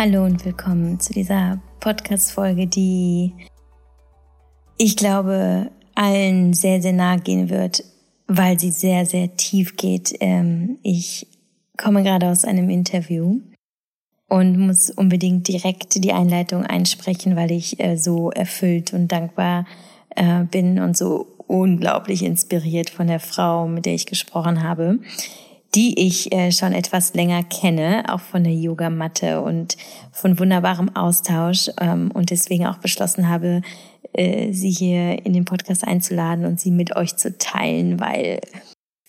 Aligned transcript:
Hallo 0.00 0.24
und 0.24 0.44
willkommen 0.44 1.00
zu 1.00 1.12
dieser 1.12 1.60
Podcast-Folge, 1.80 2.68
die 2.68 3.34
ich 4.76 4.96
glaube 4.96 5.72
allen 5.96 6.54
sehr, 6.54 6.80
sehr 6.80 6.92
nahe 6.92 7.18
gehen 7.18 7.50
wird, 7.50 7.82
weil 8.28 8.60
sie 8.60 8.70
sehr, 8.70 9.06
sehr 9.06 9.34
tief 9.34 9.74
geht. 9.74 10.14
Ähm, 10.20 10.78
ich 10.84 11.26
komme 11.76 12.04
gerade 12.04 12.28
aus 12.28 12.44
einem 12.44 12.70
Interview 12.70 13.40
und 14.28 14.56
muss 14.56 14.90
unbedingt 14.90 15.48
direkt 15.48 16.04
die 16.04 16.12
Einleitung 16.12 16.64
einsprechen, 16.64 17.34
weil 17.34 17.50
ich 17.50 17.80
äh, 17.80 17.96
so 17.96 18.30
erfüllt 18.30 18.92
und 18.92 19.08
dankbar 19.08 19.66
äh, 20.10 20.44
bin 20.44 20.78
und 20.78 20.96
so 20.96 21.26
unglaublich 21.48 22.22
inspiriert 22.22 22.88
von 22.88 23.08
der 23.08 23.18
Frau, 23.18 23.66
mit 23.66 23.84
der 23.84 23.94
ich 23.94 24.06
gesprochen 24.06 24.62
habe 24.62 25.00
die 25.74 26.06
ich 26.06 26.32
äh, 26.32 26.50
schon 26.50 26.72
etwas 26.72 27.14
länger 27.14 27.42
kenne, 27.42 28.04
auch 28.08 28.20
von 28.20 28.44
der 28.44 28.54
Yogamatte 28.54 29.42
und 29.42 29.76
von 30.12 30.38
wunderbarem 30.38 30.94
Austausch 30.96 31.70
ähm, 31.80 32.10
und 32.12 32.30
deswegen 32.30 32.66
auch 32.66 32.78
beschlossen 32.78 33.28
habe, 33.28 33.62
äh, 34.14 34.52
sie 34.52 34.70
hier 34.70 35.24
in 35.26 35.34
den 35.34 35.44
Podcast 35.44 35.86
einzuladen 35.86 36.46
und 36.46 36.58
sie 36.58 36.70
mit 36.70 36.96
euch 36.96 37.16
zu 37.16 37.36
teilen, 37.36 38.00
weil 38.00 38.40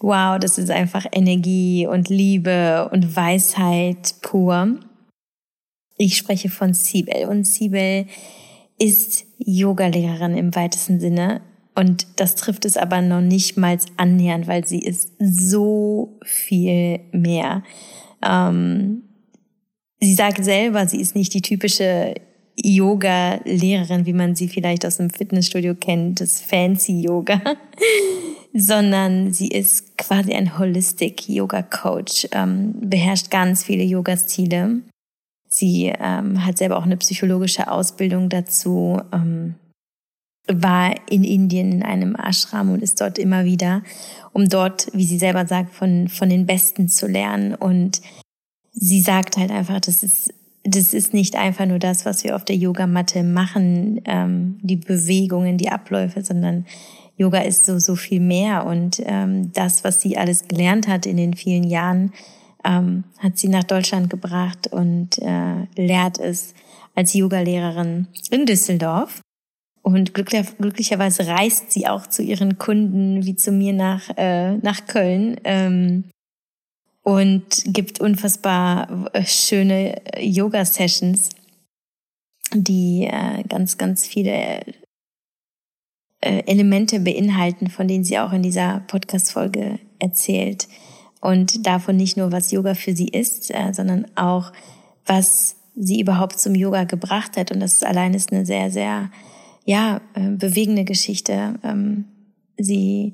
wow, 0.01 0.37
das 0.39 0.57
ist 0.57 0.71
einfach 0.71 1.05
Energie 1.11 1.87
und 1.87 2.09
Liebe 2.09 2.89
und 2.91 3.15
Weisheit 3.15 4.15
pur. 4.21 4.79
Ich 5.97 6.17
spreche 6.17 6.49
von 6.49 6.73
Sibel 6.73 7.25
und 7.27 7.45
Sibel 7.45 8.05
ist 8.77 9.25
Yogalehrerin 9.37 10.37
im 10.37 10.55
weitesten 10.55 10.99
Sinne 10.99 11.41
und 11.79 12.07
das 12.17 12.35
trifft 12.35 12.65
es 12.65 12.75
aber 12.75 13.01
noch 13.01 13.21
nicht 13.21 13.55
mal 13.55 13.77
annähernd, 13.95 14.47
weil 14.47 14.67
sie 14.67 14.79
ist 14.79 15.11
so 15.17 16.19
viel 16.25 16.99
mehr. 17.13 17.63
Ähm, 18.21 19.03
sie 20.01 20.13
sagt 20.13 20.43
selber, 20.43 20.85
sie 20.87 20.99
ist 20.99 21.15
nicht 21.15 21.33
die 21.33 21.41
typische 21.41 22.15
Yoga-Lehrerin, 22.61 24.05
wie 24.05 24.11
man 24.11 24.35
sie 24.35 24.49
vielleicht 24.49 24.85
aus 24.85 24.97
dem 24.97 25.09
Fitnessstudio 25.09 25.73
kennt, 25.73 26.19
das 26.19 26.41
Fancy 26.41 26.99
Yoga, 26.99 27.39
sondern 28.53 29.31
sie 29.31 29.47
ist 29.47 29.97
quasi 29.97 30.33
ein 30.33 30.59
Holistic 30.59 31.29
Yoga 31.29 31.61
Coach, 31.61 32.27
ähm, 32.33 32.73
beherrscht 32.81 33.31
ganz 33.31 33.63
viele 33.63 33.83
Yoga-Stile. 33.83 34.81
Sie 35.47 35.93
ähm, 35.97 36.45
hat 36.45 36.57
selber 36.57 36.75
auch 36.75 36.85
eine 36.85 36.97
psychologische 36.97 37.71
Ausbildung 37.71 38.27
dazu. 38.27 38.99
Ähm, 39.13 39.55
war 40.51 40.95
in 41.09 41.23
Indien 41.23 41.71
in 41.71 41.83
einem 41.83 42.15
Ashram 42.15 42.71
und 42.71 42.81
ist 42.81 42.99
dort 42.99 43.17
immer 43.17 43.45
wieder, 43.45 43.83
um 44.33 44.49
dort, 44.49 44.87
wie 44.93 45.05
sie 45.05 45.17
selber 45.17 45.45
sagt, 45.45 45.73
von, 45.73 46.07
von 46.07 46.29
den 46.29 46.45
Besten 46.45 46.89
zu 46.89 47.07
lernen. 47.07 47.53
Und 47.53 48.01
sie 48.71 49.01
sagt 49.01 49.37
halt 49.37 49.51
einfach, 49.51 49.79
das 49.79 50.03
ist, 50.03 50.33
das 50.63 50.93
ist 50.93 51.13
nicht 51.13 51.35
einfach 51.35 51.65
nur 51.65 51.79
das, 51.79 52.05
was 52.05 52.23
wir 52.23 52.35
auf 52.35 52.45
der 52.45 52.55
Yogamatte 52.55 53.23
machen, 53.23 54.01
ähm, 54.05 54.59
die 54.61 54.75
Bewegungen, 54.75 55.57
die 55.57 55.69
Abläufe, 55.69 56.23
sondern 56.23 56.65
Yoga 57.15 57.39
ist 57.39 57.65
so, 57.65 57.79
so 57.79 57.95
viel 57.95 58.21
mehr. 58.21 58.65
Und 58.65 59.01
ähm, 59.05 59.51
das, 59.53 59.83
was 59.83 60.01
sie 60.01 60.17
alles 60.17 60.47
gelernt 60.47 60.87
hat 60.87 61.05
in 61.05 61.17
den 61.17 61.33
vielen 61.33 61.63
Jahren, 61.63 62.13
ähm, 62.65 63.03
hat 63.19 63.37
sie 63.37 63.49
nach 63.49 63.63
Deutschland 63.63 64.09
gebracht 64.09 64.67
und 64.71 65.19
äh, 65.19 65.65
lehrt 65.75 66.19
es 66.19 66.53
als 66.95 67.13
Yogalehrerin 67.13 68.07
in 68.31 68.45
Düsseldorf. 68.45 69.21
Und 69.81 70.13
glücklicherweise 70.13 71.27
reist 71.27 71.71
sie 71.71 71.87
auch 71.87 72.07
zu 72.07 72.21
ihren 72.21 72.57
Kunden 72.57 73.25
wie 73.25 73.35
zu 73.35 73.51
mir 73.51 73.73
nach, 73.73 74.09
äh, 74.17 74.57
nach 74.57 74.85
Köln 74.87 75.39
ähm, 75.45 76.03
und 77.03 77.63
gibt 77.65 77.99
unfassbar 77.99 79.09
äh, 79.13 79.25
schöne 79.25 80.05
äh, 80.13 80.25
Yoga-Sessions, 80.25 81.29
die 82.53 83.07
äh, 83.09 83.43
ganz, 83.47 83.77
ganz 83.77 84.05
viele 84.05 84.61
äh, 86.21 86.43
Elemente 86.45 86.99
beinhalten, 86.99 87.67
von 87.69 87.87
denen 87.87 88.03
sie 88.03 88.19
auch 88.19 88.33
in 88.33 88.43
dieser 88.43 88.81
Podcast-Folge 88.87 89.79
erzählt. 89.99 90.67
Und 91.21 91.65
davon 91.65 91.97
nicht 91.97 92.17
nur, 92.17 92.31
was 92.31 92.51
Yoga 92.51 92.75
für 92.75 92.95
sie 92.95 93.07
ist, 93.07 93.53
äh, 93.53 93.73
sondern 93.73 94.05
auch, 94.15 94.51
was 95.05 95.55
sie 95.75 96.01
überhaupt 96.01 96.39
zum 96.39 96.55
Yoga 96.55 96.83
gebracht 96.83 97.37
hat. 97.37 97.51
Und 97.51 97.61
das 97.61 97.83
allein 97.83 98.13
ist 98.13 98.31
eine 98.31 98.45
sehr, 98.45 98.69
sehr 98.71 99.09
ja, 99.69 100.01
äh, 100.15 100.31
bewegende 100.31 100.83
Geschichte. 100.83 101.59
Ähm, 101.61 102.05
sie 102.57 103.13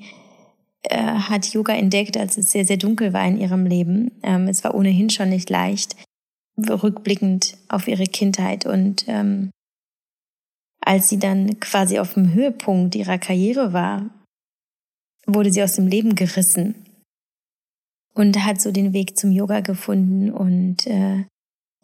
äh, 0.84 0.98
hat 0.98 1.54
Yoga 1.54 1.74
entdeckt, 1.74 2.16
als 2.16 2.38
es 2.38 2.50
sehr, 2.50 2.64
sehr 2.64 2.78
dunkel 2.78 3.12
war 3.12 3.28
in 3.28 3.38
ihrem 3.38 3.66
Leben. 3.66 4.12
Ähm, 4.24 4.48
es 4.48 4.64
war 4.64 4.74
ohnehin 4.74 5.10
schon 5.10 5.28
nicht 5.28 5.50
leicht, 5.50 5.98
rückblickend 6.58 7.58
auf 7.68 7.90
ihre 7.90 8.06
Kindheit. 8.06 8.66
Und 8.66 9.04
ähm, 9.10 9.52
als 10.80 11.10
sie 11.10 11.20
dann 11.20 11.60
quasi 11.60 12.00
auf 12.00 12.14
dem 12.14 12.34
Höhepunkt 12.34 12.96
ihrer 12.96 13.18
Karriere 13.18 13.74
war, 13.74 14.10
wurde 15.28 15.52
sie 15.52 15.62
aus 15.62 15.74
dem 15.74 15.88
Leben 15.88 16.16
gerissen 16.16 16.76
und 18.14 18.46
hat 18.46 18.62
so 18.62 18.72
den 18.72 18.94
Weg 18.94 19.18
zum 19.18 19.34
Yoga 19.34 19.60
gefunden 19.60 20.32
und 20.32 20.88
äh, 20.88 21.26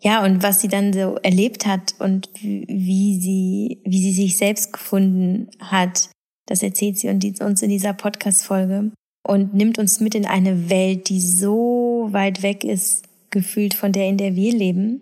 ja, 0.04 0.26
und 0.26 0.42
was 0.42 0.62
sie 0.62 0.68
dann 0.68 0.94
so 0.94 1.16
erlebt 1.22 1.66
hat 1.66 1.94
und 2.00 2.30
wie 2.42 3.20
sie, 3.20 3.82
wie 3.86 4.02
sie 4.02 4.14
sich 4.14 4.38
selbst 4.38 4.74
gefunden 4.74 5.50
hat, 5.60 6.10
das 6.48 6.64
erzählt 6.64 6.98
sie 6.98 7.08
uns 7.08 7.62
in 7.62 7.70
dieser 7.70 7.94
Podcast-Folge 7.94 8.92
und 9.24 9.54
nimmt 9.54 9.78
uns 9.78 10.00
mit 10.00 10.16
in 10.16 10.26
eine 10.26 10.70
Welt, 10.70 11.10
die 11.10 11.22
so 11.22 12.10
weit 12.12 12.42
weg 12.42 12.64
ist, 12.64 13.04
gefühlt 13.30 13.76
von 13.76 13.92
der, 13.92 14.08
in 14.08 14.18
der 14.18 14.36
wir 14.36 14.52
leben. 14.54 15.02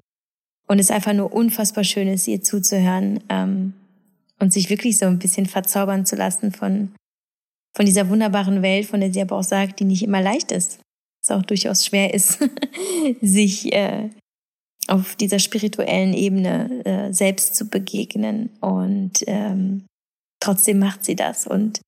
Und 0.67 0.79
es 0.79 0.91
einfach 0.91 1.13
nur 1.13 1.33
unfassbar 1.33 1.83
schön 1.83 2.09
ist, 2.09 2.27
ihr 2.27 2.43
zuzuhören 2.43 3.21
ähm, 3.29 3.73
und 4.39 4.53
sich 4.53 4.69
wirklich 4.69 4.97
so 4.97 5.05
ein 5.05 5.17
bisschen 5.17 5.45
verzaubern 5.45 6.05
zu 6.05 6.15
lassen 6.15 6.51
von, 6.51 6.91
von 7.75 7.85
dieser 7.85 8.09
wunderbaren 8.09 8.61
Welt, 8.61 8.85
von 8.85 8.99
der 8.99 9.11
sie 9.11 9.21
aber 9.21 9.37
auch 9.37 9.43
sagt, 9.43 9.79
die 9.79 9.85
nicht 9.85 10.03
immer 10.03 10.21
leicht 10.21 10.51
ist. 10.51 10.79
Es 11.23 11.31
auch 11.31 11.41
durchaus 11.41 11.85
schwer 11.85 12.13
ist, 12.13 12.37
sich 13.21 13.73
äh, 13.73 14.09
auf 14.89 15.15
dieser 15.15 15.39
spirituellen 15.39 16.13
Ebene 16.13 16.83
äh, 16.85 17.13
selbst 17.13 17.55
zu 17.55 17.69
begegnen. 17.69 18.49
Und 18.59 19.23
ähm, 19.27 19.85
trotzdem 20.39 20.79
macht 20.79 21.05
sie 21.05 21.15
das. 21.15 21.47
Und 21.47 21.81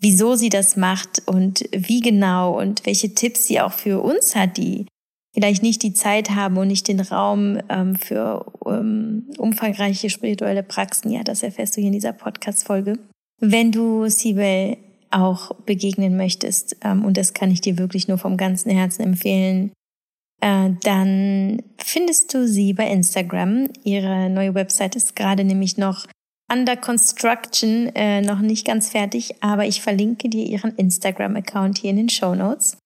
wieso 0.00 0.36
sie 0.36 0.48
das 0.48 0.76
macht 0.76 1.22
und 1.26 1.64
wie 1.72 2.00
genau 2.00 2.58
und 2.58 2.84
welche 2.86 3.14
Tipps 3.14 3.46
sie 3.46 3.60
auch 3.60 3.72
für 3.72 4.02
uns 4.02 4.36
hat, 4.36 4.56
die 4.56 4.86
vielleicht 5.34 5.62
nicht 5.62 5.82
die 5.82 5.92
Zeit 5.92 6.30
haben 6.30 6.56
und 6.56 6.68
nicht 6.68 6.88
den 6.88 7.00
Raum 7.00 7.58
ähm, 7.68 7.96
für 7.96 8.46
ähm, 8.66 9.28
umfangreiche 9.36 10.08
spirituelle 10.08 10.62
Praxen. 10.62 11.10
Ja, 11.10 11.24
das 11.24 11.42
erfährst 11.42 11.76
du 11.76 11.80
hier 11.80 11.88
in 11.88 11.94
dieser 11.94 12.14
Podcast-Folge. 12.14 12.98
Wenn 13.38 13.70
du 13.70 14.08
Sibel 14.08 14.78
auch 15.10 15.54
begegnen 15.66 16.16
möchtest, 16.16 16.76
ähm, 16.82 17.04
und 17.04 17.16
das 17.16 17.34
kann 17.34 17.50
ich 17.50 17.60
dir 17.60 17.78
wirklich 17.78 18.08
nur 18.08 18.18
vom 18.18 18.36
ganzen 18.36 18.70
Herzen 18.70 19.02
empfehlen, 19.02 19.72
äh, 20.40 20.70
dann 20.82 21.62
findest 21.78 22.34
du 22.34 22.46
sie 22.46 22.72
bei 22.72 22.88
Instagram. 22.88 23.68
Ihre 23.84 24.28
neue 24.30 24.54
Website 24.54 24.96
ist 24.96 25.16
gerade 25.16 25.44
nämlich 25.44 25.76
noch 25.78 26.06
under 26.52 26.76
construction, 26.76 27.90
äh, 27.94 28.20
noch 28.20 28.40
nicht 28.40 28.66
ganz 28.66 28.90
fertig, 28.90 29.42
aber 29.42 29.66
ich 29.66 29.80
verlinke 29.82 30.28
dir 30.28 30.44
ihren 30.46 30.74
Instagram-Account 30.76 31.78
hier 31.78 31.90
in 31.90 31.96
den 31.96 32.08
Show 32.08 32.34
Notes. 32.34 32.78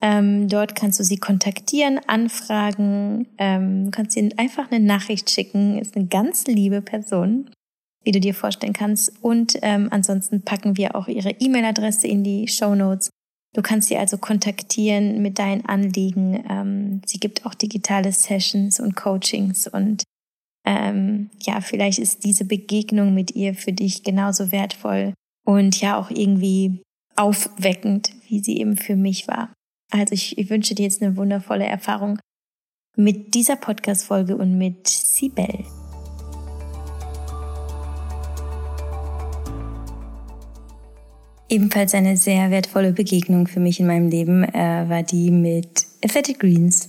Ähm, 0.00 0.48
dort 0.48 0.76
kannst 0.76 1.00
du 1.00 1.04
sie 1.04 1.18
kontaktieren, 1.18 2.00
anfragen, 2.06 3.26
ähm, 3.36 3.90
kannst 3.90 4.16
ihnen 4.16 4.38
einfach 4.38 4.70
eine 4.70 4.84
Nachricht 4.84 5.30
schicken. 5.30 5.78
Ist 5.78 5.96
eine 5.96 6.06
ganz 6.06 6.46
liebe 6.46 6.82
Person, 6.82 7.50
wie 8.04 8.12
du 8.12 8.20
dir 8.20 8.34
vorstellen 8.34 8.72
kannst. 8.72 9.12
Und 9.22 9.58
ähm, 9.62 9.88
ansonsten 9.90 10.42
packen 10.42 10.76
wir 10.76 10.94
auch 10.94 11.08
ihre 11.08 11.30
E-Mail-Adresse 11.30 12.06
in 12.06 12.22
die 12.22 12.46
Show 12.46 12.76
Notes. 12.76 13.10
Du 13.58 13.62
kannst 13.62 13.88
sie 13.88 13.96
also 13.96 14.18
kontaktieren 14.18 15.20
mit 15.20 15.40
deinen 15.40 15.66
Anliegen. 15.66 16.44
Ähm, 16.48 17.02
sie 17.04 17.18
gibt 17.18 17.44
auch 17.44 17.54
digitale 17.54 18.12
Sessions 18.12 18.78
und 18.78 18.94
Coachings 18.94 19.66
und 19.66 20.04
ähm, 20.64 21.30
ja, 21.40 21.60
vielleicht 21.60 21.98
ist 21.98 22.24
diese 22.24 22.44
Begegnung 22.44 23.14
mit 23.14 23.32
ihr 23.32 23.56
für 23.56 23.72
dich 23.72 24.04
genauso 24.04 24.52
wertvoll 24.52 25.12
und 25.44 25.80
ja 25.80 25.98
auch 25.98 26.08
irgendwie 26.08 26.82
aufweckend, 27.16 28.12
wie 28.28 28.38
sie 28.38 28.58
eben 28.58 28.76
für 28.76 28.94
mich 28.94 29.26
war. 29.26 29.52
Also 29.90 30.14
ich, 30.14 30.38
ich 30.38 30.50
wünsche 30.50 30.76
dir 30.76 30.84
jetzt 30.84 31.02
eine 31.02 31.16
wundervolle 31.16 31.66
Erfahrung 31.66 32.20
mit 32.94 33.34
dieser 33.34 33.56
Podcast-Folge 33.56 34.36
und 34.36 34.56
mit 34.56 34.86
Sibel. 34.86 35.64
Ebenfalls 41.50 41.94
eine 41.94 42.18
sehr 42.18 42.50
wertvolle 42.50 42.92
Begegnung 42.92 43.46
für 43.46 43.58
mich 43.60 43.80
in 43.80 43.86
meinem 43.86 44.08
Leben 44.08 44.44
äh, 44.44 44.84
war 44.88 45.02
die 45.02 45.30
mit 45.30 45.86
Athletic 46.04 46.40
Greens, 46.40 46.88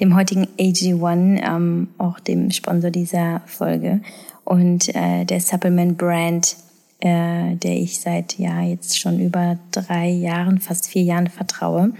dem 0.00 0.16
heutigen 0.16 0.46
AG1, 0.58 1.42
ähm, 1.46 1.88
auch 1.98 2.18
dem 2.18 2.50
Sponsor 2.50 2.90
dieser 2.90 3.42
Folge 3.44 4.00
und 4.44 4.94
äh, 4.94 5.26
der 5.26 5.40
Supplement 5.42 5.98
Brand, 5.98 6.56
äh, 7.00 7.54
der 7.56 7.76
ich 7.76 8.00
seit 8.00 8.38
ja 8.38 8.62
jetzt 8.62 8.98
schon 8.98 9.20
über 9.20 9.58
drei 9.72 10.08
Jahren, 10.08 10.58
fast 10.58 10.88
vier 10.88 11.02
Jahren 11.02 11.26
vertraue, 11.26 11.92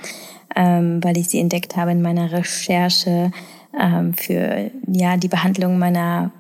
ähm, 0.57 1.05
weil 1.05 1.19
ich 1.19 1.29
sie 1.29 1.41
entdeckt 1.41 1.77
habe 1.77 1.91
in 1.91 2.01
meiner 2.01 2.33
Recherche 2.33 3.33
ähm, 3.79 4.15
für 4.15 4.71
ja 4.87 5.19
die 5.19 5.29
Behandlung 5.29 5.79
meiner 5.79 6.31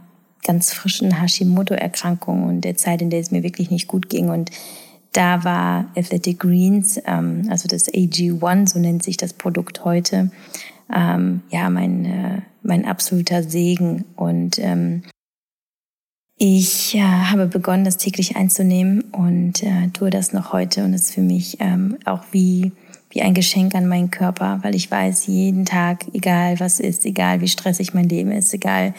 ganz 0.44 0.72
frischen 0.72 1.20
Hashimoto-Erkrankung 1.20 2.44
und 2.44 2.62
der 2.62 2.78
Zeit, 2.78 3.02
in 3.02 3.10
der 3.10 3.20
es 3.20 3.30
mir 3.30 3.42
wirklich 3.42 3.70
nicht 3.70 3.86
gut 3.86 4.08
ging. 4.08 4.30
Und 4.30 4.50
da 5.18 5.42
war 5.42 5.86
Athletic 5.96 6.38
Greens, 6.38 7.00
ähm, 7.04 7.48
also 7.50 7.66
das 7.66 7.92
AG1, 7.92 8.68
so 8.68 8.78
nennt 8.78 9.02
sich 9.02 9.16
das 9.16 9.32
Produkt 9.32 9.84
heute, 9.84 10.30
ähm, 10.94 11.42
ja, 11.50 11.68
mein, 11.70 12.04
äh, 12.04 12.42
mein 12.62 12.84
absoluter 12.84 13.42
Segen. 13.42 14.04
Und 14.14 14.60
ähm, 14.60 15.02
ich 16.36 16.94
äh, 16.94 17.00
habe 17.00 17.46
begonnen, 17.46 17.84
das 17.84 17.96
täglich 17.96 18.36
einzunehmen 18.36 19.00
und 19.10 19.64
äh, 19.64 19.88
tue 19.92 20.10
das 20.10 20.32
noch 20.32 20.52
heute. 20.52 20.84
Und 20.84 20.94
es 20.94 21.06
ist 21.08 21.14
für 21.14 21.20
mich 21.20 21.56
ähm, 21.58 21.98
auch 22.04 22.22
wie, 22.30 22.70
wie 23.10 23.22
ein 23.22 23.34
Geschenk 23.34 23.74
an 23.74 23.88
meinen 23.88 24.12
Körper, 24.12 24.60
weil 24.62 24.76
ich 24.76 24.88
weiß, 24.88 25.26
jeden 25.26 25.64
Tag, 25.64 26.06
egal 26.12 26.60
was 26.60 26.78
ist, 26.78 27.04
egal 27.04 27.40
wie 27.40 27.48
stressig 27.48 27.92
mein 27.92 28.08
Leben 28.08 28.30
ist, 28.30 28.54
egal 28.54 28.94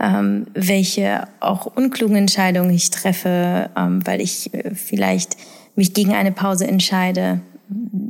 ähm, 0.00 0.46
welche 0.54 1.28
auch 1.40 1.66
unklugen 1.66 2.16
Entscheidungen 2.16 2.70
ich 2.70 2.90
treffe, 2.90 3.70
ähm, 3.76 4.04
weil 4.06 4.20
ich 4.20 4.52
äh, 4.54 4.74
vielleicht 4.74 5.36
mich 5.76 5.94
gegen 5.94 6.14
eine 6.14 6.32
Pause 6.32 6.66
entscheide, 6.66 7.40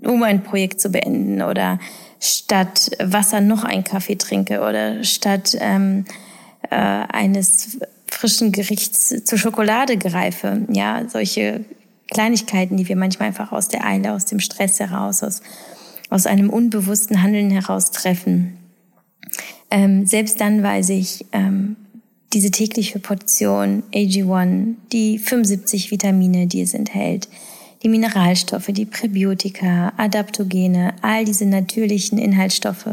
um 0.05 0.23
ein 0.23 0.43
Projekt 0.43 0.81
zu 0.81 0.91
beenden 0.91 1.43
oder 1.43 1.79
statt 2.21 2.91
Wasser 3.03 3.41
noch 3.41 3.65
einen 3.65 3.85
Kaffee 3.85 4.17
trinke 4.17 4.61
oder 4.61 5.03
statt 5.05 5.57
ähm, 5.61 6.05
äh, 6.71 6.77
eines 6.77 7.79
frischen 8.07 8.53
Gerichts 8.53 9.25
zur 9.25 9.39
Schokolade 9.39 9.97
greife. 9.97 10.63
Ja, 10.71 11.03
solche 11.09 11.65
Kleinigkeiten, 12.11 12.77
die 12.77 12.89
wir 12.89 12.97
manchmal 12.97 13.29
einfach 13.29 13.53
aus 13.53 13.69
der 13.69 13.85
Eile, 13.85 14.13
aus 14.13 14.27
dem 14.27 14.41
Stress 14.41 14.81
heraus, 14.81 15.23
aus, 15.23 15.43
aus 16.09 16.27
einem 16.27 16.51
unbewussten 16.51 17.23
Handeln 17.23 17.51
heraus 17.51 17.91
treffen. 17.91 18.60
Ähm, 19.71 20.07
selbst 20.07 20.41
dann 20.41 20.63
weiß 20.63 20.91
ich, 20.91 21.27
ähm, 21.33 21.77
diese 22.33 22.51
tägliche 22.51 22.99
Portion 22.99 23.83
AG1, 23.93 24.75
die 24.93 25.19
75 25.19 25.91
Vitamine, 25.91 26.47
die 26.47 26.63
es 26.63 26.75
enthält, 26.75 27.29
die 27.83 27.89
Mineralstoffe, 27.89 28.69
die 28.69 28.85
Präbiotika, 28.85 29.93
Adaptogene, 29.97 30.95
all 31.03 31.25
diese 31.25 31.47
natürlichen 31.47 32.19
Inhaltsstoffe 32.19 32.89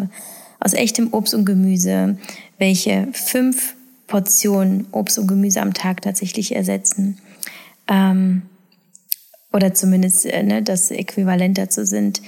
aus 0.59 0.73
echtem 0.73 1.13
Obst 1.13 1.33
und 1.33 1.45
Gemüse, 1.45 2.17
welche 2.57 3.07
fünf 3.11 3.75
Portionen 4.07 4.87
Obst 4.91 5.19
und 5.19 5.27
Gemüse 5.27 5.61
am 5.61 5.73
Tag 5.73 6.01
tatsächlich 6.01 6.55
ersetzen. 6.55 7.19
Ähm, 7.87 8.43
oder 9.53 9.73
zumindest 9.73 10.25
äh, 10.25 10.43
ne, 10.43 10.63
das 10.63 10.91
Äquivalent 10.91 11.57
dazu 11.57 11.85
sind. 11.85 12.21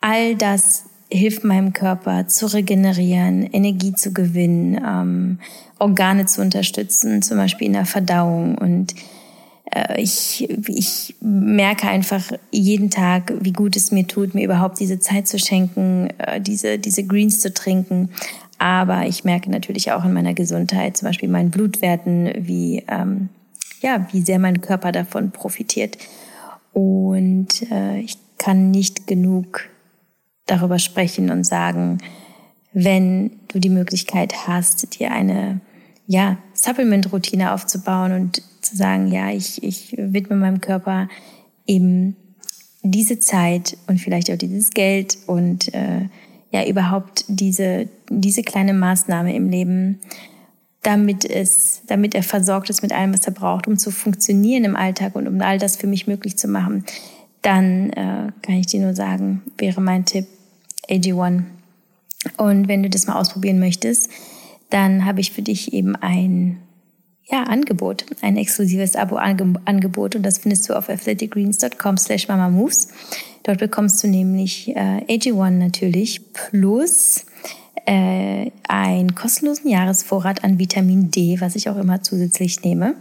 All 0.00 0.34
das 0.34 0.84
hilft 1.10 1.44
meinem 1.44 1.72
Körper 1.72 2.26
zu 2.26 2.46
regenerieren, 2.46 3.42
Energie 3.42 3.94
zu 3.94 4.12
gewinnen, 4.12 4.80
ähm, 4.84 5.38
Organe 5.78 6.26
zu 6.26 6.40
unterstützen, 6.40 7.22
zum 7.22 7.36
Beispiel 7.36 7.66
in 7.66 7.74
der 7.74 7.86
Verdauung. 7.86 8.56
Und 8.58 8.94
äh, 9.70 10.00
ich, 10.00 10.48
ich 10.68 11.14
merke 11.20 11.88
einfach 11.88 12.32
jeden 12.50 12.90
Tag, 12.90 13.34
wie 13.40 13.52
gut 13.52 13.76
es 13.76 13.90
mir 13.90 14.06
tut, 14.06 14.34
mir 14.34 14.44
überhaupt 14.44 14.80
diese 14.80 14.98
Zeit 14.98 15.28
zu 15.28 15.38
schenken, 15.38 16.08
äh, 16.18 16.40
diese, 16.40 16.78
diese 16.78 17.04
Greens 17.04 17.40
zu 17.40 17.52
trinken. 17.52 18.10
Aber 18.58 19.06
ich 19.06 19.24
merke 19.24 19.50
natürlich 19.50 19.92
auch 19.92 20.04
in 20.04 20.12
meiner 20.12 20.34
Gesundheit, 20.34 20.96
zum 20.96 21.08
Beispiel 21.08 21.28
meinen 21.28 21.50
Blutwerten, 21.50 22.32
wie, 22.38 22.84
ähm, 22.88 23.28
ja, 23.80 24.06
wie 24.12 24.22
sehr 24.22 24.38
mein 24.38 24.60
Körper 24.60 24.92
davon 24.92 25.32
profitiert. 25.32 25.98
Und 26.72 27.70
äh, 27.70 28.00
ich 28.00 28.16
kann 28.38 28.70
nicht 28.70 29.06
genug 29.06 29.68
darüber 30.46 30.78
sprechen 30.78 31.30
und 31.30 31.44
sagen, 31.44 31.98
wenn 32.72 33.30
du 33.48 33.58
die 33.60 33.70
Möglichkeit 33.70 34.46
hast, 34.46 34.98
dir 34.98 35.12
eine 35.12 35.60
ja, 36.06 36.38
Supplement-Routine 36.52 37.52
aufzubauen 37.52 38.12
und 38.12 38.42
zu 38.60 38.76
sagen, 38.76 39.10
ja, 39.10 39.30
ich, 39.30 39.62
ich 39.62 39.94
widme 39.96 40.36
meinem 40.36 40.60
Körper 40.60 41.08
eben 41.66 42.16
diese 42.82 43.18
Zeit 43.18 43.76
und 43.86 44.00
vielleicht 44.00 44.30
auch 44.30 44.36
dieses 44.36 44.70
Geld 44.70 45.16
und 45.26 45.72
äh, 45.72 46.08
ja 46.50 46.66
überhaupt 46.66 47.24
diese, 47.28 47.88
diese 48.10 48.42
kleine 48.42 48.74
Maßnahme 48.74 49.34
im 49.34 49.48
Leben, 49.48 49.98
damit 50.82 51.24
es, 51.24 51.82
damit 51.86 52.14
er 52.14 52.22
versorgt 52.22 52.70
ist 52.70 52.82
mit 52.82 52.92
allem, 52.92 53.14
was 53.14 53.26
er 53.26 53.32
braucht, 53.32 53.66
um 53.66 53.78
zu 53.78 53.90
funktionieren 53.90 54.64
im 54.64 54.76
Alltag 54.76 55.16
und 55.16 55.26
um 55.26 55.40
all 55.40 55.58
das 55.58 55.76
für 55.76 55.86
mich 55.86 56.06
möglich 56.06 56.36
zu 56.36 56.46
machen, 56.46 56.84
dann 57.42 57.90
äh, 57.90 58.30
kann 58.42 58.54
ich 58.54 58.66
dir 58.66 58.80
nur 58.80 58.94
sagen, 58.94 59.42
wäre 59.58 59.80
mein 59.80 60.04
Tipp 60.04 60.26
AG1. 60.88 61.44
Und 62.36 62.68
wenn 62.68 62.82
du 62.82 62.90
das 62.90 63.06
mal 63.06 63.18
ausprobieren 63.18 63.58
möchtest, 63.58 64.10
dann 64.70 65.04
habe 65.04 65.20
ich 65.20 65.32
für 65.32 65.42
dich 65.42 65.72
eben 65.72 65.94
ein 65.96 66.58
ja, 67.30 67.44
Angebot, 67.44 68.04
ein 68.20 68.36
exklusives 68.36 68.96
Abo-Angebot 68.96 70.14
und 70.14 70.22
das 70.22 70.38
findest 70.38 70.68
du 70.68 70.74
auf 70.74 70.90
athleticgreens.com 70.90 71.96
slash 71.96 72.28
mamamoves. 72.28 72.88
Dort 73.44 73.60
bekommst 73.60 74.02
du 74.02 74.08
nämlich 74.08 74.74
äh, 74.76 75.04
AG1 75.08 75.50
natürlich 75.50 76.32
plus 76.32 77.24
äh, 77.86 78.50
einen 78.68 79.14
kostenlosen 79.14 79.70
Jahresvorrat 79.70 80.44
an 80.44 80.58
Vitamin 80.58 81.10
D, 81.10 81.40
was 81.40 81.56
ich 81.56 81.68
auch 81.68 81.76
immer 81.76 82.02
zusätzlich 82.02 82.62
nehme. 82.62 82.94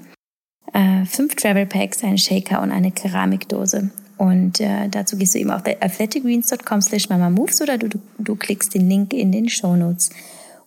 Äh, 0.74 1.06
fünf 1.06 1.36
Travel 1.36 1.66
Packs, 1.66 2.04
einen 2.04 2.18
Shaker 2.18 2.62
und 2.62 2.72
eine 2.72 2.92
Keramikdose. 2.92 3.92
Und 4.24 4.62
äh, 4.62 4.88
dazu 4.88 5.18
gehst 5.18 5.36
du 5.36 5.40
eben 5.40 5.52
auf 5.52 5.64
athleticgreens.com 5.66 6.82
slash 6.82 7.10
mamamoves 7.10 7.62
oder 7.62 7.78
du, 7.78 7.90
du, 7.90 8.00
du 8.20 8.36
klickst 8.38 8.74
den 8.74 8.88
Link 8.90 9.14
in 9.14 9.34
den 9.34 9.50
Show 9.50 9.76
Notes 9.76 10.12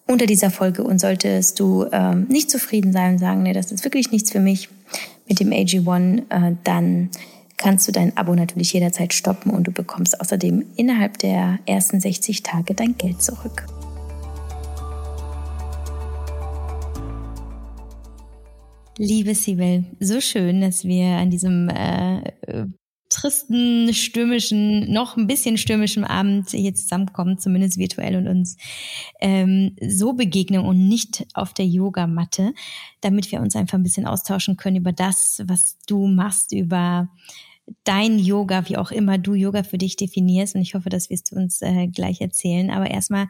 unter 0.06 0.26
dieser 0.26 0.50
Folge 0.50 0.84
und 0.84 1.00
solltest 1.00 1.58
du 1.58 1.86
ähm, 1.90 2.26
nicht 2.28 2.50
zufrieden 2.50 2.92
sein 2.92 3.14
und 3.14 3.18
sagen, 3.18 3.44
nee, 3.44 3.54
das 3.54 3.72
ist 3.72 3.82
wirklich 3.82 4.12
nichts 4.12 4.30
für 4.30 4.40
mich 4.40 4.68
mit 5.26 5.40
dem 5.40 5.52
AG1, 5.52 6.24
äh, 6.28 6.56
dann 6.64 7.08
kannst 7.56 7.88
du 7.88 7.92
dein 7.92 8.14
Abo 8.18 8.34
natürlich 8.34 8.74
jederzeit 8.74 9.14
stoppen 9.14 9.50
und 9.50 9.66
du 9.66 9.72
bekommst 9.72 10.20
außerdem 10.20 10.62
innerhalb 10.76 11.16
der 11.16 11.58
ersten 11.64 11.98
60 11.98 12.42
Tage 12.42 12.74
dein 12.74 12.98
Geld 12.98 13.22
zurück. 13.22 13.64
Liebe 18.98 19.34
Sibel, 19.34 19.86
so 19.98 20.20
schön, 20.20 20.60
dass 20.60 20.84
wir 20.84 21.06
an 21.06 21.30
diesem 21.30 21.70
äh, 21.70 22.66
tristen, 23.16 23.94
stürmischen, 23.94 24.92
noch 24.92 25.16
ein 25.16 25.26
bisschen 25.26 25.56
stürmischen 25.56 26.04
Abend 26.04 26.50
hier 26.50 26.74
zusammenkommen, 26.74 27.38
zumindest 27.38 27.78
virtuell 27.78 28.16
und 28.16 28.28
uns 28.28 28.56
ähm, 29.20 29.74
so 29.80 30.12
begegnen 30.12 30.60
und 30.60 30.86
nicht 30.86 31.26
auf 31.32 31.54
der 31.54 31.66
Yogamatte, 31.66 32.52
damit 33.00 33.32
wir 33.32 33.40
uns 33.40 33.56
einfach 33.56 33.78
ein 33.78 33.82
bisschen 33.82 34.06
austauschen 34.06 34.58
können 34.58 34.76
über 34.76 34.92
das, 34.92 35.42
was 35.46 35.78
du 35.86 36.06
machst, 36.06 36.52
über 36.52 37.08
dein 37.84 38.18
Yoga, 38.18 38.68
wie 38.68 38.76
auch 38.76 38.90
immer 38.90 39.16
du 39.16 39.32
Yoga 39.32 39.62
für 39.62 39.78
dich 39.78 39.96
definierst. 39.96 40.54
Und 40.54 40.60
ich 40.60 40.74
hoffe, 40.74 40.90
das 40.90 41.08
wirst 41.08 41.32
du 41.32 41.36
uns 41.36 41.62
äh, 41.62 41.88
gleich 41.88 42.20
erzählen. 42.20 42.70
Aber 42.70 42.90
erstmal 42.90 43.28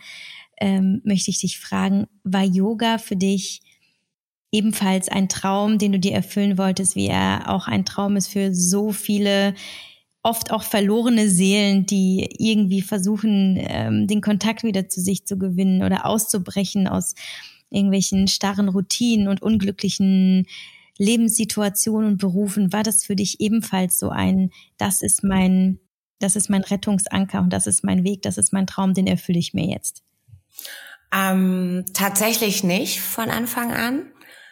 ähm, 0.61 1.01
möchte 1.05 1.31
ich 1.31 1.41
dich 1.41 1.61
fragen, 1.61 2.09
war 2.25 2.45
Yoga 2.45 2.99
für 2.99 3.17
dich 3.17 3.63
ebenfalls 4.57 5.09
ein 5.09 5.29
Traum, 5.29 5.79
den 5.79 5.93
du 5.93 5.99
dir 5.99 6.13
erfüllen 6.13 6.57
wolltest, 6.57 6.97
wie 6.97 7.07
er 7.07 7.51
auch 7.53 7.69
ein 7.69 7.85
Traum 7.85 8.17
ist 8.17 8.29
für 8.29 8.55
so 8.55 8.93
viele 8.93 9.55
oft 10.23 10.51
auch 10.51 10.63
verlorene 10.65 11.29
Seelen, 11.29 11.87
die 11.87 12.29
irgendwie 12.39 12.83
versuchen, 12.83 13.57
ähm, 13.61 14.07
den 14.09 14.21
Kontakt 14.21 14.65
wieder 14.65 14.89
zu 14.89 15.01
sich 15.01 15.25
zu 15.27 15.39
gewinnen 15.39 15.85
oder 15.85 16.07
auszubrechen 16.07 16.89
aus 16.89 17.15
irgendwelchen 17.71 18.27
starren 18.27 18.69
Routinen 18.69 19.29
und 19.29 19.43
unglücklichen 19.43 20.47
Lebenssituationen 20.99 22.13
und 22.13 22.19
Berufen. 22.19 22.73
War 22.73 22.83
das 22.83 23.05
für 23.05 23.15
dich 23.15 23.41
ebenfalls 23.41 23.99
so 23.99 24.09
ein, 24.09 24.51
das 24.79 25.03
ist 25.03 25.23
mein, 25.23 25.79
das 26.19 26.35
ist 26.35 26.49
mein 26.49 26.63
Rettungsanker 26.63 27.41
und 27.41 27.53
das 27.53 27.67
ist 27.67 27.85
mein 27.85 28.03
Weg, 28.03 28.23
das 28.23 28.39
ist 28.39 28.53
mein 28.53 28.67
Traum, 28.67 28.95
den 28.95 29.07
erfülle 29.07 29.39
ich 29.39 29.55
mir 29.55 29.67
jetzt? 29.67 30.03
Ähm, 31.15 31.85
tatsächlich 31.93 32.65
nicht 32.65 33.01
von 33.01 33.31
Anfang 33.31 33.73
an 33.73 34.07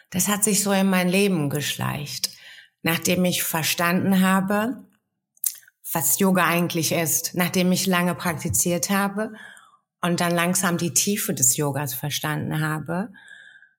das 0.09 0.27
hat 0.27 0.43
sich 0.43 0.63
so 0.63 0.71
in 0.71 0.89
mein 0.89 1.09
Leben 1.09 1.49
geschleicht. 1.49 2.31
Nachdem 2.83 3.25
ich 3.25 3.43
verstanden 3.43 4.21
habe, 4.21 4.85
was 5.91 6.19
Yoga 6.19 6.45
eigentlich 6.45 6.91
ist, 6.91 7.35
nachdem 7.35 7.71
ich 7.71 7.87
lange 7.87 8.15
praktiziert 8.15 8.89
habe 8.89 9.33
und 10.01 10.19
dann 10.19 10.31
langsam 10.31 10.77
die 10.77 10.93
Tiefe 10.93 11.33
des 11.33 11.57
Yogas 11.57 11.93
verstanden 11.93 12.59
habe, 12.59 13.09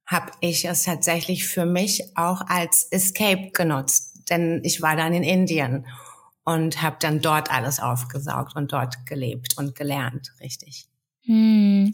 habe 0.06 0.33
ich 0.40 0.64
es 0.64 0.85
tatsächlich 0.85 1.47
für 1.47 1.66
mich 1.66 2.16
auch 2.16 2.42
als 2.49 2.85
Escape 2.90 3.50
genutzt. 3.52 4.23
Denn 4.30 4.61
ich 4.64 4.80
war 4.83 4.97
dann 4.97 5.12
in 5.12 5.23
Indien 5.23 5.87
und 6.45 6.80
habe 6.80 6.97
dann 7.00 7.21
dort 7.21 7.50
alles 7.50 7.80
aufgesaugt 7.80 8.56
und 8.56 8.73
dort 8.73 9.04
gelebt 9.06 9.59
und 9.59 9.75
gelernt, 9.75 10.33
richtig. 10.40 10.88
Hm, 11.26 11.90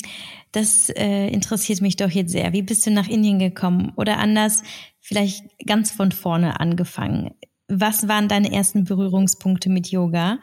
das 0.53 0.91
äh, 0.91 1.29
interessiert 1.29 1.81
mich 1.81 1.97
doch 1.97 2.11
jetzt 2.11 2.33
sehr. 2.33 2.53
Wie 2.53 2.63
bist 2.63 2.87
du 2.87 2.91
nach 2.91 3.09
Indien 3.09 3.39
gekommen? 3.39 3.93
Oder 3.97 4.19
anders, 4.19 4.63
vielleicht 5.01 5.45
ganz 5.67 5.91
von 5.91 6.13
vorne 6.13 6.61
angefangen. 6.61 7.35
was 7.69 8.07
waren 8.07 8.29
deine 8.29 8.53
ersten 8.53 8.85
Berührungspunkte 8.85 9.71
mit 9.71 9.89
Yoga? 9.89 10.39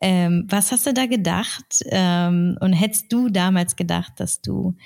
Ähm, 0.00 0.46
was 0.48 0.72
hast 0.72 0.86
du 0.86 0.94
da 0.94 1.04
gedacht? 1.04 1.82
Ähm, 1.86 2.56
und 2.60 2.72
hättest 2.72 3.12
du 3.12 3.28
damals 3.28 3.76
gedacht, 3.76 4.14
dass 4.16 4.40
du 4.40 4.76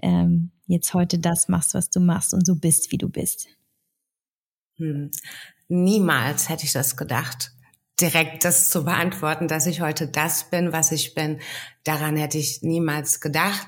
ähm, 0.00 0.52
jetzt 0.66 0.94
heute 0.94 1.18
das 1.18 1.48
machst, 1.48 1.74
was 1.74 1.90
du 1.90 1.98
machst 1.98 2.34
und 2.34 2.46
so 2.46 2.54
bist, 2.54 2.92
wie 2.92 2.98
du 2.98 3.08
bist? 3.08 3.48
Hm. 4.76 5.10
Niemals 5.68 6.48
hätte 6.48 6.64
ich 6.64 6.72
das 6.72 6.96
gedacht 6.96 7.52
direkt 8.00 8.44
das 8.44 8.70
zu 8.70 8.84
beantworten, 8.84 9.48
dass 9.48 9.66
ich 9.66 9.80
heute 9.80 10.06
das 10.06 10.50
bin, 10.50 10.72
was 10.72 10.92
ich 10.92 11.14
bin. 11.14 11.40
Daran 11.84 12.16
hätte 12.16 12.38
ich 12.38 12.62
niemals 12.62 13.20
gedacht. 13.20 13.66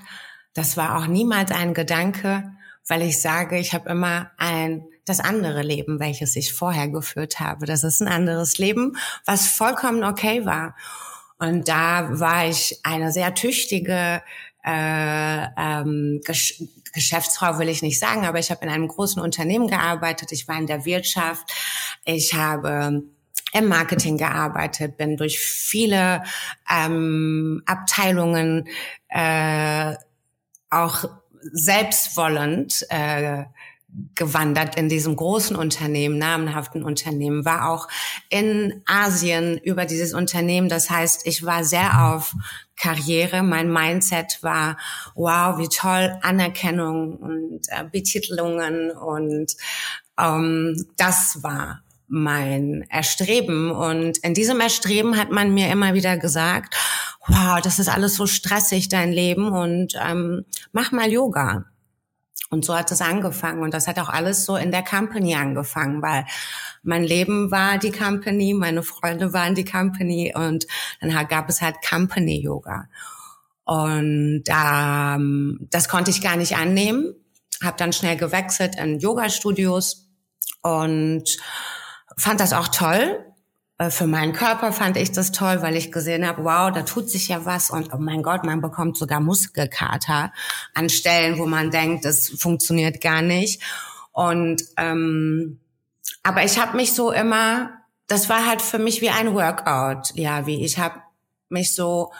Das 0.54 0.76
war 0.76 0.98
auch 0.98 1.06
niemals 1.06 1.50
ein 1.50 1.74
Gedanke, 1.74 2.52
weil 2.86 3.02
ich 3.02 3.20
sage, 3.20 3.58
ich 3.58 3.72
habe 3.74 3.90
immer 3.90 4.30
ein 4.38 4.84
das 5.04 5.18
andere 5.18 5.62
Leben, 5.62 5.98
welches 5.98 6.36
ich 6.36 6.52
vorher 6.52 6.88
geführt 6.88 7.40
habe. 7.40 7.66
Das 7.66 7.82
ist 7.82 8.00
ein 8.00 8.08
anderes 8.08 8.58
Leben, 8.58 8.96
was 9.24 9.48
vollkommen 9.48 10.04
okay 10.04 10.46
war. 10.46 10.76
Und 11.38 11.66
da 11.68 12.20
war 12.20 12.46
ich 12.46 12.78
eine 12.84 13.10
sehr 13.10 13.34
tüchtige 13.34 14.22
äh, 14.64 15.46
ähm, 15.56 16.20
Gesch 16.24 16.62
Geschäftsfrau, 16.94 17.58
will 17.58 17.70
ich 17.70 17.80
nicht 17.80 17.98
sagen, 17.98 18.26
aber 18.26 18.38
ich 18.38 18.50
habe 18.50 18.66
in 18.66 18.70
einem 18.70 18.86
großen 18.86 19.20
Unternehmen 19.20 19.66
gearbeitet. 19.66 20.30
Ich 20.30 20.46
war 20.46 20.58
in 20.58 20.66
der 20.66 20.84
Wirtschaft. 20.84 21.50
Ich 22.04 22.34
habe 22.34 23.02
im 23.52 23.68
Marketing 23.68 24.16
gearbeitet, 24.16 24.96
bin 24.96 25.16
durch 25.16 25.38
viele 25.38 26.22
ähm, 26.70 27.62
Abteilungen 27.66 28.68
äh, 29.08 29.94
auch 30.70 31.04
selbstwollend 31.52 32.86
äh, 32.88 33.44
gewandert 34.14 34.76
in 34.76 34.88
diesem 34.88 35.16
großen 35.16 35.54
Unternehmen, 35.54 36.16
namenhaften 36.16 36.82
Unternehmen, 36.82 37.44
war 37.44 37.68
auch 37.68 37.88
in 38.30 38.82
Asien 38.86 39.58
über 39.58 39.84
dieses 39.84 40.14
Unternehmen. 40.14 40.70
Das 40.70 40.88
heißt, 40.88 41.26
ich 41.26 41.44
war 41.44 41.62
sehr 41.62 42.06
auf 42.06 42.34
Karriere. 42.76 43.42
Mein 43.42 43.70
Mindset 43.70 44.42
war, 44.42 44.78
wow, 45.14 45.58
wie 45.58 45.68
toll, 45.68 46.16
Anerkennung 46.22 47.16
und 47.16 47.60
äh, 47.68 47.84
Betitelungen 47.84 48.92
und 48.92 49.54
ähm, 50.18 50.86
das 50.96 51.42
war 51.42 51.82
mein 52.12 52.84
Erstreben. 52.90 53.70
Und 53.70 54.18
in 54.18 54.34
diesem 54.34 54.60
Erstreben 54.60 55.16
hat 55.18 55.30
man 55.30 55.54
mir 55.54 55.70
immer 55.70 55.94
wieder 55.94 56.18
gesagt, 56.18 56.76
wow, 57.26 57.58
das 57.60 57.78
ist 57.78 57.88
alles 57.88 58.14
so 58.14 58.26
stressig, 58.26 58.88
dein 58.88 59.12
Leben, 59.12 59.48
und 59.48 59.94
ähm, 59.98 60.44
mach 60.72 60.92
mal 60.92 61.10
Yoga. 61.10 61.64
Und 62.50 62.66
so 62.66 62.76
hat 62.76 62.92
es 62.92 63.00
angefangen. 63.00 63.62
Und 63.62 63.72
das 63.72 63.88
hat 63.88 63.98
auch 63.98 64.10
alles 64.10 64.44
so 64.44 64.56
in 64.56 64.70
der 64.70 64.84
Company 64.84 65.34
angefangen, 65.34 66.02
weil 66.02 66.26
mein 66.82 67.02
Leben 67.02 67.50
war 67.50 67.78
die 67.78 67.92
Company, 67.92 68.52
meine 68.52 68.82
Freunde 68.82 69.32
waren 69.32 69.54
die 69.54 69.64
Company 69.64 70.34
und 70.36 70.66
dann 71.00 71.28
gab 71.28 71.48
es 71.48 71.62
halt 71.62 71.76
Company 71.88 72.42
Yoga. 72.42 72.88
Und 73.64 74.44
ähm, 74.48 75.66
das 75.70 75.88
konnte 75.88 76.10
ich 76.10 76.20
gar 76.20 76.36
nicht 76.36 76.56
annehmen. 76.56 77.14
Habe 77.62 77.78
dann 77.78 77.94
schnell 77.94 78.18
gewechselt 78.18 78.76
in 78.78 78.98
Yoga-Studios 78.98 80.10
und 80.60 81.38
fand 82.16 82.40
das 82.40 82.52
auch 82.52 82.68
toll. 82.68 83.24
Äh, 83.78 83.90
für 83.90 84.06
meinen 84.06 84.32
Körper 84.32 84.72
fand 84.72 84.96
ich 84.96 85.12
das 85.12 85.32
toll, 85.32 85.62
weil 85.62 85.76
ich 85.76 85.92
gesehen 85.92 86.26
habe, 86.26 86.44
wow, 86.44 86.72
da 86.72 86.82
tut 86.82 87.10
sich 87.10 87.28
ja 87.28 87.44
was 87.44 87.70
und 87.70 87.92
oh 87.92 87.98
mein 87.98 88.22
Gott, 88.22 88.44
man 88.44 88.60
bekommt 88.60 88.96
sogar 88.96 89.20
Muskelkater 89.20 90.32
an 90.74 90.88
Stellen, 90.88 91.38
wo 91.38 91.46
man 91.46 91.70
denkt, 91.70 92.04
das 92.04 92.28
funktioniert 92.28 93.00
gar 93.00 93.22
nicht. 93.22 93.62
Und 94.12 94.62
ähm, 94.76 95.60
aber 96.22 96.44
ich 96.44 96.58
habe 96.58 96.76
mich 96.76 96.92
so 96.92 97.10
immer, 97.10 97.70
das 98.06 98.28
war 98.28 98.46
halt 98.46 98.62
für 98.62 98.78
mich 98.78 99.00
wie 99.00 99.10
ein 99.10 99.34
Workout, 99.34 100.14
ja, 100.14 100.46
wie 100.46 100.64
ich 100.64 100.78
habe 100.78 101.00
mich 101.48 101.74
so 101.74 102.12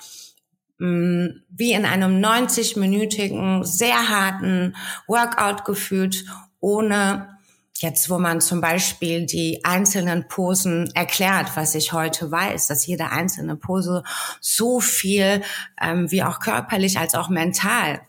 mh, 0.79 0.89
mm, 0.89 1.43
wie 1.51 1.73
in 1.73 1.85
einem 1.85 2.23
90-minütigen, 2.23 3.65
sehr 3.65 4.09
harten 4.09 4.75
Workout 5.07 5.65
gefühlt, 5.65 6.25
ohne 6.61 7.39
Jetzt, 7.83 8.09
wo 8.11 8.21
man 8.21 8.41
zum 8.41 8.61
Beispiel 8.61 9.27
die 9.27 9.65
einzelnen 9.65 10.29
Posen 10.29 10.89
erklärt, 10.95 11.57
was 11.57 11.75
ich 11.75 11.93
heute 11.93 12.31
weiß, 12.31 12.69
dass 12.69 12.87
jede 12.87 13.11
einzelne 13.11 13.57
Pose 13.57 14.05
so 14.41 14.79
viel, 14.79 15.43
ähm, 15.81 16.09
wie 16.13 16.23
auch 16.23 16.39
körperlich 16.39 17.01
als 17.01 17.17
auch 17.17 17.29
mental, 17.29 18.01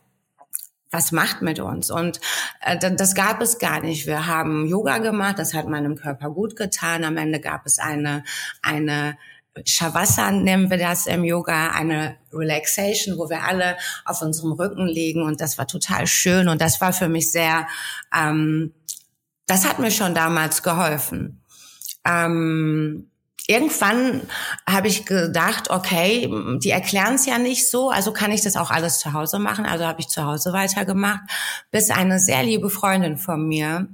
was 0.92 1.12
macht 1.12 1.42
mit 1.42 1.60
uns? 1.60 1.90
Und 1.90 2.22
äh, 2.62 2.78
das 2.78 3.16
gab 3.16 3.42
es 3.42 3.58
gar 3.58 3.82
nicht. 3.82 4.06
Wir 4.06 4.28
haben 4.28 4.68
Yoga 4.68 5.00
gemacht, 5.00 5.40
das 5.40 5.56
hat 5.56 5.68
meinem 5.68 5.96
Körper 5.96 6.30
gut 6.30 6.56
getan. 6.56 7.04
Am 7.04 7.18
Ende 7.18 7.40
gab 7.40 7.66
es 7.66 7.80
eine, 7.80 8.24
eine 8.62 9.18
Shavasana 9.66 10.38
nennen 10.38 10.70
wir 10.70 10.78
das 10.78 11.08
im 11.08 11.24
Yoga, 11.24 11.72
eine 11.72 12.18
Relaxation, 12.32 13.18
wo 13.18 13.28
wir 13.28 13.42
alle 13.42 13.76
auf 14.06 14.22
unserem 14.22 14.52
Rücken 14.52 14.88
liegen 14.88 15.24
und 15.24 15.42
das 15.42 15.58
war 15.58 15.66
total 15.66 16.06
schön 16.06 16.48
und 16.48 16.62
das 16.62 16.80
war 16.80 16.94
für 16.94 17.10
mich 17.10 17.32
sehr 17.32 17.68
ähm, 18.16 18.74
das 19.46 19.68
hat 19.68 19.80
mir 19.80 19.92
schon 19.92 20.16
damals 20.16 20.64
geholfen. 20.64 21.42
Ähm, 22.06 23.10
irgendwann 23.48 24.22
habe 24.68 24.88
ich 24.88 25.06
gedacht, 25.06 25.70
okay, 25.70 26.30
die 26.60 26.70
erklären 26.70 27.16
es 27.16 27.26
ja 27.26 27.38
nicht 27.38 27.70
so, 27.70 27.90
also 27.90 28.14
kann 28.14 28.32
ich 28.32 28.42
das 28.42 28.56
auch 28.56 28.72
alles 28.72 29.00
zu 29.00 29.14
Hause 29.14 29.40
machen. 29.40 29.66
Also 29.66 29.86
habe 29.86 30.00
ich 30.00 30.08
zu 30.08 30.24
Hause 30.24 30.54
weitergemacht, 30.54 31.22
bis 31.72 31.90
eine 31.90 32.20
sehr 32.20 32.44
liebe 32.44 32.70
Freundin 32.70 33.18
von 33.18 33.48
mir 33.48 33.88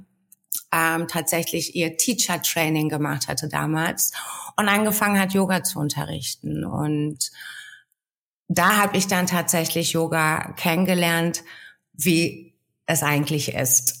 ähm, 0.72 1.08
tatsächlich 1.08 1.74
ihr 1.74 1.96
Teacher 1.96 2.42
Training 2.42 2.88
gemacht 2.88 3.28
hatte 3.28 3.48
damals 3.48 4.12
und 4.56 4.68
angefangen 4.68 5.18
hat, 5.18 5.32
Yoga 5.32 5.62
zu 5.62 5.78
unterrichten. 5.78 6.64
Und 6.64 7.30
da 8.48 8.76
habe 8.76 8.96
ich 8.96 9.06
dann 9.06 9.26
tatsächlich 9.26 9.92
Yoga 9.92 10.52
kennengelernt, 10.52 11.42
wie 11.92 12.54
es 12.86 13.02
eigentlich 13.02 13.54
ist. 13.54 13.99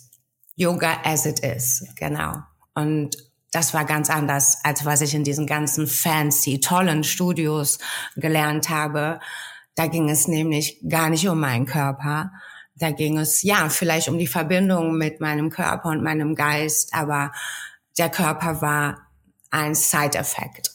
Yoga 0.60 1.00
as 1.04 1.24
it 1.24 1.40
is, 1.40 1.86
genau. 1.96 2.34
Und 2.74 3.16
das 3.50 3.72
war 3.72 3.86
ganz 3.86 4.10
anders, 4.10 4.58
als 4.62 4.84
was 4.84 5.00
ich 5.00 5.14
in 5.14 5.24
diesen 5.24 5.46
ganzen 5.46 5.86
fancy, 5.86 6.60
tollen 6.60 7.02
Studios 7.02 7.78
gelernt 8.14 8.68
habe. 8.68 9.20
Da 9.74 9.86
ging 9.86 10.10
es 10.10 10.28
nämlich 10.28 10.78
gar 10.86 11.08
nicht 11.08 11.26
um 11.26 11.40
meinen 11.40 11.64
Körper. 11.64 12.30
Da 12.74 12.90
ging 12.90 13.16
es, 13.16 13.42
ja, 13.42 13.70
vielleicht 13.70 14.10
um 14.10 14.18
die 14.18 14.26
Verbindung 14.26 14.98
mit 14.98 15.18
meinem 15.18 15.48
Körper 15.48 15.88
und 15.88 16.02
meinem 16.02 16.34
Geist, 16.34 16.92
aber 16.92 17.32
der 17.96 18.10
Körper 18.10 18.60
war 18.60 18.98
ein 19.50 19.74
Side-Effekt. 19.74 20.72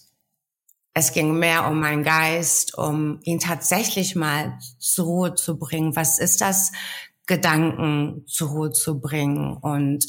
Es 0.96 1.14
ging 1.14 1.38
mehr 1.38 1.68
um 1.68 1.80
meinen 1.80 2.04
Geist, 2.04 2.76
um 2.76 3.20
ihn 3.22 3.40
tatsächlich 3.40 4.16
mal 4.16 4.58
zur 4.80 5.06
Ruhe 5.06 5.36
zu 5.36 5.60
bringen. 5.60 5.96
Was 5.96 6.18
ist 6.18 6.42
das 6.42 6.72
Gedanken 7.28 8.24
zur 8.28 8.50
Ruhe 8.50 8.72
zu 8.72 9.00
bringen. 9.00 9.58
Und 9.58 10.06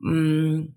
mh, 0.00 0.12
mm, 0.12 0.74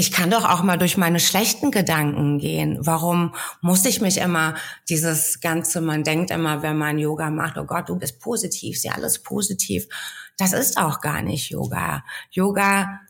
ich 0.00 0.12
kann 0.12 0.30
doch 0.30 0.44
auch 0.48 0.62
mal 0.62 0.78
durch 0.78 0.96
meine 0.96 1.18
schlechten 1.18 1.72
Gedanken 1.72 2.38
gehen. 2.38 2.78
Warum 2.80 3.34
muss 3.62 3.84
ich 3.84 4.00
mich 4.00 4.18
immer 4.18 4.54
dieses 4.88 5.40
ganze, 5.40 5.80
man 5.80 6.04
denkt 6.04 6.30
immer, 6.30 6.62
wenn 6.62 6.78
man 6.78 6.98
Yoga 6.98 7.30
macht, 7.30 7.58
oh 7.58 7.64
Gott, 7.64 7.88
du 7.88 7.96
bist 7.96 8.20
positiv, 8.20 8.80
ja 8.84 8.92
alles 8.92 9.24
positiv. 9.24 9.88
Das 10.36 10.52
ist 10.52 10.78
auch 10.78 11.00
gar 11.00 11.20
nicht 11.22 11.50
Yoga. 11.50 12.04
Yoga, 12.30 13.00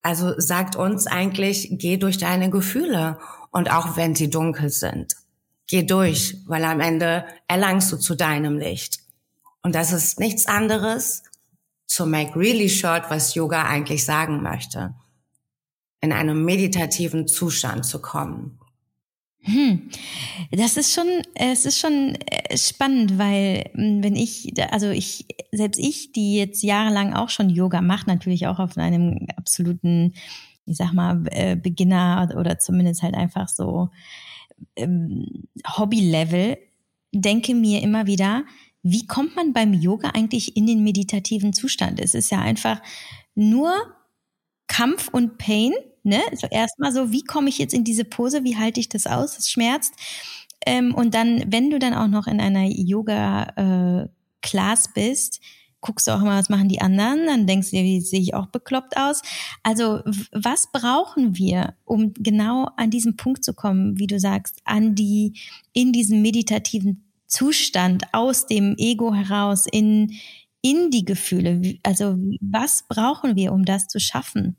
also 0.00 0.38
sagt 0.38 0.76
uns 0.76 1.08
eigentlich, 1.08 1.70
geh 1.72 1.96
durch 1.96 2.18
deine 2.18 2.50
Gefühle 2.50 3.18
und 3.50 3.68
auch 3.68 3.96
wenn 3.96 4.14
sie 4.14 4.30
dunkel 4.30 4.70
sind. 4.70 5.16
Geh 5.66 5.82
durch, 5.82 6.36
weil 6.46 6.62
am 6.62 6.78
Ende 6.78 7.24
erlangst 7.48 7.90
du 7.90 7.96
zu 7.96 8.14
deinem 8.14 8.58
Licht. 8.58 9.00
Und 9.64 9.74
das 9.74 9.92
ist 9.92 10.20
nichts 10.20 10.46
anderes, 10.46 11.24
to 11.88 12.06
make 12.06 12.38
really 12.38 12.68
short, 12.68 13.10
was 13.10 13.34
Yoga 13.34 13.64
eigentlich 13.64 14.04
sagen 14.04 14.42
möchte. 14.42 14.94
In 16.00 16.12
einem 16.12 16.44
meditativen 16.44 17.26
Zustand 17.26 17.86
zu 17.86 18.00
kommen. 18.00 18.58
Hm. 19.40 19.90
Das 20.52 20.76
ist 20.76 20.94
schon, 20.94 21.06
es 21.34 21.66
ist 21.66 21.78
schon 21.78 22.16
äh, 22.26 22.56
spannend, 22.56 23.18
weil 23.18 23.70
hm, 23.74 24.02
wenn 24.02 24.16
ich, 24.16 24.52
also 24.70 24.90
ich, 24.90 25.26
selbst 25.52 25.78
ich, 25.78 26.12
die 26.12 26.36
jetzt 26.36 26.62
jahrelang 26.62 27.14
auch 27.14 27.28
schon 27.30 27.50
Yoga 27.50 27.80
macht, 27.80 28.06
natürlich 28.06 28.46
auch 28.46 28.58
auf 28.58 28.76
einem 28.76 29.26
absoluten, 29.36 30.14
ich 30.66 30.76
sag 30.76 30.92
mal, 30.92 31.22
äh, 31.30 31.56
Beginner 31.56 32.34
oder 32.38 32.58
zumindest 32.58 33.02
halt 33.02 33.14
einfach 33.14 33.48
so 33.48 33.90
ähm, 34.76 35.46
Hobby-Level, 35.76 36.58
denke 37.12 37.54
mir 37.54 37.82
immer 37.82 38.06
wieder, 38.06 38.44
wie 38.84 39.06
kommt 39.06 39.34
man 39.34 39.52
beim 39.54 39.72
Yoga 39.72 40.10
eigentlich 40.10 40.56
in 40.56 40.66
den 40.66 40.84
meditativen 40.84 41.54
Zustand? 41.54 41.98
Es 41.98 42.14
ist 42.14 42.30
ja 42.30 42.38
einfach 42.40 42.80
nur 43.34 43.72
Kampf 44.68 45.08
und 45.08 45.38
Pain, 45.38 45.72
ne? 46.02 46.20
So 46.34 46.46
erstmal 46.50 46.92
so, 46.92 47.10
wie 47.10 47.24
komme 47.24 47.48
ich 47.48 47.58
jetzt 47.58 47.72
in 47.74 47.82
diese 47.82 48.04
Pose? 48.04 48.44
Wie 48.44 48.56
halte 48.56 48.78
ich 48.80 48.90
das 48.90 49.06
aus? 49.06 49.38
Es 49.38 49.50
schmerzt. 49.50 49.94
Ähm, 50.66 50.94
und 50.94 51.14
dann, 51.14 51.44
wenn 51.48 51.70
du 51.70 51.78
dann 51.78 51.94
auch 51.94 52.08
noch 52.08 52.26
in 52.26 52.40
einer 52.40 52.66
Yoga-Class 52.66 54.06
äh, 54.86 54.90
bist, 54.94 55.40
guckst 55.80 56.06
du 56.06 56.12
auch 56.12 56.20
immer, 56.20 56.38
was 56.38 56.50
machen 56.50 56.68
die 56.68 56.80
anderen, 56.80 57.26
dann 57.26 57.46
denkst 57.46 57.70
du 57.70 57.76
dir, 57.76 57.84
wie 57.84 58.00
sehe 58.00 58.20
ich 58.20 58.34
auch 58.34 58.46
bekloppt 58.46 58.96
aus. 58.96 59.22
Also 59.62 60.00
was 60.32 60.72
brauchen 60.72 61.36
wir, 61.36 61.74
um 61.84 62.12
genau 62.14 62.68
an 62.76 62.90
diesen 62.90 63.16
Punkt 63.16 63.44
zu 63.44 63.54
kommen, 63.54 63.98
wie 63.98 64.06
du 64.06 64.18
sagst, 64.18 64.60
an 64.64 64.94
die, 64.94 65.38
in 65.72 65.92
diesem 65.92 66.22
meditativen 66.22 67.04
Zustand 67.34 68.04
aus 68.12 68.46
dem 68.46 68.76
Ego 68.78 69.12
heraus 69.12 69.66
in, 69.70 70.12
in 70.62 70.92
die 70.92 71.04
Gefühle? 71.04 71.78
Also 71.82 72.16
was 72.40 72.84
brauchen 72.88 73.34
wir, 73.34 73.52
um 73.52 73.64
das 73.64 73.88
zu 73.88 73.98
schaffen? 73.98 74.56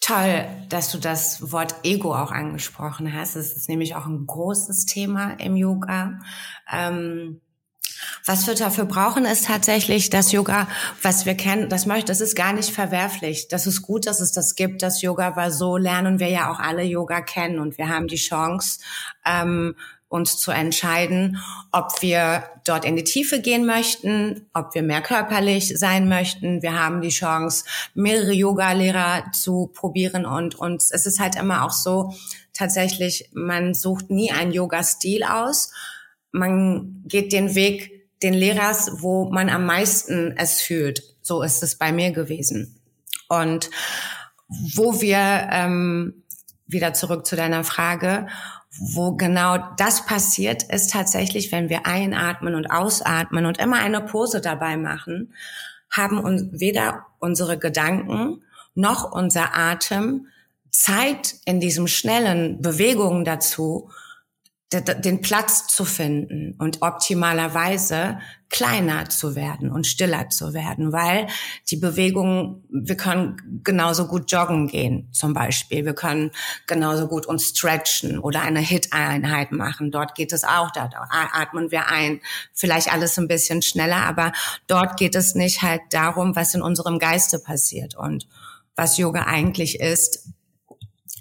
Toll, 0.00 0.46
dass 0.68 0.92
du 0.92 0.98
das 0.98 1.50
Wort 1.50 1.74
Ego 1.82 2.14
auch 2.14 2.30
angesprochen 2.30 3.12
hast. 3.12 3.34
Es 3.34 3.56
ist 3.56 3.68
nämlich 3.68 3.96
auch 3.96 4.06
ein 4.06 4.26
großes 4.26 4.86
Thema 4.86 5.32
im 5.40 5.56
Yoga. 5.56 6.20
Ähm, 6.72 7.40
was 8.24 8.46
wir 8.46 8.54
dafür 8.54 8.84
brauchen, 8.84 9.24
ist 9.24 9.46
tatsächlich 9.46 10.10
das 10.10 10.30
Yoga, 10.30 10.68
was 11.02 11.26
wir 11.26 11.34
kennen. 11.34 11.68
Das 11.68 11.84
möchte, 11.84 12.12
das 12.12 12.20
ist 12.20 12.36
gar 12.36 12.52
nicht 12.52 12.70
verwerflich. 12.70 13.48
Das 13.48 13.66
ist 13.66 13.82
gut, 13.82 14.06
dass 14.06 14.20
es 14.20 14.30
das 14.30 14.54
gibt, 14.54 14.82
das 14.82 15.02
Yoga, 15.02 15.34
weil 15.34 15.50
so 15.50 15.76
lernen 15.76 16.20
wir 16.20 16.28
ja 16.28 16.52
auch 16.52 16.60
alle 16.60 16.84
Yoga 16.84 17.20
kennen 17.20 17.58
und 17.58 17.76
wir 17.76 17.88
haben 17.88 18.06
die 18.06 18.16
Chance, 18.16 18.78
ähm, 19.26 19.74
uns 20.08 20.38
zu 20.38 20.50
entscheiden, 20.50 21.38
ob 21.70 22.00
wir 22.00 22.44
dort 22.64 22.84
in 22.84 22.96
die 22.96 23.04
Tiefe 23.04 23.40
gehen 23.40 23.66
möchten, 23.66 24.46
ob 24.54 24.74
wir 24.74 24.82
mehr 24.82 25.02
körperlich 25.02 25.78
sein 25.78 26.08
möchten. 26.08 26.62
Wir 26.62 26.74
haben 26.74 27.02
die 27.02 27.10
Chance, 27.10 27.64
mehrere 27.94 28.32
Yoga-Lehrer 28.32 29.30
zu 29.32 29.70
probieren 29.74 30.24
und 30.24 30.54
uns, 30.54 30.90
es 30.90 31.04
ist 31.06 31.20
halt 31.20 31.36
immer 31.36 31.64
auch 31.64 31.72
so, 31.72 32.14
tatsächlich, 32.54 33.30
man 33.34 33.74
sucht 33.74 34.10
nie 34.10 34.32
einen 34.32 34.52
Yoga-Stil 34.52 35.22
aus. 35.24 35.72
Man 36.32 37.04
geht 37.06 37.32
den 37.32 37.54
Weg 37.54 37.98
den 38.22 38.34
Lehrers, 38.34 39.00
wo 39.00 39.30
man 39.30 39.48
am 39.48 39.64
meisten 39.64 40.34
es 40.36 40.60
fühlt. 40.60 41.02
So 41.22 41.42
ist 41.42 41.62
es 41.62 41.76
bei 41.76 41.92
mir 41.92 42.10
gewesen. 42.10 42.80
Und 43.28 43.70
wo 44.48 45.00
wir, 45.00 45.48
ähm, 45.52 46.24
wieder 46.66 46.92
zurück 46.92 47.26
zu 47.26 47.34
deiner 47.34 47.64
Frage, 47.64 48.26
wo 48.80 49.12
genau 49.12 49.58
das 49.76 50.06
passiert, 50.06 50.62
ist 50.62 50.92
tatsächlich, 50.92 51.52
wenn 51.52 51.68
wir 51.68 51.86
einatmen 51.86 52.54
und 52.54 52.70
ausatmen 52.70 53.46
und 53.46 53.58
immer 53.58 53.78
eine 53.78 54.00
Pose 54.00 54.40
dabei 54.40 54.76
machen, 54.76 55.32
haben 55.90 56.18
uns 56.18 56.60
weder 56.60 57.06
unsere 57.18 57.58
Gedanken 57.58 58.42
noch 58.74 59.10
unser 59.10 59.56
Atem 59.56 60.26
Zeit 60.70 61.36
in 61.44 61.60
diesem 61.60 61.88
schnellen 61.88 62.60
Bewegungen 62.62 63.24
dazu, 63.24 63.90
den 64.70 65.22
Platz 65.22 65.66
zu 65.66 65.86
finden 65.86 66.54
und 66.58 66.82
optimalerweise 66.82 68.18
kleiner 68.50 69.08
zu 69.08 69.34
werden 69.34 69.70
und 69.70 69.86
stiller 69.86 70.28
zu 70.28 70.52
werden, 70.52 70.92
weil 70.92 71.26
die 71.70 71.76
Bewegung, 71.76 72.64
wir 72.70 72.96
können 72.96 73.60
genauso 73.64 74.06
gut 74.06 74.30
joggen 74.30 74.68
gehen 74.68 75.08
zum 75.12 75.32
Beispiel, 75.32 75.86
wir 75.86 75.94
können 75.94 76.32
genauso 76.66 77.08
gut 77.08 77.24
uns 77.24 77.48
stretchen 77.48 78.18
oder 78.18 78.42
eine 78.42 78.60
Hit-Einheit 78.60 79.52
machen. 79.52 79.90
Dort 79.90 80.14
geht 80.14 80.32
es 80.34 80.44
auch, 80.44 80.70
da 80.70 80.90
atmen 81.10 81.70
wir 81.70 81.88
ein, 81.88 82.20
vielleicht 82.52 82.92
alles 82.92 83.18
ein 83.18 83.28
bisschen 83.28 83.62
schneller, 83.62 84.04
aber 84.04 84.32
dort 84.66 84.98
geht 84.98 85.14
es 85.14 85.34
nicht 85.34 85.62
halt 85.62 85.80
darum, 85.90 86.36
was 86.36 86.54
in 86.54 86.60
unserem 86.60 86.98
Geiste 86.98 87.38
passiert 87.38 87.96
und 87.96 88.26
was 88.76 88.98
Yoga 88.98 89.24
eigentlich 89.24 89.80
ist, 89.80 90.28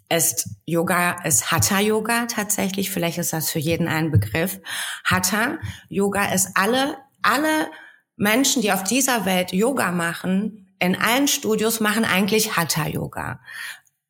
ist 0.09 0.49
Yoga, 0.65 1.23
ist 1.23 1.51
Hatha 1.51 1.79
Yoga 1.79 2.25
tatsächlich. 2.27 2.91
Vielleicht 2.91 3.17
ist 3.17 3.33
das 3.33 3.49
für 3.49 3.59
jeden 3.59 3.87
ein 3.87 4.11
Begriff. 4.11 4.59
Hatha 5.03 5.57
Yoga 5.89 6.33
ist 6.33 6.51
alle, 6.55 6.97
alle 7.21 7.69
Menschen, 8.15 8.61
die 8.61 8.71
auf 8.71 8.83
dieser 8.83 9.25
Welt 9.25 9.51
Yoga 9.51 9.91
machen, 9.91 10.67
in 10.79 10.95
allen 10.95 11.27
Studios 11.27 11.79
machen 11.79 12.05
eigentlich 12.05 12.55
Hatha 12.55 12.87
Yoga. 12.87 13.39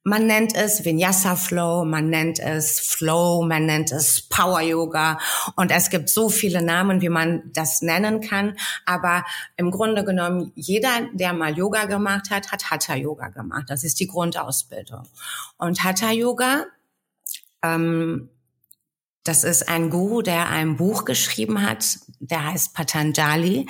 Man 0.08 0.26
nennt 0.26 0.56
es 0.56 0.86
Vinyasa 0.86 1.36
Flow, 1.36 1.84
man 1.84 2.10
nennt 2.10 2.40
es 2.40 2.80
Flow, 2.80 3.44
man 3.44 3.66
nennt 3.66 3.92
es 3.92 4.22
Power 4.22 4.62
Yoga 4.62 5.20
und 5.58 5.70
es 5.70 5.90
gibt 5.90 6.08
so 6.08 6.30
viele 6.30 6.62
Namen, 6.62 7.02
wie 7.02 7.10
man 7.10 7.52
das 7.52 7.82
nennen 7.82 8.22
kann. 8.22 8.56
Aber 8.86 9.26
im 9.58 9.70
Grunde 9.70 10.06
genommen, 10.06 10.54
jeder, 10.56 11.10
der 11.12 11.34
mal 11.34 11.58
Yoga 11.58 11.88
gemacht 11.88 12.30
hat, 12.30 12.54
hat 12.54 12.72
Hatha 12.72 12.96
Yoga 12.96 13.28
gemacht. 13.28 13.66
Das 13.68 13.84
ist 13.84 14.00
die 14.00 14.08
Grundausbildung. 14.08 15.04
Und 15.58 15.84
Hatha 15.84 16.12
Yoga, 16.12 16.68
ähm, 17.62 18.30
das 19.26 19.44
ist 19.44 19.68
ein 19.68 19.90
Guru, 19.90 20.22
der 20.22 20.48
ein 20.48 20.78
Buch 20.78 21.04
geschrieben 21.04 21.62
hat, 21.62 22.00
der 22.22 22.46
heißt 22.46 22.74
Patanjali. 22.74 23.68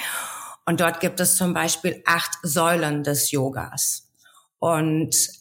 Und 0.68 0.82
dort 0.82 1.00
gibt 1.00 1.20
es 1.20 1.36
zum 1.36 1.56
Beispiel 1.56 2.04
acht 2.06 2.38
Säulen 2.44 3.04
des 3.04 3.32
Yogas. 3.32 4.08
Und 4.60 5.37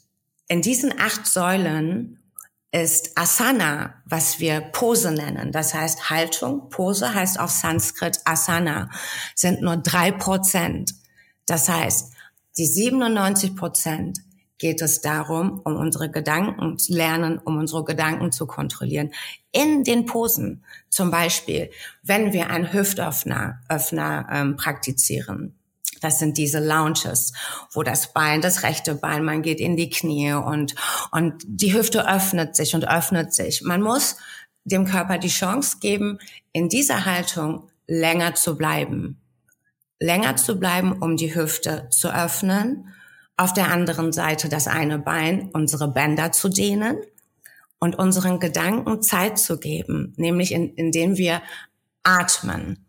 in 0.48 0.62
diesen 0.62 0.98
acht 0.98 1.26
Säulen 1.26 2.18
ist 2.72 3.16
Asana, 3.16 3.94
was 4.04 4.38
wir 4.38 4.60
Pose 4.60 5.10
nennen. 5.10 5.50
Das 5.52 5.72
heißt 5.72 6.10
Haltung. 6.10 6.68
Pose 6.68 7.14
heißt 7.14 7.40
auf 7.40 7.50
Sanskrit 7.50 8.20
Asana, 8.24 8.90
sind 9.34 9.62
nur 9.62 9.76
drei 9.76 10.12
Prozent. 10.12 10.94
Das 11.46 11.68
heißt, 11.68 12.12
die 12.58 12.66
97 12.66 13.56
Prozent 13.56 14.18
geht 14.58 14.80
es 14.80 15.00
darum, 15.00 15.60
um 15.64 15.76
unsere 15.76 16.10
Gedanken 16.10 16.78
zu 16.78 16.94
lernen, 16.94 17.38
um 17.38 17.58
unsere 17.58 17.84
Gedanken 17.84 18.32
zu 18.32 18.46
kontrollieren. 18.46 19.10
In 19.52 19.84
den 19.84 20.06
Posen, 20.06 20.64
zum 20.88 21.10
Beispiel, 21.10 21.70
wenn 22.02 22.32
wir 22.32 22.50
einen 22.50 22.72
Hüftöffner 22.72 23.60
Öffner, 23.68 24.26
ähm, 24.30 24.56
praktizieren, 24.56 25.55
das 26.00 26.18
sind 26.18 26.38
diese 26.38 26.60
Lounges, 26.60 27.32
wo 27.72 27.82
das 27.82 28.12
Bein, 28.12 28.40
das 28.40 28.62
rechte 28.62 28.94
Bein, 28.94 29.24
man 29.24 29.42
geht 29.42 29.60
in 29.60 29.76
die 29.76 29.90
Knie 29.90 30.32
und, 30.32 30.74
und 31.12 31.42
die 31.46 31.74
Hüfte 31.74 32.08
öffnet 32.08 32.56
sich 32.56 32.74
und 32.74 32.88
öffnet 32.88 33.34
sich. 33.34 33.62
Man 33.62 33.82
muss 33.82 34.16
dem 34.64 34.84
Körper 34.84 35.18
die 35.18 35.28
Chance 35.28 35.78
geben, 35.80 36.18
in 36.52 36.68
dieser 36.68 37.04
Haltung 37.04 37.70
länger 37.86 38.34
zu 38.34 38.56
bleiben. 38.56 39.20
Länger 40.00 40.36
zu 40.36 40.58
bleiben, 40.58 41.00
um 41.00 41.16
die 41.16 41.34
Hüfte 41.34 41.88
zu 41.90 42.12
öffnen. 42.12 42.92
Auf 43.36 43.52
der 43.52 43.70
anderen 43.70 44.12
Seite 44.12 44.48
das 44.48 44.66
eine 44.66 44.98
Bein, 44.98 45.50
unsere 45.52 45.88
Bänder 45.88 46.32
zu 46.32 46.48
dehnen 46.48 46.98
und 47.78 47.98
unseren 47.98 48.40
Gedanken 48.40 49.02
Zeit 49.02 49.38
zu 49.38 49.58
geben, 49.58 50.14
nämlich 50.16 50.52
in, 50.52 50.74
indem 50.74 51.16
wir 51.16 51.42
atmen 52.02 52.85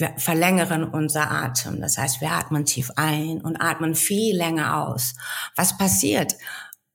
wir 0.00 0.14
verlängern 0.16 0.84
unser 0.84 1.30
Atem. 1.30 1.80
Das 1.80 1.98
heißt, 1.98 2.20
wir 2.20 2.32
atmen 2.32 2.64
tief 2.64 2.90
ein 2.96 3.40
und 3.40 3.56
atmen 3.56 3.94
viel 3.94 4.36
länger 4.36 4.86
aus. 4.86 5.14
Was 5.56 5.76
passiert? 5.76 6.34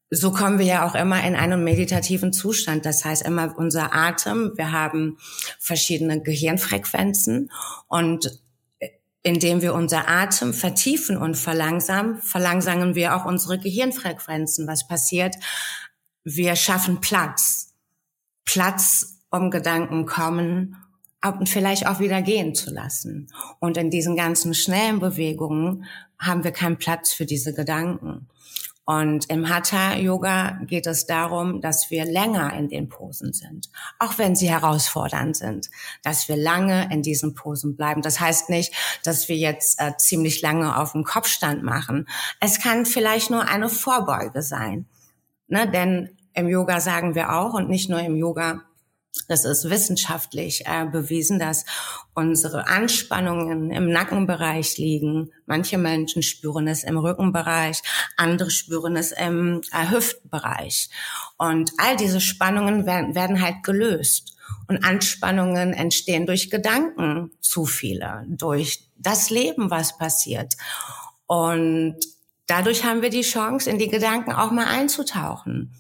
So 0.10 0.32
kommen 0.32 0.60
wir 0.60 0.66
ja 0.66 0.88
auch 0.88 0.96
immer 0.96 1.24
in 1.24 1.36
einen 1.36 1.64
meditativen 1.64 2.32
Zustand. 2.34 2.86
Das 2.86 3.06
heißt, 3.06 3.24
immer 3.24 3.58
unser 3.58 3.94
Atem, 3.94 4.52
wir 4.56 4.72
haben 4.72 5.18
verschiedene 5.60 6.22
Gehirnfrequenzen 6.22 7.52
und 7.88 8.40
indem 9.24 9.64
wir 9.64 9.74
unser 9.74 10.08
Atem 10.08 10.54
vertiefen 10.54 11.18
und 11.18 11.36
verlangsamen, 11.36 12.22
verlangsamen 12.22 12.94
wir 12.94 13.16
auch 13.16 13.26
unsere 13.26 13.58
Gehirnfrequenzen. 13.58 14.68
Was 14.68 14.88
passiert? 14.88 15.36
Wir 16.24 16.56
schaffen 16.56 17.02
Platz. 17.02 17.74
Platz, 18.46 19.24
um 19.32 19.50
Gedanken 19.50 20.06
kommen 20.06 20.85
und 21.34 21.50
vielleicht 21.50 21.88
auch 21.88 22.00
wieder 22.00 22.22
gehen 22.22 22.56
zu 22.56 22.72
lassen. 22.72 23.28
Und 23.60 23.78
in 23.78 23.90
diesen 23.90 24.16
ganzen 24.16 24.54
schnellen 24.54 25.00
Bewegungen 25.00 25.86
haben 26.20 26.44
wir 26.44 26.52
keinen 26.52 26.78
Platz 26.78 27.12
für 27.12 27.26
diese 27.26 27.54
Gedanken. 27.54 28.28
Und 28.86 29.32
im 29.32 29.50
Hatha 29.50 29.96
Yoga 29.96 30.60
geht 30.68 30.86
es 30.86 31.08
darum, 31.08 31.60
dass 31.60 31.90
wir 31.90 32.06
länger 32.06 32.54
in 32.54 32.70
den 32.70 32.88
Posen 32.88 33.34
sind, 33.34 33.72
auch 33.98 34.20
wenn 34.20 34.36
sie 34.36 34.48
herausfordernd 34.48 35.36
sind, 35.36 35.72
dass 36.04 36.30
wir 36.30 36.38
lange 36.38 36.88
in 36.94 37.02
diesen 37.02 37.34
Posen 37.34 37.76
bleiben. 37.76 38.04
Das 38.04 38.20
heißt 38.20 38.52
nicht, 38.52 38.76
dass 39.04 39.28
wir 39.28 39.38
jetzt 39.38 39.82
äh, 39.82 39.94
ziemlich 39.98 40.40
lange 40.44 40.78
auf 40.78 40.92
dem 40.92 41.04
Kopfstand 41.04 41.64
machen. 41.64 42.08
Es 42.40 42.60
kann 42.60 42.86
vielleicht 42.86 43.32
nur 43.32 43.48
eine 43.48 43.70
Vorbeuge 43.70 44.44
sein, 44.44 44.86
ne? 45.48 45.68
denn 45.70 46.16
im 46.36 46.48
Yoga 46.48 46.80
sagen 46.80 47.16
wir 47.16 47.34
auch 47.34 47.56
und 47.56 47.70
nicht 47.70 47.90
nur 47.90 48.02
im 48.02 48.16
Yoga 48.16 48.62
das 49.28 49.46
ist 49.46 49.70
wissenschaftlich 49.70 50.66
äh, 50.66 50.86
bewiesen, 50.86 51.40
dass 51.40 51.66
unsere 52.14 52.68
Anspannungen 52.68 53.72
im 53.72 53.90
Nackenbereich 53.90 54.78
liegen. 54.78 55.32
Manche 55.46 55.78
Menschen 55.78 56.22
spüren 56.22 56.68
es 56.68 56.84
im 56.84 56.98
Rückenbereich, 56.98 57.82
andere 58.18 58.52
spüren 58.52 58.96
es 58.96 59.12
im 59.12 59.62
äh, 59.72 59.90
Hüftbereich. 59.90 60.90
Und 61.38 61.72
all 61.78 61.96
diese 61.96 62.22
Spannungen 62.22 62.86
werden, 62.86 63.16
werden 63.16 63.42
halt 63.42 63.64
gelöst. 63.64 64.36
Und 64.68 64.84
Anspannungen 64.84 65.74
entstehen 65.74 66.26
durch 66.26 66.50
Gedanken, 66.50 67.32
zu 67.42 67.66
viele, 67.66 68.26
durch 68.28 68.90
das 68.98 69.30
Leben, 69.30 69.72
was 69.72 69.98
passiert. 69.98 70.56
Und 71.28 71.98
dadurch 72.48 72.84
haben 72.84 73.02
wir 73.02 73.10
die 73.10 73.22
Chance, 73.22 73.70
in 73.70 73.80
die 73.80 73.90
Gedanken 73.90 74.32
auch 74.34 74.52
mal 74.52 74.68
einzutauchen. 74.68 75.74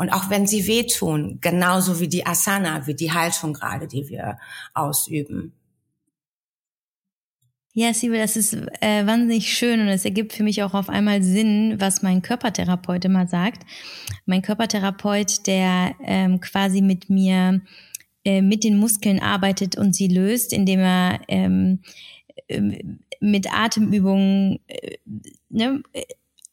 Und 0.00 0.08
auch 0.08 0.30
wenn 0.30 0.46
sie 0.46 0.66
wehtun, 0.66 1.40
genauso 1.42 2.00
wie 2.00 2.08
die 2.08 2.24
Asana, 2.24 2.86
wie 2.86 2.94
die 2.94 3.12
Haltung 3.12 3.52
gerade, 3.52 3.86
die 3.86 4.08
wir 4.08 4.38
ausüben. 4.72 5.52
Ja, 7.74 7.92
Sibyl, 7.92 8.18
das 8.18 8.34
ist 8.34 8.54
äh, 8.54 9.06
wahnsinnig 9.06 9.52
schön 9.52 9.78
und 9.78 9.88
es 9.88 10.06
ergibt 10.06 10.32
für 10.32 10.42
mich 10.42 10.62
auch 10.62 10.72
auf 10.72 10.88
einmal 10.88 11.22
Sinn, 11.22 11.74
was 11.80 12.00
mein 12.00 12.22
Körpertherapeut 12.22 13.04
immer 13.04 13.26
sagt. 13.26 13.66
Mein 14.24 14.40
Körpertherapeut, 14.40 15.46
der 15.46 15.94
ähm, 16.02 16.40
quasi 16.40 16.80
mit 16.80 17.10
mir 17.10 17.60
äh, 18.24 18.40
mit 18.40 18.64
den 18.64 18.78
Muskeln 18.78 19.20
arbeitet 19.20 19.76
und 19.76 19.94
sie 19.94 20.08
löst, 20.08 20.54
indem 20.54 20.80
er 20.80 21.20
ähm, 21.28 21.80
ähm 22.48 23.00
mit 23.22 23.52
Atemübungen 23.52 24.60
äh, 24.66 24.96
ne, 25.50 25.82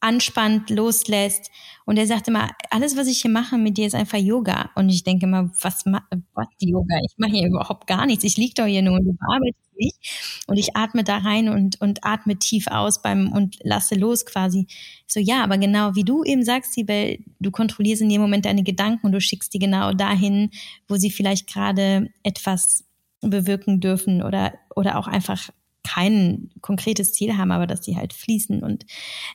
anspannt, 0.00 0.70
loslässt. 0.70 1.50
Und 1.84 1.96
er 1.96 2.06
sagt 2.06 2.28
immer, 2.28 2.50
alles, 2.70 2.96
was 2.96 3.06
ich 3.06 3.22
hier 3.22 3.30
mache 3.30 3.58
mit 3.58 3.76
dir, 3.76 3.86
ist 3.86 3.94
einfach 3.94 4.18
Yoga. 4.18 4.70
Und 4.74 4.90
ich 4.90 5.04
denke 5.04 5.26
immer, 5.26 5.50
was, 5.60 5.84
was 5.86 6.46
Yoga? 6.60 6.96
Ich 7.04 7.16
mache 7.18 7.32
hier 7.32 7.48
überhaupt 7.48 7.86
gar 7.86 8.06
nichts. 8.06 8.24
Ich 8.24 8.36
liege 8.36 8.54
doch 8.54 8.66
hier 8.66 8.82
nur 8.82 8.98
und 8.98 9.04
du 9.04 9.12
bearbeitest 9.14 9.68
mich. 9.76 10.44
Und 10.46 10.58
ich 10.58 10.76
atme 10.76 11.04
da 11.04 11.18
rein 11.18 11.48
und, 11.48 11.80
und 11.80 12.04
atme 12.04 12.36
tief 12.38 12.66
aus 12.68 13.02
beim 13.02 13.32
und 13.32 13.58
lasse 13.62 13.94
los 13.94 14.26
quasi. 14.26 14.66
So, 15.06 15.20
ja, 15.20 15.42
aber 15.42 15.58
genau 15.58 15.94
wie 15.94 16.04
du 16.04 16.24
eben 16.24 16.44
sagst, 16.44 16.74
Sibel, 16.74 17.18
du 17.40 17.50
kontrollierst 17.50 18.02
in 18.02 18.08
dem 18.08 18.20
Moment 18.20 18.44
deine 18.44 18.62
Gedanken 18.62 19.06
und 19.06 19.12
du 19.12 19.20
schickst 19.20 19.54
die 19.54 19.58
genau 19.58 19.92
dahin, 19.92 20.50
wo 20.88 20.96
sie 20.96 21.10
vielleicht 21.10 21.46
gerade 21.46 22.10
etwas 22.22 22.84
bewirken 23.20 23.80
dürfen 23.80 24.22
oder, 24.22 24.54
oder 24.74 24.98
auch 24.98 25.08
einfach 25.08 25.50
kein 25.88 26.50
konkretes 26.60 27.12
Ziel 27.12 27.36
haben, 27.36 27.50
aber 27.50 27.66
dass 27.66 27.80
die 27.80 27.96
halt 27.96 28.12
fließen. 28.12 28.62
Und 28.62 28.84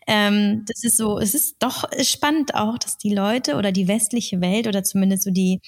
ähm, 0.08 0.64
das 0.68 0.84
ist 0.84 0.98
so, 0.98 1.20
es 1.20 1.34
ist 1.34 1.56
doch 1.60 1.86
spannend 2.02 2.56
auch, 2.56 2.78
dass 2.78 2.98
die 2.98 3.14
Leute 3.14 3.56
oder 3.56 3.72
die 3.72 3.88
westliche 3.88 4.42
Welt 4.42 4.68
oder 4.68 4.84
zumindest 4.84 5.24
so 5.24 5.32
die 5.32 5.62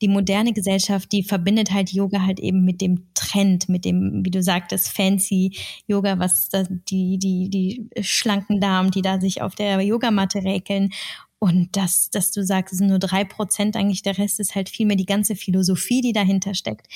die 0.00 0.08
moderne 0.08 0.52
Gesellschaft, 0.52 1.10
die 1.10 1.24
verbindet 1.24 1.72
halt 1.72 1.90
Yoga 1.90 2.22
halt 2.22 2.38
eben 2.38 2.64
mit 2.64 2.80
dem 2.80 3.08
Trend, 3.14 3.68
mit 3.68 3.84
dem, 3.84 4.24
wie 4.24 4.30
du 4.30 4.42
sagtest, 4.42 4.90
fancy 4.90 5.56
Yoga, 5.86 6.18
was 6.18 6.48
da 6.48 6.62
die, 6.62 7.18
die, 7.18 7.50
die 7.50 7.90
schlanken 8.00 8.60
Damen, 8.60 8.90
die 8.90 9.02
da 9.02 9.20
sich 9.20 9.42
auf 9.42 9.56
der 9.56 9.80
Yogamatte 9.80 10.44
räkeln. 10.44 10.90
Und 11.40 11.76
das, 11.76 12.10
dass 12.10 12.30
du 12.30 12.44
sagst, 12.44 12.72
es 12.72 12.78
sind 12.78 12.88
nur 12.88 12.98
drei 12.98 13.24
Prozent, 13.24 13.76
eigentlich 13.76 14.02
der 14.02 14.18
Rest 14.18 14.40
ist 14.40 14.54
halt 14.54 14.68
vielmehr 14.68 14.96
die 14.96 15.06
ganze 15.06 15.36
Philosophie, 15.36 16.00
die 16.00 16.12
dahinter 16.12 16.54
steckt. 16.54 16.86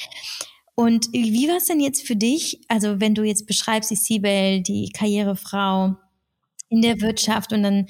Und 0.74 1.08
wie 1.12 1.48
war 1.48 1.58
es 1.58 1.66
denn 1.66 1.80
jetzt 1.80 2.06
für 2.06 2.16
dich, 2.16 2.60
also 2.68 3.00
wenn 3.00 3.14
du 3.14 3.22
jetzt 3.24 3.46
beschreibst, 3.46 3.90
die 3.90 3.96
Sibel, 3.96 4.62
die 4.62 4.90
Karrierefrau 4.90 5.96
in 6.70 6.82
der 6.82 7.00
Wirtschaft 7.00 7.52
und 7.52 7.62
dann 7.62 7.86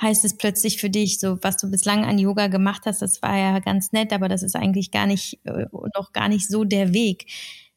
heißt 0.00 0.24
es 0.24 0.36
plötzlich 0.36 0.78
für 0.80 0.90
dich, 0.90 1.20
so 1.20 1.38
was 1.42 1.56
du 1.58 1.70
bislang 1.70 2.04
an 2.04 2.18
Yoga 2.18 2.48
gemacht 2.48 2.82
hast, 2.86 3.02
das 3.02 3.22
war 3.22 3.36
ja 3.38 3.58
ganz 3.60 3.92
nett, 3.92 4.12
aber 4.12 4.28
das 4.28 4.42
ist 4.42 4.56
eigentlich 4.56 4.90
gar 4.90 5.06
nicht, 5.06 5.38
äh, 5.44 5.66
noch 5.96 6.12
gar 6.12 6.28
nicht 6.28 6.48
so 6.48 6.64
der 6.64 6.92
Weg. 6.92 7.26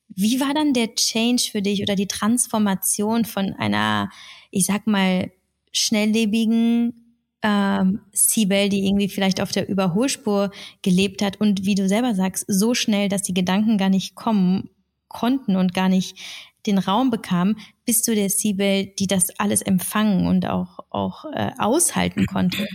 Wie 0.09 0.39
war 0.39 0.53
dann 0.53 0.73
der 0.73 0.95
Change 0.95 1.43
für 1.51 1.61
dich 1.61 1.81
oder 1.83 1.95
die 1.95 2.07
Transformation 2.07 3.25
von 3.25 3.53
einer, 3.53 4.09
ich 4.51 4.65
sag 4.65 4.87
mal, 4.87 5.31
schnelllebigen 5.71 7.06
ähm, 7.41 8.01
Sibel, 8.11 8.69
die 8.69 8.87
irgendwie 8.87 9.09
vielleicht 9.09 9.41
auf 9.41 9.51
der 9.51 9.69
Überholspur 9.69 10.51
gelebt 10.81 11.21
hat 11.21 11.39
und 11.39 11.65
wie 11.65 11.75
du 11.75 11.87
selber 11.87 12.15
sagst, 12.15 12.45
so 12.47 12.73
schnell, 12.73 13.09
dass 13.09 13.21
die 13.21 13.33
Gedanken 13.33 13.77
gar 13.77 13.89
nicht 13.89 14.15
kommen 14.15 14.69
konnten 15.07 15.55
und 15.55 15.73
gar 15.73 15.89
nicht 15.89 16.17
den 16.65 16.77
Raum 16.77 17.09
bekamen, 17.09 17.57
bist 17.85 18.07
du 18.07 18.15
der 18.15 18.29
Sibel, 18.29 18.87
die 18.99 19.07
das 19.07 19.29
alles 19.39 19.61
empfangen 19.61 20.27
und 20.27 20.45
auch, 20.45 20.79
auch 20.89 21.25
äh, 21.33 21.51
aushalten 21.57 22.25
konnte. 22.25 22.67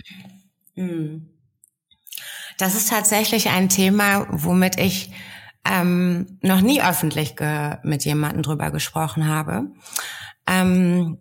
Hm. 0.75 1.29
Das 2.57 2.75
ist 2.75 2.89
tatsächlich 2.89 3.49
ein 3.49 3.69
Thema, 3.69 4.27
womit 4.31 4.79
ich 4.79 5.11
ähm, 5.65 6.39
noch 6.41 6.61
nie 6.61 6.81
öffentlich 6.81 7.35
mit 7.83 8.05
jemandem 8.05 8.41
drüber 8.43 8.71
gesprochen 8.71 9.27
habe. 9.27 9.67
Ähm, 10.47 11.19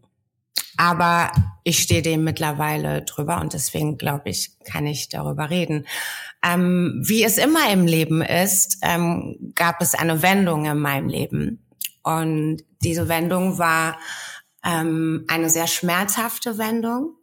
aber 0.76 1.32
ich 1.64 1.78
stehe 1.78 2.02
dem 2.02 2.24
mittlerweile 2.24 3.02
drüber 3.02 3.40
und 3.40 3.52
deswegen 3.52 3.98
glaube 3.98 4.30
ich, 4.30 4.58
kann 4.64 4.86
ich 4.86 5.08
darüber 5.08 5.50
reden. 5.50 5.86
Ähm, 6.42 7.02
wie 7.04 7.22
es 7.22 7.38
immer 7.38 7.70
im 7.70 7.86
Leben 7.86 8.22
ist, 8.22 8.78
ähm, 8.82 9.52
gab 9.54 9.80
es 9.80 9.94
eine 9.94 10.22
Wendung 10.22 10.64
in 10.64 10.78
meinem 10.78 11.08
Leben. 11.08 11.64
Und 12.02 12.64
diese 12.82 13.08
Wendung 13.08 13.58
war 13.58 13.98
ähm, 14.64 15.24
eine 15.28 15.50
sehr 15.50 15.66
schmerzhafte 15.66 16.58
Wendung. 16.58 17.16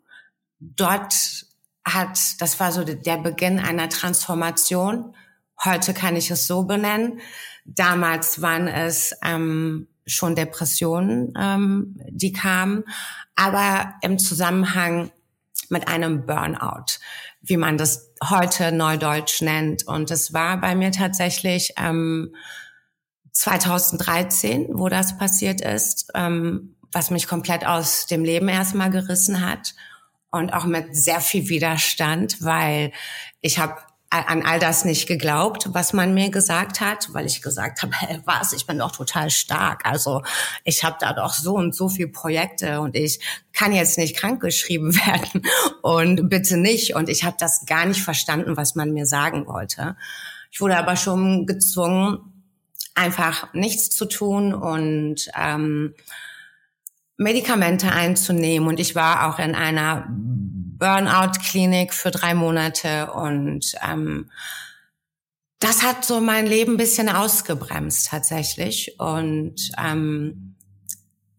Dort 0.59 1.45
hat, 1.83 2.19
das 2.39 2.59
war 2.59 2.71
so 2.71 2.83
der 2.83 3.17
Beginn 3.17 3.59
einer 3.59 3.89
Transformation. 3.89 5.15
Heute 5.63 5.93
kann 5.93 6.15
ich 6.15 6.31
es 6.31 6.47
so 6.47 6.63
benennen. 6.63 7.19
Damals 7.65 8.41
waren 8.41 8.67
es 8.67 9.13
ähm, 9.23 9.87
schon 10.09 10.35
Depressionen, 10.35 11.33
ähm, 11.39 11.99
die 12.09 12.31
kamen, 12.31 12.83
aber 13.35 13.93
im 14.01 14.19
Zusammenhang 14.19 15.11
mit 15.69 15.87
einem 15.87 16.25
Burnout, 16.25 16.97
wie 17.41 17.57
man 17.57 17.77
das 17.77 18.11
heute 18.27 18.71
neudeutsch 18.71 19.41
nennt. 19.41 19.87
Und 19.87 20.11
es 20.11 20.33
war 20.33 20.59
bei 20.59 20.75
mir 20.75 20.91
tatsächlich 20.91 21.73
ähm, 21.77 22.35
2013, 23.31 24.69
wo 24.73 24.89
das 24.89 25.17
passiert 25.17 25.61
ist, 25.61 26.11
ähm, 26.15 26.75
was 26.91 27.11
mich 27.11 27.27
komplett 27.27 27.65
aus 27.65 28.07
dem 28.07 28.23
Leben 28.23 28.49
erstmal 28.49 28.89
gerissen 28.89 29.45
hat 29.45 29.75
und 30.31 30.53
auch 30.53 30.65
mit 30.65 30.95
sehr 30.95 31.21
viel 31.21 31.49
Widerstand, 31.49 32.41
weil 32.41 32.91
ich 33.41 33.59
habe 33.59 33.75
an 34.11 34.41
all 34.43 34.59
das 34.59 34.85
nicht 34.85 35.07
geglaubt, 35.07 35.69
was 35.71 35.93
man 35.93 36.15
mir 36.15 36.31
gesagt 36.31 36.81
hat, 36.81 37.13
weil 37.13 37.27
ich 37.27 37.43
gesagt 37.43 37.83
habe, 37.83 37.93
hey, 37.95 38.19
was, 38.25 38.53
ich 38.53 38.65
bin 38.65 38.79
doch 38.79 38.91
total 38.91 39.29
stark. 39.29 39.85
Also 39.85 40.23
ich 40.63 40.83
habe 40.83 40.97
da 40.99 41.13
doch 41.13 41.33
so 41.33 41.53
und 41.53 41.75
so 41.75 41.89
viele 41.89 42.07
Projekte 42.07 42.81
und 42.81 42.95
ich 42.95 43.19
kann 43.53 43.71
jetzt 43.71 43.99
nicht 43.99 44.15
krankgeschrieben 44.15 44.95
werden 45.05 45.43
und 45.83 46.27
bitte 46.27 46.57
nicht. 46.57 46.95
Und 46.95 47.07
ich 47.07 47.23
habe 47.23 47.37
das 47.39 47.65
gar 47.67 47.85
nicht 47.85 48.01
verstanden, 48.01 48.57
was 48.57 48.73
man 48.73 48.93
mir 48.93 49.05
sagen 49.05 49.45
wollte. 49.45 49.95
Ich 50.51 50.59
wurde 50.59 50.77
aber 50.77 50.95
schon 50.95 51.45
gezwungen, 51.45 52.17
einfach 52.95 53.53
nichts 53.53 53.91
zu 53.91 54.05
tun 54.05 54.55
und 54.55 55.29
ähm, 55.39 55.93
Medikamente 57.19 57.91
einzunehmen. 57.91 58.67
Und 58.67 58.79
ich 58.79 58.95
war 58.95 59.27
auch 59.27 59.39
in 59.39 59.53
einer 59.53 60.07
Burnout-Klinik 60.09 61.93
für 61.93 62.11
drei 62.11 62.33
Monate 62.33 63.11
und 63.11 63.75
ähm, 63.85 64.31
das 65.59 65.83
hat 65.83 66.05
so 66.05 66.21
mein 66.21 66.47
Leben 66.47 66.77
bisschen 66.77 67.09
ausgebremst 67.09 68.07
tatsächlich 68.07 68.97
und 68.97 69.71
ähm, 69.77 70.55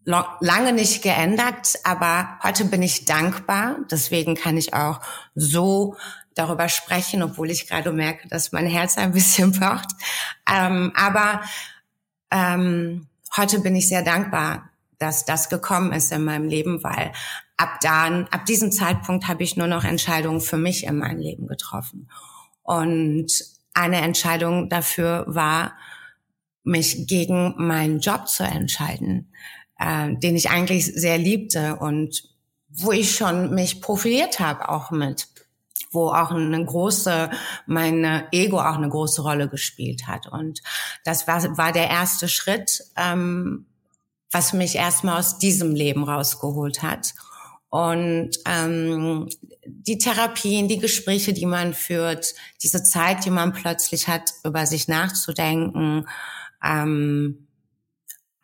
lange 0.05 0.73
nicht 0.73 1.01
geändert, 1.01 1.73
aber 1.83 2.37
heute 2.43 2.65
bin 2.65 2.83
ich 2.83 3.05
dankbar. 3.05 3.77
Deswegen 3.89 4.35
kann 4.35 4.57
ich 4.57 4.75
auch 4.75 4.99
so 5.33 5.95
darüber 6.35 6.69
sprechen, 6.69 7.23
obwohl 7.23 7.49
ich 7.49 7.67
gerade 7.67 7.91
merke, 7.91 8.27
dass 8.27 8.51
mein 8.51 8.67
Herz 8.67 8.99
ein 8.99 9.13
bisschen 9.13 9.51
pocht. 9.59 9.89
Ähm, 10.47 10.93
aber 10.95 11.41
ähm, 12.29 13.07
heute 13.35 13.59
bin 13.61 13.75
ich 13.75 13.89
sehr 13.89 14.03
dankbar, 14.03 14.70
dass 15.01 15.25
das 15.25 15.49
gekommen 15.49 15.93
ist 15.93 16.11
in 16.11 16.23
meinem 16.23 16.47
Leben, 16.47 16.83
weil 16.83 17.11
ab 17.57 17.79
dann, 17.81 18.27
ab 18.27 18.45
diesem 18.45 18.71
Zeitpunkt 18.71 19.27
habe 19.27 19.43
ich 19.43 19.57
nur 19.57 19.67
noch 19.67 19.83
Entscheidungen 19.83 20.41
für 20.41 20.57
mich 20.57 20.85
in 20.85 20.97
meinem 20.97 21.19
Leben 21.19 21.47
getroffen. 21.47 22.09
Und 22.61 23.31
eine 23.73 24.01
Entscheidung 24.01 24.69
dafür 24.69 25.25
war, 25.27 25.73
mich 26.63 27.07
gegen 27.07 27.55
meinen 27.57 27.99
Job 27.99 28.27
zu 28.27 28.43
entscheiden, 28.43 29.33
äh, 29.79 30.15
den 30.15 30.35
ich 30.35 30.51
eigentlich 30.51 30.85
sehr 30.85 31.17
liebte 31.17 31.77
und 31.77 32.23
wo 32.69 32.91
ich 32.91 33.15
schon 33.15 33.55
mich 33.55 33.81
profiliert 33.81 34.39
habe 34.39 34.69
auch 34.69 34.91
mit, 34.91 35.27
wo 35.89 36.09
auch 36.09 36.31
eine 36.31 36.63
große, 36.63 37.31
meine 37.65 38.27
Ego 38.31 38.59
auch 38.59 38.77
eine 38.77 38.89
große 38.89 39.23
Rolle 39.23 39.49
gespielt 39.49 40.07
hat. 40.07 40.27
Und 40.27 40.61
das 41.03 41.27
war, 41.27 41.57
war 41.57 41.71
der 41.71 41.89
erste 41.89 42.27
Schritt, 42.27 42.83
ähm, 42.95 43.65
was 44.31 44.53
mich 44.53 44.75
erstmal 44.75 45.19
aus 45.19 45.37
diesem 45.37 45.75
Leben 45.75 46.03
rausgeholt 46.03 46.81
hat. 46.81 47.13
Und 47.69 48.31
ähm, 48.45 49.29
die 49.65 49.97
Therapien, 49.97 50.67
die 50.67 50.79
Gespräche, 50.79 51.33
die 51.33 51.45
man 51.45 51.73
führt, 51.73 52.33
diese 52.61 52.83
Zeit, 52.83 53.25
die 53.25 53.29
man 53.29 53.53
plötzlich 53.53 54.07
hat, 54.07 54.33
über 54.43 54.65
sich 54.65 54.87
nachzudenken, 54.87 56.07
ähm, 56.63 57.47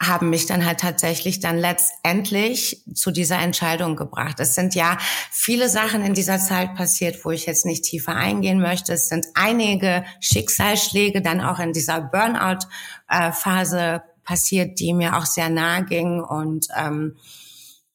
haben 0.02 0.30
mich 0.30 0.45
dann 0.45 0.65
halt 0.65 0.80
tatsächlich 0.80 1.39
dann 1.39 1.58
letztendlich 1.58 2.84
zu 2.93 3.10
dieser 3.10 3.39
Entscheidung 3.39 3.95
gebracht. 3.95 4.39
Es 4.39 4.54
sind 4.54 4.76
ja 4.76 4.97
viele 5.32 5.69
Sachen 5.69 6.04
in 6.04 6.13
dieser 6.13 6.38
Zeit 6.38 6.76
passiert, 6.76 7.26
wo 7.26 7.32
ich 7.32 7.47
jetzt 7.47 7.65
nicht 7.65 7.84
tiefer 7.84 8.15
eingehen 8.15 8.62
möchte. 8.62 8.93
Es 8.93 9.10
sind 9.10 9.26
einige 9.34 10.06
Schicksalsschläge 10.19 11.21
dann 11.21 11.41
auch 11.41 11.60
in 11.60 11.73
dieser 11.73 12.00
Burnout-Phase 12.00 14.04
passiert, 14.28 14.80
die 14.80 14.94
mir 14.94 15.18
auch 15.18 15.26
sehr 15.26 15.50
nahe 15.50 15.86
ging. 15.86 16.22
Und 16.22 16.68
ähm, 16.76 17.18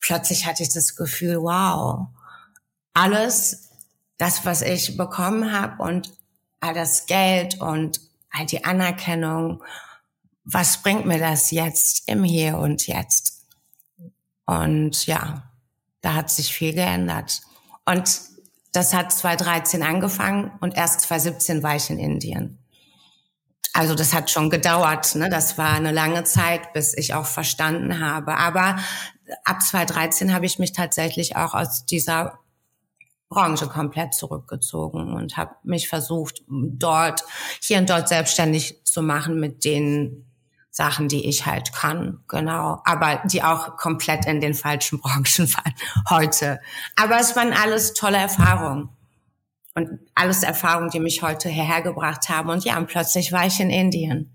plötzlich 0.00 0.46
hatte 0.46 0.62
ich 0.62 0.72
das 0.72 0.96
Gefühl, 0.96 1.36
wow, 1.36 2.08
alles, 2.94 3.68
das, 4.16 4.44
was 4.44 4.62
ich 4.62 4.96
bekommen 4.96 5.52
habe 5.52 5.82
und 5.82 6.12
all 6.60 6.74
das 6.74 7.06
Geld 7.06 7.60
und 7.60 8.00
all 8.30 8.46
die 8.46 8.64
Anerkennung, 8.64 9.62
was 10.44 10.82
bringt 10.82 11.06
mir 11.06 11.18
das 11.18 11.50
jetzt 11.50 12.08
im 12.08 12.24
Hier 12.24 12.58
und 12.58 12.86
Jetzt? 12.86 13.46
Und 14.46 15.06
ja, 15.06 15.50
da 16.00 16.14
hat 16.14 16.30
sich 16.30 16.52
viel 16.52 16.72
geändert. 16.72 17.42
Und 17.84 18.20
das 18.72 18.94
hat 18.94 19.12
2013 19.12 19.82
angefangen 19.82 20.50
und 20.60 20.76
erst 20.76 21.02
2017 21.02 21.62
war 21.62 21.76
ich 21.76 21.90
in 21.90 21.98
Indien. 21.98 22.61
Also 23.74 23.94
das 23.94 24.12
hat 24.12 24.30
schon 24.30 24.50
gedauert, 24.50 25.14
ne? 25.14 25.30
Das 25.30 25.56
war 25.56 25.72
eine 25.72 25.92
lange 25.92 26.24
Zeit, 26.24 26.72
bis 26.72 26.96
ich 26.96 27.14
auch 27.14 27.26
verstanden 27.26 28.00
habe. 28.00 28.36
Aber 28.36 28.76
ab 29.44 29.62
2013 29.62 30.34
habe 30.34 30.46
ich 30.46 30.58
mich 30.58 30.72
tatsächlich 30.72 31.36
auch 31.36 31.54
aus 31.54 31.86
dieser 31.86 32.38
Branche 33.28 33.66
komplett 33.66 34.12
zurückgezogen 34.12 35.14
und 35.14 35.36
habe 35.38 35.54
mich 35.62 35.88
versucht, 35.88 36.42
dort, 36.48 37.24
hier 37.60 37.78
und 37.78 37.88
dort 37.88 38.08
selbstständig 38.08 38.84
zu 38.84 39.02
machen 39.02 39.40
mit 39.40 39.64
den 39.64 40.26
Sachen, 40.70 41.08
die 41.08 41.26
ich 41.26 41.46
halt 41.46 41.72
kann, 41.72 42.20
genau. 42.28 42.80
Aber 42.84 43.22
die 43.26 43.42
auch 43.42 43.76
komplett 43.76 44.26
in 44.26 44.40
den 44.40 44.54
falschen 44.54 45.00
Branchen 45.02 45.52
waren 45.54 45.74
heute. 46.08 46.60
Aber 46.96 47.18
es 47.18 47.36
waren 47.36 47.52
alles 47.52 47.94
tolle 47.94 48.18
Erfahrungen. 48.18 48.90
Und 49.74 50.00
alles 50.14 50.42
Erfahrungen, 50.42 50.90
die 50.90 51.00
mich 51.00 51.22
heute 51.22 51.48
hierher 51.48 51.82
gebracht 51.82 52.28
haben. 52.28 52.50
Und 52.50 52.64
ja, 52.64 52.76
und 52.76 52.88
plötzlich 52.88 53.32
war 53.32 53.46
ich 53.46 53.58
in 53.58 53.70
Indien. 53.70 54.30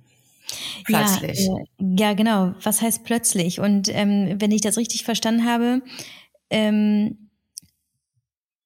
Plötzlich. 0.84 1.46
Ja, 1.46 1.58
äh, 1.58 1.96
ja 2.00 2.14
genau. 2.14 2.56
Was 2.64 2.82
heißt 2.82 3.04
plötzlich? 3.04 3.60
Und 3.60 3.90
ähm, 3.90 4.36
wenn 4.40 4.52
ich 4.52 4.62
das 4.62 4.78
richtig 4.78 5.04
verstanden 5.04 5.46
habe, 5.46 5.82
ähm, 6.50 7.30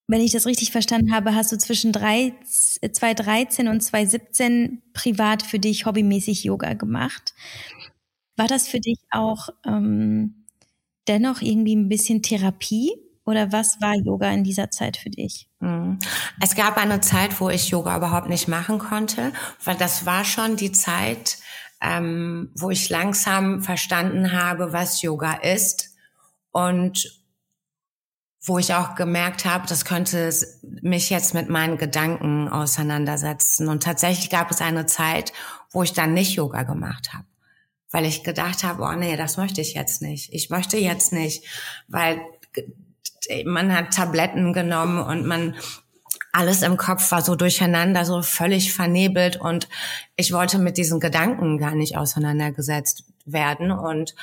wenn 0.08 0.20
ich 0.20 0.32
das 0.32 0.46
richtig 0.46 0.72
verstanden 0.72 1.14
habe, 1.14 1.34
hast 1.34 1.52
du 1.52 1.58
zwischen 1.58 1.92
drei, 1.92 2.34
2013 2.44 3.68
und 3.68 3.80
2017 3.80 4.82
privat 4.92 5.42
für 5.42 5.58
dich 5.58 5.86
hobbymäßig 5.86 6.44
Yoga 6.44 6.74
gemacht. 6.74 7.34
War 8.36 8.46
das 8.46 8.68
für 8.68 8.80
dich 8.80 8.98
auch 9.10 9.48
ähm, 9.66 10.46
dennoch 11.08 11.40
irgendwie 11.40 11.76
ein 11.76 11.88
bisschen 11.88 12.22
Therapie? 12.22 12.92
Oder 13.24 13.52
was 13.52 13.80
war 13.80 13.94
Yoga 13.94 14.30
in 14.30 14.42
dieser 14.42 14.70
Zeit 14.70 14.96
für 14.96 15.10
dich? 15.10 15.48
Hm. 15.60 15.98
Es 16.40 16.54
gab 16.54 16.76
eine 16.76 17.00
Zeit, 17.00 17.40
wo 17.40 17.48
ich 17.50 17.68
Yoga 17.68 17.96
überhaupt 17.96 18.28
nicht 18.28 18.48
machen 18.48 18.78
konnte, 18.78 19.32
weil 19.64 19.76
das 19.76 20.06
war 20.06 20.24
schon 20.24 20.56
die 20.56 20.72
Zeit, 20.72 21.38
ähm, 21.80 22.50
wo 22.54 22.70
ich 22.70 22.88
langsam 22.90 23.62
verstanden 23.62 24.32
habe, 24.32 24.72
was 24.72 25.02
Yoga 25.02 25.34
ist 25.34 25.90
und 26.50 27.22
wo 28.44 28.58
ich 28.58 28.74
auch 28.74 28.96
gemerkt 28.96 29.44
habe, 29.44 29.68
das 29.68 29.84
könnte 29.84 30.32
mich 30.62 31.10
jetzt 31.10 31.32
mit 31.32 31.48
meinen 31.48 31.78
Gedanken 31.78 32.48
auseinandersetzen. 32.48 33.68
Und 33.68 33.84
tatsächlich 33.84 34.30
gab 34.30 34.50
es 34.50 34.60
eine 34.60 34.86
Zeit, 34.86 35.32
wo 35.70 35.84
ich 35.84 35.92
dann 35.92 36.12
nicht 36.12 36.34
Yoga 36.34 36.64
gemacht 36.64 37.12
habe, 37.14 37.24
weil 37.92 38.04
ich 38.04 38.24
gedacht 38.24 38.64
habe, 38.64 38.82
oh 38.82 38.92
nee, 38.94 39.16
das 39.16 39.36
möchte 39.36 39.60
ich 39.60 39.74
jetzt 39.74 40.02
nicht. 40.02 40.32
Ich 40.32 40.50
möchte 40.50 40.76
jetzt 40.76 41.12
nicht, 41.12 41.44
weil 41.86 42.20
man 43.44 43.74
hat 43.74 43.94
Tabletten 43.94 44.52
genommen 44.52 44.98
und 44.98 45.26
man 45.26 45.54
alles 46.32 46.62
im 46.62 46.76
Kopf 46.76 47.12
war 47.12 47.22
so 47.22 47.34
durcheinander, 47.36 48.04
so 48.04 48.22
völlig 48.22 48.72
vernebelt 48.72 49.36
und 49.36 49.68
ich 50.16 50.32
wollte 50.32 50.58
mit 50.58 50.78
diesen 50.78 50.98
Gedanken 50.98 51.58
gar 51.58 51.74
nicht 51.74 51.96
auseinandergesetzt 51.96 53.04
werden 53.26 53.70
und 53.70 54.14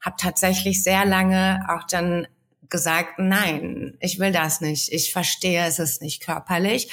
habe 0.00 0.16
tatsächlich 0.18 0.82
sehr 0.82 1.04
lange 1.04 1.66
auch 1.68 1.86
dann 1.86 2.26
gesagt, 2.70 3.18
nein, 3.18 3.96
ich 4.00 4.18
will 4.18 4.32
das 4.32 4.60
nicht. 4.60 4.92
Ich 4.92 5.12
verstehe, 5.12 5.64
es 5.66 5.78
ist 5.78 6.02
nicht 6.02 6.22
körperlich 6.22 6.90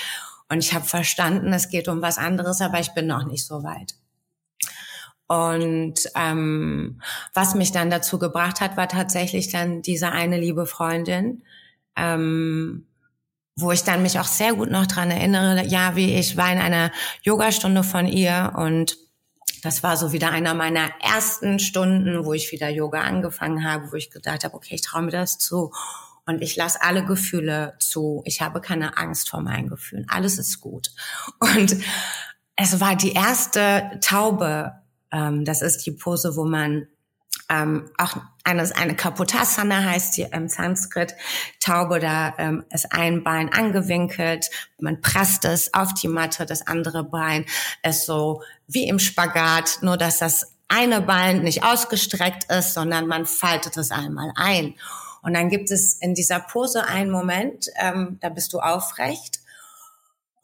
und 0.50 0.60
ich 0.60 0.74
habe 0.74 0.86
verstanden, 0.86 1.54
es 1.54 1.70
geht 1.70 1.88
um 1.88 2.02
was 2.02 2.18
anderes, 2.18 2.62
aber 2.62 2.80
ich 2.80 2.94
bin 2.94 3.08
noch 3.08 3.26
nicht 3.26 3.46
so 3.46 3.64
weit. 3.64 3.96
Und 5.28 5.96
ähm, 6.16 7.02
was 7.34 7.56
mich 7.56 7.72
dann 7.72 7.90
dazu 7.90 8.20
gebracht 8.20 8.62
hat, 8.62 8.78
war 8.78 8.88
tatsächlich 8.88 9.50
dann 9.50 9.82
diese 9.82 10.12
eine 10.12 10.38
liebe 10.40 10.68
Freundin, 10.68 11.44
ähm, 11.96 12.88
wo 13.56 13.72
ich 13.72 13.84
dann 13.84 14.02
mich 14.02 14.20
auch 14.20 14.28
sehr 14.28 14.54
gut 14.54 14.70
noch 14.70 14.86
dran 14.86 15.12
erinnere, 15.12 15.66
ja, 15.66 15.96
wie 15.96 16.16
ich 16.16 16.36
war 16.36 16.52
in 16.52 16.60
einer 16.60 16.92
Yogastunde 17.24 17.84
von 17.84 18.08
ihr 18.08 18.54
und 18.58 18.98
das 19.64 19.82
war 19.82 19.98
so 19.98 20.12
wieder 20.12 20.30
einer 20.30 20.54
meiner 20.54 20.90
ersten 21.02 21.58
Stunden, 21.60 22.24
wo 22.24 22.34
ich 22.34 22.52
wieder 22.52 22.70
Yoga 22.70 23.02
angefangen 23.02 23.64
habe, 23.64 23.92
wo 23.92 23.96
ich 23.96 24.12
gedacht 24.12 24.44
habe, 24.44 24.54
okay, 24.54 24.76
ich 24.76 24.82
traue 24.82 25.04
mir 25.04 25.12
das 25.12 25.40
zu 25.40 25.72
und 26.28 26.42
ich 26.42 26.56
lasse 26.56 26.82
alle 26.82 27.04
Gefühle 27.04 27.76
zu. 27.80 28.22
Ich 28.26 28.42
habe 28.42 28.62
keine 28.62 28.98
Angst 28.98 29.30
vor 29.30 29.42
meinen 29.42 29.70
Gefühlen. 29.70 30.06
Alles 30.08 30.38
ist 30.38 30.62
gut. 30.62 30.92
Und 31.40 31.78
es 32.56 32.80
war 32.80 32.96
die 32.96 33.14
erste 33.14 34.00
Taube. 34.02 34.74
Ähm, 35.12 35.46
das 35.46 35.62
ist 35.62 35.86
die 35.86 35.92
Pose, 35.92 36.36
wo 36.36 36.46
man 36.46 36.88
ähm, 37.50 37.90
auch 37.98 38.18
eine, 38.46 38.70
eine 38.76 38.96
Kapotasana 38.96 39.84
heißt 39.84 40.18
die 40.18 40.22
im 40.22 40.48
Sanskrit. 40.48 41.16
Taube, 41.60 42.00
da 42.00 42.34
ähm, 42.38 42.64
ist 42.72 42.92
ein 42.92 43.24
Bein 43.24 43.52
angewinkelt, 43.52 44.50
man 44.80 45.02
presst 45.02 45.46
es 45.46 45.74
auf 45.74 45.94
die 45.94 46.08
Matte, 46.08 46.46
das 46.46 46.66
andere 46.66 47.04
Bein 47.04 47.46
ist 47.84 48.06
so 48.06 48.44
wie 48.68 48.88
im 48.88 49.00
Spagat, 49.00 49.80
nur 49.82 49.98
dass 49.98 50.20
das 50.20 50.54
eine 50.68 51.02
Bein 51.02 51.42
nicht 51.42 51.64
ausgestreckt 51.64 52.52
ist, 52.52 52.74
sondern 52.74 53.08
man 53.08 53.26
faltet 53.26 53.78
es 53.78 53.92
einmal 53.92 54.32
ein. 54.36 54.76
Und 55.22 55.34
dann 55.34 55.50
gibt 55.50 55.72
es 55.72 55.96
in 55.96 56.14
dieser 56.14 56.40
Pose 56.40 56.86
einen 56.86 57.10
Moment, 57.10 57.68
ähm, 57.78 58.20
da 58.22 58.30
bist 58.30 58.54
du 58.54 58.60
aufrecht 58.60 59.40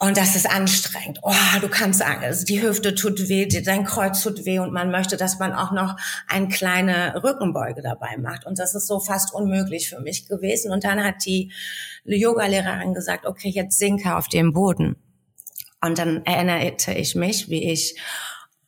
und 0.03 0.17
das 0.17 0.35
ist 0.35 0.49
anstrengend. 0.49 1.19
Oh, 1.21 1.59
du 1.61 1.69
kannst, 1.69 2.01
also 2.01 2.43
die 2.43 2.63
Hüfte 2.63 2.95
tut 2.95 3.29
weh, 3.29 3.47
dein 3.47 3.85
Kreuz 3.85 4.23
tut 4.23 4.45
weh 4.45 4.57
und 4.57 4.73
man 4.73 4.89
möchte, 4.89 5.15
dass 5.15 5.37
man 5.37 5.53
auch 5.53 5.71
noch 5.71 5.95
eine 6.27 6.47
kleine 6.47 7.21
Rückenbeuge 7.23 7.83
dabei 7.83 8.17
macht. 8.17 8.47
Und 8.47 8.57
das 8.57 8.73
ist 8.73 8.87
so 8.87 8.99
fast 8.99 9.31
unmöglich 9.31 9.89
für 9.89 9.99
mich 9.99 10.27
gewesen. 10.27 10.71
Und 10.71 10.85
dann 10.85 11.03
hat 11.03 11.23
die 11.27 11.51
Yogalehrerin 12.03 12.95
gesagt, 12.95 13.27
okay, 13.27 13.49
jetzt 13.49 13.77
sinke 13.77 14.15
auf 14.15 14.27
dem 14.27 14.53
Boden. 14.53 14.95
Und 15.81 15.99
dann 15.99 16.25
erinnerte 16.25 16.93
ich 16.93 17.13
mich, 17.13 17.49
wie 17.49 17.71
ich 17.71 17.95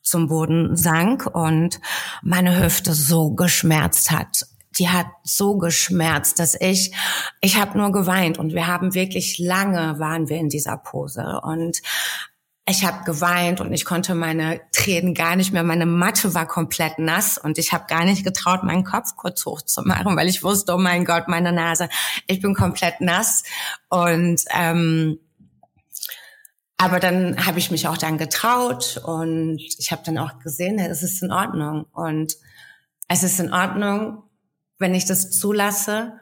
zum 0.02 0.28
Boden 0.28 0.76
sank 0.76 1.26
und 1.26 1.80
meine 2.22 2.62
Hüfte 2.62 2.94
so 2.94 3.32
geschmerzt 3.32 4.12
hat 4.12 4.46
die 4.78 4.88
hat 4.88 5.06
so 5.22 5.56
geschmerzt, 5.56 6.38
dass 6.38 6.54
ich, 6.60 6.92
ich 7.40 7.56
habe 7.56 7.78
nur 7.78 7.92
geweint 7.92 8.38
und 8.38 8.54
wir 8.54 8.66
haben 8.66 8.94
wirklich 8.94 9.38
lange 9.38 9.98
waren 9.98 10.28
wir 10.28 10.38
in 10.38 10.48
dieser 10.48 10.76
Pose 10.76 11.40
und 11.42 11.80
ich 12.66 12.84
habe 12.84 13.04
geweint 13.04 13.60
und 13.60 13.74
ich 13.74 13.84
konnte 13.84 14.14
meine 14.14 14.60
Tränen 14.72 15.12
gar 15.12 15.36
nicht 15.36 15.52
mehr. 15.52 15.62
Meine 15.62 15.84
Matte 15.84 16.32
war 16.32 16.46
komplett 16.46 16.98
nass 16.98 17.36
und 17.36 17.58
ich 17.58 17.74
habe 17.74 17.84
gar 17.88 18.04
nicht 18.04 18.24
getraut, 18.24 18.62
meinen 18.62 18.84
Kopf 18.84 19.16
kurz 19.16 19.44
hochzumachen, 19.44 20.16
weil 20.16 20.28
ich 20.28 20.42
wusste, 20.42 20.74
oh 20.74 20.78
mein 20.78 21.04
Gott, 21.04 21.28
meine 21.28 21.52
Nase, 21.52 21.90
ich 22.26 22.40
bin 22.40 22.54
komplett 22.54 23.02
nass. 23.02 23.42
Und 23.90 24.42
ähm, 24.50 25.18
aber 26.78 27.00
dann 27.00 27.46
habe 27.46 27.58
ich 27.58 27.70
mich 27.70 27.86
auch 27.86 27.98
dann 27.98 28.18
getraut 28.18 29.00
und 29.04 29.58
ich 29.78 29.92
habe 29.92 30.02
dann 30.04 30.18
auch 30.18 30.38
gesehen, 30.40 30.78
es 30.78 31.02
ist 31.02 31.22
in 31.22 31.30
Ordnung 31.30 31.84
und 31.92 32.34
es 33.08 33.22
ist 33.22 33.38
in 33.40 33.52
Ordnung, 33.52 34.23
wenn 34.84 34.94
ich 34.94 35.06
das 35.06 35.30
zulasse. 35.30 36.12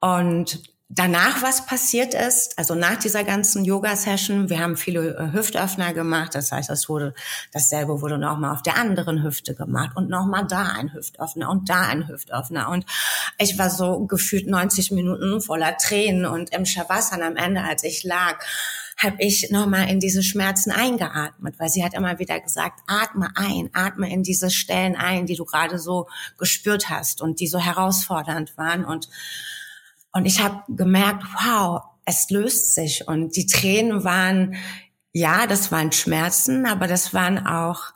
Und 0.00 0.60
danach, 0.88 1.40
was 1.40 1.66
passiert 1.66 2.14
ist, 2.14 2.58
also 2.58 2.74
nach 2.74 2.96
dieser 2.96 3.22
ganzen 3.22 3.64
Yoga-Session, 3.64 4.50
wir 4.50 4.58
haben 4.58 4.76
viele 4.76 5.16
äh, 5.16 5.32
Hüftöffner 5.32 5.94
gemacht, 5.94 6.34
das 6.34 6.50
heißt, 6.50 6.68
das 6.68 6.88
wurde, 6.88 7.14
dasselbe 7.52 8.00
wurde 8.02 8.18
nochmal 8.18 8.52
auf 8.52 8.62
der 8.62 8.76
anderen 8.76 9.22
Hüfte 9.22 9.54
gemacht 9.54 9.90
und 9.94 10.08
nochmal 10.08 10.48
da 10.48 10.72
ein 10.76 10.92
Hüftöffner 10.92 11.48
und 11.48 11.68
da 11.68 11.82
ein 11.82 12.08
Hüftöffner 12.08 12.70
und 12.70 12.84
ich 13.38 13.56
war 13.56 13.70
so 13.70 14.04
gefühlt 14.06 14.48
90 14.48 14.90
Minuten 14.90 15.40
voller 15.40 15.76
Tränen 15.76 16.26
und 16.26 16.52
im 16.52 16.66
Shavasana 16.66 17.28
am 17.28 17.36
Ende, 17.36 17.62
als 17.62 17.84
ich 17.84 18.02
lag, 18.02 18.44
habe 18.96 19.16
ich 19.18 19.50
nochmal 19.50 19.90
in 19.90 20.00
diese 20.00 20.22
Schmerzen 20.22 20.70
eingeatmet, 20.70 21.58
weil 21.58 21.68
sie 21.68 21.84
hat 21.84 21.94
immer 21.94 22.18
wieder 22.18 22.40
gesagt, 22.40 22.80
atme 22.86 23.30
ein, 23.36 23.68
atme 23.74 24.10
in 24.10 24.22
diese 24.22 24.50
Stellen 24.50 24.96
ein, 24.96 25.26
die 25.26 25.36
du 25.36 25.44
gerade 25.44 25.78
so 25.78 26.08
gespürt 26.38 26.88
hast 26.88 27.20
und 27.20 27.40
die 27.40 27.46
so 27.46 27.58
herausfordernd 27.58 28.56
waren. 28.56 28.84
Und, 28.84 29.10
und 30.12 30.24
ich 30.24 30.40
habe 30.40 30.62
gemerkt, 30.68 31.24
wow, 31.34 31.82
es 32.06 32.30
löst 32.30 32.74
sich. 32.74 33.06
Und 33.06 33.36
die 33.36 33.46
Tränen 33.46 34.02
waren, 34.02 34.56
ja, 35.12 35.46
das 35.46 35.70
waren 35.70 35.92
Schmerzen, 35.92 36.64
aber 36.64 36.86
das 36.86 37.12
waren 37.12 37.46
auch, 37.46 37.92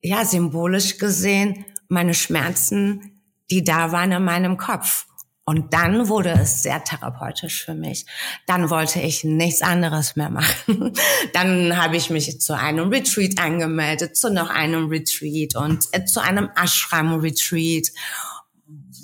ja, 0.00 0.24
symbolisch 0.24 0.98
gesehen, 0.98 1.64
meine 1.88 2.14
Schmerzen, 2.14 3.20
die 3.50 3.64
da 3.64 3.90
waren 3.90 4.12
in 4.12 4.22
meinem 4.22 4.58
Kopf. 4.58 5.06
Und 5.48 5.72
dann 5.72 6.10
wurde 6.10 6.28
es 6.28 6.62
sehr 6.62 6.84
therapeutisch 6.84 7.64
für 7.64 7.72
mich. 7.72 8.04
Dann 8.44 8.68
wollte 8.68 9.00
ich 9.00 9.24
nichts 9.24 9.62
anderes 9.62 10.14
mehr 10.14 10.28
machen. 10.28 10.92
Dann 11.32 11.74
habe 11.74 11.96
ich 11.96 12.10
mich 12.10 12.38
zu 12.38 12.54
einem 12.54 12.90
Retreat 12.90 13.38
angemeldet, 13.38 14.14
zu 14.14 14.30
noch 14.30 14.50
einem 14.50 14.88
Retreat 14.88 15.56
und 15.56 15.86
äh, 15.92 16.04
zu 16.04 16.20
einem 16.20 16.50
Ashram-Retreat, 16.54 17.88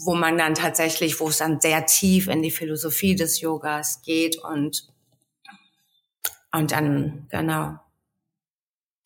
wo 0.04 0.14
man 0.14 0.36
dann 0.36 0.54
tatsächlich, 0.54 1.18
wo 1.18 1.28
es 1.28 1.38
dann 1.38 1.62
sehr 1.62 1.86
tief 1.86 2.28
in 2.28 2.42
die 2.42 2.50
Philosophie 2.50 3.16
des 3.16 3.40
Yogas 3.40 4.02
geht 4.02 4.36
und, 4.36 4.86
und 6.52 6.72
dann, 6.72 7.26
genau. 7.30 7.78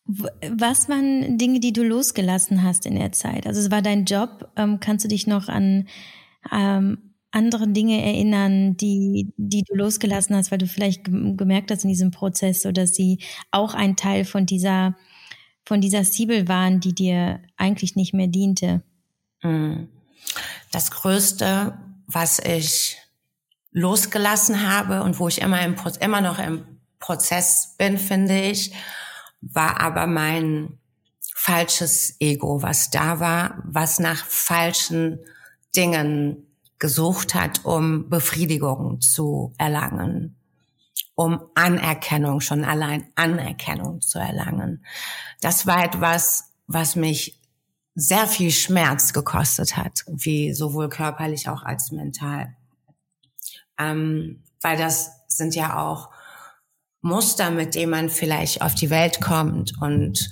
Was 0.03 0.89
waren 0.89 1.37
Dinge, 1.37 1.61
die 1.61 1.71
du 1.71 1.83
losgelassen 1.83 2.63
hast 2.63 2.85
in 2.85 2.95
der 2.95 3.13
Zeit? 3.13 3.47
Also 3.47 3.61
es 3.61 3.71
war 3.71 3.81
dein 3.81 4.03
Job. 4.03 4.51
Ähm, 4.57 4.81
kannst 4.81 5.05
du 5.05 5.07
dich 5.07 5.25
noch 5.25 5.47
an 5.47 5.87
ähm, 6.51 7.08
andere 7.31 7.67
Dinge 7.67 8.03
erinnern, 8.03 8.75
die, 8.77 9.33
die 9.37 9.63
du 9.63 9.75
losgelassen 9.75 10.35
hast, 10.35 10.51
weil 10.51 10.57
du 10.57 10.67
vielleicht 10.67 11.03
gemerkt 11.05 11.71
hast 11.71 11.83
in 11.83 11.89
diesem 11.89 12.11
Prozess, 12.11 12.61
so 12.61 12.71
dass 12.71 12.95
sie 12.95 13.19
auch 13.51 13.73
ein 13.73 13.95
Teil 13.95 14.25
von 14.25 14.45
dieser, 14.45 14.95
von 15.65 15.81
dieser 15.81 16.03
Siebel 16.03 16.47
waren, 16.47 16.79
die 16.79 16.93
dir 16.93 17.41
eigentlich 17.57 17.95
nicht 17.95 18.13
mehr 18.13 18.27
diente? 18.27 18.81
Hm. 19.41 19.89
Das 20.71 20.91
Größte, 20.91 21.77
was 22.07 22.39
ich 22.39 22.97
losgelassen 23.71 24.67
habe 24.67 25.03
und 25.03 25.19
wo 25.19 25.27
ich 25.27 25.41
immer, 25.41 25.61
im, 25.61 25.75
immer 25.99 26.21
noch 26.21 26.39
im 26.39 26.65
Prozess 26.99 27.75
bin, 27.77 27.97
finde 27.97 28.41
ich, 28.41 28.73
war 29.41 29.79
aber 29.79 30.07
mein 30.07 30.79
falsches 31.35 32.17
Ego, 32.19 32.61
was 32.61 32.89
da 32.89 33.19
war, 33.19 33.63
was 33.63 33.99
nach 33.99 34.25
falschen 34.25 35.19
Dingen 35.75 36.48
gesucht 36.79 37.35
hat, 37.35 37.65
um 37.65 38.09
Befriedigung 38.09 39.01
zu 39.01 39.53
erlangen, 39.57 40.37
um 41.15 41.41
Anerkennung, 41.55 42.39
schon 42.39 42.63
allein 42.63 43.07
Anerkennung 43.15 44.01
zu 44.01 44.17
erlangen. 44.19 44.85
Das 45.41 45.67
war 45.67 45.83
etwas, 45.83 46.53
was 46.67 46.95
mich 46.95 47.39
sehr 47.95 48.27
viel 48.27 48.51
Schmerz 48.51 49.11
gekostet 49.11 49.75
hat, 49.75 50.05
wie 50.07 50.53
sowohl 50.53 50.87
körperlich 50.87 51.49
auch 51.49 51.63
als 51.63 51.91
mental. 51.91 52.55
Ähm, 53.77 54.43
weil 54.61 54.77
das 54.77 55.11
sind 55.27 55.55
ja 55.55 55.79
auch 55.79 56.09
Muster, 57.01 57.51
mit 57.51 57.75
denen 57.75 57.91
man 57.91 58.09
vielleicht 58.09 58.61
auf 58.61 58.75
die 58.75 58.89
Welt 58.89 59.21
kommt 59.21 59.73
und 59.81 60.29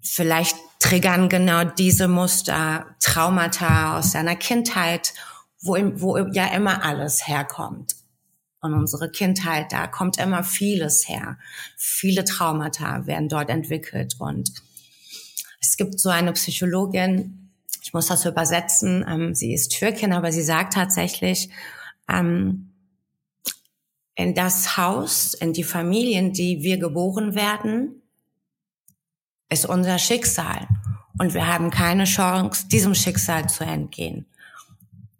vielleicht 0.00 0.56
triggern 0.78 1.28
genau 1.28 1.64
diese 1.64 2.08
Muster 2.08 2.86
Traumata 3.00 3.98
aus 3.98 4.12
seiner 4.12 4.36
Kindheit, 4.36 5.12
wo, 5.60 5.76
wo 5.94 6.16
ja 6.32 6.46
immer 6.54 6.84
alles 6.84 7.26
herkommt. 7.26 7.96
Und 8.60 8.74
unsere 8.74 9.10
Kindheit, 9.10 9.72
da 9.72 9.86
kommt 9.86 10.18
immer 10.18 10.42
vieles 10.42 11.08
her. 11.08 11.38
Viele 11.76 12.24
Traumata 12.24 13.06
werden 13.06 13.28
dort 13.28 13.50
entwickelt. 13.50 14.16
Und 14.18 14.52
es 15.60 15.76
gibt 15.76 16.00
so 16.00 16.08
eine 16.08 16.32
Psychologin, 16.32 17.52
ich 17.82 17.94
muss 17.94 18.08
das 18.08 18.26
übersetzen, 18.26 19.04
ähm, 19.08 19.34
sie 19.34 19.54
ist 19.54 19.70
Türkin, 19.70 20.12
aber 20.12 20.32
sie 20.32 20.42
sagt 20.42 20.74
tatsächlich, 20.74 21.50
ähm, 22.08 22.72
in 24.14 24.34
das 24.34 24.76
Haus, 24.76 25.34
in 25.34 25.52
die 25.52 25.64
Familien, 25.64 26.32
die 26.32 26.62
wir 26.62 26.78
geboren 26.78 27.36
werden, 27.36 28.02
ist 29.48 29.66
unser 29.66 29.98
Schicksal. 29.98 30.66
Und 31.18 31.34
wir 31.34 31.46
haben 31.46 31.70
keine 31.70 32.04
Chance, 32.04 32.68
diesem 32.68 32.94
Schicksal 32.94 33.48
zu 33.48 33.64
entgehen. 33.64 34.26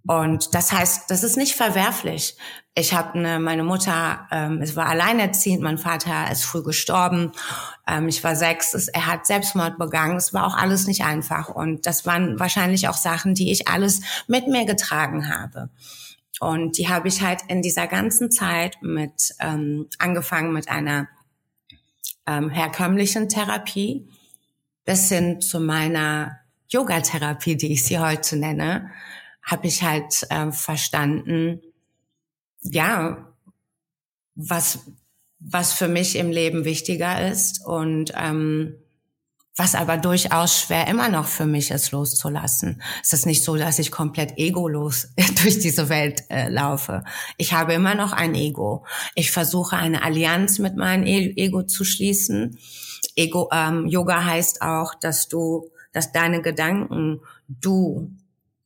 Und 0.06 0.54
das 0.54 0.72
heißt, 0.72 1.10
das 1.10 1.22
ist 1.22 1.36
nicht 1.36 1.54
verwerflich. 1.54 2.36
Ich 2.74 2.94
habe 2.94 3.18
eine, 3.18 3.40
meine 3.40 3.62
Mutter, 3.62 4.26
ähm, 4.30 4.62
es 4.62 4.74
war 4.74 4.86
alleinerziehend, 4.86 5.62
mein 5.62 5.76
Vater 5.76 6.30
ist 6.30 6.44
früh 6.44 6.62
gestorben, 6.62 7.32
ähm, 7.86 8.08
ich 8.08 8.24
war 8.24 8.34
sechs, 8.34 8.72
es, 8.72 8.88
er 8.88 9.06
hat 9.06 9.26
Selbstmord 9.26 9.76
begangen, 9.76 10.16
es 10.16 10.32
war 10.32 10.46
auch 10.46 10.56
alles 10.56 10.86
nicht 10.86 11.04
einfach. 11.04 11.48
Und 11.50 11.84
das 11.84 12.06
waren 12.06 12.40
wahrscheinlich 12.40 12.88
auch 12.88 12.96
Sachen, 12.96 13.34
die 13.34 13.52
ich 13.52 13.68
alles 13.68 14.00
mit 14.28 14.46
mir 14.46 14.64
getragen 14.64 15.28
habe. 15.28 15.68
Und 16.40 16.78
die 16.78 16.88
habe 16.88 17.08
ich 17.08 17.20
halt 17.20 17.40
in 17.48 17.60
dieser 17.60 17.86
ganzen 17.86 18.30
Zeit 18.30 18.78
mit 18.80 19.34
ähm, 19.40 19.88
angefangen 19.98 20.54
mit 20.54 20.70
einer 20.70 21.08
ähm, 22.26 22.48
herkömmlichen 22.48 23.28
Therapie 23.28 24.08
bis 24.88 25.10
hin 25.10 25.42
zu 25.42 25.60
meiner 25.60 26.38
Yoga-Therapie, 26.70 27.56
die 27.58 27.72
ich 27.74 27.84
sie 27.84 27.98
heute 27.98 28.36
nenne, 28.36 28.90
habe 29.42 29.66
ich 29.66 29.82
halt 29.82 30.26
äh, 30.30 30.50
verstanden, 30.50 31.60
ja, 32.62 33.34
was 34.34 34.78
was 35.40 35.74
für 35.74 35.88
mich 35.88 36.16
im 36.16 36.30
Leben 36.30 36.64
wichtiger 36.64 37.30
ist 37.30 37.64
und 37.66 38.14
ähm, 38.16 38.76
was 39.56 39.74
aber 39.74 39.98
durchaus 39.98 40.58
schwer 40.58 40.86
immer 40.86 41.10
noch 41.10 41.26
für 41.26 41.44
mich 41.44 41.70
ist, 41.70 41.90
loszulassen. 41.90 42.80
Es 43.02 43.12
ist 43.12 43.26
nicht 43.26 43.44
so, 43.44 43.56
dass 43.56 43.78
ich 43.78 43.90
komplett 43.90 44.38
egolos 44.38 45.08
durch 45.42 45.58
diese 45.58 45.90
Welt 45.90 46.22
äh, 46.30 46.48
laufe. 46.48 47.04
Ich 47.36 47.52
habe 47.52 47.74
immer 47.74 47.94
noch 47.94 48.12
ein 48.12 48.34
Ego. 48.34 48.86
Ich 49.14 49.32
versuche 49.32 49.76
eine 49.76 50.02
Allianz 50.02 50.58
mit 50.58 50.76
meinem 50.76 51.04
e 51.04 51.34
Ego 51.36 51.62
zu 51.62 51.84
schließen. 51.84 52.58
Ego, 53.16 53.48
ähm, 53.52 53.86
Yoga 53.86 54.24
heißt 54.24 54.62
auch, 54.62 54.94
dass 54.94 55.28
du, 55.28 55.70
dass 55.92 56.12
deine 56.12 56.42
Gedanken, 56.42 57.20
du, 57.48 58.10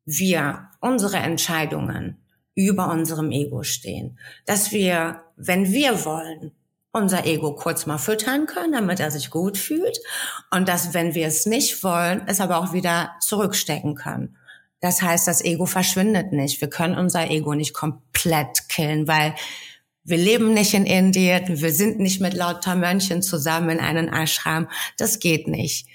wir, 0.05 0.69
unsere 0.81 1.19
Entscheidungen 1.19 2.19
über 2.55 2.91
unserem 2.91 3.31
Ego 3.31 3.63
stehen. 3.63 4.19
Dass 4.47 4.73
wir, 4.73 5.23
wenn 5.37 5.73
wir 5.73 6.05
wollen, 6.05 6.53
unser 6.93 7.25
Ego 7.25 7.55
kurz 7.55 7.87
mal 7.87 7.99
füttern 7.99 8.47
können, 8.47 8.73
damit 8.73 9.01
er 9.01 9.11
sich 9.11 9.31
gut 9.31 9.57
fühlt. 9.57 9.99
Und 10.51 10.69
dass, 10.69 10.93
wenn 10.93 11.15
wir 11.15 11.27
es 11.27 11.47
nicht 11.47 11.83
wollen, 11.83 12.23
es 12.27 12.41
aber 12.41 12.59
auch 12.59 12.73
wieder 12.73 13.13
zurückstecken 13.21 13.95
können. 13.95 14.37
Das 14.81 15.01
heißt, 15.01 15.27
das 15.29 15.43
Ego 15.43 15.65
verschwindet 15.65 16.33
nicht. 16.33 16.61
Wir 16.61 16.69
können 16.69 16.99
unser 16.99 17.31
Ego 17.31 17.55
nicht 17.55 17.73
komplett 17.73 18.69
killen, 18.69 19.09
weil 19.09 19.35
wir 20.05 20.17
leben 20.17 20.53
nicht 20.55 20.75
in 20.75 20.87
Indien, 20.87 21.61
wir 21.61 21.73
sind 21.73 21.99
nicht 22.01 22.21
mit 22.21 22.35
lauter 22.35 22.75
Mönchen 22.75 23.23
zusammen 23.23 23.71
in 23.71 23.81
einem 23.81 24.13
Ashram. 24.13 24.69
Das 24.99 25.19
geht 25.19 25.47
nicht. 25.49 25.87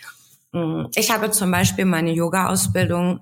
Mm, 0.51 0.85
ich 0.95 1.11
habe 1.11 1.31
zum 1.31 1.51
Beispiel 1.51 1.85
meine 1.85 2.11
Yoga-Ausbildung 2.11 3.19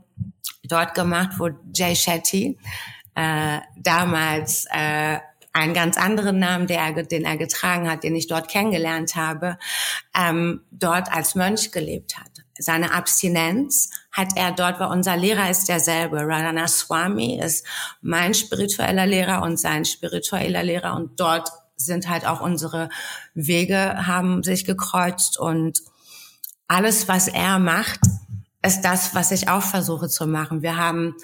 dort 0.64 0.94
gemacht, 0.94 1.34
wo 1.38 1.50
Jay 1.74 1.96
Shetty 1.96 2.58
äh, 3.16 3.60
damals 3.78 4.66
äh, 4.72 5.18
einen 5.54 5.74
ganz 5.74 5.98
anderen 5.98 6.38
Namen, 6.38 6.68
der 6.68 6.80
er, 6.80 7.04
den 7.04 7.24
er 7.24 7.38
getragen 7.38 7.90
hat, 7.90 8.04
den 8.04 8.16
ich 8.16 8.28
dort 8.28 8.50
kennengelernt 8.50 9.16
habe, 9.16 9.58
ähm, 10.16 10.62
dort 10.70 11.12
als 11.12 11.34
Mönch 11.34 11.72
gelebt 11.72 12.18
hat. 12.18 12.30
Seine 12.58 12.94
Abstinenz 12.94 13.90
hat 14.16 14.30
er 14.38 14.54
dort, 14.54 14.80
weil 14.80 14.88
unser 14.88 15.18
Lehrer 15.18 15.50
ist 15.50 15.68
derselbe. 15.68 16.22
Radhana 16.22 16.68
Swami 16.68 17.38
ist 17.40 17.66
mein 18.02 18.34
spiritueller 18.34 19.06
Lehrer 19.06 19.42
und 19.42 19.60
sein 19.60 19.84
spiritueller 19.84 20.64
Lehrer. 20.64 20.96
Und 20.96 21.20
dort 21.20 21.50
sind 21.76 22.08
halt 22.10 22.26
auch 22.26 22.40
unsere 22.40 22.90
Wege 23.34 24.08
haben 24.08 24.42
sich 24.42 24.64
gekreuzt. 24.64 25.38
Und 25.38 25.82
alles, 26.68 27.10
was 27.10 27.28
er 27.28 27.60
macht, 27.60 28.00
ist 28.66 28.82
das, 28.82 29.14
was 29.14 29.32
ich 29.32 29.50
auch 29.50 29.64
versuche 29.64 30.08
zu 30.08 30.26
machen. 30.28 30.62
Wir 30.62 30.78
haben 30.78 31.16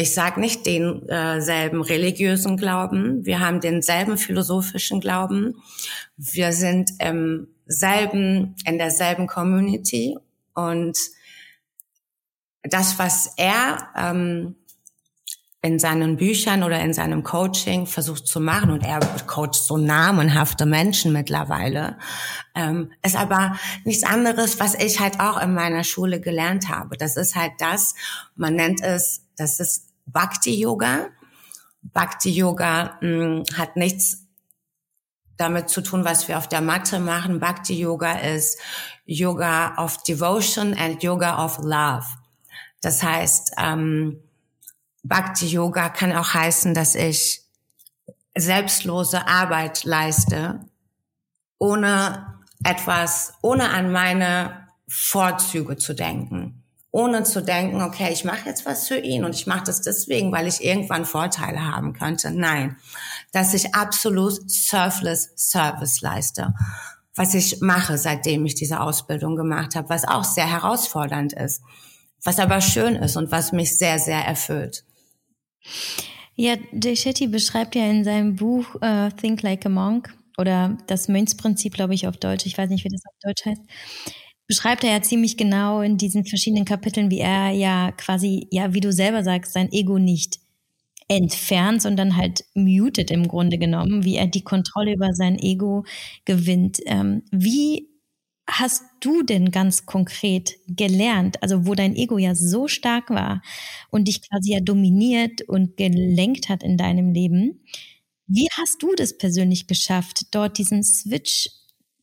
ich 0.00 0.14
sage 0.14 0.38
nicht 0.38 0.64
denselben 0.64 1.80
äh, 1.80 1.86
religiösen 1.86 2.56
Glauben, 2.56 3.26
wir 3.26 3.40
haben 3.40 3.60
denselben 3.60 4.16
philosophischen 4.16 5.00
Glauben, 5.00 5.56
wir 6.16 6.52
sind 6.52 6.92
im 7.00 7.48
selben, 7.66 8.54
in 8.64 8.78
derselben 8.78 9.26
Community. 9.26 10.16
Und 10.54 10.96
das, 12.62 12.98
was 12.98 13.34
er 13.36 13.88
ähm, 13.96 14.56
in 15.60 15.78
seinen 15.78 16.16
Büchern 16.16 16.62
oder 16.62 16.80
in 16.80 16.94
seinem 16.94 17.24
Coaching 17.24 17.86
versucht 17.86 18.28
zu 18.28 18.40
machen 18.40 18.70
und 18.70 18.84
er 18.84 19.00
coacht 19.26 19.56
so 19.56 19.76
namenhafte 19.76 20.66
Menschen 20.66 21.12
mittlerweile, 21.12 21.98
ähm, 22.54 22.92
ist 23.02 23.16
aber 23.16 23.56
nichts 23.84 24.04
anderes, 24.04 24.60
was 24.60 24.74
ich 24.74 25.00
halt 25.00 25.18
auch 25.18 25.40
in 25.40 25.54
meiner 25.54 25.82
Schule 25.82 26.20
gelernt 26.20 26.68
habe. 26.68 26.96
Das 26.96 27.16
ist 27.16 27.34
halt 27.34 27.52
das, 27.58 27.94
man 28.36 28.54
nennt 28.54 28.82
es, 28.82 29.26
das 29.36 29.58
ist 29.58 29.88
Bhakti 30.06 30.54
Yoga. 30.54 31.08
Bhakti 31.82 32.30
Yoga 32.30 32.98
mh, 33.00 33.08
hm, 33.08 33.44
hat 33.56 33.76
nichts 33.76 34.28
damit 35.36 35.68
zu 35.70 35.80
tun, 35.80 36.04
was 36.04 36.28
wir 36.28 36.38
auf 36.38 36.48
der 36.48 36.60
Matte 36.60 37.00
machen. 37.00 37.40
Bhakti 37.40 37.78
Yoga 37.78 38.12
ist 38.12 38.60
Yoga 39.06 39.74
of 39.82 40.02
Devotion 40.04 40.74
and 40.74 41.02
Yoga 41.02 41.44
of 41.44 41.58
Love. 41.58 42.06
Das 42.80 43.02
heißt, 43.02 43.52
ähm, 43.58 44.22
Bhakti 45.02 45.46
Yoga 45.46 45.88
kann 45.88 46.12
auch 46.12 46.34
heißen, 46.34 46.74
dass 46.74 46.94
ich 46.94 47.42
selbstlose 48.36 49.26
Arbeit 49.26 49.84
leiste, 49.84 50.60
ohne 51.58 52.40
etwas, 52.64 53.32
ohne 53.42 53.70
an 53.70 53.90
meine 53.90 54.68
Vorzüge 54.86 55.76
zu 55.76 55.94
denken 55.94 56.58
ohne 56.90 57.22
zu 57.22 57.42
denken, 57.42 57.82
okay, 57.82 58.12
ich 58.12 58.24
mache 58.24 58.48
jetzt 58.48 58.64
was 58.64 58.88
für 58.88 58.98
ihn 58.98 59.24
und 59.24 59.34
ich 59.34 59.46
mache 59.46 59.64
das 59.64 59.82
deswegen, 59.82 60.32
weil 60.32 60.46
ich 60.46 60.64
irgendwann 60.64 61.04
Vorteile 61.04 61.64
haben 61.64 61.92
könnte. 61.92 62.30
Nein, 62.30 62.76
dass 63.32 63.54
ich 63.54 63.74
absolut 63.74 64.50
surfless 64.50 65.32
Service 65.36 66.00
leiste, 66.00 66.54
was 67.14 67.34
ich 67.34 67.60
mache, 67.60 67.98
seitdem 67.98 68.46
ich 68.46 68.54
diese 68.54 68.80
Ausbildung 68.80 69.36
gemacht 69.36 69.74
habe, 69.74 69.90
was 69.90 70.08
auch 70.08 70.24
sehr 70.24 70.50
herausfordernd 70.50 71.34
ist, 71.34 71.62
was 72.24 72.38
aber 72.38 72.60
schön 72.60 72.96
ist 72.96 73.16
und 73.16 73.30
was 73.30 73.52
mich 73.52 73.78
sehr, 73.78 73.98
sehr 73.98 74.20
erfüllt. 74.20 74.84
Ja, 76.34 76.56
Jay 76.72 76.96
Shetty 76.96 77.26
beschreibt 77.26 77.74
ja 77.74 77.84
in 77.88 78.04
seinem 78.04 78.36
Buch 78.36 78.74
uh, 78.76 79.10
Think 79.20 79.42
Like 79.42 79.66
a 79.66 79.68
Monk 79.68 80.14
oder 80.36 80.78
das 80.86 81.08
Mönchsprinzip, 81.08 81.74
glaube 81.74 81.94
ich, 81.94 82.06
auf 82.06 82.16
Deutsch. 82.16 82.46
Ich 82.46 82.56
weiß 82.56 82.70
nicht, 82.70 82.84
wie 82.84 82.90
das 82.90 83.02
auf 83.04 83.14
Deutsch 83.22 83.44
heißt 83.44 83.62
beschreibt 84.48 84.82
er 84.82 84.92
ja 84.92 85.02
ziemlich 85.02 85.36
genau 85.36 85.82
in 85.82 85.98
diesen 85.98 86.24
verschiedenen 86.24 86.64
Kapiteln, 86.64 87.10
wie 87.10 87.20
er 87.20 87.50
ja 87.50 87.92
quasi, 87.92 88.48
ja, 88.50 88.72
wie 88.74 88.80
du 88.80 88.92
selber 88.92 89.22
sagst, 89.22 89.52
sein 89.52 89.70
Ego 89.70 89.98
nicht 89.98 90.40
entfernt, 91.06 91.82
sondern 91.82 92.16
halt 92.16 92.44
muted 92.54 93.10
im 93.10 93.28
Grunde 93.28 93.58
genommen, 93.58 94.04
wie 94.04 94.16
er 94.16 94.26
die 94.26 94.42
Kontrolle 94.42 94.94
über 94.94 95.12
sein 95.12 95.38
Ego 95.38 95.84
gewinnt. 96.24 96.80
Ähm, 96.86 97.22
wie 97.30 97.87
hast 98.48 98.82
du 99.00 99.22
denn 99.22 99.50
ganz 99.50 99.84
konkret 99.84 100.56
gelernt, 100.66 101.42
also 101.42 101.66
wo 101.66 101.74
dein 101.74 101.94
Ego 101.94 102.16
ja 102.16 102.34
so 102.34 102.66
stark 102.66 103.10
war 103.10 103.42
und 103.90 104.08
dich 104.08 104.26
quasi 104.26 104.52
ja 104.52 104.60
dominiert 104.60 105.42
und 105.42 105.76
gelenkt 105.76 106.48
hat 106.48 106.62
in 106.62 106.78
deinem 106.78 107.12
Leben? 107.12 107.60
Wie 108.26 108.48
hast 108.52 108.82
du 108.82 108.94
das 108.96 109.16
persönlich 109.16 109.66
geschafft, 109.66 110.34
dort 110.34 110.58
diesen 110.58 110.82
Switch 110.82 111.50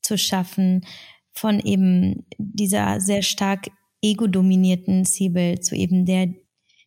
zu 0.02 0.18
schaffen 0.18 0.86
von 1.32 1.60
eben 1.60 2.26
dieser 2.38 3.02
sehr 3.02 3.24
stark 3.24 3.72
ego-dominierten 4.02 5.04
Siebel 5.04 5.60
zu 5.60 5.76
eben 5.76 6.06
der 6.06 6.34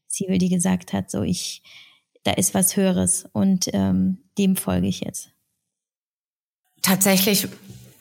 Siebel, 0.06 0.38
die 0.38 0.48
gesagt 0.48 0.92
hat, 0.92 1.10
so 1.10 1.22
ich, 1.22 1.62
da 2.22 2.32
ist 2.32 2.54
was 2.54 2.76
Höheres 2.76 3.28
und 3.32 3.66
ähm, 3.72 4.18
dem 4.38 4.56
folge 4.56 4.86
ich 4.86 5.00
jetzt? 5.00 5.30
Tatsächlich 6.80 7.48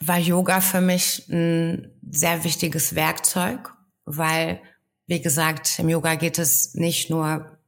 war 0.00 0.18
Yoga 0.18 0.60
für 0.60 0.80
mich 0.80 1.28
ein 1.28 1.90
sehr 2.10 2.44
wichtiges 2.44 2.94
Werkzeug, 2.94 3.74
weil, 4.04 4.60
wie 5.06 5.20
gesagt, 5.20 5.78
im 5.78 5.88
Yoga 5.88 6.14
geht 6.14 6.38
es 6.38 6.74
nicht 6.74 7.10
nur 7.10 7.58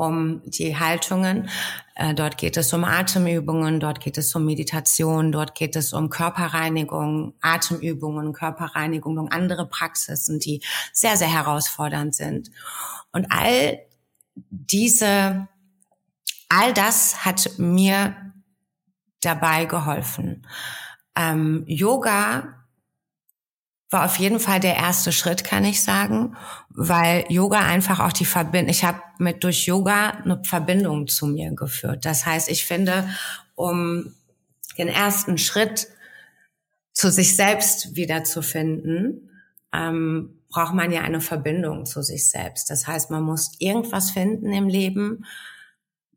um 0.00 0.40
die 0.46 0.78
Haltungen, 0.78 1.50
äh, 1.94 2.14
dort 2.14 2.38
geht 2.38 2.56
es 2.56 2.72
um 2.72 2.84
Atemübungen, 2.84 3.80
dort 3.80 4.00
geht 4.00 4.16
es 4.16 4.34
um 4.34 4.46
Meditation, 4.46 5.30
dort 5.30 5.54
geht 5.54 5.76
es 5.76 5.92
um 5.92 6.08
Körperreinigung, 6.08 7.34
Atemübungen, 7.42 8.32
Körperreinigung 8.32 9.18
und 9.18 9.30
andere 9.30 9.68
Praxisen, 9.68 10.38
die 10.38 10.62
sehr, 10.94 11.18
sehr 11.18 11.30
herausfordernd 11.30 12.14
sind. 12.14 12.50
Und 13.12 13.26
all 13.30 13.78
diese, 14.48 15.48
all 16.48 16.72
das 16.72 17.26
hat 17.26 17.58
mir 17.58 18.16
dabei 19.20 19.66
geholfen. 19.66 20.46
Ähm, 21.16 21.64
Yoga 21.66 22.60
war 23.90 24.04
auf 24.04 24.16
jeden 24.16 24.38
Fall 24.38 24.60
der 24.60 24.76
erste 24.76 25.10
Schritt, 25.10 25.42
kann 25.42 25.64
ich 25.64 25.82
sagen, 25.82 26.36
weil 26.68 27.24
Yoga 27.28 27.58
einfach 27.58 27.98
auch 27.98 28.12
die 28.12 28.24
Verbindung, 28.24 28.70
ich 28.70 28.84
habe 28.84 29.02
mit 29.18 29.42
durch 29.42 29.66
Yoga 29.66 30.10
eine 30.10 30.40
Verbindung 30.44 31.08
zu 31.08 31.26
mir 31.26 31.50
geführt. 31.52 32.04
Das 32.04 32.24
heißt, 32.24 32.48
ich 32.48 32.64
finde, 32.64 33.08
um 33.56 34.14
den 34.78 34.88
ersten 34.88 35.38
Schritt 35.38 35.88
zu 36.92 37.10
sich 37.10 37.34
selbst 37.34 37.96
wiederzufinden, 37.96 39.30
ähm, 39.72 40.40
braucht 40.48 40.74
man 40.74 40.92
ja 40.92 41.02
eine 41.02 41.20
Verbindung 41.20 41.84
zu 41.84 42.02
sich 42.02 42.28
selbst. 42.28 42.70
Das 42.70 42.86
heißt, 42.86 43.10
man 43.10 43.22
muss 43.22 43.52
irgendwas 43.58 44.10
finden 44.10 44.52
im 44.52 44.68
Leben, 44.68 45.24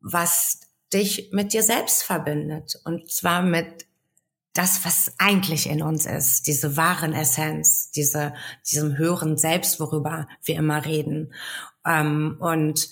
was 0.02 0.62
dich 0.94 1.30
mit 1.32 1.54
dir 1.54 1.64
selbst 1.64 2.04
verbindet. 2.04 2.80
Und 2.84 3.12
zwar 3.12 3.42
mit 3.42 3.86
das, 4.54 4.86
was 4.86 5.14
eigentlich 5.18 5.68
in 5.68 5.82
uns 5.82 6.06
ist, 6.06 6.48
diese 6.48 6.78
wahren 6.78 7.14
Essenz, 7.14 7.92
diese, 7.92 8.34
diesem 8.70 8.98
höheren 8.98 9.38
Selbst, 9.38 9.80
worüber 9.80 10.28
wir 10.44 10.56
immer 10.56 10.86
reden. 10.86 11.34
Ähm, 11.86 12.38
und 12.40 12.90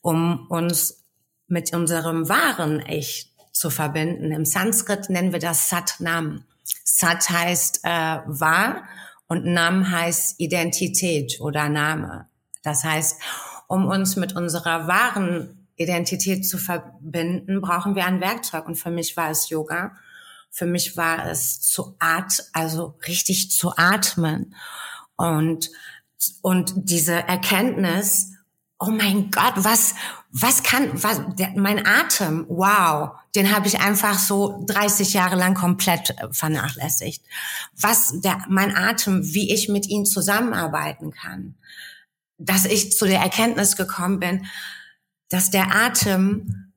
um 0.00 0.46
uns 0.48 1.04
mit 1.46 1.72
unserem 1.72 2.28
wahren 2.28 2.82
Ich 2.88 3.32
zu 3.52 3.70
verbinden. 3.70 4.32
Im 4.32 4.44
Sanskrit 4.44 5.08
nennen 5.08 5.32
wir 5.32 5.38
das 5.38 5.68
Sat 5.68 5.96
Nam. 6.00 6.44
Sat 6.82 7.30
heißt 7.30 7.80
äh, 7.84 8.18
wahr 8.26 8.82
und 9.28 9.46
Nam 9.46 9.90
heißt 9.90 10.40
Identität 10.40 11.40
oder 11.40 11.68
Name. 11.68 12.26
Das 12.62 12.82
heißt, 12.82 13.20
um 13.68 13.86
uns 13.86 14.16
mit 14.16 14.34
unserer 14.34 14.88
wahren 14.88 15.68
Identität 15.76 16.46
zu 16.46 16.58
verbinden, 16.58 17.60
brauchen 17.60 17.94
wir 17.94 18.04
ein 18.06 18.20
Werkzeug. 18.20 18.66
Und 18.66 18.76
für 18.76 18.90
mich 18.90 19.16
war 19.16 19.30
es 19.30 19.48
Yoga. 19.48 19.92
Für 20.54 20.66
mich 20.66 20.96
war 20.96 21.28
es 21.28 21.60
zu 21.60 21.96
at, 21.98 22.48
also 22.52 22.96
richtig 23.08 23.50
zu 23.50 23.76
atmen 23.76 24.54
und 25.16 25.68
und 26.42 26.72
diese 26.76 27.12
Erkenntnis, 27.12 28.34
oh 28.78 28.90
mein 28.90 29.32
Gott, 29.32 29.54
was 29.56 29.96
was 30.30 30.62
kann 30.62 30.90
was 31.02 31.22
der, 31.36 31.50
mein 31.56 31.84
Atem, 31.84 32.46
wow, 32.48 33.18
den 33.34 33.52
habe 33.52 33.66
ich 33.66 33.80
einfach 33.80 34.16
so 34.16 34.64
30 34.68 35.12
Jahre 35.12 35.34
lang 35.34 35.54
komplett 35.54 36.10
äh, 36.10 36.28
vernachlässigt. 36.30 37.24
Was 37.76 38.20
der 38.20 38.44
mein 38.48 38.76
Atem, 38.76 39.34
wie 39.34 39.52
ich 39.52 39.68
mit 39.68 39.88
ihm 39.88 40.04
zusammenarbeiten 40.04 41.10
kann, 41.10 41.56
dass 42.38 42.64
ich 42.64 42.96
zu 42.96 43.06
der 43.06 43.18
Erkenntnis 43.18 43.74
gekommen 43.74 44.20
bin, 44.20 44.46
dass 45.30 45.50
der 45.50 45.74
Atem 45.74 46.72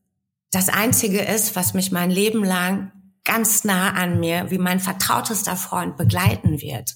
das 0.50 0.68
einzige 0.68 1.22
ist, 1.22 1.56
was 1.56 1.76
mich 1.76 1.92
mein 1.92 2.10
Leben 2.10 2.44
lang 2.44 2.92
ganz 3.28 3.66
nah 3.66 3.92
an 3.92 4.20
mir, 4.20 4.50
wie 4.50 4.58
mein 4.58 4.80
vertrautester 4.80 5.58
Freund 5.58 5.98
begleiten 5.98 6.62
wird. 6.62 6.96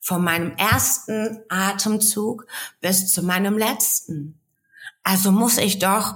Von 0.00 0.22
meinem 0.22 0.52
ersten 0.56 1.40
Atemzug 1.48 2.46
bis 2.80 3.10
zu 3.10 3.22
meinem 3.22 3.58
letzten. 3.58 4.38
Also 5.02 5.32
muss 5.32 5.58
ich 5.58 5.80
doch 5.80 6.14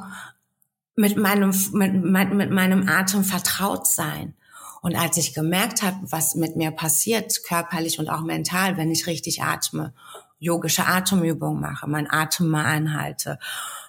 mit 0.94 1.16
meinem, 1.16 1.52
mit, 1.72 2.32
mit 2.32 2.50
meinem 2.50 2.88
Atem 2.88 3.24
vertraut 3.24 3.86
sein. 3.86 4.34
Und 4.80 4.94
als 4.94 5.16
ich 5.16 5.34
gemerkt 5.34 5.82
habe, 5.82 5.96
was 6.02 6.36
mit 6.36 6.54
mir 6.54 6.70
passiert, 6.70 7.42
körperlich 7.44 7.98
und 7.98 8.08
auch 8.08 8.22
mental, 8.22 8.76
wenn 8.76 8.92
ich 8.92 9.08
richtig 9.08 9.42
atme, 9.42 9.92
yogische 10.38 10.86
Atemübungen 10.86 11.60
mache, 11.60 11.88
mein 11.88 12.08
Atem 12.08 12.48
mal 12.48 12.64
anhalte 12.64 13.40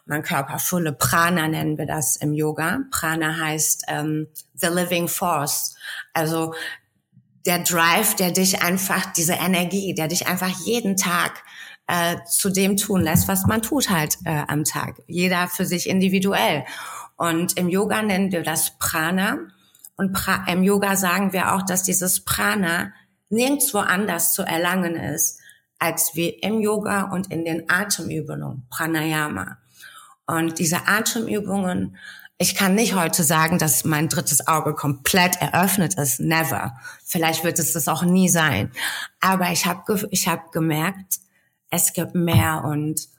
mein 0.09 0.23
Körper 0.23 0.57
volle 0.57 0.91
Prana 0.91 1.47
nennen 1.47 1.77
wir 1.77 1.85
das 1.85 2.15
im 2.15 2.33
Yoga. 2.33 2.79
Prana 2.89 3.37
heißt 3.37 3.83
ähm, 3.89 4.27
the 4.55 4.67
living 4.67 5.07
force. 5.07 5.75
Also 6.13 6.55
der 7.45 7.59
Drive, 7.59 8.15
der 8.15 8.31
dich 8.31 8.63
einfach, 8.63 9.13
diese 9.13 9.33
Energie, 9.33 9.93
der 9.93 10.07
dich 10.07 10.27
einfach 10.27 10.49
jeden 10.65 10.97
Tag 10.97 11.43
äh, 11.85 12.17
zu 12.27 12.49
dem 12.49 12.75
tun 12.75 13.01
lässt, 13.01 13.27
was 13.27 13.45
man 13.45 13.61
tut 13.61 13.91
halt 13.91 14.17
äh, 14.25 14.43
am 14.47 14.63
Tag. 14.63 14.95
Jeder 15.05 15.47
für 15.47 15.65
sich 15.65 15.87
individuell. 15.87 16.65
Und 17.15 17.55
im 17.57 17.69
Yoga 17.69 18.01
nennen 18.01 18.31
wir 18.31 18.41
das 18.41 18.79
Prana. 18.79 19.37
Und 19.95 20.13
pra 20.13 20.43
im 20.47 20.63
Yoga 20.63 20.95
sagen 20.95 21.33
wir 21.33 21.53
auch, 21.53 21.61
dass 21.61 21.83
dieses 21.83 22.25
Prana 22.25 22.93
nirgendwo 23.29 23.77
anders 23.77 24.33
zu 24.33 24.41
erlangen 24.41 24.95
ist, 24.95 25.39
als 25.77 26.15
wie 26.15 26.29
im 26.29 26.61
Yoga 26.61 27.11
und 27.11 27.31
in 27.31 27.45
den 27.45 27.69
Atemübungen, 27.69 28.65
Pranayama. 28.71 29.58
Und 30.29 30.59
diese 30.59 30.87
Atemübungen, 30.87 31.97
ich 32.37 32.55
kann 32.55 32.75
nicht 32.75 32.95
heute 32.95 33.23
sagen, 33.23 33.57
dass 33.57 33.83
mein 33.83 34.07
drittes 34.07 34.47
Auge 34.47 34.73
komplett 34.73 35.41
eröffnet 35.41 35.95
ist. 35.95 36.19
Never. 36.19 36.77
Vielleicht 37.03 37.43
wird 37.43 37.59
es 37.59 37.73
das 37.73 37.87
auch 37.87 38.03
nie 38.03 38.29
sein. 38.29 38.71
Aber 39.19 39.51
ich 39.51 39.65
habe 39.65 40.07
ich 40.11 40.27
hab 40.27 40.51
gemerkt, 40.51 41.19
es 41.69 41.93
gibt 41.93 42.15
mehr 42.15 42.63
und 42.63 43.09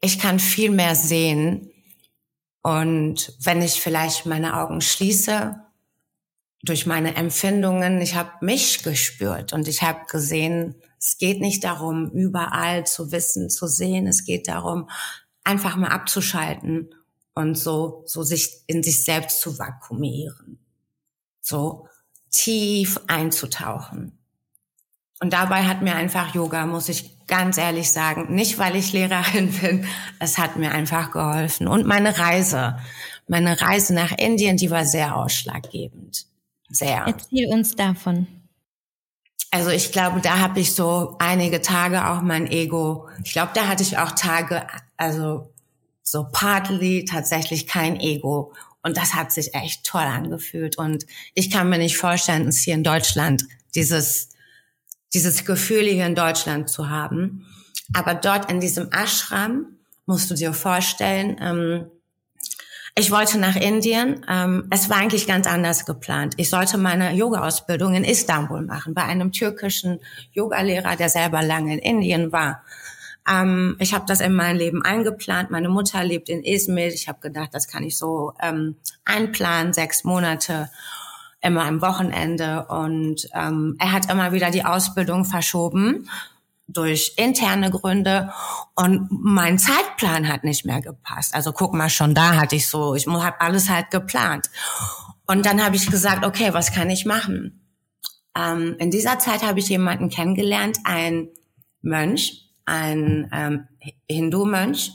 ich 0.00 0.18
kann 0.18 0.38
viel 0.38 0.70
mehr 0.70 0.94
sehen. 0.94 1.70
Und 2.62 3.32
wenn 3.40 3.62
ich 3.62 3.80
vielleicht 3.80 4.26
meine 4.26 4.56
Augen 4.56 4.80
schließe, 4.80 5.56
durch 6.62 6.84
meine 6.84 7.14
Empfindungen, 7.14 8.00
ich 8.02 8.14
habe 8.14 8.44
mich 8.44 8.82
gespürt 8.82 9.54
und 9.54 9.66
ich 9.68 9.82
habe 9.82 10.00
gesehen, 10.10 10.74
es 10.98 11.16
geht 11.16 11.40
nicht 11.40 11.64
darum, 11.64 12.10
überall 12.10 12.84
zu 12.86 13.10
wissen, 13.10 13.48
zu 13.48 13.66
sehen. 13.66 14.06
Es 14.06 14.26
geht 14.26 14.48
darum, 14.48 14.90
einfach 15.44 15.76
mal 15.76 15.88
abzuschalten 15.88 16.94
und 17.34 17.56
so, 17.56 18.02
so 18.06 18.22
sich 18.22 18.62
in 18.66 18.82
sich 18.82 19.04
selbst 19.04 19.40
zu 19.40 19.58
vakuumieren. 19.58 20.58
So 21.40 21.88
tief 22.30 23.00
einzutauchen. 23.06 24.18
Und 25.20 25.32
dabei 25.32 25.64
hat 25.64 25.82
mir 25.82 25.94
einfach 25.94 26.34
Yoga, 26.34 26.66
muss 26.66 26.88
ich 26.88 27.26
ganz 27.26 27.58
ehrlich 27.58 27.92
sagen, 27.92 28.34
nicht 28.34 28.58
weil 28.58 28.76
ich 28.76 28.92
Lehrerin 28.92 29.52
bin, 29.60 29.86
es 30.18 30.38
hat 30.38 30.56
mir 30.56 30.72
einfach 30.72 31.10
geholfen. 31.10 31.68
Und 31.68 31.86
meine 31.86 32.18
Reise, 32.18 32.78
meine 33.28 33.60
Reise 33.60 33.94
nach 33.94 34.12
Indien, 34.12 34.56
die 34.56 34.70
war 34.70 34.84
sehr 34.84 35.16
ausschlaggebend. 35.16 36.26
Sehr. 36.68 37.04
Erzähl 37.06 37.52
uns 37.52 37.74
davon. 37.74 38.26
Also 39.52 39.70
ich 39.70 39.90
glaube, 39.90 40.20
da 40.20 40.38
habe 40.38 40.60
ich 40.60 40.74
so 40.74 41.16
einige 41.18 41.60
Tage 41.60 42.08
auch 42.08 42.22
mein 42.22 42.46
Ego. 42.46 43.08
Ich 43.24 43.32
glaube, 43.32 43.50
da 43.54 43.66
hatte 43.66 43.82
ich 43.82 43.98
auch 43.98 44.12
Tage, 44.12 44.64
also 45.00 45.52
so 46.02 46.26
partly 46.30 47.04
tatsächlich 47.04 47.66
kein 47.66 47.98
Ego. 47.98 48.52
Und 48.82 48.96
das 48.96 49.14
hat 49.14 49.32
sich 49.32 49.54
echt 49.54 49.84
toll 49.84 50.02
angefühlt. 50.02 50.78
Und 50.78 51.06
ich 51.34 51.50
kann 51.50 51.68
mir 51.68 51.78
nicht 51.78 51.96
vorstellen, 51.96 52.48
es 52.48 52.58
hier 52.58 52.74
in 52.74 52.84
Deutschland, 52.84 53.44
dieses, 53.74 54.30
dieses 55.12 55.44
Gefühl 55.44 55.84
hier 55.86 56.06
in 56.06 56.14
Deutschland 56.14 56.68
zu 56.68 56.88
haben. 56.88 57.46
Aber 57.92 58.14
dort 58.14 58.50
in 58.50 58.60
diesem 58.60 58.90
Ashram 58.92 59.66
musst 60.06 60.30
du 60.30 60.34
dir 60.34 60.52
vorstellen, 60.52 61.36
ähm, 61.40 61.90
ich 62.96 63.10
wollte 63.10 63.38
nach 63.38 63.56
Indien. 63.56 64.26
Ähm, 64.28 64.66
es 64.70 64.90
war 64.90 64.96
eigentlich 64.96 65.26
ganz 65.26 65.46
anders 65.46 65.86
geplant. 65.86 66.34
Ich 66.36 66.50
sollte 66.50 66.76
meine 66.76 67.12
Yoga-Ausbildung 67.12 67.94
in 67.94 68.04
Istanbul 68.04 68.62
machen, 68.62 68.94
bei 68.94 69.04
einem 69.04 69.32
türkischen 69.32 70.00
Yogalehrer, 70.32 70.96
der 70.96 71.08
selber 71.08 71.42
lange 71.42 71.74
in 71.74 71.78
Indien 71.78 72.32
war. 72.32 72.64
Ähm, 73.28 73.76
ich 73.78 73.94
habe 73.94 74.04
das 74.06 74.20
in 74.20 74.34
mein 74.34 74.56
Leben 74.56 74.82
eingeplant. 74.82 75.50
Meine 75.50 75.68
Mutter 75.68 76.04
lebt 76.04 76.28
in 76.28 76.42
Izmir. 76.42 76.88
Ich 76.88 77.08
habe 77.08 77.20
gedacht, 77.20 77.50
das 77.52 77.68
kann 77.68 77.82
ich 77.82 77.96
so 77.96 78.32
ähm, 78.40 78.76
einplanen, 79.04 79.72
sechs 79.72 80.04
Monate 80.04 80.70
immer 81.40 81.64
am 81.64 81.80
Wochenende. 81.80 82.66
Und 82.66 83.28
ähm, 83.34 83.76
er 83.78 83.92
hat 83.92 84.10
immer 84.10 84.32
wieder 84.32 84.50
die 84.50 84.64
Ausbildung 84.64 85.24
verschoben 85.24 86.08
durch 86.72 87.14
interne 87.16 87.70
Gründe 87.70 88.32
und 88.76 89.08
mein 89.10 89.58
Zeitplan 89.58 90.28
hat 90.28 90.44
nicht 90.44 90.64
mehr 90.64 90.80
gepasst. 90.80 91.34
Also 91.34 91.52
guck 91.52 91.74
mal, 91.74 91.90
schon 91.90 92.14
da 92.14 92.36
hatte 92.36 92.56
ich 92.56 92.68
so, 92.68 92.94
ich 92.94 93.06
habe 93.06 93.40
alles 93.40 93.68
halt 93.68 93.90
geplant. 93.90 94.48
Und 95.26 95.46
dann 95.46 95.64
habe 95.64 95.76
ich 95.76 95.90
gesagt, 95.90 96.24
okay, 96.24 96.50
was 96.52 96.72
kann 96.72 96.90
ich 96.90 97.06
machen? 97.06 97.60
Ähm, 98.36 98.76
in 98.78 98.90
dieser 98.90 99.18
Zeit 99.18 99.42
habe 99.42 99.58
ich 99.58 99.68
jemanden 99.68 100.10
kennengelernt, 100.10 100.78
ein 100.84 101.28
Mönch, 101.82 102.49
ein 102.64 103.30
ähm, 103.32 103.68
Hindu-Mönch, 104.08 104.92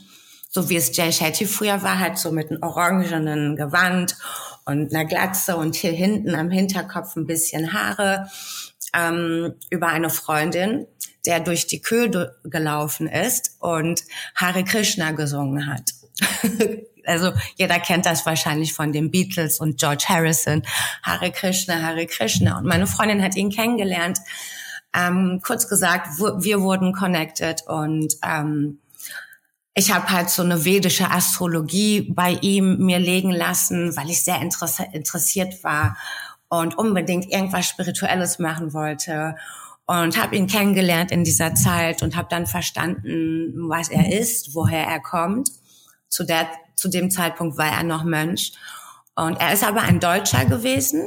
so 0.48 0.68
wie 0.68 0.76
es 0.76 0.96
Jay 0.96 1.12
Shetty 1.12 1.46
früher 1.46 1.82
war, 1.82 1.98
halt 1.98 2.18
so 2.18 2.32
mit 2.32 2.50
einem 2.50 2.62
orangenen 2.62 3.56
Gewand 3.56 4.16
und 4.64 4.94
einer 4.94 5.04
Glatze 5.04 5.56
und 5.56 5.76
hier 5.76 5.92
hinten 5.92 6.34
am 6.34 6.50
Hinterkopf 6.50 7.16
ein 7.16 7.26
bisschen 7.26 7.72
Haare 7.72 8.28
ähm, 8.94 9.54
über 9.70 9.88
eine 9.88 10.10
Freundin, 10.10 10.86
der 11.24 11.40
durch 11.40 11.66
die 11.66 11.80
Kühe 11.80 12.36
gelaufen 12.44 13.08
ist 13.08 13.56
und 13.60 14.02
Hare 14.34 14.64
Krishna 14.64 15.12
gesungen 15.12 15.66
hat. 15.66 15.92
also 17.04 17.32
jeder 17.56 17.78
kennt 17.78 18.06
das 18.06 18.26
wahrscheinlich 18.26 18.72
von 18.72 18.92
den 18.92 19.10
Beatles 19.10 19.60
und 19.60 19.78
George 19.78 20.04
Harrison. 20.08 20.62
Hare 21.02 21.30
Krishna, 21.30 21.82
Hare 21.82 22.06
Krishna. 22.06 22.58
Und 22.58 22.66
meine 22.66 22.86
Freundin 22.86 23.22
hat 23.22 23.36
ihn 23.36 23.50
kennengelernt. 23.50 24.18
Ähm, 24.96 25.40
kurz 25.44 25.68
gesagt, 25.68 26.18
wir 26.18 26.62
wurden 26.62 26.92
connected 26.92 27.62
und 27.66 28.14
ähm, 28.24 28.78
ich 29.74 29.92
habe 29.92 30.08
halt 30.10 30.30
so 30.30 30.42
eine 30.42 30.64
vedische 30.64 31.10
Astrologie 31.10 32.10
bei 32.10 32.38
ihm 32.40 32.78
mir 32.78 32.98
legen 32.98 33.30
lassen, 33.30 33.94
weil 33.94 34.08
ich 34.08 34.24
sehr 34.24 34.40
interessiert 34.40 35.62
war 35.62 35.98
und 36.48 36.78
unbedingt 36.78 37.30
irgendwas 37.30 37.68
Spirituelles 37.68 38.38
machen 38.38 38.72
wollte 38.72 39.36
und 39.84 40.20
habe 40.20 40.34
ihn 40.34 40.46
kennengelernt 40.46 41.10
in 41.10 41.24
dieser 41.24 41.54
Zeit 41.54 42.02
und 42.02 42.16
habe 42.16 42.28
dann 42.30 42.46
verstanden, 42.46 43.68
was 43.68 43.90
er 43.90 44.18
ist, 44.18 44.54
woher 44.54 44.86
er 44.86 45.00
kommt. 45.00 45.50
Zu 46.08 46.24
der 46.24 46.48
zu 46.74 46.88
dem 46.88 47.10
Zeitpunkt 47.10 47.58
war 47.58 47.72
er 47.72 47.82
noch 47.82 48.04
Mönch 48.04 48.52
und 49.14 49.36
er 49.40 49.52
ist 49.52 49.64
aber 49.64 49.82
ein 49.82 50.00
Deutscher 50.00 50.44
gewesen. 50.44 51.06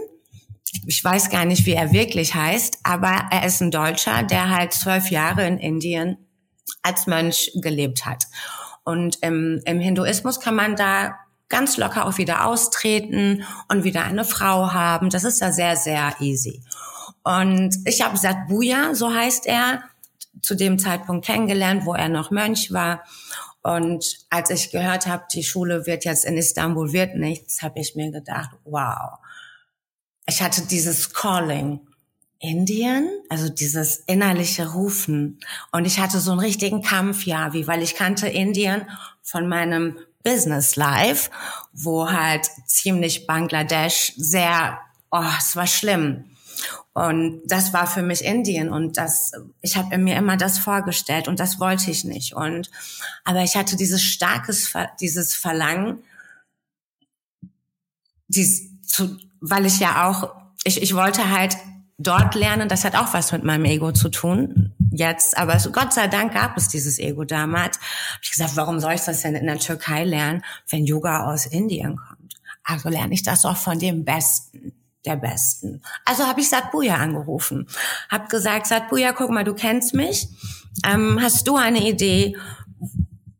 Ich 0.85 1.03
weiß 1.03 1.29
gar 1.29 1.45
nicht, 1.45 1.65
wie 1.65 1.73
er 1.73 1.91
wirklich 1.91 2.35
heißt, 2.35 2.79
aber 2.83 3.27
er 3.31 3.45
ist 3.45 3.61
ein 3.61 3.71
Deutscher, 3.71 4.23
der 4.23 4.49
halt 4.49 4.73
zwölf 4.73 5.09
Jahre 5.09 5.45
in 5.47 5.57
Indien 5.57 6.17
als 6.83 7.07
Mönch 7.07 7.51
gelebt 7.61 8.05
hat. 8.05 8.25
Und 8.83 9.17
im, 9.21 9.61
im 9.65 9.79
Hinduismus 9.79 10.39
kann 10.39 10.55
man 10.55 10.75
da 10.75 11.15
ganz 11.49 11.77
locker 11.77 12.05
auch 12.05 12.17
wieder 12.17 12.45
austreten 12.45 13.43
und 13.67 13.83
wieder 13.83 14.03
eine 14.03 14.23
Frau 14.23 14.71
haben. 14.71 15.09
Das 15.09 15.23
ist 15.23 15.41
da 15.41 15.51
sehr, 15.51 15.75
sehr 15.75 16.15
easy. 16.19 16.63
Und 17.23 17.75
ich 17.85 18.01
habe 18.01 18.17
Satbuja, 18.17 18.93
so 18.93 19.13
heißt 19.13 19.45
er, 19.47 19.83
zu 20.41 20.55
dem 20.55 20.79
Zeitpunkt 20.79 21.25
kennengelernt, 21.25 21.85
wo 21.85 21.93
er 21.93 22.09
noch 22.09 22.31
Mönch 22.31 22.71
war. 22.71 23.03
Und 23.61 24.25
als 24.29 24.49
ich 24.51 24.71
gehört 24.71 25.05
habe, 25.05 25.25
die 25.33 25.43
Schule 25.43 25.85
wird 25.85 26.05
jetzt 26.05 26.23
in 26.23 26.37
Istanbul 26.37 26.93
wird 26.93 27.15
nichts, 27.15 27.61
habe 27.61 27.79
ich 27.79 27.95
mir 27.95 28.11
gedacht, 28.11 28.51
wow. 28.63 29.19
Ich 30.29 30.41
hatte 30.41 30.61
dieses 30.61 31.13
Calling. 31.13 31.81
Indien, 32.41 33.09
also 33.27 33.49
dieses 33.49 33.97
innerliche 34.07 34.71
Rufen. 34.71 35.39
Und 35.73 35.83
ich 35.83 35.99
hatte 35.99 36.21
so 36.21 36.31
einen 36.31 36.39
richtigen 36.39 36.81
Kampf, 36.81 37.25
ja, 37.25 37.51
wie, 37.51 37.67
weil 37.67 37.83
ich 37.83 37.95
kannte 37.95 38.29
Indien 38.29 38.89
von 39.21 39.49
meinem 39.49 39.97
Business 40.23 40.77
Life, 40.77 41.29
wo 41.73 42.09
halt 42.09 42.47
ziemlich 42.65 43.27
Bangladesch 43.27 44.13
sehr, 44.15 44.79
oh, 45.11 45.25
es 45.37 45.57
war 45.57 45.67
schlimm. 45.67 46.25
Und 46.93 47.41
das 47.45 47.73
war 47.73 47.87
für 47.87 48.01
mich 48.01 48.23
Indien 48.23 48.69
und 48.69 48.97
das, 48.97 49.31
ich 49.61 49.75
habe 49.77 49.97
mir 49.97 50.17
immer 50.17 50.37
das 50.37 50.59
vorgestellt 50.59 51.27
und 51.27 51.39
das 51.39 51.59
wollte 51.59 51.91
ich 51.91 52.03
nicht. 52.03 52.35
Und 52.35 52.69
aber 53.23 53.43
ich 53.43 53.55
hatte 53.55 53.75
dieses 53.75 54.01
starkes, 54.01 54.73
dieses 54.99 55.35
Verlangen, 55.35 56.03
dies 58.27 58.69
zu, 58.81 59.17
weil 59.41 59.65
ich 59.65 59.79
ja 59.79 60.07
auch, 60.07 60.35
ich, 60.63 60.81
ich 60.81 60.95
wollte 60.95 61.29
halt 61.31 61.57
dort 61.97 62.35
lernen. 62.35 62.69
Das 62.69 62.85
hat 62.85 62.95
auch 62.95 63.13
was 63.13 63.31
mit 63.31 63.43
meinem 63.43 63.65
Ego 63.65 63.91
zu 63.91 64.09
tun 64.09 64.73
jetzt, 64.91 65.37
aber 65.37 65.57
Gott 65.71 65.93
sei 65.93 66.07
Dank 66.07 66.33
gab 66.33 66.57
es 66.57 66.67
dieses 66.67 66.99
Ego 66.99 67.23
damals. 67.23 67.77
Hab 67.77 68.23
ich 68.23 68.31
gesagt, 68.31 68.55
warum 68.55 68.79
soll 68.79 68.93
ich 68.93 69.01
das 69.01 69.21
denn 69.21 69.35
in 69.35 69.45
der 69.45 69.59
Türkei 69.59 70.03
lernen, 70.03 70.43
wenn 70.69 70.85
Yoga 70.85 71.31
aus 71.31 71.45
Indien 71.45 71.97
kommt? 71.97 72.35
Also 72.63 72.89
lerne 72.89 73.13
ich 73.13 73.23
das 73.23 73.45
auch 73.45 73.57
von 73.57 73.79
dem 73.79 74.05
Besten 74.05 74.73
der 75.05 75.15
Besten. 75.15 75.81
Also 76.05 76.27
habe 76.27 76.41
ich 76.41 76.49
Satbuja 76.49 76.95
angerufen, 76.95 77.67
hab 78.09 78.29
gesagt, 78.29 78.67
Satbuja, 78.67 79.13
guck 79.13 79.29
mal, 79.31 79.43
du 79.45 79.53
kennst 79.53 79.93
mich. 79.93 80.27
Ähm, 80.85 81.19
hast 81.21 81.47
du 81.47 81.55
eine 81.55 81.87
Idee, 81.87 82.35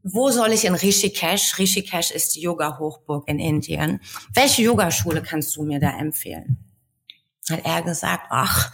wo 0.03 0.31
soll 0.31 0.53
ich 0.53 0.65
in 0.65 0.75
Rishikesh? 0.75 1.57
Rishikesh 1.57 2.11
ist 2.11 2.35
die 2.35 2.41
Yoga-Hochburg 2.41 3.27
in 3.27 3.39
Indien. 3.39 3.99
Welche 4.33 4.61
Yogaschule 4.63 5.21
kannst 5.21 5.55
du 5.55 5.63
mir 5.63 5.79
da 5.79 5.97
empfehlen? 5.97 6.57
Hat 7.49 7.65
er 7.65 7.81
gesagt, 7.81 8.27
ach, 8.29 8.71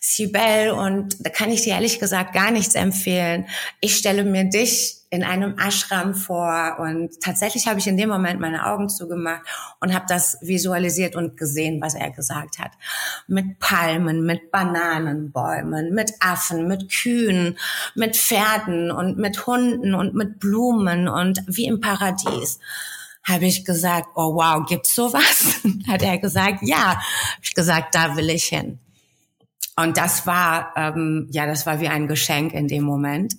Sibel 0.00 0.70
und 0.70 1.16
da 1.20 1.30
kann 1.30 1.50
ich 1.50 1.62
dir 1.62 1.74
ehrlich 1.74 1.98
gesagt 1.98 2.32
gar 2.32 2.50
nichts 2.50 2.74
empfehlen. 2.74 3.46
Ich 3.80 3.96
stelle 3.96 4.24
mir 4.24 4.44
dich 4.44 4.95
in 5.10 5.22
einem 5.22 5.56
Ashram 5.58 6.14
vor 6.14 6.76
und 6.80 7.20
tatsächlich 7.20 7.68
habe 7.68 7.78
ich 7.78 7.86
in 7.86 7.96
dem 7.96 8.08
Moment 8.08 8.40
meine 8.40 8.66
Augen 8.66 8.88
zugemacht 8.88 9.42
und 9.80 9.94
habe 9.94 10.06
das 10.08 10.36
visualisiert 10.40 11.14
und 11.14 11.36
gesehen, 11.36 11.80
was 11.80 11.94
er 11.94 12.10
gesagt 12.10 12.58
hat. 12.58 12.72
Mit 13.28 13.58
Palmen, 13.60 14.26
mit 14.26 14.50
Bananenbäumen, 14.50 15.94
mit 15.94 16.12
Affen, 16.20 16.66
mit 16.66 16.90
Kühen, 16.90 17.56
mit 17.94 18.16
Pferden 18.16 18.90
und 18.90 19.16
mit 19.16 19.46
Hunden 19.46 19.94
und 19.94 20.14
mit 20.14 20.40
Blumen 20.40 21.08
und 21.08 21.42
wie 21.46 21.66
im 21.66 21.80
Paradies 21.80 22.58
habe 23.26 23.46
ich 23.46 23.64
gesagt, 23.64 24.08
oh 24.14 24.34
wow, 24.36 24.64
gibt's 24.66 24.94
sowas? 24.94 25.60
Hat 25.88 26.02
er 26.02 26.18
gesagt, 26.18 26.58
ja. 26.62 26.96
Hab 26.96 27.42
ich 27.42 27.54
gesagt, 27.54 27.94
da 27.94 28.16
will 28.16 28.30
ich 28.30 28.44
hin. 28.44 28.78
Und 29.76 29.98
das 29.98 30.26
war, 30.26 30.72
ähm, 30.76 31.28
ja, 31.30 31.44
das 31.44 31.66
war 31.66 31.80
wie 31.80 31.88
ein 31.88 32.06
Geschenk 32.06 32.54
in 32.54 32.68
dem 32.68 32.84
Moment. 32.84 33.34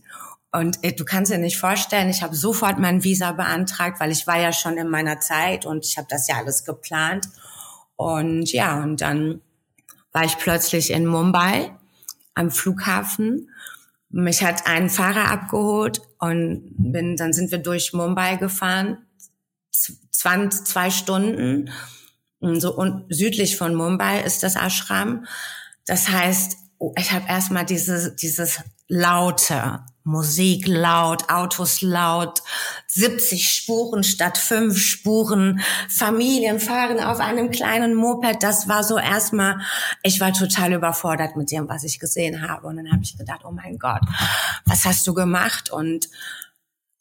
Und 0.52 0.84
äh, 0.84 0.94
du 0.94 1.06
kannst 1.06 1.32
dir 1.32 1.38
nicht 1.38 1.58
vorstellen, 1.58 2.10
ich 2.10 2.24
habe 2.24 2.36
sofort 2.36 2.80
mein 2.80 3.04
Visa 3.04 3.32
beantragt, 3.32 4.00
weil 4.00 4.12
ich 4.12 4.28
war 4.28 4.40
ja 4.40 4.54
schon 4.54 4.78
in 4.78 4.90
meiner 4.90 5.20
Zeit 5.20 5.66
und 5.66 5.86
ich 5.86 5.98
habe 5.98 6.08
das 6.10 6.28
ja 6.28 6.38
alles 6.38 6.64
geplant. 6.64 7.28
Und 7.96 8.52
ja, 8.52 8.82
und 8.82 9.02
dann 9.02 9.42
war 10.14 10.24
ich 10.24 10.38
plötzlich 10.38 10.92
in 10.92 11.06
Mumbai 11.06 11.72
am 12.34 12.52
Flughafen. 12.52 13.50
Mich 14.10 14.44
hat 14.44 14.68
ein 14.68 14.90
Fahrer 14.90 15.30
abgeholt 15.30 16.02
und 16.20 16.74
bin, 16.78 17.18
dann 17.18 17.34
sind 17.34 17.52
wir 17.52 17.58
durch 17.58 17.94
Mumbai 17.94 18.38
gefahren, 18.38 19.06
zwei, 19.72 20.48
zwei 20.48 20.90
Stunden. 20.92 21.70
Und 22.40 22.62
so 22.62 22.76
und 22.76 23.06
südlich 23.10 23.58
von 23.58 23.76
Mumbai 23.76 24.22
ist 24.22 24.44
das 24.44 24.56
Ashram. 24.56 25.26
Das 25.86 26.10
heißt, 26.10 26.58
oh, 26.78 26.94
ich 26.98 27.12
habe 27.12 27.28
erstmal 27.28 27.66
diese, 27.66 28.16
dieses 28.16 28.62
laute 28.88 29.82
Musik 30.08 30.68
laut, 30.68 31.30
Autos 31.30 31.82
laut, 31.82 32.42
70 32.88 33.50
Spuren 33.50 34.04
statt 34.04 34.38
fünf 34.38 34.78
Spuren, 34.78 35.60
Familien 35.90 36.60
fahren 36.60 37.00
auf 37.00 37.20
einem 37.20 37.52
kleinen 37.52 37.94
Moped. 37.94 38.42
Das 38.42 38.70
war 38.70 38.84
so 38.84 38.98
erstmal, 38.98 39.60
ich 40.04 40.22
war 40.22 40.32
total 40.32 40.74
überfordert 40.74 41.36
mit 41.36 41.52
dem, 41.52 41.68
was 41.68 41.84
ich 41.84 42.00
gesehen 42.00 42.48
habe. 42.48 42.68
Und 42.68 42.78
dann 42.78 42.92
habe 42.92 43.04
ich 43.04 43.18
gedacht, 43.18 43.42
oh 43.44 43.52
mein 43.52 43.78
Gott, 43.78 44.02
was 44.66 44.86
hast 44.86 45.06
du 45.08 45.14
gemacht? 45.14 45.70
Und 45.70 46.10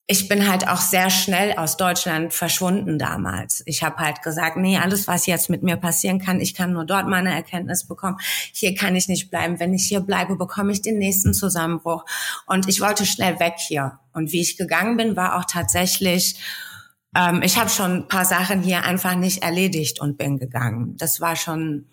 ich 0.08 0.28
bin 0.28 0.48
halt 0.48 0.68
auch 0.68 0.80
sehr 0.80 1.10
schnell 1.10 1.54
aus 1.58 1.76
Deutschland 1.76 2.32
verschwunden 2.32 2.96
damals. 2.96 3.62
Ich 3.66 3.82
habe 3.82 3.96
halt 3.96 4.22
gesagt, 4.22 4.56
nee, 4.56 4.78
alles, 4.78 5.08
was 5.08 5.26
jetzt 5.26 5.50
mit 5.50 5.64
mir 5.64 5.76
passieren 5.76 6.20
kann, 6.20 6.40
ich 6.40 6.54
kann 6.54 6.72
nur 6.72 6.84
dort 6.84 7.08
meine 7.08 7.34
Erkenntnis 7.34 7.88
bekommen. 7.88 8.18
Hier 8.52 8.76
kann 8.76 8.94
ich 8.94 9.08
nicht 9.08 9.30
bleiben. 9.30 9.58
Wenn 9.58 9.74
ich 9.74 9.88
hier 9.88 10.00
bleibe, 10.00 10.36
bekomme 10.36 10.70
ich 10.70 10.80
den 10.80 10.98
nächsten 10.98 11.34
Zusammenbruch. 11.34 12.04
Und 12.46 12.68
ich 12.68 12.80
wollte 12.80 13.04
schnell 13.04 13.40
weg 13.40 13.54
hier. 13.58 13.98
Und 14.12 14.30
wie 14.32 14.40
ich 14.40 14.56
gegangen 14.56 14.96
bin, 14.96 15.16
war 15.16 15.38
auch 15.38 15.44
tatsächlich, 15.44 16.38
ähm, 17.16 17.42
ich 17.42 17.58
habe 17.58 17.68
schon 17.68 17.92
ein 17.92 18.08
paar 18.08 18.24
Sachen 18.24 18.62
hier 18.62 18.84
einfach 18.84 19.16
nicht 19.16 19.42
erledigt 19.42 20.00
und 20.00 20.18
bin 20.18 20.38
gegangen. 20.38 20.96
Das 20.98 21.20
war 21.20 21.34
schon, 21.34 21.86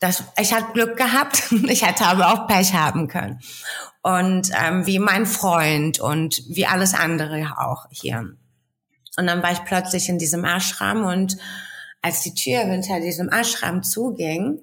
das, 0.00 0.24
ich 0.38 0.52
hatte 0.52 0.72
Glück 0.72 0.96
gehabt. 0.96 1.42
Ich 1.68 1.86
hätte 1.86 2.04
aber 2.04 2.32
auch 2.32 2.46
Pech 2.46 2.74
haben 2.74 3.08
können 3.08 3.40
und 4.04 4.50
ähm, 4.62 4.86
wie 4.86 4.98
mein 4.98 5.24
Freund 5.24 5.98
und 5.98 6.42
wie 6.48 6.66
alles 6.66 6.92
andere 6.94 7.54
auch 7.58 7.86
hier. 7.90 8.36
Und 9.16 9.26
dann 9.26 9.42
war 9.42 9.52
ich 9.52 9.64
plötzlich 9.64 10.08
in 10.08 10.18
diesem 10.18 10.44
Ashram 10.44 11.04
und 11.04 11.38
als 12.02 12.20
die 12.20 12.34
Tür 12.34 12.60
hinter 12.60 13.00
diesem 13.00 13.30
Ashram 13.30 13.82
zuging 13.82 14.60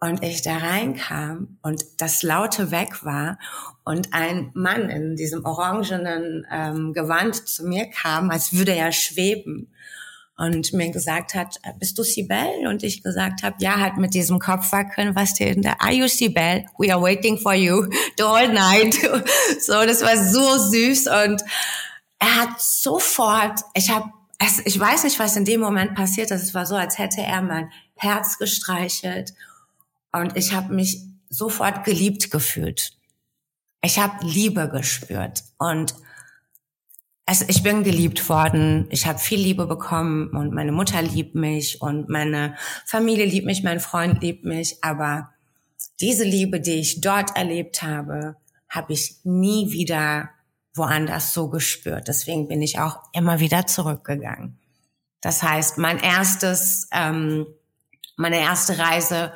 und 0.00 0.22
ich 0.22 0.40
da 0.40 0.56
reinkam 0.56 1.58
und 1.62 1.84
das 1.98 2.22
Laute 2.22 2.70
weg 2.70 3.04
war 3.04 3.38
und 3.84 4.14
ein 4.14 4.50
Mann 4.54 4.88
in 4.88 5.14
diesem 5.14 5.44
orangenen 5.44 6.46
ähm, 6.50 6.94
Gewand 6.94 7.46
zu 7.46 7.64
mir 7.64 7.90
kam, 7.90 8.30
als 8.30 8.54
würde 8.54 8.74
er 8.74 8.92
schweben 8.92 9.74
und 10.36 10.72
mir 10.72 10.90
gesagt 10.90 11.34
hat, 11.34 11.58
äh, 11.62 11.72
bist 11.78 11.96
du 11.96 12.02
Sibel? 12.02 12.66
Und 12.66 12.82
ich 12.82 13.02
gesagt 13.02 13.42
habe, 13.42 13.56
ja, 13.60 13.78
hat 13.78 13.96
mit 13.96 14.14
diesem 14.14 14.38
Kopfwackeln, 14.38 15.14
was 15.14 15.38
in 15.38 15.62
der, 15.62 15.80
are 15.80 15.92
you 15.92 16.08
Sibel? 16.08 16.64
We 16.78 16.92
are 16.92 17.00
waiting 17.00 17.38
for 17.38 17.54
you 17.54 17.86
the 18.18 18.24
whole 18.24 18.52
night. 18.52 18.94
So, 19.60 19.84
das 19.84 20.02
war 20.02 20.16
so 20.16 20.58
süß 20.58 21.06
und 21.06 21.42
er 22.18 22.36
hat 22.36 22.60
sofort, 22.60 23.60
ich 23.74 23.90
habe, 23.90 24.10
ich 24.64 24.78
weiß 24.78 25.04
nicht, 25.04 25.18
was 25.18 25.36
in 25.36 25.44
dem 25.44 25.60
Moment 25.60 25.94
passiert 25.94 26.30
ist. 26.30 26.42
Es 26.42 26.54
war 26.54 26.66
so, 26.66 26.74
als 26.74 26.98
hätte 26.98 27.20
er 27.20 27.42
mein 27.42 27.70
Herz 27.96 28.38
gestreichelt 28.38 29.34
und 30.12 30.36
ich 30.36 30.52
habe 30.52 30.74
mich 30.74 31.02
sofort 31.28 31.84
geliebt 31.84 32.30
gefühlt. 32.30 32.92
Ich 33.82 33.98
habe 33.98 34.24
Liebe 34.24 34.68
gespürt 34.68 35.44
und 35.58 35.94
also 37.26 37.44
ich 37.48 37.62
bin 37.62 37.84
geliebt 37.84 38.28
worden, 38.28 38.86
ich 38.90 39.06
habe 39.06 39.18
viel 39.18 39.40
Liebe 39.40 39.66
bekommen 39.66 40.28
und 40.28 40.52
meine 40.52 40.72
Mutter 40.72 41.00
liebt 41.00 41.34
mich 41.34 41.80
und 41.80 42.08
meine 42.08 42.54
Familie 42.84 43.24
liebt 43.24 43.46
mich, 43.46 43.62
mein 43.62 43.80
Freund 43.80 44.22
liebt 44.22 44.44
mich, 44.44 44.82
aber 44.82 45.30
diese 46.00 46.24
Liebe, 46.24 46.60
die 46.60 46.74
ich 46.74 47.00
dort 47.00 47.36
erlebt 47.36 47.82
habe, 47.82 48.36
habe 48.68 48.92
ich 48.92 49.20
nie 49.24 49.70
wieder 49.72 50.30
woanders 50.74 51.32
so 51.32 51.48
gespürt. 51.48 52.08
Deswegen 52.08 52.48
bin 52.48 52.60
ich 52.60 52.78
auch 52.78 52.98
immer 53.12 53.40
wieder 53.40 53.66
zurückgegangen. 53.66 54.58
Das 55.20 55.42
heißt, 55.42 55.78
mein 55.78 55.98
erstes, 56.00 56.88
ähm, 56.92 57.46
meine 58.16 58.40
erste 58.40 58.78
Reise 58.78 59.32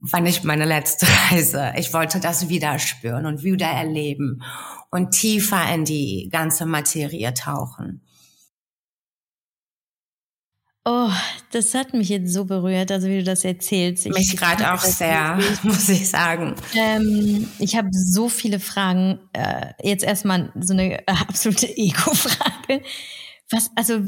war 0.00 0.20
nicht 0.20 0.44
meine 0.44 0.64
letzte 0.64 1.06
Reise. 1.30 1.72
Ich 1.76 1.94
wollte 1.94 2.20
das 2.20 2.48
wieder 2.48 2.78
spüren 2.78 3.24
und 3.24 3.42
wieder 3.42 3.68
erleben 3.68 4.42
und 4.90 5.12
tiefer 5.12 5.72
in 5.72 5.84
die 5.84 6.28
ganze 6.30 6.66
Materie 6.66 7.32
tauchen. 7.34 8.02
Oh, 10.86 11.10
das 11.52 11.74
hat 11.74 11.92
mich 11.92 12.08
jetzt 12.08 12.32
so 12.32 12.46
berührt, 12.46 12.90
also 12.90 13.06
wie 13.06 13.18
du 13.18 13.24
das 13.24 13.44
erzählst. 13.44 14.06
Ich, 14.06 14.12
mich 14.12 14.36
gerade 14.36 14.72
auch 14.72 14.80
sehr, 14.80 15.38
muss 15.62 15.88
ich 15.90 16.08
sagen. 16.08 16.54
Ähm, 16.74 17.46
ich 17.58 17.76
habe 17.76 17.88
so 17.92 18.30
viele 18.30 18.58
Fragen. 18.58 19.20
Äh, 19.34 19.72
jetzt 19.82 20.02
erstmal 20.02 20.50
so 20.58 20.72
eine 20.72 21.06
absolute 21.06 21.68
Ego-Frage. 21.76 22.82
Was, 23.50 23.70
also, 23.74 24.00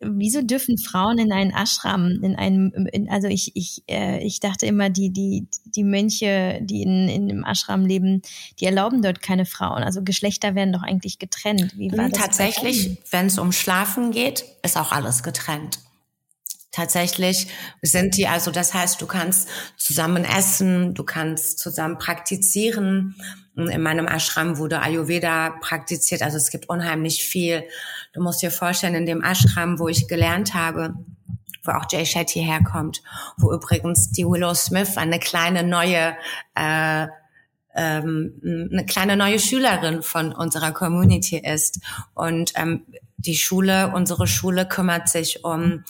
wieso 0.00 0.42
dürfen 0.42 0.76
Frauen 0.76 1.18
in 1.18 1.32
einen 1.32 1.52
Ashram, 1.52 2.22
in 2.22 2.34
einem, 2.34 2.88
in, 2.92 3.08
also 3.08 3.28
ich, 3.28 3.52
ich, 3.54 3.84
äh, 3.88 4.18
ich 4.24 4.40
dachte 4.40 4.66
immer, 4.66 4.90
die, 4.90 5.10
die, 5.10 5.46
die 5.64 5.84
Mönche, 5.84 6.58
die 6.62 6.82
in, 6.82 7.08
in 7.08 7.28
dem 7.28 7.44
Ashram 7.44 7.86
leben, 7.86 8.22
die 8.58 8.64
erlauben 8.64 9.00
dort 9.00 9.22
keine 9.22 9.46
Frauen. 9.46 9.84
Also 9.84 10.02
Geschlechter 10.02 10.56
werden 10.56 10.72
doch 10.72 10.82
eigentlich 10.82 11.18
getrennt. 11.20 11.76
Wie 11.76 11.92
war 11.92 12.08
das 12.08 12.18
Tatsächlich, 12.18 12.98
wenn 13.10 13.26
es 13.26 13.38
um 13.38 13.52
Schlafen 13.52 14.10
geht, 14.10 14.44
ist 14.62 14.76
auch 14.76 14.90
alles 14.90 15.22
getrennt. 15.22 15.78
Tatsächlich 16.72 17.48
sind 17.82 18.16
die, 18.16 18.28
also 18.28 18.52
das 18.52 18.72
heißt, 18.74 19.00
du 19.00 19.06
kannst 19.06 19.48
zusammen 19.76 20.24
essen, 20.24 20.94
du 20.94 21.02
kannst 21.02 21.58
zusammen 21.58 21.98
praktizieren. 21.98 23.16
In 23.56 23.82
meinem 23.82 24.06
Ashram 24.06 24.56
wurde 24.56 24.80
Ayurveda 24.80 25.50
praktiziert, 25.60 26.22
also 26.22 26.36
es 26.36 26.50
gibt 26.50 26.68
unheimlich 26.68 27.24
viel. 27.24 27.64
Du 28.12 28.22
musst 28.22 28.40
dir 28.40 28.52
vorstellen, 28.52 28.94
in 28.94 29.06
dem 29.06 29.22
Ashram, 29.22 29.80
wo 29.80 29.88
ich 29.88 30.06
gelernt 30.06 30.54
habe, 30.54 30.94
wo 31.64 31.72
auch 31.72 31.86
Jay 31.90 32.06
Shetty 32.06 32.40
herkommt, 32.40 33.02
wo 33.36 33.52
übrigens 33.52 34.12
die 34.12 34.24
Willow 34.24 34.54
Smith 34.54 34.96
eine 34.96 35.18
kleine 35.18 35.64
neue 35.64 36.16
äh, 36.54 37.08
ähm, 37.74 38.68
eine 38.72 38.84
kleine 38.86 39.16
neue 39.16 39.38
Schülerin 39.38 40.02
von 40.02 40.32
unserer 40.32 40.72
Community 40.72 41.38
ist. 41.38 41.80
Und 42.14 42.52
ähm, 42.56 42.86
die 43.26 43.36
Schule, 43.36 43.92
unsere 43.94 44.26
Schule 44.26 44.66
kümmert 44.66 45.08
sich 45.08 45.44
um 45.44 45.84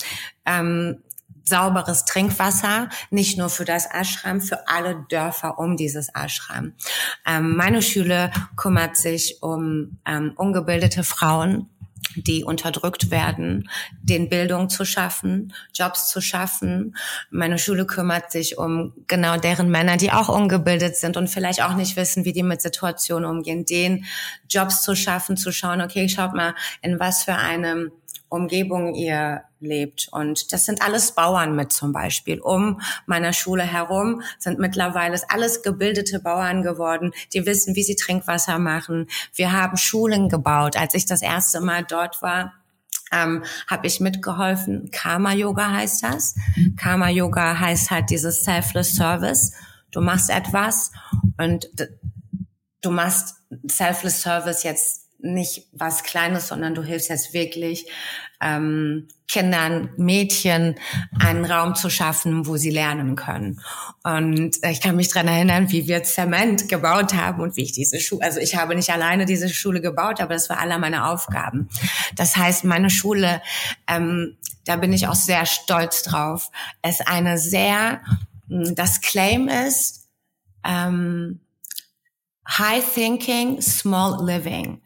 ähm, 0.46 1.02
sauberes 1.44 2.04
Trinkwasser, 2.04 2.88
nicht 3.10 3.36
nur 3.36 3.50
für 3.50 3.64
das 3.64 3.86
Ashram, 3.86 4.40
für 4.40 4.68
alle 4.68 5.04
Dörfer 5.08 5.58
um 5.58 5.76
dieses 5.76 6.08
Ashram. 6.14 6.72
Ähm, 7.26 7.56
meine 7.56 7.82
Schule 7.82 8.30
kümmert 8.56 8.96
sich 8.96 9.42
um 9.42 9.98
ähm, 10.06 10.32
ungebildete 10.36 11.04
Frauen 11.04 11.68
die 12.16 12.44
unterdrückt 12.44 13.10
werden, 13.10 13.68
den 14.02 14.28
Bildung 14.28 14.68
zu 14.68 14.84
schaffen, 14.84 15.52
Jobs 15.74 16.08
zu 16.08 16.20
schaffen. 16.20 16.96
Meine 17.30 17.58
Schule 17.58 17.86
kümmert 17.86 18.32
sich 18.32 18.58
um 18.58 18.92
genau 19.06 19.36
deren 19.36 19.70
Männer, 19.70 19.96
die 19.96 20.12
auch 20.12 20.28
ungebildet 20.28 20.96
sind 20.96 21.16
und 21.16 21.28
vielleicht 21.28 21.62
auch 21.62 21.74
nicht 21.74 21.96
wissen, 21.96 22.24
wie 22.24 22.32
die 22.32 22.42
mit 22.42 22.62
Situationen 22.62 23.28
umgehen, 23.28 23.64
den 23.64 24.04
Jobs 24.48 24.82
zu 24.82 24.94
schaffen, 24.94 25.36
zu 25.36 25.52
schauen, 25.52 25.80
okay, 25.80 26.08
schaut 26.08 26.34
mal, 26.34 26.54
in 26.82 27.00
was 27.00 27.24
für 27.24 27.34
einem 27.34 27.92
Umgebung 28.30 28.94
ihr 28.94 29.42
lebt. 29.58 30.08
Und 30.12 30.52
das 30.52 30.64
sind 30.64 30.82
alles 30.82 31.12
Bauern 31.12 31.54
mit 31.54 31.72
zum 31.72 31.92
Beispiel. 31.92 32.40
Um 32.40 32.80
meiner 33.04 33.32
Schule 33.32 33.64
herum 33.64 34.22
sind 34.38 34.58
mittlerweile 34.58 35.18
alles 35.28 35.62
gebildete 35.62 36.20
Bauern 36.20 36.62
geworden, 36.62 37.12
die 37.34 37.44
wissen, 37.44 37.76
wie 37.76 37.82
sie 37.82 37.96
Trinkwasser 37.96 38.58
machen. 38.58 39.08
Wir 39.34 39.52
haben 39.52 39.76
Schulen 39.76 40.28
gebaut. 40.28 40.76
Als 40.76 40.94
ich 40.94 41.04
das 41.04 41.22
erste 41.22 41.60
Mal 41.60 41.84
dort 41.84 42.22
war, 42.22 42.54
ähm, 43.12 43.44
habe 43.66 43.86
ich 43.86 44.00
mitgeholfen. 44.00 44.90
Karma 44.92 45.32
Yoga 45.32 45.72
heißt 45.72 46.04
das. 46.04 46.36
Karma 46.76 47.08
Yoga 47.08 47.58
heißt 47.58 47.90
halt 47.90 48.10
dieses 48.10 48.44
Selfless 48.44 48.94
Service. 48.94 49.52
Du 49.90 50.00
machst 50.00 50.30
etwas 50.30 50.92
und 51.36 51.68
du 52.80 52.90
machst 52.90 53.34
Selfless 53.68 54.22
Service 54.22 54.62
jetzt 54.62 54.99
nicht 55.22 55.68
was 55.72 56.02
Kleines, 56.02 56.48
sondern 56.48 56.74
du 56.74 56.82
hilfst 56.82 57.08
jetzt 57.08 57.32
wirklich 57.34 57.86
ähm, 58.40 59.08
Kindern, 59.28 59.90
Mädchen 59.96 60.76
einen 61.18 61.44
Raum 61.44 61.74
zu 61.74 61.90
schaffen, 61.90 62.46
wo 62.46 62.56
sie 62.56 62.70
lernen 62.70 63.14
können. 63.14 63.60
Und 64.02 64.56
ich 64.64 64.80
kann 64.80 64.96
mich 64.96 65.08
dran 65.08 65.28
erinnern, 65.28 65.70
wie 65.70 65.86
wir 65.86 66.02
Zement 66.02 66.68
gebaut 66.68 67.14
haben 67.14 67.40
und 67.40 67.56
wie 67.56 67.62
ich 67.62 67.72
diese 67.72 68.00
Schule, 68.00 68.24
also 68.24 68.40
ich 68.40 68.56
habe 68.56 68.74
nicht 68.74 68.90
alleine 68.90 69.26
diese 69.26 69.48
Schule 69.48 69.80
gebaut, 69.80 70.20
aber 70.20 70.34
das 70.34 70.48
war 70.50 70.58
aller 70.58 70.78
meine 70.78 71.06
Aufgaben. 71.06 71.68
Das 72.16 72.36
heißt, 72.36 72.64
meine 72.64 72.90
Schule, 72.90 73.42
ähm, 73.86 74.36
da 74.64 74.76
bin 74.76 74.92
ich 74.92 75.06
auch 75.06 75.14
sehr 75.14 75.46
stolz 75.46 76.02
drauf, 76.02 76.50
ist 76.86 77.06
eine 77.06 77.38
sehr, 77.38 78.00
das 78.48 79.00
Claim 79.00 79.48
ist, 79.48 80.08
ähm, 80.64 81.40
High 82.48 82.94
Thinking, 82.94 83.60
Small 83.62 84.24
Living. 84.26 84.80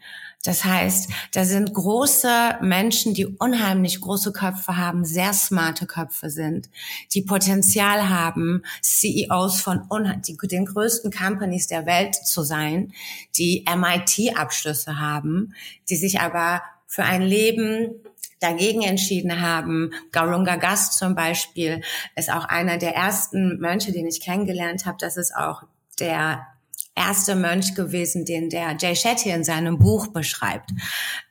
Das 0.45 0.63
heißt, 0.63 1.11
da 1.33 1.45
sind 1.47 1.73
große 1.73 2.59
Menschen, 2.61 3.15
die 3.15 3.27
unheimlich 3.27 4.01
große 4.01 4.31
Köpfe 4.33 4.77
haben, 4.77 5.05
sehr 5.07 5.33
smarte 5.33 5.87
Köpfe 5.87 6.29
sind, 6.29 6.69
die 7.15 7.23
Potenzial 7.23 8.11
haben, 8.11 8.63
CEOs 8.83 9.63
von 9.63 9.89
die, 10.27 10.37
den 10.37 10.67
größten 10.67 11.11
Companies 11.11 11.67
der 11.67 11.87
Welt 11.87 12.15
zu 12.15 12.43
sein, 12.43 12.93
die 13.37 13.65
MIT-Abschlüsse 13.67 15.01
haben, 15.01 15.55
die 15.89 15.97
sich 15.97 16.21
aber 16.21 16.63
für 16.87 17.05
ein 17.05 17.23
Leben 17.23 17.95
dagegen 18.41 18.83
entschieden 18.83 19.41
haben. 19.41 19.93
Garunga 20.13 20.57
Gast 20.57 20.99
zum 20.99 21.15
Beispiel 21.15 21.81
ist 22.17 22.31
auch 22.31 22.45
einer 22.45 22.77
der 22.77 22.95
ersten 22.95 23.59
Mönche, 23.61 23.93
den 23.93 24.07
ich 24.07 24.21
kennengelernt 24.21 24.85
habe. 24.85 24.99
Das 25.01 25.17
ist 25.17 25.35
auch 25.35 25.63
der 25.99 26.47
erste 26.95 27.35
Mönch 27.35 27.75
gewesen, 27.75 28.25
den 28.25 28.51
der 28.51 28.77
Jay 28.79 28.95
Shetty 28.95 29.31
in 29.31 29.45
seinem 29.45 29.79
Buch 29.79 30.09
beschreibt, 30.09 30.71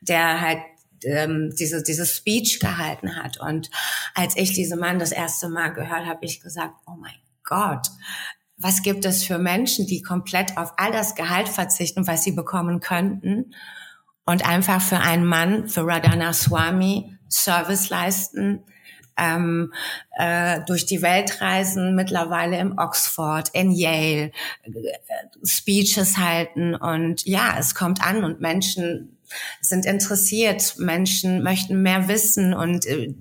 der 0.01 0.41
halt 0.41 0.59
ähm, 1.05 1.53
diese, 1.57 1.83
diese 1.83 2.05
Speech 2.05 2.59
gehalten 2.59 3.15
hat. 3.15 3.39
Und 3.39 3.69
als 4.13 4.35
ich 4.37 4.53
diesen 4.53 4.79
Mann 4.79 4.99
das 4.99 5.11
erste 5.11 5.49
Mal 5.49 5.69
gehört 5.73 6.05
habe, 6.05 6.19
ich 6.21 6.41
gesagt, 6.41 6.75
oh 6.85 6.95
mein 6.99 7.15
Gott, 7.43 7.87
was 8.57 8.81
gibt 8.81 9.05
es 9.05 9.23
für 9.23 9.37
Menschen, 9.37 9.87
die 9.87 10.01
komplett 10.01 10.57
auf 10.57 10.73
all 10.77 10.91
das 10.91 11.15
Gehalt 11.15 11.49
verzichten, 11.49 12.07
was 12.07 12.23
sie 12.23 12.31
bekommen 12.31 12.79
könnten 12.79 13.53
und 14.25 14.47
einfach 14.47 14.81
für 14.81 14.99
einen 14.99 15.25
Mann, 15.25 15.67
für 15.67 15.85
Radhana 15.85 16.33
Swami 16.33 17.17
Service 17.29 17.89
leisten, 17.89 18.63
ähm, 19.17 19.73
äh, 20.17 20.61
durch 20.67 20.85
die 20.85 21.01
Welt 21.01 21.41
reisen, 21.41 21.95
mittlerweile 21.95 22.57
im 22.57 22.77
Oxford, 22.77 23.49
in 23.53 23.71
Yale, 23.71 24.31
äh, 24.63 24.71
Speeches 25.43 26.17
halten 26.17 26.75
und 26.75 27.25
ja, 27.25 27.55
es 27.59 27.75
kommt 27.75 28.05
an 28.05 28.23
und 28.23 28.41
Menschen 28.41 29.17
sind 29.61 29.85
interessiert, 29.85 30.75
Menschen 30.77 31.43
möchten 31.43 31.81
mehr 31.81 32.07
wissen 32.07 32.53
und 32.53 32.85
äh, 32.85 33.13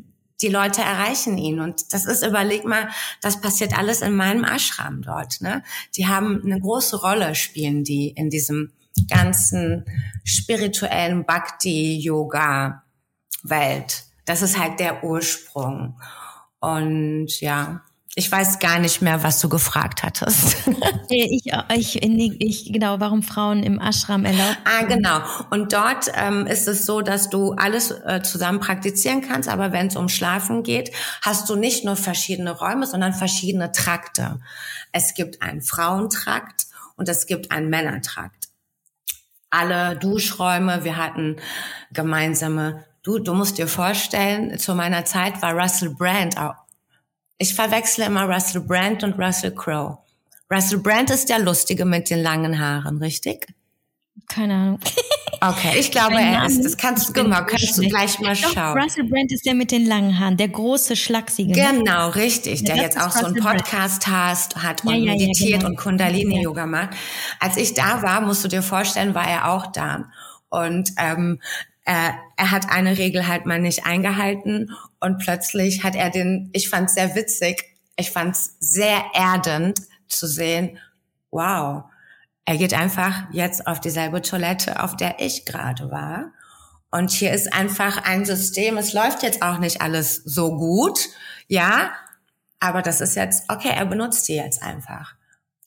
die 0.42 0.48
Leute 0.48 0.82
erreichen 0.82 1.38
ihn. 1.38 1.60
Und 1.60 1.92
das 1.92 2.04
ist, 2.04 2.24
überleg 2.24 2.64
mal, 2.64 2.88
das 3.20 3.40
passiert 3.40 3.78
alles 3.78 4.02
in 4.02 4.14
meinem 4.14 4.44
Ashram 4.44 5.02
dort. 5.02 5.40
Ne? 5.40 5.62
Die 5.96 6.08
haben 6.08 6.42
eine 6.44 6.60
große 6.60 7.00
Rolle, 7.00 7.34
spielen 7.34 7.84
die 7.84 8.08
in 8.08 8.28
diesem 8.28 8.72
ganzen 9.08 9.86
spirituellen 10.24 11.24
Bhakti-Yoga 11.24 12.82
Welt. 13.42 14.04
Das 14.24 14.42
ist 14.42 14.58
halt 14.58 14.80
der 14.80 15.04
Ursprung. 15.04 16.00
Und 16.60 17.40
ja, 17.40 17.82
ich 18.14 18.30
weiß 18.30 18.58
gar 18.58 18.78
nicht 18.78 19.00
mehr, 19.00 19.22
was 19.22 19.40
du 19.40 19.48
gefragt 19.48 20.02
hattest. 20.02 20.56
ich, 21.08 21.50
ich, 21.74 22.02
ich, 22.02 22.72
genau, 22.72 23.00
warum 23.00 23.22
Frauen 23.22 23.62
im 23.62 23.80
Ashram 23.80 24.26
erlaubt. 24.26 24.58
Ah, 24.64 24.84
genau. 24.84 25.20
Und 25.50 25.72
dort 25.72 26.12
ähm, 26.14 26.46
ist 26.46 26.68
es 26.68 26.84
so, 26.84 27.00
dass 27.00 27.30
du 27.30 27.52
alles 27.52 27.90
äh, 27.90 28.20
zusammen 28.22 28.60
praktizieren 28.60 29.22
kannst, 29.22 29.48
aber 29.48 29.72
wenn 29.72 29.86
es 29.86 29.96
um 29.96 30.10
Schlafen 30.10 30.62
geht, 30.62 30.92
hast 31.22 31.48
du 31.48 31.56
nicht 31.56 31.86
nur 31.86 31.96
verschiedene 31.96 32.50
Räume, 32.50 32.86
sondern 32.86 33.14
verschiedene 33.14 33.72
Trakte. 33.72 34.40
Es 34.92 35.14
gibt 35.14 35.40
einen 35.40 35.62
Frauentrakt 35.62 36.66
und 36.96 37.08
es 37.08 37.24
gibt 37.24 37.50
einen 37.50 37.70
Männertrakt. 37.70 38.48
Alle 39.48 39.96
Duschräume, 39.96 40.84
wir 40.84 40.98
hatten 40.98 41.36
gemeinsame 41.92 42.84
Du, 43.02 43.18
du 43.18 43.34
musst 43.34 43.58
dir 43.58 43.66
vorstellen, 43.66 44.58
zu 44.58 44.74
meiner 44.76 45.04
Zeit 45.04 45.42
war 45.42 45.54
Russell 45.54 45.90
Brand 45.90 46.38
auch. 46.38 46.54
Ich 47.36 47.54
verwechsle 47.54 48.04
immer 48.04 48.32
Russell 48.32 48.60
Brand 48.60 49.02
und 49.02 49.18
Russell 49.18 49.52
Crowe. 49.52 49.98
Russell 50.48 50.78
Brand 50.78 51.10
ist 51.10 51.28
der 51.28 51.40
Lustige 51.40 51.84
mit 51.84 52.10
den 52.10 52.22
langen 52.22 52.60
Haaren, 52.60 52.98
richtig? 52.98 53.48
Keine 54.28 54.54
Ahnung. 54.54 54.80
Okay, 55.40 55.80
ich 55.80 55.90
glaube, 55.90 56.14
er 56.14 56.46
ist. 56.46 56.64
Das 56.64 56.76
kannst 56.76 57.08
du 57.08 57.12
genau, 57.12 57.42
kannst 57.44 57.76
du 57.76 57.88
gleich 57.88 58.20
mal 58.20 58.36
Doch, 58.36 58.52
schauen. 58.52 58.78
Russell 58.78 59.04
Brand 59.04 59.32
ist 59.32 59.44
der 59.44 59.54
mit 59.54 59.72
den 59.72 59.84
langen 59.84 60.20
Haaren, 60.20 60.36
der 60.36 60.48
große 60.48 60.94
Schlachsige. 60.94 61.50
Ne? 61.50 61.78
Genau, 61.78 62.10
richtig. 62.10 62.60
Ja, 62.60 62.74
der 62.74 62.84
jetzt 62.84 63.00
auch 63.00 63.10
so 63.10 63.26
einen 63.26 63.42
Podcast 63.42 64.06
hast, 64.06 64.62
hat 64.62 64.84
und 64.84 64.94
ja, 64.94 65.12
ja, 65.12 65.12
meditiert 65.12 65.60
genau. 65.60 65.70
und 65.70 65.76
Kundalini 65.76 66.40
Yoga 66.42 66.66
macht. 66.66 66.90
Als 67.40 67.56
ich 67.56 67.74
da 67.74 68.02
war, 68.02 68.20
musst 68.20 68.44
du 68.44 68.48
dir 68.48 68.62
vorstellen, 68.62 69.16
war 69.16 69.26
er 69.26 69.50
auch 69.50 69.72
da. 69.72 70.04
Und 70.50 70.92
ähm, 70.98 71.40
er, 71.84 72.14
er 72.36 72.50
hat 72.50 72.70
eine 72.70 72.98
Regel 72.98 73.26
halt 73.26 73.46
mal 73.46 73.60
nicht 73.60 73.86
eingehalten 73.86 74.70
und 75.00 75.18
plötzlich 75.18 75.82
hat 75.82 75.94
er 75.94 76.10
den, 76.10 76.50
ich 76.52 76.68
fand 76.68 76.88
es 76.88 76.94
sehr 76.94 77.14
witzig, 77.14 77.64
ich 77.96 78.10
fand 78.10 78.36
es 78.36 78.56
sehr 78.60 79.02
erdend 79.14 79.80
zu 80.08 80.26
sehen, 80.26 80.78
wow, 81.30 81.84
er 82.44 82.56
geht 82.56 82.74
einfach 82.74 83.24
jetzt 83.32 83.66
auf 83.66 83.80
dieselbe 83.80 84.22
Toilette, 84.22 84.82
auf 84.82 84.96
der 84.96 85.20
ich 85.20 85.44
gerade 85.44 85.90
war. 85.90 86.32
Und 86.90 87.10
hier 87.10 87.32
ist 87.32 87.52
einfach 87.52 88.04
ein 88.04 88.24
System, 88.24 88.76
es 88.76 88.92
läuft 88.92 89.22
jetzt 89.22 89.42
auch 89.42 89.58
nicht 89.58 89.80
alles 89.80 90.16
so 90.16 90.56
gut, 90.56 91.08
ja, 91.48 91.90
aber 92.60 92.82
das 92.82 93.00
ist 93.00 93.16
jetzt, 93.16 93.50
okay, 93.50 93.70
er 93.74 93.86
benutzt 93.86 94.28
die 94.28 94.34
jetzt 94.34 94.62
einfach. 94.62 95.14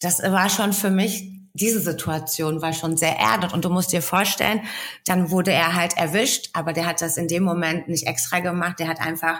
Das 0.02 0.22
war 0.22 0.50
schon 0.50 0.72
für 0.72 0.92
mich 0.92 1.35
diese 1.56 1.80
Situation 1.80 2.62
war 2.62 2.74
schon 2.74 2.98
sehr 2.98 3.18
erdend 3.18 3.54
und 3.54 3.64
du 3.64 3.70
musst 3.70 3.94
dir 3.94 4.02
vorstellen, 4.02 4.62
dann 5.06 5.32
wurde 5.32 5.52
er 5.52 5.74
halt 5.74 5.98
erwischt, 5.98 6.50
aber 6.54 6.74
der 6.74 6.86
hat 6.86 7.02
das 7.02 7.18
in 7.18 7.28
dem 7.28 7.44
Moment 7.44 7.88
nicht 7.88 8.08
extra 8.08 8.40
gemacht, 8.42 8.80
der 8.80 8.90
hat 8.90 9.00
einfach 9.00 9.40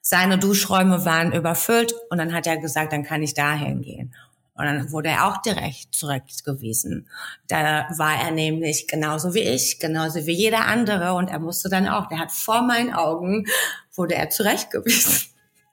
seine 0.00 0.38
Duschräume 0.38 1.04
waren 1.04 1.32
überfüllt 1.32 1.94
und 2.08 2.16
dann 2.16 2.32
hat 2.32 2.46
er 2.46 2.56
gesagt, 2.56 2.92
dann 2.92 3.04
kann 3.04 3.22
ich 3.22 3.34
dahin 3.34 3.82
gehen. 3.82 4.14
Und 4.54 4.64
dann 4.64 4.92
wurde 4.92 5.10
er 5.10 5.26
auch 5.26 5.42
direkt 5.42 5.94
zurückgewiesen. 5.94 7.08
Da 7.48 7.86
war 7.96 8.20
er 8.22 8.30
nämlich 8.30 8.88
genauso 8.88 9.34
wie 9.34 9.40
ich, 9.40 9.78
genauso 9.78 10.26
wie 10.26 10.32
jeder 10.32 10.66
andere 10.66 11.12
und 11.14 11.28
er 11.28 11.38
musste 11.38 11.68
dann 11.68 11.88
auch, 11.88 12.08
der 12.08 12.18
hat 12.18 12.32
vor 12.32 12.62
meinen 12.62 12.92
Augen, 12.92 13.46
wurde 13.94 14.14
er 14.14 14.30
zurechtgewiesen, 14.30 15.28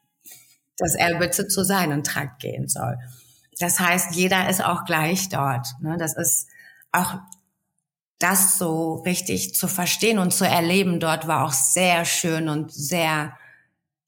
dass 0.77 0.95
er 0.95 1.15
bitte 1.17 1.47
zu 1.47 1.63
seinem 1.63 2.03
Trakt 2.03 2.41
gehen 2.41 2.67
soll. 2.67 2.97
Das 3.59 3.79
heißt, 3.79 4.15
jeder 4.15 4.49
ist 4.49 4.63
auch 4.63 4.85
gleich 4.85 5.29
dort. 5.29 5.67
Ne? 5.81 5.97
Das 5.97 6.15
ist 6.15 6.47
auch 6.91 7.15
das 8.19 8.57
so 8.57 8.95
richtig 8.95 9.55
zu 9.55 9.67
verstehen 9.67 10.17
und 10.17 10.33
zu 10.33 10.45
erleben 10.45 10.99
dort 10.99 11.27
war 11.27 11.45
auch 11.45 11.53
sehr 11.53 12.03
schön 12.05 12.49
und 12.49 12.71
sehr 12.71 13.37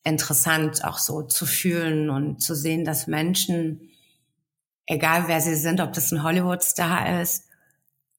interessant, 0.04 0.84
auch 0.84 0.98
so 0.98 1.22
zu 1.22 1.46
fühlen 1.46 2.10
und 2.10 2.42
zu 2.42 2.56
sehen, 2.56 2.86
dass 2.86 3.08
Menschen, 3.08 3.90
egal 4.88 5.28
wer 5.28 5.42
sie 5.42 5.56
sind, 5.56 5.82
ob 5.82 5.94
das 5.94 6.12
ein 6.12 6.24
Hollywood-Star 6.24 7.22
ist, 7.22 7.46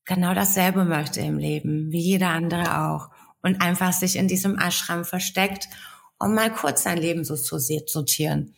genau 0.05 0.35
dasselbe 0.35 0.85
möchte 0.85 1.21
im 1.21 1.39
Leben, 1.39 1.91
wie 1.91 2.01
jeder 2.01 2.29
andere 2.29 2.89
auch. 2.89 3.11
Und 3.43 3.63
einfach 3.63 3.93
sich 3.93 4.17
in 4.17 4.29
diesem 4.29 4.59
Ashram 4.59 5.05
versteckt, 5.05 5.69
um 6.19 6.35
mal 6.35 6.53
kurz 6.53 6.83
sein 6.83 6.99
Leben 6.99 7.25
so 7.25 7.37
zu 7.37 7.59
sortieren. 7.59 8.55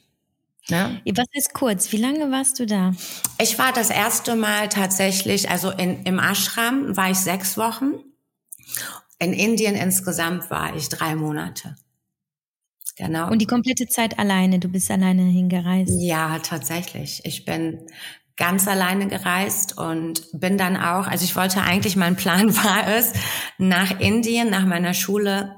Ne? 0.69 1.03
Was 1.15 1.27
ist 1.33 1.55
kurz? 1.55 1.91
Wie 1.93 1.97
lange 1.97 2.31
warst 2.31 2.61
du 2.61 2.67
da? 2.67 2.93
Ich 3.41 3.59
war 3.59 3.73
das 3.73 3.91
erste 3.91 4.37
Mal 4.37 4.69
tatsächlich, 4.69 5.51
also 5.51 5.71
in, 5.71 6.05
im 6.05 6.19
Ashram 6.19 6.97
war 6.97 7.11
ich 7.11 7.19
sechs 7.19 7.57
Wochen. 7.57 7.95
In 9.19 9.33
Indien 9.33 9.75
insgesamt 9.75 10.51
war 10.51 10.75
ich 10.77 10.89
drei 10.89 11.15
Monate. 11.17 11.77
Genau. 12.97 13.31
Und 13.31 13.39
die 13.39 13.47
komplette 13.47 13.87
Zeit 13.87 14.19
alleine? 14.19 14.59
Du 14.59 14.69
bist 14.69 14.91
alleine 14.91 15.23
hingereist? 15.23 15.93
Ja, 15.99 16.39
tatsächlich. 16.39 17.23
Ich 17.25 17.45
bin 17.45 17.87
ganz 18.37 18.69
alleine 18.69 19.09
gereist 19.09 19.79
und 19.79 20.27
bin 20.33 20.59
dann 20.59 20.77
auch, 20.77 21.07
also 21.07 21.25
ich 21.25 21.35
wollte 21.35 21.63
eigentlich, 21.63 21.97
mein 21.97 22.17
Plan 22.17 22.55
war 22.65 22.87
es, 22.87 23.13
nach 23.59 23.99
Indien, 23.99 24.51
nach 24.51 24.65
meiner 24.65 24.95
Schule, 24.95 25.57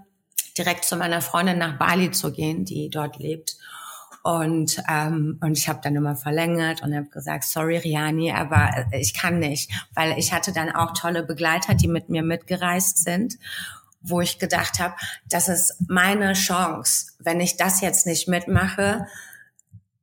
direkt 0.56 0.84
zu 0.84 0.96
meiner 0.96 1.20
Freundin 1.20 1.58
nach 1.58 1.78
Bali 1.78 2.10
zu 2.10 2.32
gehen, 2.32 2.64
die 2.64 2.88
dort 2.88 3.18
lebt 3.18 3.56
und, 4.24 4.82
ähm, 4.90 5.38
und 5.40 5.56
ich 5.56 5.68
habe 5.68 5.80
dann 5.82 5.94
immer 5.94 6.16
verlängert 6.16 6.82
und 6.82 6.94
habe 6.94 7.06
gesagt, 7.06 7.44
sorry 7.44 7.76
Riani, 7.76 8.32
aber 8.32 8.86
ich 8.90 9.14
kann 9.14 9.38
nicht, 9.38 9.70
weil 9.94 10.18
ich 10.18 10.32
hatte 10.32 10.52
dann 10.52 10.74
auch 10.74 10.94
tolle 10.94 11.22
Begleiter, 11.22 11.74
die 11.74 11.88
mit 11.88 12.08
mir 12.08 12.22
mitgereist 12.22 13.04
sind 13.04 13.38
wo 14.04 14.20
ich 14.20 14.38
gedacht 14.38 14.80
habe, 14.80 14.94
das 15.28 15.48
ist 15.48 15.76
meine 15.88 16.34
Chance. 16.34 17.12
Wenn 17.18 17.40
ich 17.40 17.56
das 17.56 17.80
jetzt 17.80 18.06
nicht 18.06 18.28
mitmache, 18.28 19.06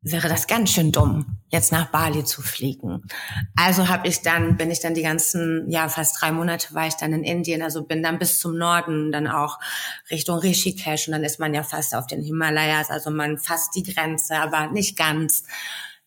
wäre 0.01 0.29
das 0.29 0.47
ganz 0.47 0.71
schön 0.71 0.91
dumm, 0.91 1.37
jetzt 1.49 1.71
nach 1.71 1.91
Bali 1.91 2.23
zu 2.23 2.41
fliegen. 2.41 3.03
Also 3.55 3.87
habe 3.87 4.07
ich 4.07 4.21
dann, 4.21 4.57
bin 4.57 4.71
ich 4.71 4.79
dann 4.79 4.95
die 4.95 5.03
ganzen, 5.03 5.69
ja, 5.69 5.89
fast 5.89 6.19
drei 6.19 6.31
Monate 6.31 6.73
war 6.73 6.87
ich 6.87 6.95
dann 6.95 7.13
in 7.13 7.23
Indien, 7.23 7.61
also 7.61 7.83
bin 7.83 8.01
dann 8.01 8.17
bis 8.17 8.39
zum 8.39 8.57
Norden, 8.57 9.11
dann 9.11 9.27
auch 9.27 9.59
Richtung 10.09 10.39
Rishikesh 10.39 11.07
und 11.07 11.13
dann 11.13 11.23
ist 11.23 11.39
man 11.39 11.53
ja 11.53 11.61
fast 11.61 11.93
auf 11.93 12.07
den 12.07 12.23
Himalayas, 12.23 12.89
also 12.89 13.11
man 13.11 13.37
fast 13.37 13.75
die 13.75 13.83
Grenze, 13.83 14.37
aber 14.37 14.67
nicht 14.71 14.97
ganz. 14.97 15.43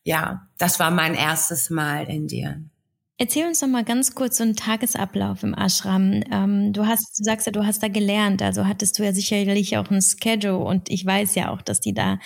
Ja, 0.02 0.48
das 0.58 0.80
war 0.80 0.90
mein 0.90 1.14
erstes 1.14 1.70
Mal 1.70 2.08
Indien. 2.08 2.73
Erzähl 3.16 3.46
uns 3.46 3.62
noch 3.62 3.68
mal 3.68 3.84
ganz 3.84 4.16
kurz 4.16 4.38
so 4.38 4.42
einen 4.42 4.56
Tagesablauf 4.56 5.44
im 5.44 5.54
Ashram. 5.54 6.24
Ähm, 6.32 6.72
du 6.72 6.84
hast, 6.86 7.16
du 7.16 7.22
sagst 7.22 7.46
ja, 7.46 7.52
du 7.52 7.64
hast 7.64 7.80
da 7.80 7.86
gelernt, 7.86 8.42
also 8.42 8.66
hattest 8.66 8.98
du 8.98 9.04
ja 9.04 9.12
sicherlich 9.12 9.76
auch 9.78 9.88
ein 9.88 10.02
Schedule 10.02 10.58
und 10.58 10.90
ich 10.90 11.06
weiß 11.06 11.36
ja 11.36 11.50
auch, 11.50 11.62
dass 11.62 11.78
die 11.78 11.94
da 11.94 12.18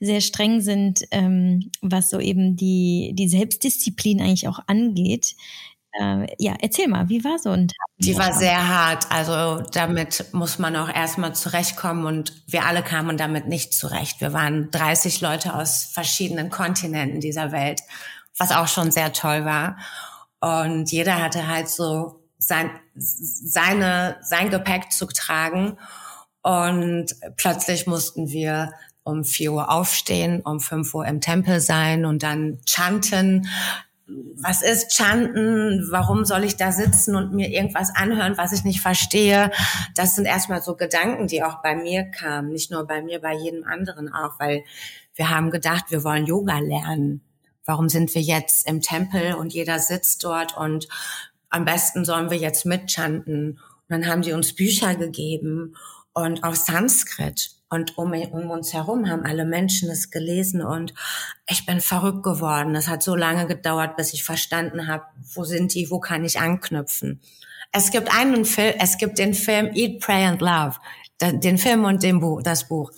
sehr 0.00 0.22
streng 0.22 0.62
sind, 0.62 1.00
ähm, 1.10 1.70
was 1.82 2.08
so 2.08 2.18
eben 2.18 2.56
die, 2.56 3.12
die 3.14 3.28
Selbstdisziplin 3.28 4.22
eigentlich 4.22 4.48
auch 4.48 4.60
angeht. 4.68 5.34
Äh, 6.00 6.28
ja, 6.38 6.54
erzähl 6.62 6.88
mal, 6.88 7.10
wie 7.10 7.22
war 7.24 7.38
so 7.38 7.50
ein 7.50 7.68
Tag? 7.68 7.86
Die 7.98 8.16
war 8.16 8.32
sehr 8.32 8.68
hart. 8.68 9.12
Also 9.12 9.62
damit 9.72 10.32
muss 10.32 10.58
man 10.58 10.76
auch 10.76 10.88
erstmal 10.88 11.34
zurechtkommen 11.34 12.06
und 12.06 12.32
wir 12.46 12.64
alle 12.64 12.82
kamen 12.82 13.18
damit 13.18 13.48
nicht 13.48 13.74
zurecht. 13.74 14.22
Wir 14.22 14.32
waren 14.32 14.70
30 14.70 15.20
Leute 15.20 15.54
aus 15.54 15.84
verschiedenen 15.92 16.48
Kontinenten 16.48 17.20
dieser 17.20 17.52
Welt, 17.52 17.82
was 18.38 18.50
auch 18.50 18.68
schon 18.68 18.90
sehr 18.90 19.12
toll 19.12 19.44
war. 19.44 19.76
Und 20.42 20.90
jeder 20.90 21.22
hatte 21.22 21.46
halt 21.46 21.68
so 21.68 22.20
sein, 22.36 22.68
seine, 22.96 24.16
sein 24.22 24.50
Gepäck 24.50 24.90
zu 24.90 25.06
tragen. 25.06 25.78
Und 26.42 27.14
plötzlich 27.36 27.86
mussten 27.86 28.28
wir 28.28 28.72
um 29.04 29.22
vier 29.22 29.52
Uhr 29.52 29.70
aufstehen, 29.70 30.40
um 30.40 30.58
fünf 30.58 30.94
Uhr 30.94 31.06
im 31.06 31.20
Tempel 31.20 31.60
sein 31.60 32.04
und 32.04 32.24
dann 32.24 32.58
chanten. 32.66 33.46
Was 34.34 34.62
ist 34.62 34.92
chanten? 34.92 35.86
Warum 35.92 36.24
soll 36.24 36.42
ich 36.42 36.56
da 36.56 36.72
sitzen 36.72 37.14
und 37.14 37.32
mir 37.32 37.48
irgendwas 37.48 37.94
anhören, 37.94 38.36
was 38.36 38.52
ich 38.52 38.64
nicht 38.64 38.80
verstehe? 38.80 39.52
Das 39.94 40.16
sind 40.16 40.24
erstmal 40.24 40.60
so 40.60 40.74
Gedanken, 40.74 41.28
die 41.28 41.44
auch 41.44 41.62
bei 41.62 41.76
mir 41.76 42.04
kamen. 42.10 42.48
Nicht 42.50 42.72
nur 42.72 42.84
bei 42.84 43.00
mir, 43.00 43.20
bei 43.20 43.34
jedem 43.34 43.64
anderen 43.64 44.12
auch, 44.12 44.40
weil 44.40 44.64
wir 45.14 45.30
haben 45.30 45.50
gedacht, 45.50 45.84
wir 45.90 46.02
wollen 46.02 46.26
Yoga 46.26 46.58
lernen. 46.58 47.22
Warum 47.64 47.88
sind 47.88 48.14
wir 48.14 48.22
jetzt 48.22 48.66
im 48.68 48.80
Tempel 48.80 49.34
und 49.34 49.52
jeder 49.52 49.78
sitzt 49.78 50.24
dort 50.24 50.56
und 50.56 50.88
am 51.48 51.64
besten 51.64 52.04
sollen 52.04 52.30
wir 52.30 52.38
jetzt 52.38 52.66
mitchanten? 52.66 53.58
Und 53.58 53.88
dann 53.88 54.06
haben 54.06 54.22
die 54.22 54.32
uns 54.32 54.54
Bücher 54.54 54.94
gegeben 54.94 55.76
und 56.12 56.44
auf 56.44 56.56
Sanskrit. 56.56 57.50
Und 57.68 57.96
um, 57.96 58.12
um, 58.12 58.50
uns 58.50 58.74
herum 58.74 59.08
haben 59.08 59.24
alle 59.24 59.46
Menschen 59.46 59.90
es 59.90 60.10
gelesen 60.10 60.60
und 60.60 60.92
ich 61.48 61.64
bin 61.64 61.80
verrückt 61.80 62.22
geworden. 62.22 62.74
Es 62.74 62.86
hat 62.86 63.02
so 63.02 63.16
lange 63.16 63.46
gedauert, 63.46 63.96
bis 63.96 64.12
ich 64.12 64.24
verstanden 64.24 64.88
habe, 64.88 65.04
wo 65.34 65.44
sind 65.44 65.72
die, 65.72 65.90
wo 65.90 65.98
kann 65.98 66.22
ich 66.22 66.38
anknüpfen. 66.38 67.22
Es 67.72 67.90
gibt 67.90 68.14
einen 68.14 68.44
Film, 68.44 68.74
es 68.78 68.98
gibt 68.98 69.18
den 69.18 69.32
Film 69.32 69.70
Eat, 69.72 70.00
Pray 70.00 70.26
and 70.26 70.42
Love, 70.42 70.76
den 71.22 71.56
Film 71.56 71.86
und 71.86 72.02
den 72.02 72.20
Buch, 72.20 72.42
das 72.42 72.68
Buch. 72.68 72.90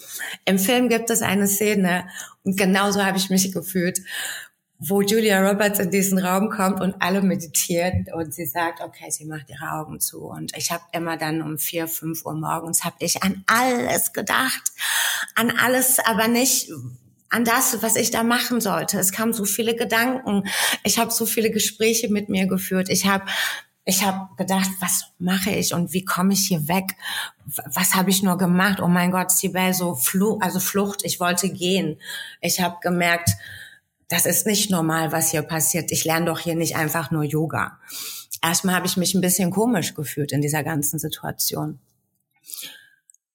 Im 0.44 0.58
Film 0.58 0.88
gibt 0.88 1.08
es 1.08 1.22
eine 1.22 1.46
Szene 1.46 2.08
und 2.42 2.56
genauso 2.56 3.04
habe 3.04 3.16
ich 3.16 3.30
mich 3.30 3.52
gefühlt, 3.52 4.00
wo 4.78 5.00
Julia 5.00 5.40
Roberts 5.48 5.78
in 5.78 5.90
diesen 5.90 6.18
Raum 6.18 6.50
kommt 6.50 6.80
und 6.80 6.96
alle 7.00 7.22
meditieren 7.22 8.06
und 8.12 8.34
sie 8.34 8.46
sagt, 8.46 8.80
okay, 8.80 9.10
sie 9.10 9.24
macht 9.24 9.48
ihre 9.48 9.72
Augen 9.72 10.00
zu. 10.00 10.24
Und 10.24 10.56
ich 10.56 10.70
habe 10.70 10.82
immer 10.92 11.16
dann 11.16 11.42
um 11.42 11.58
vier, 11.58 11.86
fünf 11.86 12.24
Uhr 12.24 12.34
morgens 12.34 12.84
habe 12.84 12.96
ich 12.98 13.22
an 13.22 13.44
alles 13.46 14.12
gedacht, 14.12 14.62
an 15.36 15.50
alles, 15.50 15.98
aber 16.00 16.28
nicht 16.28 16.70
an 17.30 17.44
das, 17.44 17.82
was 17.82 17.96
ich 17.96 18.10
da 18.10 18.22
machen 18.22 18.60
sollte. 18.60 18.98
Es 18.98 19.12
kamen 19.12 19.32
so 19.32 19.44
viele 19.44 19.74
Gedanken. 19.74 20.44
Ich 20.84 20.98
habe 20.98 21.10
so 21.10 21.26
viele 21.26 21.50
Gespräche 21.50 22.08
mit 22.08 22.28
mir 22.28 22.46
geführt. 22.46 22.88
Ich 22.88 23.06
habe 23.06 23.24
ich 23.86 24.02
habe 24.02 24.28
gedacht, 24.38 24.70
was 24.80 25.04
mache 25.18 25.50
ich 25.50 25.74
und 25.74 25.92
wie 25.92 26.06
komme 26.06 26.32
ich 26.32 26.48
hier 26.48 26.68
weg? 26.68 26.96
Was 27.66 27.94
habe 27.94 28.08
ich 28.08 28.22
nur 28.22 28.38
gemacht? 28.38 28.80
Oh 28.80 28.88
mein 28.88 29.10
Gott, 29.10 29.30
Sibel, 29.30 29.74
so 29.74 29.94
Flucht, 29.94 30.42
also 30.42 30.58
Flucht. 30.58 31.04
Ich 31.04 31.20
wollte 31.20 31.50
gehen. 31.50 32.00
Ich 32.40 32.60
habe 32.60 32.76
gemerkt, 32.80 33.30
das 34.14 34.26
ist 34.26 34.46
nicht 34.46 34.70
normal, 34.70 35.10
was 35.10 35.32
hier 35.32 35.42
passiert. 35.42 35.90
Ich 35.90 36.04
lerne 36.04 36.26
doch 36.26 36.38
hier 36.38 36.54
nicht 36.54 36.76
einfach 36.76 37.10
nur 37.10 37.24
Yoga. 37.24 37.80
Erstmal 38.40 38.76
habe 38.76 38.86
ich 38.86 38.96
mich 38.96 39.12
ein 39.14 39.20
bisschen 39.20 39.50
komisch 39.50 39.94
gefühlt 39.94 40.30
in 40.30 40.40
dieser 40.40 40.62
ganzen 40.62 41.00
Situation. 41.00 41.80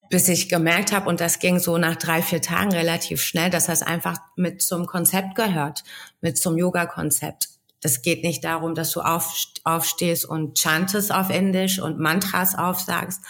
Bis 0.10 0.30
ich 0.30 0.48
gemerkt 0.48 0.94
habe, 0.94 1.10
und 1.10 1.20
das 1.20 1.40
ging 1.40 1.60
so 1.60 1.78
nach 1.78 1.98
drei, 1.98 2.22
vier 2.22 2.42
Tagen 2.42 2.72
relativ 2.72 3.22
schnell, 3.22 3.50
dass 3.50 3.66
das 3.66 3.82
einfach 3.82 4.20
mit 4.38 4.62
zum 4.62 4.86
Konzept 4.86 5.36
gehört, 5.36 5.84
mit 6.22 6.38
zum 6.38 6.58
Yoga-Konzept. 6.58 7.50
Das 7.82 8.02
geht 8.02 8.24
nicht 8.24 8.46
darum, 8.46 8.74
dass 8.74 8.92
du 8.92 9.02
aufstehst 9.02 10.26
und 10.26 10.58
chantest 10.58 11.14
auf 11.14 11.30
Indisch 11.30 11.80
und 11.80 12.00
Mantras 12.00 12.58
aufsagst. 12.58 13.22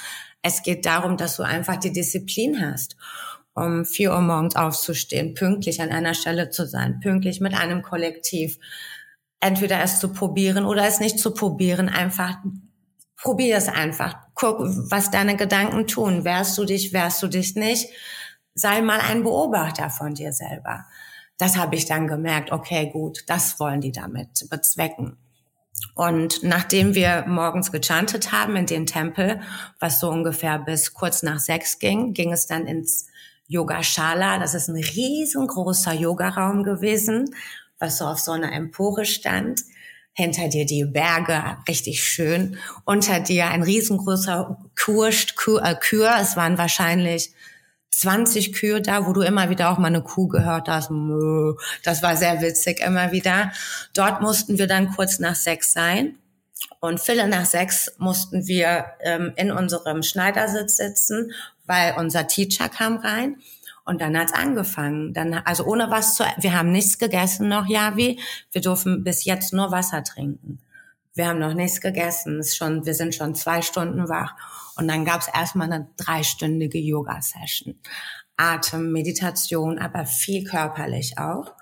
Es 0.44 0.62
geht 0.62 0.86
darum, 0.86 1.18
dass 1.18 1.36
du 1.38 1.44
einfach 1.44 1.78
die 1.78 1.92
Disziplin 1.92 2.62
hast, 2.62 2.96
um 3.60 3.86
vier 3.86 4.12
Uhr 4.12 4.22
morgens 4.22 4.56
aufzustehen, 4.56 5.34
pünktlich 5.34 5.82
an 5.82 5.90
einer 5.90 6.14
Stelle 6.14 6.50
zu 6.50 6.66
sein, 6.66 7.00
pünktlich 7.00 7.42
mit 7.42 7.54
einem 7.54 7.82
Kollektiv. 7.82 8.58
Entweder 9.40 9.82
es 9.82 10.00
zu 10.00 10.12
probieren 10.12 10.66
oder 10.66 10.86
es 10.86 11.00
nicht 11.00 11.20
zu 11.20 11.34
probieren, 11.34 11.90
einfach 11.90 12.38
probier 13.16 13.58
es 13.58 13.68
einfach. 13.68 14.16
Guck, 14.34 14.60
was 14.90 15.12
deine 15.12 15.36
Gedanken 15.36 15.88
tun. 15.88 16.26
Wärst 16.26 16.58
du 16.58 16.66
dich, 16.66 16.94
wärst 16.94 17.22
du 17.22 17.28
dich 17.28 17.56
nicht? 17.56 17.90
Sei 18.54 18.82
mal 18.82 19.00
ein 19.00 19.24
Beobachter 19.24 19.90
von 19.90 20.14
dir 20.14 20.34
selber 20.34 20.86
das 21.40 21.58
habe 21.58 21.76
ich 21.76 21.86
dann 21.86 22.08
gemerkt, 22.08 22.52
okay, 22.52 22.92
gut, 22.92 23.24
das 23.28 23.60
wollen 23.60 23.82
die 23.82 23.94
damit 23.94 24.48
bezwecken. 24.50 25.18
Und 25.96 26.44
nachdem 26.44 26.94
wir 26.94 27.24
morgens 27.28 27.72
gechantet 27.72 28.34
haben 28.34 28.58
in 28.58 28.66
den 28.66 28.86
Tempel, 28.86 29.40
was 29.80 30.02
so 30.02 30.10
ungefähr 30.10 30.60
bis 30.60 30.94
kurz 30.94 31.24
nach 31.24 31.40
sechs 31.40 31.80
ging, 31.80 32.14
ging 32.14 32.34
es 32.34 32.46
dann 32.46 32.68
ins 32.68 33.08
Yoga 33.50 33.84
Shala. 33.84 34.40
Das 34.40 34.54
ist 34.54 34.70
ein 34.70 34.76
riesengroßer 34.76 35.94
Yogaraum 35.94 36.64
gewesen, 36.64 37.36
was 37.80 37.98
so 37.98 38.06
auf 38.06 38.20
so 38.20 38.32
einer 38.32 38.54
Empore 38.54 39.06
stand. 39.06 39.64
Hinter 40.14 40.50
dir 40.50 40.66
die 40.66 40.86
Berge, 40.86 41.58
richtig 41.68 42.04
schön. 42.04 42.58
Unter 42.86 43.20
dir 43.20 43.48
ein 43.48 43.64
riesengroßer 43.64 44.58
Kurst, 44.82 45.36
Kür, 45.36 45.64
äh, 45.64 45.76
Kür. 45.76 46.14
Es 46.20 46.36
waren 46.36 46.58
wahrscheinlich 46.58 47.32
20 47.92 48.54
Kühe 48.54 48.82
da, 48.82 49.08
wo 49.08 49.14
du 49.14 49.22
immer 49.22 49.50
wieder 49.50 49.72
auch 49.72 49.80
mal 49.80 49.88
eine 49.88 50.04
Kuh 50.04 50.28
gehört 50.28 50.68
hast. 50.68 50.92
Das 51.84 52.04
war 52.04 52.18
sehr 52.18 52.42
witzig 52.42 52.82
immer 52.82 53.12
wieder. 53.12 53.52
Dort 53.94 54.22
mussten 54.22 54.60
wir 54.60 54.68
dann 54.68 54.94
kurz 54.94 55.20
nach 55.20 55.36
sechs 55.36 55.74
sein. 55.74 56.18
Und 56.82 57.00
Viertel 57.00 57.28
nach 57.28 57.46
sechs 57.46 57.94
mussten 57.98 58.48
wir 58.48 58.86
ähm, 59.02 59.34
in 59.36 59.52
unserem 59.52 60.04
Schneidersitz 60.04 60.78
sitzen, 60.78 61.32
weil 61.70 61.94
unser 61.98 62.28
Teacher 62.28 62.68
kam 62.68 62.98
rein. 62.98 63.38
Und 63.86 64.02
dann 64.02 64.18
hat's 64.18 64.34
angefangen. 64.34 65.14
Dann, 65.14 65.34
also 65.34 65.64
ohne 65.64 65.90
was 65.90 66.16
zu, 66.16 66.24
wir 66.38 66.58
haben 66.58 66.72
nichts 66.72 66.98
gegessen 66.98 67.48
noch, 67.48 67.68
Javi. 67.68 68.20
Wir 68.52 68.62
dürfen 68.62 69.04
bis 69.04 69.24
jetzt 69.24 69.54
nur 69.54 69.72
Wasser 69.72 70.04
trinken. 70.04 70.60
Wir 71.14 71.28
haben 71.28 71.40
noch 71.40 71.54
nichts 71.54 71.80
gegessen. 71.80 72.40
Ist 72.40 72.58
schon, 72.58 72.86
wir 72.86 72.94
sind 72.94 73.16
schon 73.16 73.36
zwei 73.36 73.62
Stunden 73.62 74.10
wach. 74.10 74.34
Und 74.78 74.88
dann 74.88 75.06
gab 75.06 75.22
es 75.22 75.28
erstmal 75.28 75.72
eine 75.72 75.88
dreistündige 75.98 76.80
Yoga-Session. 76.80 77.80
Atem, 78.36 78.92
Meditation, 78.92 79.80
aber 79.80 80.06
viel 80.06 80.44
körperlich 80.44 81.18
auch. 81.18 81.54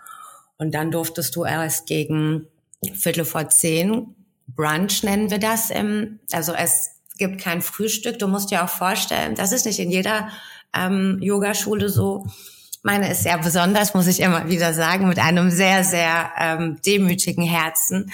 Und 0.58 0.74
dann 0.74 0.92
durftest 0.92 1.36
du 1.36 1.44
erst 1.44 1.86
gegen 1.86 2.48
Viertel 2.94 3.26
vor 3.26 3.50
zehn, 3.50 4.16
Brunch 4.48 5.04
nennen 5.04 5.30
wir 5.30 5.40
das, 5.40 5.70
im, 5.70 6.20
also 6.32 6.54
es 6.54 6.97
gibt 7.18 7.42
kein 7.42 7.62
Frühstück. 7.62 8.20
Du 8.20 8.28
musst 8.28 8.52
dir 8.52 8.64
auch 8.64 8.70
vorstellen, 8.70 9.36
das 9.36 9.52
ist 9.52 9.66
nicht 9.66 9.80
in 9.80 9.92
jeder 9.92 10.30
ähm, 10.74 11.20
Yogaschule 11.22 11.90
so, 11.90 12.26
meine 12.88 13.12
ist 13.12 13.24
sehr 13.24 13.38
besonders, 13.38 13.94
muss 13.94 14.08
ich 14.08 14.22
immer 14.22 14.48
wieder 14.48 14.74
sagen, 14.74 15.10
mit 15.10 15.20
einem 15.20 15.52
sehr, 15.52 15.84
sehr 15.84 16.32
ähm, 16.38 16.80
demütigen 16.86 17.44
Herzen. 17.44 18.14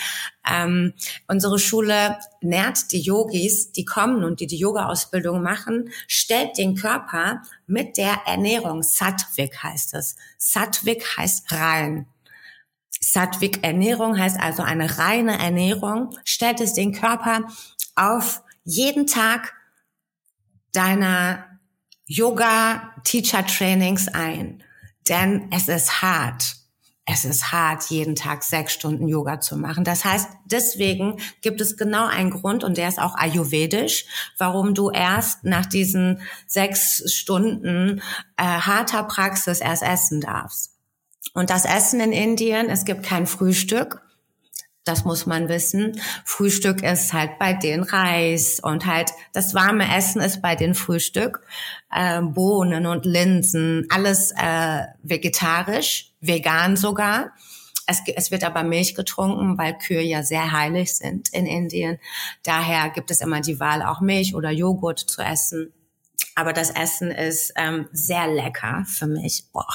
Ähm, 0.49 0.93
unsere 1.28 1.60
Schule 1.60 2.18
nährt 2.41 2.91
die 2.91 3.01
Yogis, 3.01 3.72
die 3.72 3.86
kommen 3.86 4.24
und 4.24 4.39
die 4.39 4.47
die 4.47 4.58
Yoga-Ausbildung 4.58 5.43
machen, 5.43 5.89
stellt 6.08 6.58
den 6.58 6.74
Körper 6.74 7.43
mit 7.68 7.97
der 7.97 8.22
Ernährung, 8.26 8.82
Satvik 8.82 9.62
heißt 9.62 9.93
es. 9.93 10.16
Satvik 10.39 11.06
heißt 11.18 11.51
rein. 11.51 12.08
Satvik 12.99 13.64
Ernährung 13.64 14.18
heißt 14.18 14.39
also 14.39 14.64
eine 14.64 14.97
reine 14.97 15.38
Ernährung, 15.38 16.18
stellt 16.24 16.62
es 16.62 16.74
den 16.74 16.93
Körper 16.93 17.41
auf 17.95 18.41
jeden 18.64 19.07
Tag 19.07 19.53
deiner 20.72 21.45
Yoga-Teacher-Trainings 22.05 24.09
ein. 24.09 24.64
Denn 25.07 25.49
es 25.51 25.68
ist 25.68 26.01
hart. 26.01 26.55
Es 27.05 27.26
ist 27.26 27.51
hart, 27.51 27.89
jeden 27.89 28.16
Tag 28.16 28.43
sechs 28.43 28.72
Stunden 28.72 29.09
Yoga 29.09 29.41
zu 29.41 29.57
machen. 29.57 29.84
Das 29.84 30.05
heißt, 30.05 30.30
deswegen 30.45 31.18
gibt 31.41 31.59
es 31.59 31.76
genau 31.76 32.05
einen 32.05 32.30
Grund, 32.30 32.64
und 32.64 32.78
der 32.78 32.88
ist 32.88 32.99
auch 32.99 33.16
ayurvedisch, 33.16 34.05
warum 34.38 34.74
du 34.74 34.89
erst 34.89 35.43
nach 35.43 35.66
diesen 35.66 36.22
sechs 36.47 37.14
Stunden 37.14 38.01
äh, 38.38 38.43
harter 38.43 39.03
Praxis 39.03 39.59
erst 39.59 39.84
essen 39.84 40.22
darfst. 40.22 40.72
Und 41.34 41.49
das 41.49 41.66
Essen 41.66 41.99
in 41.99 42.14
Indien, 42.14 42.70
es 42.70 42.86
gibt 42.86 43.03
kein 43.03 43.28
Frühstück. 43.28 44.01
Das 44.86 45.06
muss 45.06 45.26
man 45.26 45.48
wissen. 45.48 46.00
Frühstück 46.26 46.84
ist 46.84 47.14
halt 47.14 47.40
bei 47.40 47.54
den 47.54 47.84
Reis 47.84 48.60
und 48.62 48.86
halt 48.86 49.12
das 49.32 49.54
warme 49.54 49.96
Essen 49.96 50.22
ist 50.22 50.42
bei 50.42 50.56
den 50.56 50.76
Frühstück. 50.76 51.42
Äh, 51.90 52.22
Bohnen 52.22 52.86
und 52.86 53.06
Linsen, 53.06 53.88
alles 53.90 54.32
äh, 54.32 54.82
vegetarisch, 55.02 56.12
vegan 56.20 56.76
sogar. 56.76 57.32
Es, 57.88 58.02
es 58.16 58.32
wird 58.32 58.44
aber 58.44 58.64
Milch 58.64 58.96
getrunken, 58.96 59.58
weil 59.58 59.78
Kühe 59.78 60.02
ja 60.02 60.24
sehr 60.24 60.52
heilig 60.52 60.96
sind 60.96 61.30
in 61.34 61.46
Indien. 61.46 62.00
Daher 62.44 62.90
gibt 62.90 63.12
es 63.12 63.22
immer 63.22 63.42
die 63.42 63.60
Wahl, 63.60 63.84
auch 63.84 64.02
Milch 64.02 64.36
oder 64.36 64.52
Joghurt 64.52 65.00
zu 65.00 65.22
essen. 65.22 65.74
Aber 66.36 66.54
das 66.54 66.72
Essen 66.72 67.12
ist 67.12 67.54
ähm, 67.56 67.88
sehr 67.92 68.28
lecker 68.28 68.84
für 68.88 69.08
mich. 69.08 69.46
Boah, 69.52 69.68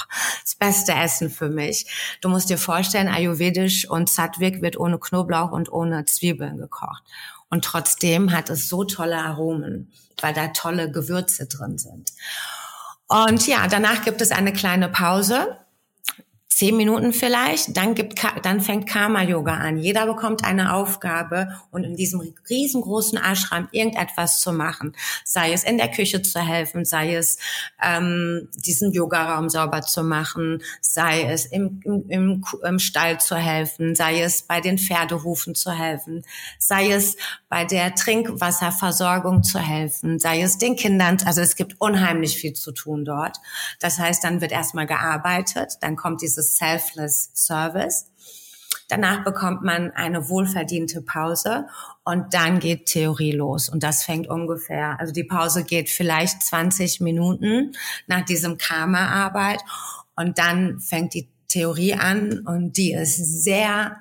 das 0.43 0.55
beste 0.55 0.93
Essen 0.93 1.31
für 1.31 1.49
mich. 1.49 2.19
Du 2.21 2.29
musst 2.29 2.51
dir 2.51 2.59
vorstellen, 2.59 3.09
Ayurvedisch 3.09 3.89
und 3.89 4.11
Sattwik 4.11 4.61
wird 4.63 4.79
ohne 4.79 4.99
Knoblauch 4.99 5.53
und 5.53 5.71
ohne 5.71 6.05
Zwiebeln 6.05 6.59
gekocht. 6.59 7.03
Und 7.51 7.65
trotzdem 7.65 8.33
hat 8.33 8.51
es 8.51 8.69
so 8.69 8.85
tolle 8.85 9.19
Aromen, 9.19 9.93
weil 10.21 10.35
da 10.35 10.49
tolle 10.49 10.91
Gewürze 10.91 11.47
drin 11.47 11.79
sind. 11.79 12.13
Und 13.07 13.47
ja, 13.47 13.67
danach 13.69 14.03
gibt 14.03 14.21
es 14.21 14.33
eine 14.33 14.53
kleine 14.53 14.89
Pause 14.89 15.59
zehn 16.59 16.77
Minuten 16.77 17.13
vielleicht, 17.13 17.77
dann 17.77 17.95
gibt, 17.95 18.21
dann 18.43 18.61
fängt 18.61 18.89
Karma 18.89 19.23
Yoga 19.23 19.55
an. 19.55 19.79
Jeder 19.79 20.07
bekommt 20.07 20.45
eine 20.45 20.75
Aufgabe 20.75 21.55
und 21.71 21.85
in 21.85 21.95
diesem 21.95 22.21
riesengroßen 22.51 23.17
Ashram 23.17 23.69
irgendetwas 23.71 24.41
zu 24.41 24.53
machen. 24.53 24.93
Sei 25.25 25.53
es 25.53 25.63
in 25.63 25.79
der 25.79 25.89
Küche 25.89 26.21
zu 26.21 26.41
helfen, 26.41 26.85
sei 26.85 27.15
es 27.15 27.39
ähm, 27.81 28.49
diesen 28.57 28.91
Yogaraum 28.91 29.49
sauber 29.49 29.83
zu 29.83 30.03
machen, 30.03 30.61
sei 30.81 31.23
es 31.31 31.47
im, 31.47 31.81
im, 31.85 32.05
im, 32.09 32.45
im 32.65 32.79
Stall 32.81 33.21
zu 33.21 33.37
helfen, 33.37 33.95
sei 33.95 34.21
es 34.21 34.43
bei 34.43 34.61
den 34.61 34.79
Pferdehufen 34.79 35.55
zu 35.55 35.71
helfen, 35.71 36.25
sei 36.59 36.91
es 36.91 37.17
bei 37.49 37.67
der 37.67 37.95
Trinkwasserversorgung 37.95 39.45
zu 39.45 39.61
helfen, 39.61 40.19
sei 40.19 40.43
es 40.43 40.59
den 40.59 40.75
Kindern, 40.75 41.19
also 41.25 41.41
es 41.41 41.55
gibt 41.55 41.81
unheimlich 41.81 42.37
viel 42.37 42.55
zu 42.55 42.73
tun 42.73 43.05
dort. 43.05 43.37
Das 43.79 44.01
heißt, 44.01 44.25
dann 44.25 44.41
wird 44.41 44.51
erstmal 44.51 44.87
gearbeitet, 44.87 45.75
dann 45.83 45.95
kommt 45.95 46.21
dieses 46.21 46.48
Selfless 46.57 47.31
Service. 47.35 48.11
Danach 48.89 49.23
bekommt 49.23 49.63
man 49.63 49.91
eine 49.91 50.31
wohlverdiente 50.31 51.03
Pause 51.03 51.67
und 52.05 52.33
dann 52.33 52.59
geht 52.59 52.87
Theorie 52.87 53.33
los. 53.33 53.69
Und 53.69 53.83
das 53.83 54.03
fängt 54.03 54.29
ungefähr, 54.29 54.99
also 54.99 55.13
die 55.13 55.25
Pause 55.25 55.65
geht 55.65 55.91
vielleicht 55.91 56.43
20 56.43 57.01
Minuten 57.01 57.73
nach 58.07 58.25
diesem 58.25 58.57
Karma-Arbeit 58.57 59.61
und 60.17 60.39
dann 60.39 60.81
fängt 60.81 61.15
die 61.15 61.29
Theorie 61.49 61.95
an 61.95 62.41
und 62.47 62.77
die 62.77 62.93
ist 62.93 63.43
sehr, 63.43 63.97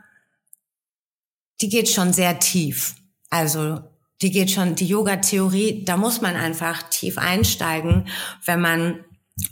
die 1.62 1.70
geht 1.70 1.90
schon 1.90 2.14
sehr 2.14 2.40
tief. 2.40 2.96
Also 3.30 3.82
die 4.22 4.32
geht 4.32 4.52
schon, 4.52 4.76
die 4.76 4.88
Yoga-Theorie, 4.88 5.84
da 5.86 5.98
muss 5.98 6.22
man 6.22 6.36
einfach 6.36 6.84
tief 6.84 7.18
einsteigen, 7.18 8.08
wenn 8.46 8.62
man 8.62 9.06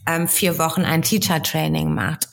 ähm, 0.07 0.27
vier 0.27 0.57
Wochen 0.57 0.81
ein 0.81 1.01
Teacher-Training 1.01 1.93
macht. 1.93 2.29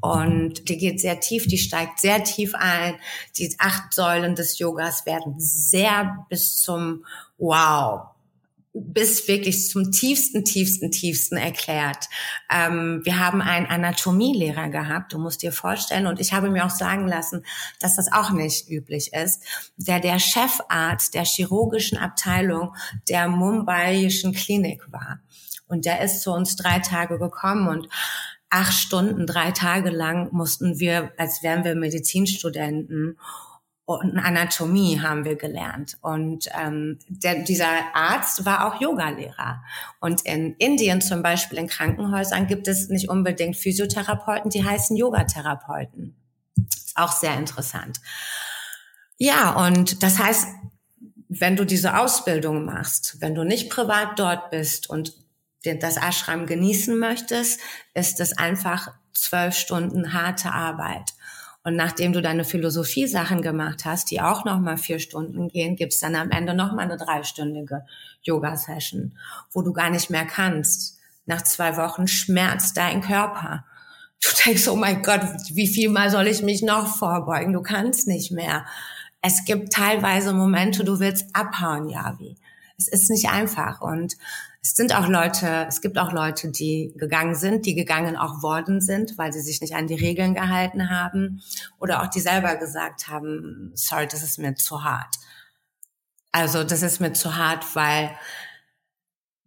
Und 0.00 0.68
die 0.68 0.76
geht 0.76 1.00
sehr 1.00 1.20
tief, 1.20 1.46
die 1.46 1.58
steigt 1.58 2.00
sehr 2.00 2.24
tief 2.24 2.54
ein. 2.54 2.94
Die 3.36 3.54
acht 3.58 3.92
Säulen 3.92 4.34
des 4.34 4.58
Yogas 4.58 5.06
werden 5.06 5.34
sehr 5.38 6.26
bis 6.28 6.60
zum 6.60 7.04
Wow 7.38 8.16
bis 8.78 9.26
wirklich 9.26 9.68
zum 9.68 9.90
tiefsten, 9.90 10.44
tiefsten, 10.44 10.90
tiefsten 10.90 11.36
erklärt. 11.36 12.08
Ähm, 12.50 13.00
wir 13.04 13.18
haben 13.18 13.40
einen 13.40 13.66
Anatomielehrer 13.66 14.68
gehabt, 14.68 15.12
du 15.12 15.18
musst 15.18 15.42
dir 15.42 15.52
vorstellen, 15.52 16.06
und 16.06 16.20
ich 16.20 16.32
habe 16.32 16.50
mir 16.50 16.66
auch 16.66 16.70
sagen 16.70 17.08
lassen, 17.08 17.44
dass 17.80 17.96
das 17.96 18.12
auch 18.12 18.30
nicht 18.30 18.68
üblich 18.68 19.12
ist, 19.14 19.42
der 19.76 20.00
der 20.00 20.18
Chefarzt 20.18 21.14
der 21.14 21.24
chirurgischen 21.24 21.96
Abteilung 21.98 22.74
der 23.08 23.28
Mumbaiischen 23.28 24.34
Klinik 24.34 24.82
war. 24.92 25.20
Und 25.66 25.84
der 25.84 26.00
ist 26.02 26.22
zu 26.22 26.32
uns 26.32 26.56
drei 26.56 26.78
Tage 26.78 27.18
gekommen 27.18 27.68
und 27.68 27.88
acht 28.50 28.74
Stunden, 28.74 29.26
drei 29.26 29.50
Tage 29.50 29.90
lang 29.90 30.28
mussten 30.32 30.78
wir, 30.78 31.12
als 31.16 31.42
wären 31.42 31.64
wir 31.64 31.74
Medizinstudenten 31.74 33.18
und 33.86 34.18
Anatomie 34.18 35.00
haben 35.00 35.24
wir 35.24 35.36
gelernt. 35.36 35.96
Und 36.00 36.48
ähm, 36.60 36.98
der, 37.08 37.44
dieser 37.44 37.94
Arzt 37.94 38.44
war 38.44 38.66
auch 38.66 38.80
Yogalehrer. 38.80 39.62
Und 40.00 40.22
in 40.22 40.56
Indien 40.58 41.00
zum 41.00 41.22
Beispiel 41.22 41.58
in 41.58 41.68
Krankenhäusern 41.68 42.48
gibt 42.48 42.66
es 42.66 42.88
nicht 42.88 43.08
unbedingt 43.08 43.56
Physiotherapeuten, 43.56 44.50
die 44.50 44.64
heißen 44.64 44.96
Yogatherapeuten. 44.96 46.16
auch 46.96 47.12
sehr 47.12 47.38
interessant. 47.38 48.00
Ja, 49.18 49.52
und 49.66 50.02
das 50.02 50.18
heißt, 50.18 50.48
wenn 51.28 51.54
du 51.54 51.64
diese 51.64 51.96
Ausbildung 51.98 52.64
machst, 52.64 53.20
wenn 53.20 53.36
du 53.36 53.44
nicht 53.44 53.70
privat 53.70 54.18
dort 54.18 54.50
bist 54.50 54.90
und 54.90 55.14
das 55.74 55.96
Ashram 55.96 56.46
genießen 56.46 56.98
möchtest, 56.98 57.60
ist 57.94 58.20
es 58.20 58.38
einfach 58.38 58.92
zwölf 59.12 59.54
Stunden 59.54 60.12
harte 60.12 60.52
Arbeit. 60.52 61.12
Und 61.66 61.74
nachdem 61.74 62.12
du 62.12 62.22
deine 62.22 62.44
Philosophie-Sachen 62.44 63.42
gemacht 63.42 63.84
hast, 63.84 64.12
die 64.12 64.20
auch 64.20 64.44
nochmal 64.44 64.76
vier 64.76 65.00
Stunden 65.00 65.48
gehen, 65.48 65.74
gibt's 65.74 65.98
dann 65.98 66.14
am 66.14 66.30
Ende 66.30 66.54
nochmal 66.54 66.84
eine 66.84 66.96
dreistündige 66.96 67.84
Yoga-Session, 68.22 69.18
wo 69.50 69.62
du 69.62 69.72
gar 69.72 69.90
nicht 69.90 70.08
mehr 70.08 70.26
kannst. 70.26 70.96
Nach 71.24 71.42
zwei 71.42 71.76
Wochen 71.76 72.06
schmerzt 72.06 72.76
dein 72.76 73.00
Körper. 73.00 73.64
Du 74.22 74.28
denkst, 74.44 74.68
oh 74.68 74.76
mein 74.76 75.02
Gott, 75.02 75.22
wie 75.50 75.66
viel 75.66 75.88
mal 75.88 76.08
soll 76.10 76.28
ich 76.28 76.40
mich 76.40 76.62
noch 76.62 76.86
vorbeugen? 76.96 77.52
Du 77.52 77.62
kannst 77.62 78.06
nicht 78.06 78.30
mehr. 78.30 78.64
Es 79.20 79.44
gibt 79.44 79.72
teilweise 79.72 80.32
Momente, 80.32 80.84
du 80.84 81.00
willst 81.00 81.34
abhauen, 81.34 81.88
Javi. 81.88 82.36
Es 82.78 82.86
ist 82.86 83.10
nicht 83.10 83.28
einfach. 83.28 83.80
Und 83.80 84.14
es 84.66 84.74
sind 84.74 84.96
auch 84.96 85.06
Leute, 85.06 85.66
es 85.68 85.80
gibt 85.80 85.96
auch 85.96 86.10
Leute, 86.10 86.50
die 86.50 86.92
gegangen 86.96 87.36
sind, 87.36 87.66
die 87.66 87.76
gegangen 87.76 88.16
auch 88.16 88.42
worden 88.42 88.80
sind, 88.80 89.16
weil 89.16 89.32
sie 89.32 89.40
sich 89.40 89.60
nicht 89.60 89.76
an 89.76 89.86
die 89.86 89.94
Regeln 89.94 90.34
gehalten 90.34 90.90
haben 90.90 91.40
oder 91.78 92.02
auch 92.02 92.08
die 92.08 92.18
selber 92.18 92.56
gesagt 92.56 93.06
haben, 93.06 93.70
sorry, 93.74 94.08
das 94.08 94.24
ist 94.24 94.40
mir 94.40 94.56
zu 94.56 94.82
hart. 94.82 95.14
Also 96.32 96.64
das 96.64 96.82
ist 96.82 97.00
mir 97.00 97.12
zu 97.12 97.36
hart, 97.36 97.76
weil 97.76 98.10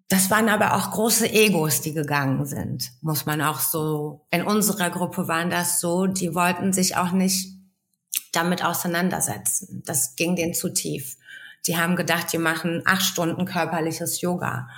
das 0.08 0.32
waren 0.32 0.48
aber 0.48 0.76
auch 0.76 0.90
große 0.92 1.30
Egos, 1.30 1.82
die 1.82 1.94
gegangen 1.94 2.46
sind, 2.46 2.90
muss 3.02 3.26
man 3.26 3.42
auch 3.42 3.60
so, 3.60 4.26
in 4.32 4.44
unserer 4.44 4.90
Gruppe 4.90 5.28
waren 5.28 5.50
das 5.50 5.82
so, 5.82 6.08
die 6.08 6.34
wollten 6.34 6.72
sich 6.72 6.96
auch 6.96 7.12
nicht 7.12 7.58
damit 8.32 8.64
auseinandersetzen. 8.64 9.84
Das 9.86 10.16
ging 10.16 10.38
denen 10.38 10.54
zu 10.54 10.70
tief. 10.70 11.18
Die 11.68 11.78
haben 11.78 11.98
gedacht, 11.98 12.32
die 12.32 12.38
machen 12.38 12.84
acht 12.86 13.04
Stunden 13.04 13.44
körperliches 13.44 14.22
Yoga 14.22 14.70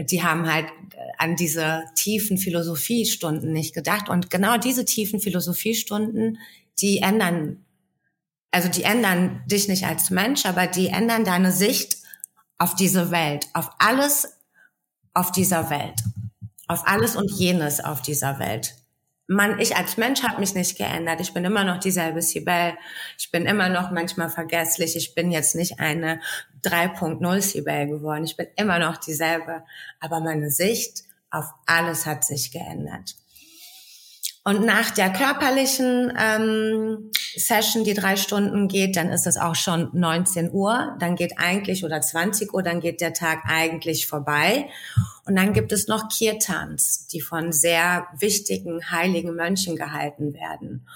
die 0.00 0.22
haben 0.22 0.50
halt 0.50 0.66
äh, 0.66 0.96
an 1.18 1.36
diese 1.36 1.84
tiefen 1.94 2.38
Philosophiestunden 2.38 3.52
nicht 3.52 3.74
gedacht. 3.74 4.08
Und 4.08 4.30
genau 4.30 4.56
diese 4.56 4.84
tiefen 4.84 5.20
Philosophiestunden, 5.20 6.38
die 6.80 6.98
ändern, 6.98 7.64
also 8.50 8.68
die 8.68 8.84
ändern 8.84 9.42
dich 9.46 9.68
nicht 9.68 9.84
als 9.84 10.10
Mensch, 10.10 10.46
aber 10.46 10.66
die 10.66 10.88
ändern 10.88 11.24
deine 11.24 11.52
Sicht 11.52 11.98
auf 12.58 12.74
diese 12.74 13.10
Welt, 13.10 13.46
auf 13.54 13.70
alles 13.78 14.38
auf 15.14 15.32
dieser 15.32 15.68
Welt, 15.70 16.00
auf 16.68 16.86
alles 16.86 17.16
und 17.16 17.30
jenes 17.30 17.80
auf 17.80 18.02
dieser 18.02 18.38
Welt 18.38 18.76
man, 19.28 19.58
ich 19.60 19.76
als 19.76 19.98
Mensch 19.98 20.22
habe 20.22 20.40
mich 20.40 20.54
nicht 20.54 20.78
geändert. 20.78 21.20
Ich 21.20 21.34
bin 21.34 21.44
immer 21.44 21.62
noch 21.62 21.78
dieselbe 21.78 22.22
Sibel. 22.22 22.72
Ich 23.18 23.30
bin 23.30 23.44
immer 23.44 23.68
noch 23.68 23.90
manchmal 23.90 24.30
vergesslich. 24.30 24.96
Ich 24.96 25.14
bin 25.14 25.30
jetzt 25.30 25.54
nicht 25.54 25.78
eine 25.78 26.20
3.0 26.64 27.42
Sibel 27.42 27.86
geworden. 27.86 28.24
Ich 28.24 28.36
bin 28.36 28.46
immer 28.56 28.78
noch 28.78 28.96
dieselbe. 28.96 29.64
Aber 30.00 30.20
meine 30.20 30.50
Sicht 30.50 31.04
auf 31.30 31.44
alles 31.66 32.06
hat 32.06 32.24
sich 32.24 32.50
geändert. 32.50 33.16
Und 34.48 34.64
nach 34.64 34.90
der 34.90 35.12
körperlichen 35.12 36.10
ähm, 36.18 37.10
Session, 37.36 37.84
die 37.84 37.92
drei 37.92 38.16
Stunden 38.16 38.66
geht, 38.66 38.96
dann 38.96 39.10
ist 39.10 39.26
es 39.26 39.36
auch 39.36 39.54
schon 39.54 39.90
19 39.92 40.52
Uhr. 40.52 40.96
Dann 41.00 41.16
geht 41.16 41.34
eigentlich 41.36 41.84
oder 41.84 42.00
20 42.00 42.54
Uhr, 42.54 42.62
dann 42.62 42.80
geht 42.80 43.02
der 43.02 43.12
Tag 43.12 43.40
eigentlich 43.46 44.06
vorbei. 44.06 44.70
Und 45.26 45.36
dann 45.36 45.52
gibt 45.52 45.70
es 45.70 45.86
noch 45.86 46.08
Kirtans, 46.08 47.08
die 47.08 47.20
von 47.20 47.52
sehr 47.52 48.06
wichtigen 48.18 48.90
heiligen 48.90 49.36
Mönchen 49.36 49.76
gehalten 49.76 50.32
werden. 50.32 50.88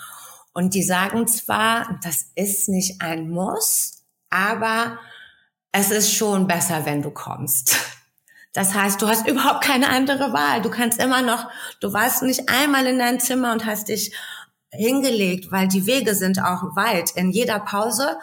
Und 0.55 0.73
die 0.73 0.83
sagen 0.83 1.27
zwar, 1.27 2.01
das 2.03 2.29
ist 2.35 2.71
nicht 2.71 3.03
ein 3.03 3.29
Muss, 3.29 4.03
aber 4.31 4.99
es 5.73 5.91
ist 5.91 6.15
schon 6.15 6.47
besser, 6.47 6.87
wenn 6.87 7.03
du 7.03 7.11
kommst. 7.11 7.77
Das 8.53 8.75
heißt, 8.75 9.01
du 9.01 9.09
hast 9.09 9.27
überhaupt 9.27 9.65
keine 9.65 9.89
andere 9.89 10.33
Wahl. 10.33 10.61
Du 10.63 10.71
kannst 10.71 11.01
immer 11.01 11.23
noch, 11.23 11.49
du 11.81 11.93
warst 11.93 12.23
nicht 12.23 12.49
einmal 12.49 12.87
in 12.87 12.99
dein 12.99 13.19
Zimmer 13.19 13.53
und 13.53 13.65
hast 13.65 13.89
dich 13.89 14.15
hingelegt, 14.71 15.51
weil 15.51 15.69
die 15.69 15.87
Wege 15.87 16.15
sind 16.15 16.39
auch 16.39 16.77
weit. 16.77 17.13
In 17.13 17.31
jeder 17.31 17.61
Pause 17.61 18.19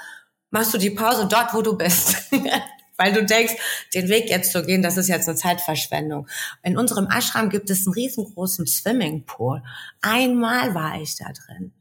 machst 0.52 0.74
du 0.74 0.78
die 0.78 0.92
Pause 0.92 1.28
dort, 1.28 1.54
wo 1.54 1.62
du 1.62 1.78
bist. 1.78 2.16
weil 3.00 3.14
du 3.14 3.24
denkst, 3.24 3.54
den 3.96 4.10
Weg 4.10 4.30
jetzt 4.30 4.52
zu 4.52 4.64
gehen, 4.64 4.82
das 4.82 4.98
ist 4.98 5.08
jetzt 5.08 5.28
eine 5.28 5.38
Zeitverschwendung. 5.38 6.28
In 6.64 6.78
unserem 6.78 7.08
Ashram 7.08 7.50
gibt 7.50 7.70
es 7.70 7.88
einen 7.88 7.94
riesengroßen 7.94 8.68
Swimmingpool. 8.68 9.64
Einmal 10.02 10.76
war 10.76 11.02
ich 11.02 11.16
da 11.16 11.26
drin. 11.32 11.72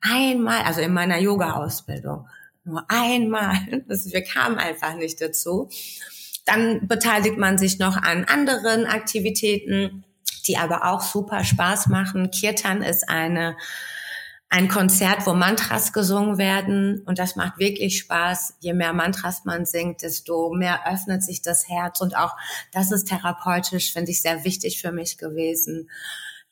Einmal, 0.00 0.62
also 0.62 0.80
in 0.80 0.92
meiner 0.92 1.18
Yoga-Ausbildung. 1.18 2.28
Nur 2.64 2.84
einmal. 2.88 3.54
Wir 3.86 4.24
kamen 4.24 4.58
einfach 4.58 4.96
nicht 4.96 5.20
dazu. 5.20 5.70
Dann 6.44 6.86
beteiligt 6.86 7.38
man 7.38 7.58
sich 7.58 7.78
noch 7.78 7.96
an 7.96 8.24
anderen 8.24 8.86
Aktivitäten, 8.86 10.04
die 10.46 10.58
aber 10.58 10.84
auch 10.84 11.00
super 11.00 11.44
Spaß 11.44 11.88
machen. 11.88 12.30
Kirtan 12.30 12.82
ist 12.82 13.08
eine 13.08 13.56
ein 14.54 14.68
Konzert, 14.68 15.26
wo 15.26 15.34
Mantras 15.34 15.92
gesungen 15.92 16.38
werden 16.38 17.02
und 17.06 17.18
das 17.18 17.34
macht 17.34 17.58
wirklich 17.58 17.98
Spaß. 17.98 18.54
Je 18.60 18.72
mehr 18.72 18.92
Mantras 18.92 19.44
man 19.44 19.66
singt, 19.66 20.02
desto 20.02 20.52
mehr 20.52 20.86
öffnet 20.86 21.24
sich 21.24 21.42
das 21.42 21.68
Herz 21.68 22.00
und 22.00 22.16
auch 22.16 22.36
das 22.70 22.92
ist 22.92 23.08
therapeutisch, 23.08 23.92
finde 23.92 24.12
ich 24.12 24.22
sehr 24.22 24.44
wichtig 24.44 24.80
für 24.80 24.92
mich 24.92 25.18
gewesen. 25.18 25.90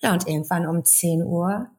Ja, 0.00 0.12
und 0.12 0.26
irgendwann 0.26 0.66
um 0.66 0.84
10 0.84 1.22
Uhr 1.22 1.70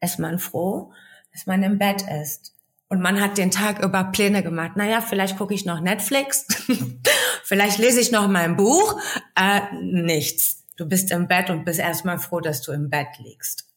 ist 0.00 0.18
man 0.18 0.40
froh, 0.40 0.92
dass 1.32 1.46
man 1.46 1.62
im 1.62 1.78
Bett 1.78 2.02
ist. 2.22 2.57
Und 2.88 3.02
man 3.02 3.20
hat 3.20 3.36
den 3.36 3.50
Tag 3.50 3.84
über 3.84 4.04
Pläne 4.04 4.42
gemacht. 4.42 4.76
Naja, 4.76 5.02
vielleicht 5.02 5.36
gucke 5.36 5.52
ich 5.54 5.66
noch 5.66 5.80
Netflix, 5.80 6.46
vielleicht 7.44 7.78
lese 7.78 8.00
ich 8.00 8.10
noch 8.12 8.28
mein 8.28 8.56
Buch. 8.56 8.98
Äh, 9.36 9.60
nichts. 9.82 10.64
Du 10.76 10.86
bist 10.86 11.10
im 11.10 11.28
Bett 11.28 11.50
und 11.50 11.64
bist 11.64 11.80
erstmal 11.80 12.18
froh, 12.18 12.40
dass 12.40 12.62
du 12.62 12.72
im 12.72 12.88
Bett 12.88 13.08
liegst. 13.18 13.68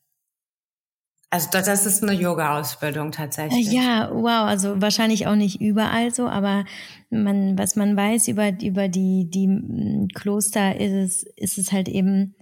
Also 1.32 1.48
das 1.50 1.86
ist 1.86 2.04
eine 2.04 2.12
Yoga-Ausbildung 2.12 3.14
tatsächlich. 3.14 3.72
Ja, 3.72 4.12
wow, 4.14 4.50
also 4.50 4.82
wahrscheinlich 4.82 5.28
auch 5.28 5.36
nicht 5.36 5.62
überall 5.62 6.14
so, 6.14 6.28
aber 6.28 6.66
man, 7.10 7.58
was 7.58 7.78
man 7.78 7.96
weiß 7.96 8.28
über, 8.28 8.52
über 8.62 8.90
die, 8.90 9.30
die 9.30 9.48
mm, 9.48 10.10
Kloster 10.14 10.76
ist 10.78 10.92
es, 10.92 11.24
ist 11.38 11.58
es 11.58 11.72
halt 11.72 11.88
eben, 11.88 12.36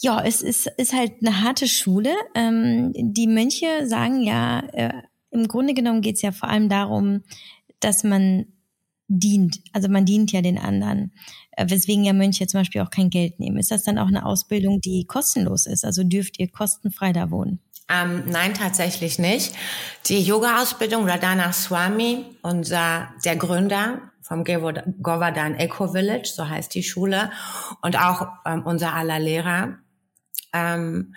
ja, 0.00 0.24
es 0.24 0.40
ist, 0.40 0.66
ist 0.78 0.94
halt 0.94 1.12
eine 1.20 1.42
harte 1.42 1.68
Schule. 1.68 2.14
Ähm, 2.34 2.92
die 2.94 3.26
Mönche 3.26 3.86
sagen 3.86 4.22
ja, 4.22 4.60
äh, 4.72 5.02
im 5.32 5.48
Grunde 5.48 5.74
genommen 5.74 6.02
geht 6.02 6.16
es 6.16 6.22
ja 6.22 6.32
vor 6.32 6.48
allem 6.48 6.68
darum, 6.68 7.22
dass 7.80 8.04
man 8.04 8.46
dient. 9.08 9.60
Also 9.72 9.88
man 9.88 10.04
dient 10.04 10.32
ja 10.32 10.40
den 10.40 10.58
anderen. 10.58 11.12
Äh, 11.52 11.68
weswegen 11.68 12.04
ja 12.04 12.12
Mönche 12.12 12.46
zum 12.46 12.60
Beispiel 12.60 12.80
auch 12.80 12.90
kein 12.90 13.10
Geld 13.10 13.40
nehmen. 13.40 13.58
Ist 13.58 13.70
das 13.70 13.84
dann 13.84 13.98
auch 13.98 14.06
eine 14.06 14.24
Ausbildung, 14.24 14.80
die 14.80 15.06
kostenlos 15.06 15.66
ist? 15.66 15.84
Also 15.84 16.04
dürft 16.04 16.38
ihr 16.38 16.50
kostenfrei 16.50 17.12
da 17.12 17.30
wohnen? 17.30 17.60
Ähm, 17.88 18.22
nein, 18.26 18.54
tatsächlich 18.54 19.18
nicht. 19.18 19.54
Die 20.06 20.22
Yoga-Ausbildung 20.22 21.08
Radhana 21.08 21.52
Swami, 21.52 22.24
unser, 22.42 23.08
der 23.24 23.36
Gründer 23.36 24.00
vom 24.22 24.44
Govardhan 24.44 25.56
Eco 25.56 25.88
Village, 25.88 26.32
so 26.34 26.48
heißt 26.48 26.74
die 26.74 26.84
Schule, 26.84 27.30
und 27.82 27.98
auch 27.98 28.28
ähm, 28.46 28.62
unser 28.64 28.94
aller 28.94 29.18
Lehrer, 29.18 29.78
ähm, 30.54 31.14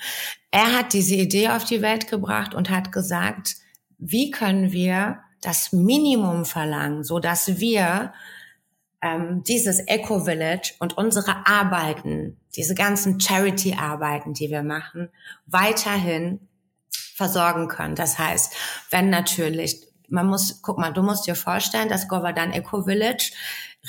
er 0.52 0.74
hat 0.78 0.94
diese 0.94 1.16
Idee 1.16 1.50
auf 1.50 1.66
die 1.66 1.82
Welt 1.82 2.10
gebracht 2.10 2.56
und 2.56 2.70
hat 2.70 2.92
gesagt, 2.92 3.56
wie 4.08 4.32
können 4.32 4.72
wir 4.72 5.20
das 5.42 5.74
Minimum 5.74 6.46
verlangen, 6.46 7.04
so 7.04 7.20
dass 7.20 7.60
wir 7.60 8.14
ähm, 9.02 9.44
dieses 9.44 9.80
Eco 9.80 10.20
Village 10.20 10.74
und 10.80 10.98
unsere 10.98 11.46
Arbeiten, 11.48 12.38
diese 12.56 12.76
ganzen 12.76 13.20
Charity-Arbeiten, 13.20 14.34
die 14.34 14.50
wir 14.50 14.64
machen, 14.64 15.10
weiterhin 15.46 16.40
versorgen 17.16 17.68
können. 17.68 17.96
Das 17.96 18.20
heißt, 18.20 18.54
wenn 18.92 19.10
natürlich, 19.10 19.82
man 20.08 20.28
muss, 20.28 20.62
guck 20.62 20.78
mal, 20.78 20.92
du 20.92 21.02
musst 21.02 21.28
dir 21.28 21.36
vorstellen, 21.36 21.90
dass 21.90 22.08
Govardhan 22.08 22.52
Eco 22.52 22.84
Village, 22.84 23.32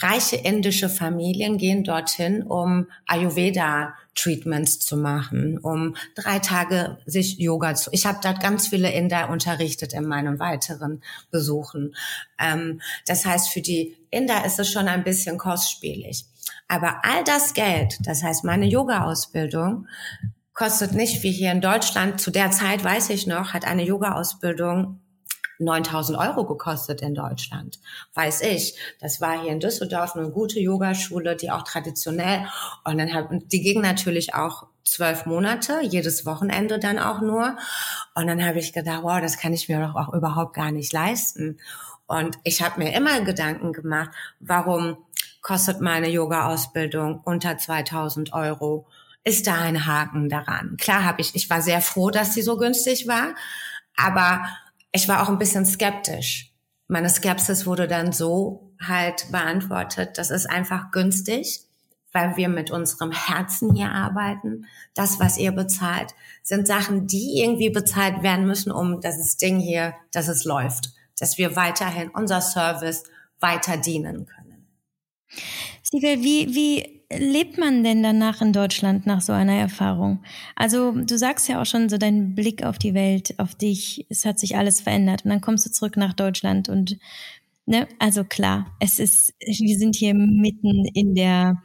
reiche 0.00 0.36
indische 0.36 0.88
Familien 0.88 1.56
gehen 1.56 1.84
dorthin, 1.84 2.42
um 2.42 2.88
Ayurveda 3.06 3.94
Treatments 4.16 4.80
zu 4.80 4.96
machen, 4.96 5.58
um 5.58 5.94
drei 6.16 6.40
Tage 6.40 6.98
sich 7.06 7.38
Yoga 7.38 7.74
zu. 7.74 7.90
Ich 7.92 8.06
habe 8.06 8.18
dort 8.22 8.40
ganz 8.40 8.66
viele 8.68 8.90
Inder 8.90 9.30
unterrichtet 9.30 9.92
in 9.92 10.06
meinen 10.06 10.40
weiteren 10.40 11.02
Besuchen. 11.30 11.94
Ähm, 12.40 12.80
das 13.06 13.24
heißt, 13.24 13.50
für 13.50 13.60
die 13.60 13.96
Inder 14.10 14.44
ist 14.44 14.58
es 14.58 14.70
schon 14.70 14.88
ein 14.88 15.04
bisschen 15.04 15.38
kostspielig. 15.38 16.24
Aber 16.68 17.04
all 17.04 17.22
das 17.24 17.54
Geld, 17.54 17.98
das 18.04 18.22
heißt 18.22 18.44
meine 18.44 18.66
Yoga-Ausbildung, 18.66 19.86
kostet 20.54 20.92
nicht 20.92 21.22
wie 21.22 21.30
hier 21.30 21.52
in 21.52 21.60
Deutschland. 21.60 22.20
Zu 22.20 22.30
der 22.30 22.50
Zeit 22.50 22.82
weiß 22.82 23.10
ich 23.10 23.26
noch, 23.26 23.52
hat 23.52 23.66
eine 23.66 23.84
Yoga-Ausbildung 23.84 25.00
9000 25.58 26.18
Euro 26.18 26.44
gekostet 26.44 27.02
in 27.02 27.14
Deutschland. 27.14 27.78
Weiß 28.14 28.42
ich. 28.42 28.76
Das 29.00 29.20
war 29.20 29.42
hier 29.42 29.52
in 29.52 29.60
Düsseldorf 29.60 30.16
eine 30.16 30.30
gute 30.30 30.60
Yogaschule, 30.60 31.36
die 31.36 31.50
auch 31.50 31.62
traditionell, 31.62 32.46
und 32.84 32.98
dann 32.98 33.12
hab, 33.12 33.30
die 33.30 33.62
ging 33.62 33.80
natürlich 33.80 34.34
auch 34.34 34.66
zwölf 34.84 35.26
Monate, 35.26 35.80
jedes 35.82 36.24
Wochenende 36.24 36.78
dann 36.78 36.98
auch 36.98 37.20
nur. 37.20 37.56
Und 38.14 38.26
dann 38.26 38.44
habe 38.44 38.58
ich 38.58 38.72
gedacht, 38.72 39.02
wow, 39.02 39.20
das 39.20 39.38
kann 39.38 39.52
ich 39.52 39.68
mir 39.68 39.80
doch 39.80 39.94
auch 39.94 40.14
überhaupt 40.14 40.54
gar 40.54 40.70
nicht 40.70 40.92
leisten. 40.92 41.58
Und 42.06 42.38
ich 42.44 42.62
habe 42.62 42.78
mir 42.78 42.94
immer 42.94 43.20
Gedanken 43.20 43.72
gemacht, 43.72 44.10
warum 44.38 44.96
kostet 45.42 45.80
meine 45.80 46.08
Yoga-Ausbildung 46.08 47.20
unter 47.24 47.58
2000 47.58 48.32
Euro? 48.32 48.86
Ist 49.24 49.48
da 49.48 49.56
ein 49.60 49.86
Haken 49.86 50.28
daran? 50.28 50.76
Klar 50.78 51.04
habe 51.04 51.20
ich, 51.20 51.34
ich 51.34 51.50
war 51.50 51.60
sehr 51.60 51.80
froh, 51.80 52.10
dass 52.10 52.34
sie 52.34 52.42
so 52.42 52.56
günstig 52.56 53.08
war, 53.08 53.34
aber 53.96 54.46
ich 54.96 55.08
war 55.08 55.22
auch 55.22 55.28
ein 55.28 55.38
bisschen 55.38 55.64
skeptisch. 55.64 56.52
Meine 56.88 57.08
Skepsis 57.08 57.66
wurde 57.66 57.86
dann 57.86 58.12
so 58.12 58.72
halt 58.80 59.30
beantwortet, 59.30 60.18
das 60.18 60.30
ist 60.30 60.46
einfach 60.46 60.90
günstig, 60.90 61.60
weil 62.12 62.36
wir 62.36 62.48
mit 62.48 62.70
unserem 62.70 63.12
Herzen 63.12 63.74
hier 63.74 63.90
arbeiten. 63.90 64.66
Das, 64.94 65.20
was 65.20 65.38
ihr 65.38 65.52
bezahlt, 65.52 66.14
sind 66.42 66.66
Sachen, 66.66 67.06
die 67.06 67.40
irgendwie 67.42 67.70
bezahlt 67.70 68.22
werden 68.22 68.46
müssen, 68.46 68.72
um 68.72 69.00
das 69.00 69.36
Ding 69.36 69.58
hier, 69.58 69.94
dass 70.12 70.28
es 70.28 70.44
läuft, 70.44 70.92
dass 71.18 71.38
wir 71.38 71.56
weiterhin 71.56 72.10
unser 72.10 72.40
Service 72.40 73.04
weiter 73.40 73.76
dienen 73.76 74.26
können. 74.26 74.66
Siegel, 75.82 76.22
wie, 76.22 76.54
wie 76.54 76.95
lebt 77.10 77.58
man 77.58 77.84
denn 77.84 78.02
danach 78.02 78.40
in 78.42 78.52
Deutschland 78.52 79.06
nach 79.06 79.20
so 79.20 79.32
einer 79.32 79.54
Erfahrung? 79.54 80.22
Also 80.56 80.92
du 80.92 81.18
sagst 81.18 81.48
ja 81.48 81.60
auch 81.60 81.66
schon 81.66 81.88
so 81.88 81.98
dein 81.98 82.34
Blick 82.34 82.64
auf 82.64 82.78
die 82.78 82.94
Welt, 82.94 83.38
auf 83.38 83.54
dich, 83.54 84.06
es 84.08 84.24
hat 84.24 84.38
sich 84.38 84.56
alles 84.56 84.80
verändert 84.80 85.24
und 85.24 85.30
dann 85.30 85.40
kommst 85.40 85.66
du 85.66 85.70
zurück 85.70 85.96
nach 85.96 86.14
Deutschland 86.14 86.68
und 86.68 86.98
ne, 87.66 87.88
also 87.98 88.24
klar, 88.24 88.76
es 88.80 88.98
ist, 88.98 89.34
wir 89.40 89.78
sind 89.78 89.96
hier 89.96 90.14
mitten 90.14 90.86
in 90.94 91.14
der 91.14 91.62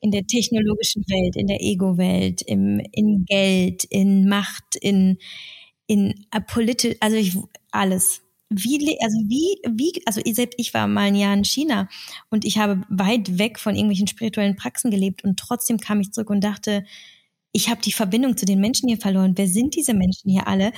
in 0.00 0.12
der 0.12 0.26
technologischen 0.26 1.02
Welt, 1.08 1.34
in 1.36 1.48
der 1.48 1.60
Ego-Welt, 1.60 2.42
im 2.42 2.80
in 2.92 3.24
Geld, 3.26 3.84
in 3.84 4.28
Macht, 4.28 4.76
in 4.80 5.18
in 5.88 6.26
politisch, 6.46 6.96
also 7.00 7.16
ich 7.16 7.36
alles 7.72 8.22
wie, 8.50 8.98
also 9.02 9.18
wie, 9.26 9.58
wie, 9.68 10.02
also 10.06 10.20
selbst 10.24 10.58
ich 10.58 10.72
war 10.72 10.86
mal 10.86 11.02
ein 11.02 11.14
Jahr 11.14 11.34
in 11.34 11.44
China 11.44 11.88
und 12.30 12.44
ich 12.44 12.58
habe 12.58 12.82
weit 12.88 13.38
weg 13.38 13.58
von 13.58 13.74
irgendwelchen 13.74 14.06
spirituellen 14.06 14.56
Praxen 14.56 14.90
gelebt 14.90 15.22
und 15.24 15.38
trotzdem 15.38 15.78
kam 15.78 16.00
ich 16.00 16.12
zurück 16.12 16.30
und 16.30 16.42
dachte, 16.42 16.84
ich 17.52 17.68
habe 17.68 17.80
die 17.82 17.92
Verbindung 17.92 18.36
zu 18.36 18.46
den 18.46 18.60
Menschen 18.60 18.88
hier 18.88 18.98
verloren. 18.98 19.34
Wer 19.36 19.48
sind 19.48 19.74
diese 19.74 19.94
Menschen 19.94 20.30
hier 20.30 20.46
alle? 20.46 20.72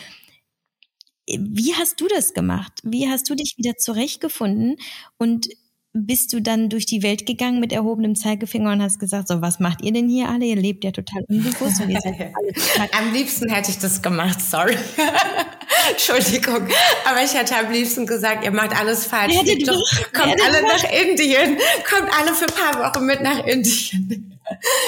Wie 1.27 1.75
hast 1.75 2.01
du 2.01 2.09
das 2.09 2.35
gemacht? 2.35 2.73
Wie 2.83 3.09
hast 3.09 3.29
du 3.31 3.35
dich 3.35 3.55
wieder 3.57 3.77
zurechtgefunden? 3.77 4.77
Und 5.16 5.49
bist 5.93 6.33
du 6.33 6.41
dann 6.41 6.68
durch 6.68 6.87
die 6.87 7.03
Welt 7.03 7.27
gegangen 7.27 7.59
mit 7.59 7.73
erhobenem 7.73 8.14
Zeigefinger 8.14 8.73
und 8.73 8.83
hast 8.83 9.01
gesagt, 9.01 9.27
so 9.27 9.43
was 9.43 9.59
macht 9.59 9.83
ihr 9.83 9.93
denn 9.93 10.09
hier 10.09 10.29
alle? 10.29 10.45
Ihr 10.45 10.57
lebt 10.57 10.85
ja 10.85 10.93
total 10.93 11.25
unbewusst 11.29 11.81
und 11.81 11.91
ihr 11.91 12.01
seid 12.01 12.14
alle 12.21 12.53
total 12.55 12.89
Am 12.93 13.12
liebsten 13.12 13.49
hätte 13.49 13.73
ich 13.73 13.79
das 13.79 14.01
gemacht, 14.01 14.41
sorry. 14.41 14.77
Entschuldigung, 16.16 16.68
aber 17.05 17.22
ich 17.24 17.34
hätte 17.34 17.57
am 17.57 17.70
liebsten 17.70 18.07
gesagt, 18.07 18.45
ihr 18.45 18.51
macht 18.51 18.78
alles 18.78 19.07
falsch. 19.07 19.34
Ja, 19.34 19.43
doch, 19.43 19.82
kommt 20.12 20.41
alle 20.43 20.62
nach 20.62 20.84
Indien, 20.91 21.59
kommt 21.88 22.11
alle 22.18 22.34
für 22.34 22.47
ein 22.47 22.55
paar 22.55 22.95
Wochen 22.95 23.07
mit 23.07 23.20
nach 23.22 23.45
Indien. 23.45 24.38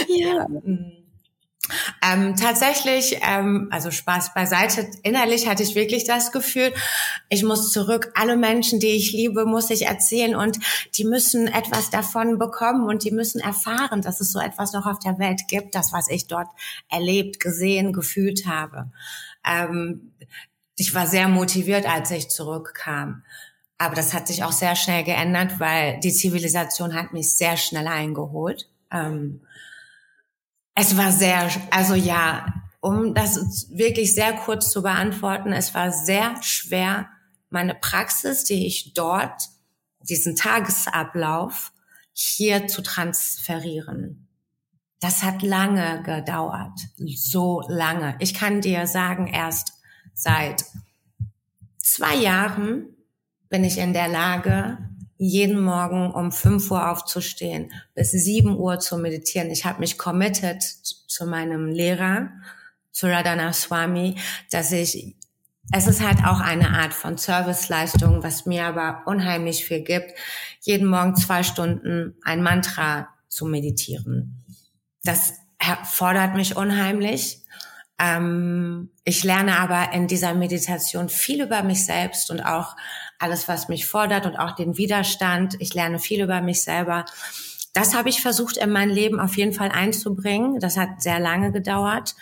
Ja. 0.08 0.46
Ähm, 2.02 2.34
tatsächlich, 2.36 3.18
ähm, 3.26 3.68
also 3.70 3.90
Spaß 3.90 4.34
beiseite, 4.34 4.90
innerlich 5.02 5.48
hatte 5.48 5.62
ich 5.62 5.74
wirklich 5.74 6.04
das 6.04 6.32
Gefühl, 6.32 6.72
ich 7.28 7.44
muss 7.44 7.70
zurück, 7.70 8.12
alle 8.14 8.36
Menschen, 8.36 8.80
die 8.80 8.88
ich 8.88 9.12
liebe, 9.12 9.46
muss 9.46 9.70
ich 9.70 9.86
erzählen 9.86 10.34
und 10.34 10.58
die 10.96 11.04
müssen 11.04 11.46
etwas 11.46 11.90
davon 11.90 12.38
bekommen 12.38 12.88
und 12.88 13.04
die 13.04 13.12
müssen 13.12 13.40
erfahren, 13.40 14.02
dass 14.02 14.20
es 14.20 14.32
so 14.32 14.40
etwas 14.40 14.72
noch 14.72 14.86
auf 14.86 14.98
der 14.98 15.18
Welt 15.18 15.42
gibt, 15.48 15.74
das, 15.74 15.92
was 15.92 16.08
ich 16.08 16.26
dort 16.26 16.48
erlebt, 16.90 17.40
gesehen, 17.40 17.92
gefühlt 17.92 18.46
habe. 18.46 18.90
Ähm, 19.46 20.12
ich 20.76 20.94
war 20.94 21.06
sehr 21.06 21.28
motiviert, 21.28 21.86
als 21.86 22.10
ich 22.10 22.30
zurückkam. 22.30 23.22
Aber 23.78 23.94
das 23.94 24.14
hat 24.14 24.28
sich 24.28 24.44
auch 24.44 24.52
sehr 24.52 24.76
schnell 24.76 25.04
geändert, 25.04 25.58
weil 25.58 25.98
die 26.00 26.12
Zivilisation 26.12 26.94
hat 26.94 27.12
mich 27.12 27.36
sehr 27.36 27.56
schnell 27.56 27.86
eingeholt. 27.86 28.68
Ähm, 28.90 29.42
es 30.74 30.96
war 30.96 31.12
sehr, 31.12 31.50
also 31.70 31.94
ja, 31.94 32.46
um 32.80 33.14
das 33.14 33.68
wirklich 33.70 34.14
sehr 34.14 34.32
kurz 34.32 34.70
zu 34.70 34.82
beantworten, 34.82 35.52
es 35.52 35.74
war 35.74 35.92
sehr 35.92 36.40
schwer, 36.42 37.08
meine 37.50 37.74
Praxis, 37.74 38.44
die 38.44 38.66
ich 38.66 38.94
dort, 38.94 39.42
diesen 40.00 40.36
Tagesablauf, 40.36 41.72
hier 42.12 42.66
zu 42.66 42.82
transferieren. 42.82 44.28
Das 45.00 45.22
hat 45.22 45.42
lange 45.42 46.02
gedauert, 46.02 46.78
so 47.16 47.62
lange. 47.68 48.16
Ich 48.20 48.34
kann 48.34 48.60
dir 48.60 48.86
sagen, 48.86 49.26
erst 49.26 49.81
seit 50.14 50.64
zwei 51.78 52.16
Jahren 52.16 52.86
bin 53.48 53.64
ich 53.64 53.78
in 53.78 53.92
der 53.92 54.08
Lage, 54.08 54.78
jeden 55.18 55.60
Morgen 55.60 56.10
um 56.10 56.32
5 56.32 56.70
Uhr 56.70 56.90
aufzustehen, 56.90 57.70
bis 57.94 58.10
7 58.10 58.56
Uhr 58.56 58.80
zu 58.80 58.98
meditieren. 58.98 59.50
Ich 59.50 59.64
habe 59.64 59.78
mich 59.78 59.96
committed 59.96 60.62
zu 60.62 61.26
meinem 61.26 61.68
Lehrer, 61.68 62.30
zu 62.90 63.06
Radhana 63.06 63.52
Swami, 63.52 64.16
dass 64.50 64.72
ich, 64.72 65.16
es 65.70 65.86
ist 65.86 66.00
halt 66.00 66.24
auch 66.24 66.40
eine 66.40 66.70
Art 66.70 66.92
von 66.92 67.18
Serviceleistung, 67.18 68.22
was 68.24 68.46
mir 68.46 68.64
aber 68.64 69.02
unheimlich 69.06 69.64
viel 69.64 69.82
gibt, 69.82 70.12
jeden 70.60 70.88
Morgen 70.88 71.14
zwei 71.14 71.42
Stunden 71.42 72.16
ein 72.24 72.42
Mantra 72.42 73.08
zu 73.28 73.46
meditieren. 73.46 74.44
Das 75.04 75.34
fordert 75.84 76.34
mich 76.34 76.56
unheimlich. 76.56 77.41
Ähm, 78.02 78.90
ich 79.04 79.22
lerne 79.22 79.58
aber 79.58 79.92
in 79.92 80.08
dieser 80.08 80.34
Meditation 80.34 81.08
viel 81.08 81.42
über 81.42 81.62
mich 81.62 81.84
selbst 81.86 82.30
und 82.30 82.40
auch 82.40 82.74
alles, 83.20 83.46
was 83.46 83.68
mich 83.68 83.86
fordert 83.86 84.26
und 84.26 84.36
auch 84.36 84.56
den 84.56 84.76
Widerstand. 84.76 85.54
Ich 85.60 85.72
lerne 85.72 86.00
viel 86.00 86.22
über 86.22 86.40
mich 86.40 86.62
selber. 86.62 87.04
Das 87.72 87.94
habe 87.94 88.08
ich 88.08 88.20
versucht 88.20 88.56
in 88.56 88.70
mein 88.70 88.90
Leben 88.90 89.20
auf 89.20 89.36
jeden 89.36 89.52
Fall 89.52 89.70
einzubringen. 89.70 90.58
Das 90.58 90.76
hat 90.76 91.00
sehr 91.00 91.20
lange 91.20 91.52
gedauert. 91.52 92.16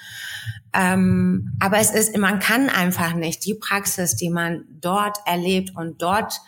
Ähm, 0.74 1.56
aber 1.60 1.78
es 1.78 1.90
ist, 1.90 2.16
man 2.16 2.38
kann 2.40 2.68
einfach 2.68 3.14
nicht 3.14 3.44
die 3.46 3.54
Praxis, 3.54 4.14
die 4.16 4.30
man 4.30 4.64
dort 4.68 5.18
erlebt 5.24 5.72
und 5.74 6.02
dort, 6.02 6.40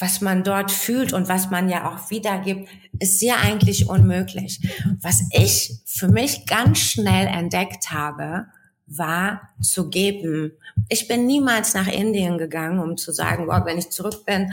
was 0.00 0.22
man 0.22 0.42
dort 0.42 0.72
fühlt 0.72 1.12
und 1.12 1.28
was 1.28 1.50
man 1.50 1.68
ja 1.68 1.88
auch 1.90 2.10
wiedergibt, 2.10 2.68
ist 2.98 3.20
sehr 3.20 3.38
eigentlich 3.38 3.88
unmöglich. 3.88 4.60
Was 5.02 5.22
ich 5.30 5.80
für 5.84 6.08
mich 6.08 6.46
ganz 6.46 6.78
schnell 6.78 7.26
entdeckt 7.26 7.92
habe, 7.92 8.46
war 8.86 9.50
zu 9.60 9.90
geben. 9.90 10.52
Ich 10.88 11.06
bin 11.06 11.26
niemals 11.26 11.74
nach 11.74 11.86
Indien 11.86 12.38
gegangen, 12.38 12.80
um 12.80 12.96
zu 12.96 13.12
sagen, 13.12 13.46
wow, 13.46 13.64
wenn 13.64 13.78
ich 13.78 13.90
zurück 13.90 14.24
bin, 14.24 14.52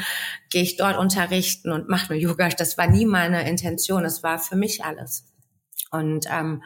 gehe 0.49 0.61
ich 0.61 0.75
dort 0.75 0.97
unterrichten 0.97 1.71
und 1.71 1.89
mache 1.89 2.13
nur 2.13 2.21
Yoga. 2.21 2.49
Das 2.49 2.77
war 2.77 2.87
nie 2.87 3.05
meine 3.05 3.49
Intention. 3.49 4.05
Es 4.05 4.21
war 4.21 4.37
für 4.37 4.55
mich 4.55 4.83
alles. 4.83 5.25
Und 5.91 6.27
ähm, 6.29 6.61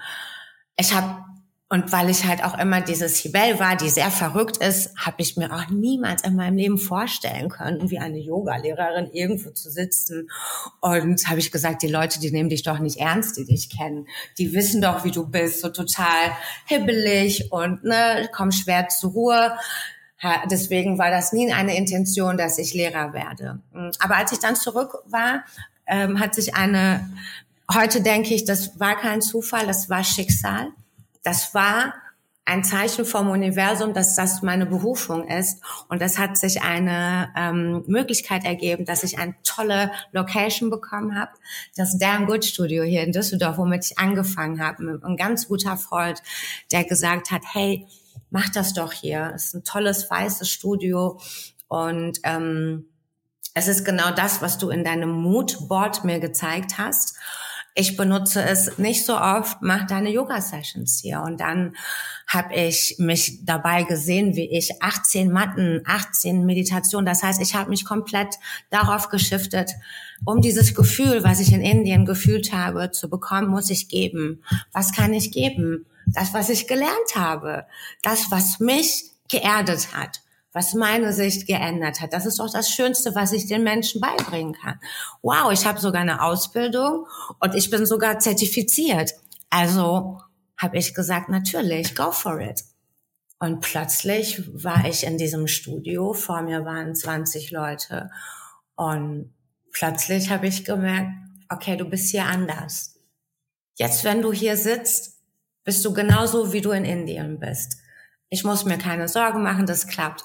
ich 0.76 0.94
habe 0.94 1.24
und 1.72 1.93
weil 1.93 2.10
ich 2.10 2.26
halt 2.26 2.43
auch 2.43 2.60
immer 2.60 2.81
diese 2.81 3.07
Sibel 3.07 3.57
war, 3.57 3.77
die 3.77 3.88
sehr 3.88 4.11
verrückt 4.11 4.57
ist, 4.57 4.93
habe 4.98 5.22
ich 5.22 5.38
mir 5.38 5.53
auch 5.53 5.69
niemals 5.69 6.22
in 6.22 6.35
meinem 6.35 6.57
Leben 6.57 6.77
vorstellen 6.77 7.48
können, 7.48 7.89
wie 7.89 7.98
eine 7.98 8.18
Yogalehrerin 8.18 9.10
irgendwo 9.14 9.52
zu 9.52 9.72
sitzen. 9.72 10.30
Und 10.81 11.30
habe 11.30 11.39
ich 11.39 11.49
gesagt, 11.49 11.81
die 11.81 11.88
Leute, 11.88 12.19
die 12.19 12.30
nehmen 12.30 12.49
dich 12.49 12.64
doch 12.64 12.80
nicht 12.80 12.98
ernst, 12.98 13.38
die 13.38 13.45
dich 13.45 13.69
kennen. 13.69 14.06
Die 14.38 14.52
wissen 14.52 14.81
doch, 14.81 15.06
wie 15.06 15.11
du 15.11 15.26
bist, 15.26 15.61
so 15.61 15.69
total 15.69 16.34
hibbelig 16.65 17.53
und 17.53 17.85
ne, 17.85 18.30
komm 18.34 18.52
schwer 18.52 18.89
zur 18.89 19.11
Ruhe. 19.11 19.53
Deswegen 20.52 20.98
war 20.98 21.10
das 21.10 21.31
nie 21.31 21.53
eine 21.53 21.77
Intention, 21.77 22.35
dass 22.35 22.57
ich 22.57 22.73
Lehrer 22.73 23.14
werde. 23.14 23.61
Aber 23.99 24.18
als 24.18 24.34
ich 24.34 24.39
dann 24.39 24.57
zurück 24.57 24.98
war, 25.06 25.45
ähm, 25.88 26.19
hat 26.19 26.35
sich 26.35 26.53
eine, 26.53 27.10
heute 27.73 28.02
denke 28.02 28.34
ich, 28.34 28.43
das 28.43 28.77
war 28.77 28.98
kein 28.98 29.22
Zufall, 29.22 29.65
das 29.68 29.89
war 29.89 30.03
Schicksal. 30.03 30.73
Das 31.23 31.53
war 31.53 31.93
ein 32.43 32.64
Zeichen 32.64 33.06
vom 33.06 33.30
Universum, 33.30 33.93
dass 33.93 34.15
das 34.15 34.41
meine 34.41 34.65
Berufung 34.65 35.27
ist. 35.27 35.61
Und 35.89 36.02
es 36.02 36.18
hat 36.18 36.38
sich 36.38 36.61
eine 36.64 37.31
ähm, 37.38 37.84
Möglichkeit 37.88 38.43
ergeben, 38.43 38.85
dass 38.85 39.03
ich 39.03 39.19
eine 39.19 39.35
tolle 39.43 39.91
Location 40.11 40.69
bekommen 40.69 41.18
habe. 41.18 41.31
Das 41.76 41.98
Damn 41.98 42.26
Good 42.26 42.43
Studio 42.43 42.84
hier 42.84 43.03
in 43.03 43.11
Düsseldorf, 43.11 43.57
womit 43.57 43.85
ich 43.85 43.99
angefangen 43.99 44.60
habe. 44.60 44.99
Ein 45.03 45.18
ganz 45.18 45.48
guter 45.48 45.77
Freund, 45.77 46.22
der 46.72 46.84
gesagt 46.84 47.31
hat, 47.31 47.43
hey, 47.53 47.88
mach 48.31 48.49
das 48.49 48.73
doch 48.73 48.91
hier. 48.91 49.31
Es 49.35 49.45
ist 49.45 49.53
ein 49.53 49.64
tolles 49.64 50.10
weißes 50.10 50.49
Studio. 50.49 51.19
Und 51.68 52.19
ähm, 52.23 52.85
es 53.53 53.68
ist 53.68 53.85
genau 53.85 54.11
das, 54.11 54.41
was 54.41 54.57
du 54.57 54.69
in 54.69 54.84
deinem 54.84 55.11
Moodboard 55.11 56.03
mir 56.03 56.19
gezeigt 56.19 56.77
hast. 56.77 57.18
Ich 57.73 57.95
benutze 57.95 58.43
es 58.43 58.77
nicht 58.77 59.06
so 59.06 59.18
oft, 59.18 59.61
mach 59.61 59.88
deine 59.88 60.10
Yoga-Sessions 60.10 60.99
hier. 61.02 61.22
Und 61.22 61.39
dann 61.39 61.76
habe 62.27 62.53
ich 62.53 62.95
mich 62.99 63.45
dabei 63.45 63.84
gesehen, 63.84 64.35
wie 64.35 64.49
ich 64.49 64.81
18 64.81 65.31
Matten, 65.31 65.81
18 65.85 66.45
Meditationen, 66.45 67.06
das 67.06 67.23
heißt, 67.23 67.41
ich 67.41 67.56
habe 67.56 67.69
mich 67.69 67.85
komplett 67.85 68.35
darauf 68.69 69.10
geschiftet, 69.10 69.72
um 70.26 70.41
dieses 70.41 70.76
Gefühl, 70.76 71.23
was 71.23 71.39
ich 71.39 71.53
in 71.53 71.61
Indien 71.61 72.06
gefühlt 72.06 72.52
habe, 72.52 72.91
zu 72.91 73.10
bekommen, 73.10 73.48
muss 73.48 73.69
ich 73.69 73.88
geben. 73.88 74.43
Was 74.73 74.91
kann 74.91 75.14
ich 75.14 75.31
geben? 75.31 75.85
Das, 76.07 76.34
was 76.34 76.49
ich 76.49 76.68
gelernt 76.68 77.15
habe. 77.15 77.65
Das, 78.02 78.31
was 78.31 78.60
mich 78.60 79.11
geerdet 79.30 79.95
hat 79.95 80.22
was 80.53 80.73
meine 80.73 81.14
Sicht 81.14 81.48
geändert 81.48 82.02
hat. 82.02 82.14
Das 82.14 82.26
ist 82.26 82.40
doch 82.40 82.52
das 82.52 82.69
Schönste, 82.69 83.15
was 83.15 83.32
ich 83.32 83.48
den 83.48 83.64
Menschen 83.64 84.02
beibringen 84.02 84.53
kann. 84.53 84.80
Wow, 85.22 85.52
ich 85.52 85.65
habe 85.65 85.80
sogar 85.80 86.02
eine 86.02 86.22
Ausbildung 86.23 87.07
und 87.40 87.56
ich 87.56 87.69
bin 87.69 87.86
sogar 87.86 88.19
zertifiziert. 88.19 89.14
Also 89.49 90.19
habe 90.57 90.78
ich 90.78 90.94
gesagt, 90.94 91.30
natürlich, 91.30 91.95
go 91.95 92.11
for 92.11 92.40
it. 92.40 92.64
Und 93.40 93.61
plötzlich 93.61 94.41
war 94.64 94.86
ich 94.86 95.03
in 95.03 95.18
diesem 95.18 95.48
Studio, 95.48 96.14
vor 96.14 96.44
mir 96.44 96.64
waren 96.64 96.95
20 96.95 97.49
Leute 97.52 98.11
und 98.76 99.34
plötzlich 99.72 100.30
habe 100.30 100.48
ich 100.48 100.64
gemerkt, 100.64 101.10
okay, 101.49 101.76
du 101.76 101.86
bist 101.86 102.11
hier 102.11 102.26
anders. 102.26 102.99
Jetzt, 103.78 104.03
wenn 104.03 104.22
du 104.22 104.32
hier 104.32 104.57
sitzt, 104.57 105.18
bist 105.64 105.84
du 105.84 105.94
genauso, 105.94 106.53
wie 106.53 106.61
du 106.61 106.72
in 106.72 106.86
Indien 106.86 107.40
bist. 107.40 107.78
Ich 108.34 108.45
muss 108.45 108.64
mir 108.64 108.78
keine 108.78 109.10
Sorgen 109.10 109.44
machen, 109.44 109.66
das 109.66 109.88
klappt. 109.88 110.24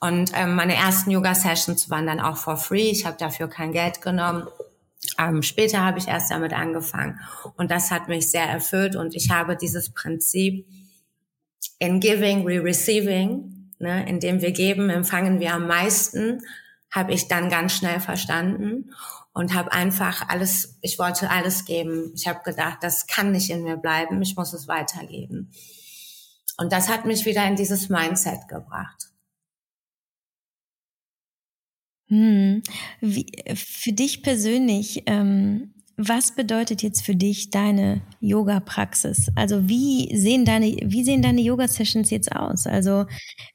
Und 0.00 0.32
ähm, 0.34 0.54
meine 0.54 0.74
ersten 0.74 1.10
Yoga-Sessions 1.10 1.90
waren 1.90 2.06
dann 2.06 2.18
auch 2.18 2.38
for 2.38 2.56
free. 2.56 2.90
Ich 2.90 3.04
habe 3.04 3.18
dafür 3.18 3.46
kein 3.46 3.72
Geld 3.72 4.00
genommen. 4.00 4.48
Ähm, 5.18 5.42
später 5.42 5.84
habe 5.84 5.98
ich 5.98 6.08
erst 6.08 6.30
damit 6.30 6.54
angefangen. 6.54 7.20
Und 7.58 7.70
das 7.70 7.90
hat 7.90 8.08
mich 8.08 8.30
sehr 8.30 8.46
erfüllt. 8.46 8.96
Und 8.96 9.14
ich 9.14 9.30
habe 9.30 9.54
dieses 9.54 9.90
Prinzip 9.90 10.66
in 11.78 12.00
giving, 12.00 12.46
we 12.46 12.64
receiving, 12.64 13.70
ne, 13.78 14.08
indem 14.08 14.40
wir 14.40 14.52
geben, 14.52 14.88
empfangen 14.88 15.38
wir 15.38 15.52
am 15.52 15.66
meisten, 15.66 16.40
habe 16.90 17.12
ich 17.12 17.28
dann 17.28 17.50
ganz 17.50 17.74
schnell 17.74 18.00
verstanden 18.00 18.94
und 19.34 19.54
habe 19.54 19.72
einfach 19.72 20.26
alles, 20.30 20.78
ich 20.80 20.98
wollte 20.98 21.28
alles 21.28 21.66
geben. 21.66 22.12
Ich 22.14 22.26
habe 22.26 22.40
gedacht, 22.44 22.78
das 22.80 23.06
kann 23.06 23.30
nicht 23.30 23.50
in 23.50 23.62
mir 23.62 23.76
bleiben, 23.76 24.22
ich 24.22 24.36
muss 24.36 24.54
es 24.54 24.68
weitergeben. 24.68 25.50
Und 26.62 26.70
das 26.70 26.88
hat 26.88 27.06
mich 27.06 27.26
wieder 27.26 27.44
in 27.48 27.56
dieses 27.56 27.88
Mindset 27.88 28.46
gebracht. 28.46 29.10
Hm. 32.06 32.62
Wie, 33.00 33.26
für 33.56 33.92
dich 33.92 34.22
persönlich, 34.22 35.02
ähm, 35.06 35.74
was 36.08 36.34
bedeutet 36.34 36.82
jetzt 36.82 37.04
für 37.04 37.14
dich 37.14 37.50
deine 37.50 38.02
Yoga-Praxis? 38.20 39.28
Also 39.34 39.68
wie 39.68 40.16
sehen 40.16 40.44
deine, 40.44 40.66
wie 40.66 41.04
sehen 41.04 41.22
deine 41.22 41.40
Yoga-Sessions 41.40 42.10
jetzt 42.10 42.32
aus? 42.34 42.66
Also 42.66 43.06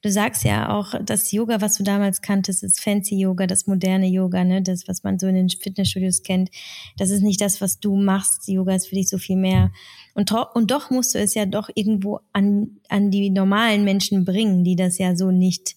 du 0.01 0.11
sagst 0.11 0.43
ja 0.43 0.69
auch, 0.69 0.93
das 1.03 1.31
Yoga, 1.31 1.61
was 1.61 1.75
du 1.75 1.83
damals 1.83 2.21
kanntest, 2.21 2.63
ist 2.63 2.81
Fancy 2.81 3.19
Yoga, 3.19 3.47
das 3.47 3.67
moderne 3.67 4.07
Yoga, 4.07 4.43
ne, 4.43 4.61
das, 4.61 4.87
was 4.87 5.03
man 5.03 5.19
so 5.19 5.27
in 5.27 5.35
den 5.35 5.49
Fitnessstudios 5.49 6.23
kennt. 6.23 6.49
Das 6.97 7.09
ist 7.09 7.21
nicht 7.21 7.41
das, 7.41 7.59
was 7.61 7.79
du 7.79 7.95
machst. 7.95 8.47
Yoga 8.47 8.75
ist 8.75 8.87
für 8.87 8.95
dich 8.95 9.09
so 9.09 9.17
viel 9.17 9.37
mehr. 9.37 9.71
Und, 10.13 10.31
und 10.31 10.71
doch 10.71 10.89
musst 10.89 11.15
du 11.15 11.19
es 11.19 11.33
ja 11.33 11.45
doch 11.45 11.69
irgendwo 11.75 12.19
an, 12.33 12.77
an 12.89 13.11
die 13.11 13.29
normalen 13.29 13.83
Menschen 13.83 14.25
bringen, 14.25 14.63
die 14.63 14.75
das 14.75 14.97
ja 14.97 15.15
so 15.15 15.31
nicht 15.31 15.75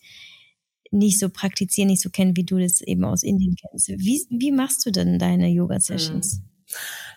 nicht 0.92 1.20
so 1.20 1.28
praktizieren, 1.28 1.88
nicht 1.88 2.02
so 2.02 2.10
kennen, 2.10 2.36
wie 2.36 2.42
du 2.42 2.58
das 2.58 2.80
eben 2.80 3.04
aus 3.04 3.22
Indien 3.22 3.54
kennst. 3.54 3.88
Wie, 3.88 4.26
wie 4.28 4.50
machst 4.50 4.84
du 4.84 4.90
denn 4.90 5.20
deine 5.20 5.48
Yoga-Sessions? 5.48 6.42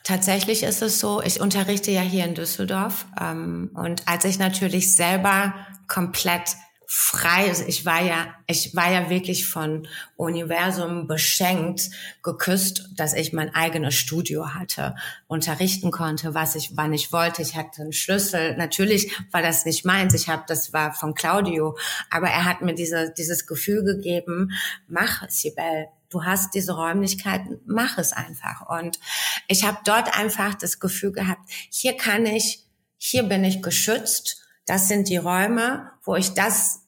Tatsächlich 0.03 0.63
ist 0.63 0.81
es 0.81 0.99
so, 0.99 1.21
ich 1.21 1.39
unterrichte 1.39 1.91
ja 1.91 2.01
hier 2.01 2.25
in 2.25 2.35
Düsseldorf 2.35 3.05
ähm, 3.19 3.71
und 3.73 4.07
als 4.07 4.25
ich 4.25 4.37
natürlich 4.37 4.95
selber 4.95 5.53
komplett 5.87 6.55
frei. 6.95 7.47
Also 7.49 7.63
ich 7.65 7.87
war 7.87 8.03
ja, 8.03 8.35
ich 8.45 8.75
war 8.75 8.91
ja 8.91 9.09
wirklich 9.09 9.47
von 9.47 9.87
Universum 10.15 11.07
beschenkt, 11.07 11.89
geküsst, 12.21 12.87
dass 12.95 13.15
ich 13.15 13.33
mein 13.33 13.53
eigenes 13.55 13.95
Studio 13.95 14.53
hatte, 14.53 14.93
unterrichten 15.25 15.89
konnte, 15.89 16.35
was 16.35 16.53
ich, 16.53 16.77
wann 16.77 16.93
ich 16.93 17.11
wollte. 17.11 17.41
Ich 17.41 17.55
hatte 17.55 17.81
einen 17.81 17.93
Schlüssel. 17.93 18.55
Natürlich 18.57 19.11
war 19.31 19.41
das 19.41 19.65
nicht 19.65 19.85
meins. 19.85 20.13
Ich 20.13 20.29
habe, 20.29 20.43
das 20.47 20.71
war 20.71 20.93
von 20.93 21.15
Claudio, 21.15 21.75
aber 22.11 22.27
er 22.27 22.45
hat 22.45 22.61
mir 22.61 22.75
diese, 22.75 23.11
dieses 23.17 23.47
Gefühl 23.47 23.83
gegeben: 23.83 24.51
Mach, 24.87 25.27
Sibel, 25.29 25.87
du 26.13 26.23
hast 26.23 26.53
diese 26.53 26.73
Räumlichkeiten, 26.73 27.59
mach 27.65 27.97
es 27.97 28.13
einfach. 28.13 28.69
Und 28.69 28.99
ich 29.47 29.65
habe 29.65 29.79
dort 29.83 30.17
einfach 30.17 30.53
das 30.53 30.79
Gefühl 30.79 31.11
gehabt: 31.11 31.41
Hier 31.69 31.97
kann 31.97 32.25
ich, 32.25 32.65
hier 32.97 33.23
bin 33.23 33.43
ich 33.43 33.61
geschützt. 33.61 34.41
Das 34.65 34.87
sind 34.87 35.09
die 35.09 35.17
Räume, 35.17 35.91
wo 36.03 36.15
ich 36.15 36.33
das 36.33 36.83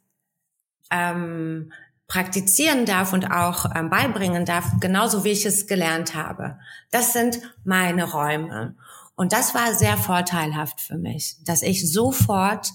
ähm, 0.91 1.73
praktizieren 2.07 2.85
darf 2.85 3.13
und 3.13 3.31
auch 3.31 3.65
ähm, 3.75 3.89
beibringen 3.89 4.45
darf, 4.45 4.65
genauso 4.79 5.23
wie 5.23 5.31
ich 5.31 5.45
es 5.45 5.67
gelernt 5.67 6.15
habe. 6.15 6.59
Das 6.91 7.13
sind 7.13 7.41
meine 7.63 8.11
Räume. 8.11 8.75
Und 9.15 9.33
das 9.33 9.55
war 9.55 9.73
sehr 9.73 9.97
vorteilhaft 9.97 10.79
für 10.81 10.97
mich, 10.97 11.37
dass 11.43 11.61
ich 11.63 11.91
sofort 11.91 12.69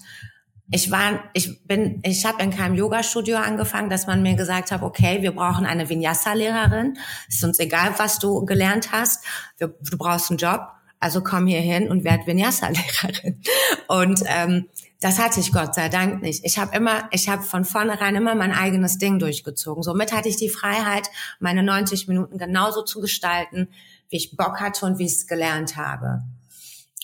ich 0.71 0.89
war, 0.89 1.23
ich 1.33 1.63
bin, 1.65 2.01
ich 2.03 2.25
habe 2.25 2.41
in 2.41 2.49
keinem 2.49 2.75
Yoga-Studio 2.75 3.37
angefangen, 3.37 3.89
dass 3.89 4.07
man 4.07 4.23
mir 4.23 4.35
gesagt 4.35 4.71
hat, 4.71 4.81
okay, 4.81 5.21
wir 5.21 5.33
brauchen 5.33 5.65
eine 5.65 5.89
Vinyasa-Lehrerin. 5.89 6.97
Ist 7.27 7.43
uns 7.43 7.59
egal, 7.59 7.93
was 7.97 8.19
du 8.19 8.45
gelernt 8.45 8.91
hast. 8.93 9.25
du 9.59 9.69
brauchst 9.97 10.31
einen 10.31 10.37
Job, 10.37 10.61
also 11.01 11.21
komm 11.21 11.47
hier 11.47 11.59
hin 11.59 11.89
und 11.89 12.05
werd 12.05 12.25
Vinyasa-Lehrerin. 12.25 13.41
Und 13.89 14.23
ähm, 14.27 14.69
das 15.01 15.19
hatte 15.19 15.41
ich 15.41 15.51
Gott 15.51 15.75
sei 15.75 15.89
Dank 15.89 16.21
nicht. 16.21 16.45
Ich 16.45 16.57
habe 16.57 16.73
immer, 16.75 17.09
ich 17.11 17.27
habe 17.27 17.43
von 17.43 17.65
vornherein 17.65 18.15
immer 18.15 18.35
mein 18.35 18.53
eigenes 18.53 18.97
Ding 18.97 19.19
durchgezogen. 19.19 19.83
Somit 19.83 20.13
hatte 20.13 20.29
ich 20.29 20.37
die 20.37 20.49
Freiheit, 20.49 21.09
meine 21.39 21.63
90 21.63 22.07
Minuten 22.07 22.37
genauso 22.37 22.83
zu 22.83 23.01
gestalten, 23.01 23.67
wie 24.09 24.17
ich 24.17 24.37
Bock 24.37 24.61
hatte 24.61 24.85
und 24.85 24.99
wie 24.99 25.05
ich 25.05 25.13
es 25.13 25.27
gelernt 25.27 25.75
habe. 25.75 26.21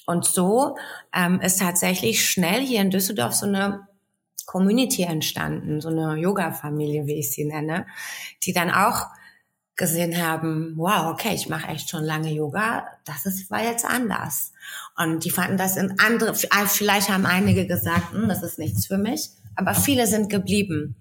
Und 0.07 0.25
so 0.25 0.77
ähm, 1.13 1.41
ist 1.41 1.59
tatsächlich 1.59 2.27
schnell 2.27 2.61
hier 2.61 2.81
in 2.81 2.89
Düsseldorf 2.89 3.33
so 3.33 3.45
eine 3.45 3.87
Community 4.45 5.03
entstanden, 5.03 5.81
so 5.81 5.89
eine 5.89 6.15
Yoga-Familie, 6.15 7.05
wie 7.05 7.19
ich 7.19 7.33
sie 7.33 7.43
nenne, 7.43 7.85
die 8.43 8.53
dann 8.53 8.71
auch 8.71 9.07
gesehen 9.75 10.17
haben, 10.17 10.73
wow, 10.77 11.11
okay, 11.11 11.35
ich 11.35 11.49
mache 11.49 11.67
echt 11.67 11.89
schon 11.89 12.05
lange 12.05 12.31
Yoga, 12.31 12.87
das 13.03 13.25
ist, 13.25 13.51
war 13.51 13.61
jetzt 13.61 13.85
anders. 13.85 14.53
Und 14.95 15.25
die 15.25 15.29
fanden 15.29 15.57
das 15.57 15.75
in 15.75 15.99
andere, 15.99 16.33
ah, 16.51 16.65
vielleicht 16.65 17.09
haben 17.09 17.25
einige 17.25 17.67
gesagt, 17.67 18.13
hm, 18.13 18.29
das 18.29 18.41
ist 18.41 18.57
nichts 18.57 18.87
für 18.87 18.97
mich, 18.97 19.29
aber 19.55 19.75
viele 19.75 20.07
sind 20.07 20.29
geblieben. 20.29 20.95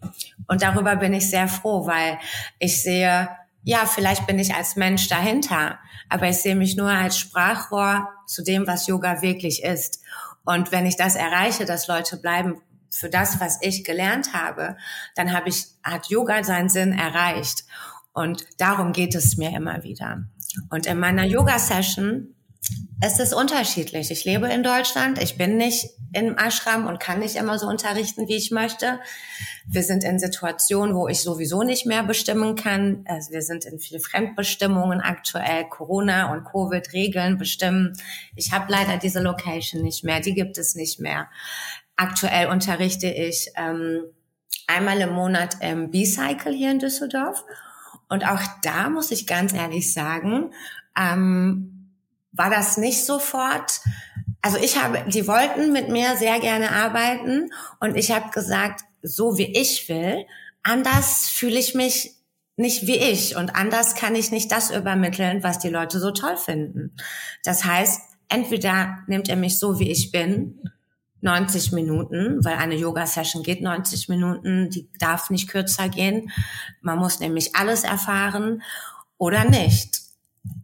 Und 0.49 0.63
darüber 0.63 0.97
bin 0.97 1.15
ich 1.15 1.31
sehr 1.31 1.47
froh, 1.47 1.87
weil 1.87 2.19
ich 2.59 2.83
sehe, 2.83 3.29
ja, 3.67 3.85
vielleicht 3.85 4.29
bin 4.29 4.39
ich 4.39 4.55
als 4.55 4.77
Mensch 4.77 5.09
dahinter, 5.09 5.81
aber 6.09 6.29
ich 6.29 6.37
sehe 6.37 6.55
mich 6.55 6.77
nur 6.77 6.89
als 6.89 7.19
Sprachrohr 7.19 8.09
zu 8.25 8.45
dem, 8.45 8.69
was 8.69 8.87
Yoga 8.87 9.23
wirklich 9.23 9.65
ist. 9.65 10.03
Und 10.45 10.71
wenn 10.71 10.87
ich 10.87 10.97
das 10.97 11.17
erreiche, 11.17 11.65
dass 11.65 11.89
Leute 11.89 12.17
bleiben 12.17 12.63
für 12.91 13.11
das, 13.11 13.41
was 13.41 13.59
ich 13.63 13.83
gelernt 13.83 14.33
habe, 14.33 14.77
dann 15.17 15.33
habe 15.33 15.49
ich, 15.49 15.67
hat 15.83 16.07
Yoga 16.07 16.45
seinen 16.45 16.69
Sinn 16.69 16.93
erreicht. 16.93 17.65
Und 18.13 18.47
darum 18.59 18.93
geht 18.93 19.17
es 19.17 19.37
mir 19.37 19.51
immer 19.51 19.83
wieder. 19.83 20.23
Und 20.71 20.87
in 20.87 21.01
meiner 21.01 21.25
Yoga-Session 21.25 22.36
es 23.01 23.21
ist 23.21 23.35
unterschiedlich. 23.35 24.11
Ich 24.11 24.25
lebe 24.25 24.49
in 24.49 24.63
Deutschland. 24.63 25.23
Ich 25.23 25.37
bin 25.37 25.57
nicht 25.57 25.91
im 26.13 26.37
Ashram 26.39 26.87
und 26.87 26.99
kann 26.99 27.19
nicht 27.19 27.37
immer 27.37 27.59
so 27.59 27.67
unterrichten, 27.67 28.27
wie 28.27 28.37
ich 28.37 28.51
möchte. 28.51 29.01
Wir 29.67 29.83
sind 29.83 30.03
in 30.03 30.19
Situationen, 30.19 30.95
wo 30.95 31.07
ich 31.07 31.21
sowieso 31.21 31.63
nicht 31.63 31.85
mehr 31.85 32.03
bestimmen 32.03 32.57
kann. 32.57 33.05
Also 33.07 33.33
wir 33.33 33.43
sind 33.43 33.67
in 33.67 33.79
viel 33.79 34.01
Fremdbestimmungen 34.01 35.01
aktuell. 35.01 35.69
Corona 35.69 36.33
und 36.33 36.45
Covid-Regeln 36.45 37.37
bestimmen. 37.37 37.93
Ich 38.35 38.53
habe 38.53 38.73
leider 38.73 38.97
diese 38.97 39.21
Location 39.21 39.83
nicht 39.83 40.03
mehr. 40.03 40.21
Die 40.21 40.35
gibt 40.35 40.57
es 40.57 40.75
nicht 40.75 40.99
mehr. 40.99 41.29
Aktuell 41.97 42.49
unterrichte 42.49 43.09
ich 43.09 43.51
ähm, 43.57 44.05
einmal 44.67 45.01
im 45.01 45.11
Monat 45.11 45.59
im 45.61 45.91
B-Cycle 45.91 46.53
hier 46.53 46.71
in 46.71 46.79
Düsseldorf 46.79 47.45
und 48.09 48.27
auch 48.27 48.41
da 48.63 48.89
muss 48.89 49.11
ich 49.11 49.27
ganz 49.27 49.53
ehrlich 49.53 49.93
sagen, 49.93 50.53
ähm, 50.99 51.76
war 52.37 52.51
das 52.51 52.77
nicht 52.77 53.05
sofort. 53.05 53.81
Also 54.43 54.59
ich 54.59 54.81
habe, 54.83 55.05
die 55.09 55.27
wollten 55.27 55.73
mit 55.73 55.89
mir 55.89 56.17
sehr 56.17 56.39
gerne 56.41 56.71
arbeiten 56.73 57.51
und 57.81 57.97
ich 57.97 58.13
habe 58.13 58.31
gesagt, 58.31 58.83
so 59.03 59.39
wie 59.39 59.59
ich 59.59 59.89
will, 59.89 60.25
anders 60.63 61.29
fühle 61.29 61.59
ich 61.59 61.75
mich 61.75 62.15
nicht 62.57 62.87
wie 62.87 62.97
ich 62.97 63.37
und 63.37 63.55
anders 63.55 63.95
kann 63.95 64.15
ich 64.15 64.31
nicht 64.31 64.51
das 64.51 64.71
übermitteln, 64.71 65.43
was 65.43 65.59
die 65.59 65.69
Leute 65.69 66.01
so 66.01 66.11
toll 66.11 66.37
finden. 66.37 66.97
Das 67.45 67.65
heißt, 67.65 68.01
entweder 68.29 68.99
nimmt 69.07 69.29
er 69.29 69.37
mich 69.37 69.59
so, 69.59 69.79
wie 69.79 69.91
ich 69.91 70.11
bin, 70.11 70.61
90 71.21 71.73
Minuten, 71.73 72.45
weil 72.45 72.57
eine 72.57 72.77
Yoga-Session 72.77 73.43
geht 73.43 73.61
90 73.61 74.09
Minuten, 74.09 74.71
die 74.71 74.89
darf 74.99 75.31
nicht 75.31 75.49
kürzer 75.49 75.89
gehen. 75.89 76.31
Man 76.81 76.99
muss 76.99 77.21
nämlich 77.21 77.57
alles 77.57 77.85
erfahren 77.85 78.63
oder 79.19 79.45
nicht. 79.45 80.06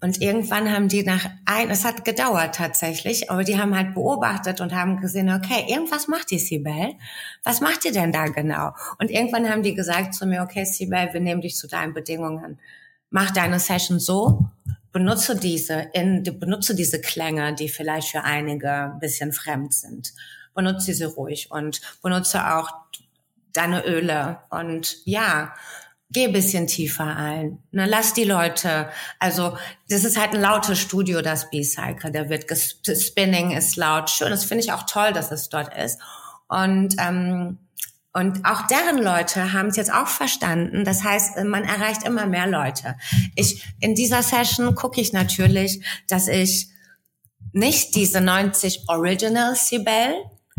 Und 0.00 0.20
irgendwann 0.20 0.72
haben 0.72 0.88
die 0.88 1.04
nach 1.04 1.26
ein, 1.44 1.70
es 1.70 1.84
hat 1.84 2.04
gedauert 2.04 2.56
tatsächlich, 2.56 3.30
aber 3.30 3.44
die 3.44 3.58
haben 3.58 3.76
halt 3.76 3.94
beobachtet 3.94 4.60
und 4.60 4.74
haben 4.74 5.00
gesehen, 5.00 5.30
okay, 5.32 5.64
irgendwas 5.68 6.08
macht 6.08 6.30
die 6.30 6.40
Sibel. 6.40 6.94
Was 7.44 7.60
macht 7.60 7.84
ihr 7.84 7.92
denn 7.92 8.10
da 8.10 8.26
genau? 8.26 8.72
Und 8.98 9.10
irgendwann 9.10 9.48
haben 9.48 9.62
die 9.62 9.74
gesagt 9.74 10.14
zu 10.14 10.26
mir, 10.26 10.42
okay, 10.42 10.64
Sibel, 10.64 11.12
wir 11.12 11.20
nehmen 11.20 11.40
dich 11.40 11.56
zu 11.56 11.68
deinen 11.68 11.94
Bedingungen. 11.94 12.58
Mach 13.10 13.30
deine 13.30 13.60
Session 13.60 14.00
so, 14.00 14.50
benutze 14.92 15.36
diese, 15.36 15.90
in, 15.92 16.22
benutze 16.38 16.74
diese 16.74 17.00
Klänge, 17.00 17.54
die 17.54 17.68
vielleicht 17.68 18.08
für 18.08 18.24
einige 18.24 18.70
ein 18.70 18.98
bisschen 18.98 19.32
fremd 19.32 19.72
sind. 19.72 20.12
Benutze 20.54 20.92
sie 20.94 21.04
ruhig 21.04 21.50
und 21.50 21.80
benutze 22.02 22.54
auch 22.54 22.72
deine 23.52 23.84
Öle 23.84 24.38
und 24.50 24.98
ja, 25.04 25.54
geh 26.12 26.28
bisschen 26.28 26.66
tiefer 26.66 27.16
ein. 27.16 27.58
Ne, 27.70 27.86
lass 27.86 28.12
die 28.12 28.24
Leute, 28.24 28.88
also 29.18 29.56
das 29.88 30.04
ist 30.04 30.18
halt 30.18 30.34
ein 30.34 30.40
lautes 30.40 30.78
Studio, 30.78 31.22
das 31.22 31.50
B-Cycle. 31.50 32.12
Da 32.12 32.28
wird 32.28 32.46
Spinning 32.50 33.52
ist 33.52 33.76
laut, 33.76 34.10
schön. 34.10 34.30
Das 34.30 34.44
finde 34.44 34.64
ich 34.64 34.72
auch 34.72 34.84
toll, 34.84 35.12
dass 35.12 35.32
es 35.32 35.48
dort 35.48 35.74
ist. 35.76 35.98
Und 36.48 36.96
ähm, 36.98 37.58
und 38.14 38.44
auch 38.44 38.66
deren 38.66 38.98
Leute 38.98 39.54
haben 39.54 39.68
es 39.68 39.76
jetzt 39.76 39.92
auch 39.92 40.06
verstanden. 40.06 40.84
Das 40.84 41.02
heißt, 41.02 41.42
man 41.44 41.64
erreicht 41.64 42.02
immer 42.02 42.26
mehr 42.26 42.46
Leute. 42.46 42.96
Ich 43.36 43.64
in 43.80 43.94
dieser 43.94 44.22
Session 44.22 44.74
gucke 44.74 45.00
ich 45.00 45.14
natürlich, 45.14 45.82
dass 46.08 46.28
ich 46.28 46.68
nicht 47.52 47.94
diese 47.94 48.20
90 48.20 48.84
Original 48.88 49.54
Sibel. 49.56 50.14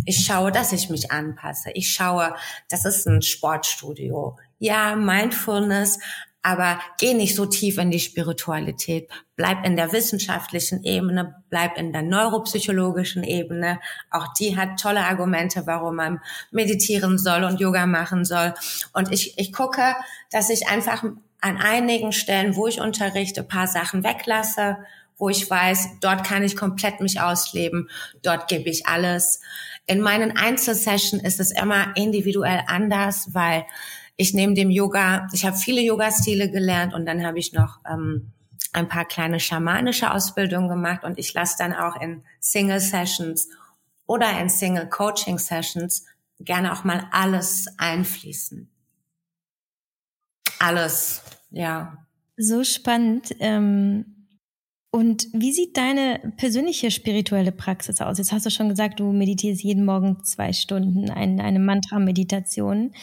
Ich 0.06 0.26
schaue, 0.26 0.52
dass 0.52 0.72
ich 0.74 0.90
mich 0.90 1.12
anpasse. 1.12 1.70
Ich 1.76 1.92
schaue, 1.94 2.34
das 2.70 2.86
ist 2.86 3.06
ein 3.06 3.22
Sportstudio 3.22 4.36
ja, 4.64 4.96
Mindfulness, 4.96 6.00
aber 6.42 6.80
geh 6.98 7.14
nicht 7.14 7.36
so 7.36 7.46
tief 7.46 7.78
in 7.78 7.92
die 7.92 8.00
Spiritualität. 8.00 9.10
Bleib 9.36 9.66
in 9.66 9.76
der 9.76 9.92
wissenschaftlichen 9.92 10.84
Ebene, 10.84 11.36
bleib 11.50 11.78
in 11.78 11.92
der 11.92 12.02
neuropsychologischen 12.02 13.26
Ebene. 13.26 13.82
Auch 14.10 14.34
die 14.40 14.56
hat 14.56 14.80
tolle 14.80 15.02
Argumente, 15.02 15.64
warum 15.66 15.98
man 15.98 16.22
meditieren 16.52 17.18
soll 17.18 17.44
und 17.44 17.60
Yoga 17.60 17.86
machen 17.86 18.24
soll. 18.24 18.54
Und 18.94 19.12
ich, 19.12 19.38
ich 19.38 19.52
gucke, 19.52 19.96
dass 20.32 20.50
ich 20.50 20.70
einfach 20.70 21.04
an 21.42 21.58
einigen 21.58 22.14
Stellen, 22.14 22.56
wo 22.56 22.68
ich 22.68 22.80
unterrichte, 22.80 23.44
paar 23.44 23.68
Sachen 23.68 24.06
weglasse, 24.06 24.78
wo 25.18 25.28
ich 25.28 25.50
weiß, 25.50 26.00
dort 26.00 26.26
kann 26.26 26.42
ich 26.44 26.56
komplett 26.56 27.02
mich 27.02 27.20
ausleben, 27.20 27.90
dort 28.22 28.48
gebe 28.48 28.70
ich 28.70 28.88
alles. 28.88 29.42
In 29.88 30.00
meinen 30.00 30.38
Einzelsessions 30.38 31.22
ist 31.22 31.42
es 31.42 31.52
immer 31.52 31.96
individuell 31.98 32.64
anders, 32.68 33.34
weil 33.34 33.66
ich 34.16 34.34
nehme 34.34 34.54
dem 34.54 34.70
Yoga, 34.70 35.28
ich 35.34 35.46
habe 35.46 35.58
viele 35.58 35.82
Yoga-Stile 35.82 36.52
gelernt 36.52 36.94
und 36.94 37.06
dann 37.06 37.26
habe 37.26 37.40
ich 37.40 37.54
noch 37.54 37.80
ähm, 37.90 38.32
ein 38.72 38.88
paar 38.88 39.06
kleine 39.06 39.40
schamanische 39.40 40.12
Ausbildungen 40.12 40.70
gemacht 40.70 41.04
und 41.04 41.18
ich 41.18 41.34
lasse 41.34 41.56
dann 41.58 41.74
auch 41.74 42.00
in 42.02 42.24
Single-Sessions 42.40 43.50
oder 44.06 44.40
in 44.40 44.50
Single-Coaching-Sessions 44.50 46.06
gerne 46.40 46.74
auch 46.74 46.84
mal 46.84 47.08
alles 47.12 47.68
einfließen. 47.78 48.70
Alles, 50.60 51.22
ja. 51.52 51.98
So 52.38 52.64
spannend. 52.64 53.36
Ähm 53.40 54.14
und 54.96 55.28
wie 55.34 55.52
sieht 55.52 55.76
deine 55.76 56.34
persönliche 56.38 56.92
spirituelle 56.92 57.52
Praxis 57.52 58.00
aus? 58.00 58.20
Jetzt 58.20 58.32
hast 58.32 58.46
du 58.46 58.52
schon 58.52 58.70
gesagt, 58.70 59.00
du 59.00 59.12
meditierst 59.12 59.64
jeden 59.64 59.86
Morgen 59.86 60.24
zwei 60.24 60.54
Stunden, 60.54 61.10
eine, 61.10 61.44
eine 61.44 61.58
Mantra-Meditation. 61.58 62.94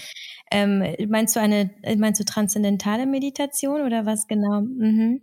Ähm, 0.50 0.84
meinst 1.08 1.36
du 1.36 1.40
eine, 1.40 1.70
meinst 1.96 2.20
du 2.20 2.24
transzendentale 2.24 3.06
Meditation 3.06 3.82
oder 3.82 4.04
was 4.04 4.26
genau? 4.26 4.62
Mhm. 4.62 5.22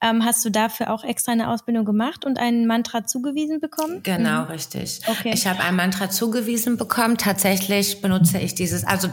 Ähm, 0.00 0.24
hast 0.24 0.44
du 0.44 0.50
dafür 0.50 0.90
auch 0.90 1.04
extra 1.04 1.32
eine 1.32 1.50
Ausbildung 1.50 1.84
gemacht 1.84 2.24
und 2.24 2.38
ein 2.38 2.66
Mantra 2.66 3.04
zugewiesen 3.04 3.60
bekommen? 3.60 4.02
Genau, 4.02 4.42
mhm. 4.42 4.50
richtig. 4.50 5.00
Okay. 5.06 5.32
Ich 5.34 5.46
habe 5.46 5.60
ein 5.60 5.74
Mantra 5.74 6.08
zugewiesen 6.08 6.76
bekommen. 6.76 7.18
Tatsächlich 7.18 8.00
benutze 8.00 8.38
ich 8.38 8.54
dieses, 8.54 8.84
also 8.84 9.08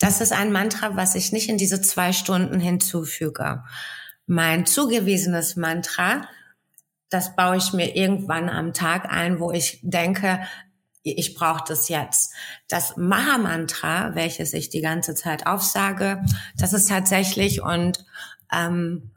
das 0.00 0.20
ist 0.20 0.32
ein 0.32 0.50
Mantra, 0.50 0.96
was 0.96 1.14
ich 1.14 1.30
nicht 1.30 1.48
in 1.48 1.58
diese 1.58 1.80
zwei 1.82 2.12
Stunden 2.12 2.58
hinzufüge. 2.58 3.62
Mein 4.26 4.66
zugewiesenes 4.66 5.56
Mantra, 5.56 6.26
das 7.10 7.36
baue 7.36 7.58
ich 7.58 7.72
mir 7.72 7.94
irgendwann 7.94 8.48
am 8.48 8.72
Tag 8.72 9.12
ein, 9.12 9.38
wo 9.38 9.52
ich 9.52 9.78
denke, 9.82 10.40
ich 11.12 11.34
brauche 11.34 11.64
das 11.66 11.88
jetzt. 11.88 12.32
Das 12.68 12.96
Maha-Mantra, 12.96 14.14
welches 14.14 14.52
ich 14.52 14.68
die 14.68 14.80
ganze 14.80 15.14
Zeit 15.14 15.46
aufsage, 15.46 16.22
das 16.56 16.72
ist 16.72 16.88
tatsächlich 16.88 17.62
und 17.62 18.04
ähm, 18.52 19.12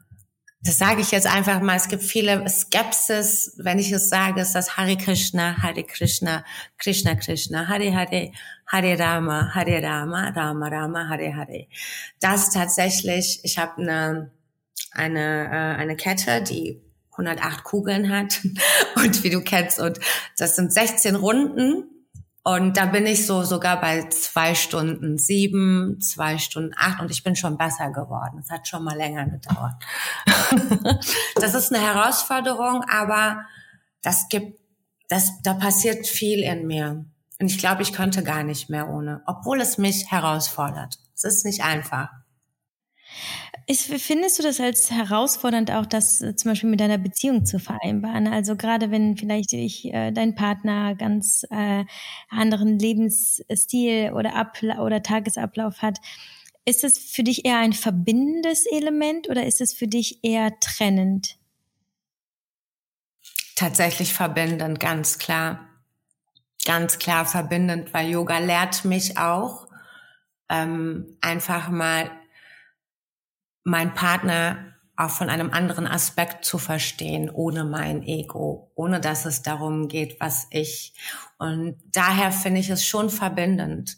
das 0.62 0.76
sage 0.76 1.00
ich 1.00 1.10
jetzt 1.10 1.26
einfach 1.26 1.62
mal, 1.62 1.76
es 1.76 1.88
gibt 1.88 2.02
viele 2.02 2.46
Skepsis, 2.46 3.54
wenn 3.56 3.78
ich 3.78 3.90
es 3.92 4.10
sage, 4.10 4.42
ist 4.42 4.54
das 4.54 4.76
Hare 4.76 4.96
Krishna, 4.98 5.56
Hare 5.62 5.84
Krishna, 5.84 6.44
Krishna 6.76 7.14
Krishna, 7.14 7.66
Hare 7.66 7.94
Hare, 7.94 8.30
Hare 8.66 8.98
Rama, 8.98 9.54
Hare 9.54 9.82
Rama, 9.82 10.28
Rama 10.28 10.68
Rama, 10.68 11.08
Hare 11.08 11.34
Hare. 11.34 11.66
Das 12.20 12.50
tatsächlich, 12.50 13.40
ich 13.42 13.56
habe 13.56 13.80
eine, 13.80 14.30
eine, 14.92 15.46
äh, 15.46 15.80
eine 15.80 15.96
Kette, 15.96 16.42
die 16.42 16.82
108 17.20 17.64
Kugeln 17.64 18.10
hat 18.10 18.40
und 18.96 19.22
wie 19.22 19.30
du 19.30 19.42
kennst 19.42 19.78
und 19.80 20.00
das 20.38 20.56
sind 20.56 20.72
16 20.72 21.16
Runden 21.16 21.84
und 22.42 22.78
da 22.78 22.86
bin 22.86 23.06
ich 23.06 23.26
so 23.26 23.42
sogar 23.42 23.80
bei 23.80 24.08
zwei 24.08 24.54
Stunden 24.54 25.18
sieben, 25.18 26.00
zwei 26.00 26.38
Stunden 26.38 26.72
acht 26.76 27.00
und 27.00 27.10
ich 27.10 27.22
bin 27.22 27.36
schon 27.36 27.58
besser 27.58 27.90
geworden. 27.90 28.38
Es 28.42 28.50
hat 28.50 28.66
schon 28.66 28.82
mal 28.82 28.96
länger 28.96 29.26
gedauert. 29.26 29.74
das 31.34 31.54
ist 31.54 31.72
eine 31.72 31.84
Herausforderung, 31.84 32.82
aber 32.90 33.44
das 34.00 34.28
gibt, 34.30 34.58
das, 35.08 35.42
da 35.42 35.52
passiert 35.52 36.06
viel 36.06 36.40
in 36.42 36.66
mir. 36.66 37.04
Und 37.38 37.46
ich 37.46 37.58
glaube, 37.58 37.82
ich 37.82 37.92
könnte 37.92 38.22
gar 38.22 38.42
nicht 38.42 38.70
mehr 38.70 38.88
ohne, 38.88 39.22
obwohl 39.26 39.60
es 39.60 39.76
mich 39.76 40.10
herausfordert. 40.10 40.98
Es 41.14 41.24
ist 41.24 41.44
nicht 41.44 41.62
einfach. 41.62 42.08
Ist, 43.70 43.84
findest 44.02 44.36
du 44.36 44.42
das 44.42 44.58
als 44.58 44.90
herausfordernd, 44.90 45.70
auch 45.70 45.86
das 45.86 46.20
äh, 46.22 46.34
zum 46.34 46.50
Beispiel 46.50 46.68
mit 46.68 46.80
deiner 46.80 46.98
Beziehung 46.98 47.46
zu 47.46 47.60
vereinbaren? 47.60 48.26
Also 48.26 48.56
gerade 48.56 48.90
wenn 48.90 49.16
vielleicht 49.16 49.52
ich, 49.52 49.94
äh, 49.94 50.10
dein 50.10 50.34
Partner 50.34 50.96
ganz 50.96 51.46
äh, 51.50 51.84
anderen 52.30 52.80
Lebensstil 52.80 54.10
oder, 54.12 54.34
Abla 54.34 54.80
oder 54.80 55.04
Tagesablauf 55.04 55.82
hat, 55.82 55.98
ist 56.64 56.82
es 56.82 56.98
für 56.98 57.22
dich 57.22 57.44
eher 57.44 57.58
ein 57.58 57.72
verbindendes 57.72 58.66
Element 58.66 59.28
oder 59.28 59.46
ist 59.46 59.60
es 59.60 59.72
für 59.72 59.86
dich 59.86 60.18
eher 60.24 60.58
trennend? 60.58 61.36
Tatsächlich 63.54 64.14
verbindend, 64.14 64.80
ganz 64.80 65.18
klar. 65.18 65.68
Ganz 66.64 66.98
klar 66.98 67.24
verbindend, 67.24 67.94
weil 67.94 68.08
Yoga 68.10 68.38
lehrt 68.38 68.84
mich 68.84 69.16
auch, 69.16 69.68
ähm, 70.48 71.16
einfach 71.20 71.68
mal 71.68 72.10
mein 73.64 73.94
Partner 73.94 74.70
auch 75.00 75.10
von 75.10 75.30
einem 75.30 75.50
anderen 75.50 75.86
Aspekt 75.86 76.44
zu 76.44 76.58
verstehen, 76.58 77.30
ohne 77.30 77.64
mein 77.64 78.02
Ego, 78.02 78.70
ohne 78.74 79.00
dass 79.00 79.24
es 79.24 79.42
darum 79.42 79.88
geht, 79.88 80.20
was 80.20 80.46
ich. 80.50 80.92
Und 81.38 81.76
daher 81.92 82.32
finde 82.32 82.60
ich 82.60 82.68
es 82.68 82.84
schon 82.84 83.08
verbindend. 83.08 83.96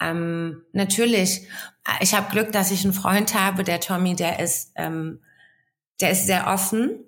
Ähm, 0.00 0.62
natürlich, 0.72 1.48
ich 2.00 2.14
habe 2.14 2.30
Glück, 2.30 2.52
dass 2.52 2.70
ich 2.70 2.84
einen 2.84 2.92
Freund 2.92 3.34
habe, 3.34 3.64
der 3.64 3.80
Tommy, 3.80 4.14
der 4.14 4.38
ist, 4.38 4.70
ähm, 4.76 5.20
der 6.00 6.12
ist 6.12 6.26
sehr 6.26 6.46
offen. 6.46 7.04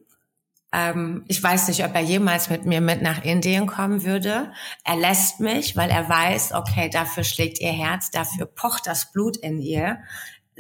Ähm, 0.73 1.25
ich 1.29 1.41
weiß 1.41 1.69
nicht, 1.69 1.85
ob 1.85 1.95
er 1.95 2.01
jemals 2.01 2.51
mit 2.51 2.67
mir 2.67 2.81
mit 2.81 3.01
nach 3.01 3.23
Indien 3.25 3.69
kommen 3.69 4.05
würde. 4.05 4.53
Er 4.85 4.97
lässt 4.97 5.39
mich, 5.39 5.77
weil 5.77 5.91
er 5.91 6.09
weiß, 6.09 6.53
okay, 6.55 6.91
dafür 6.91 7.23
schlägt 7.23 7.61
ihr 7.61 7.73
Herz, 7.73 8.11
dafür 8.11 8.47
pocht 8.47 8.89
das 8.89 9.13
Blut 9.13 9.37
in 9.37 9.61
ihr 9.61 10.01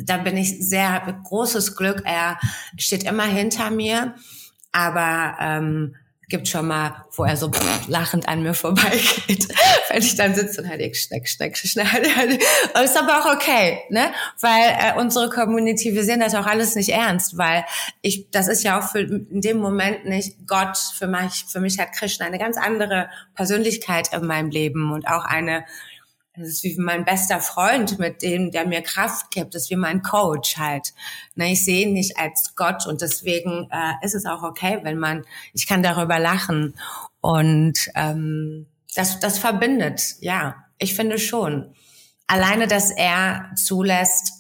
da 0.05 0.19
bin 0.19 0.37
ich 0.37 0.67
sehr 0.67 1.01
großes 1.25 1.77
Glück. 1.77 2.03
Er 2.05 2.39
steht 2.77 3.05
immer 3.05 3.25
hinter 3.25 3.71
mir, 3.71 4.15
aber 4.73 5.37
ähm, 5.41 5.95
gibt 6.31 6.49
schon 6.49 6.69
mal, 6.69 7.05
wo 7.17 7.25
er 7.25 7.37
so 7.37 7.51
lachend 7.89 8.29
an 8.29 8.43
mir 8.43 8.55
vorbeigeht, 8.55 9.49
wenn 9.89 10.03
ich 10.03 10.15
dann 10.15 10.35
sitze 10.35 10.63
und 10.63 10.69
halt 10.69 10.81
ich 10.81 11.03
schneck, 11.03 11.29
schneck, 11.29 11.57
schnell. 11.57 11.87
Und 12.75 12.83
ist 12.83 12.97
aber 12.97 13.19
auch 13.19 13.35
okay, 13.35 13.81
ne? 13.91 14.13
Weil 14.41 14.71
äh, 14.79 14.99
unsere 14.99 15.29
Community, 15.29 15.95
wir 15.95 16.05
sehen 16.05 16.21
das 16.21 16.35
auch 16.35 16.47
alles 16.47 16.77
nicht 16.77 16.91
ernst, 16.91 17.37
weil 17.37 17.65
ich, 18.01 18.31
das 18.31 18.49
ist 18.49 18.63
ja 18.63 18.79
auch 18.79 18.91
für 18.91 19.01
in 19.01 19.41
dem 19.41 19.59
Moment 19.59 20.07
nicht 20.07 20.47
Gott. 20.47 20.79
Für 20.79 21.09
mich, 21.09 21.45
für 21.49 21.61
mich 21.61 21.79
hat 21.79 21.93
Krishna 21.93 22.27
eine 22.27 22.39
ganz 22.39 22.57
andere 22.57 23.11
Persönlichkeit 23.35 24.13
in 24.15 24.25
meinem 24.25 24.51
Leben 24.51 24.93
und 24.93 25.09
auch 25.09 25.25
eine 25.25 25.65
das 26.41 26.49
ist 26.49 26.65
wie 26.65 26.77
mein 26.79 27.05
bester 27.05 27.41
Freund, 27.41 27.99
mit 27.99 28.23
dem, 28.23 28.51
der 28.51 28.67
mir 28.67 28.83
Kraft 28.83 29.31
gibt. 29.31 29.55
Das 29.55 29.65
ist 29.65 29.71
wie 29.71 29.77
mein 29.77 30.03
Coach 30.03 30.57
halt. 30.57 30.93
Na, 31.35 31.47
ich 31.47 31.65
sehe 31.65 31.87
ihn 31.87 31.93
nicht 31.93 32.19
als 32.19 32.55
Gott 32.57 32.87
und 32.87 33.01
deswegen 33.01 33.69
äh, 33.71 34.05
ist 34.05 34.15
es 34.15 34.27
auch 34.27 34.43
okay, 34.43 34.81
wenn 34.83 34.99
man, 34.99 35.25
ich 35.53 35.67
kann 35.67 35.83
darüber 35.83 36.19
lachen. 36.19 36.75
Und 37.21 37.91
ähm, 37.95 38.67
das, 38.95 39.21
das 39.21 39.39
verbindet, 39.39 40.17
ja, 40.21 40.57
ich 40.79 40.95
finde 40.95 41.19
schon. 41.19 41.75
Alleine, 42.27 42.67
dass 42.67 42.91
er 42.91 43.51
zulässt, 43.57 44.33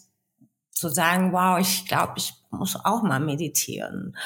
zu 0.72 0.88
sagen, 0.88 1.32
wow, 1.32 1.58
ich 1.60 1.86
glaube, 1.86 2.14
ich 2.16 2.32
muss 2.50 2.76
auch 2.84 3.02
mal 3.02 3.20
meditieren 3.20 4.16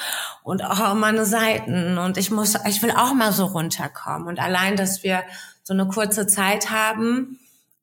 und 0.43 0.63
auch 0.63 0.93
meine 0.95 1.25
Seiten 1.25 1.97
und 1.97 2.17
ich 2.17 2.31
muss, 2.31 2.55
ich 2.65 2.81
will 2.81 2.91
auch 2.91 3.13
mal 3.13 3.31
so 3.31 3.45
runterkommen. 3.45 4.27
Und 4.27 4.39
allein, 4.39 4.75
dass 4.77 5.03
wir 5.03 5.23
so 5.63 5.73
eine 5.73 5.87
kurze 5.87 6.25
Zeit 6.27 6.69
haben, 6.69 7.39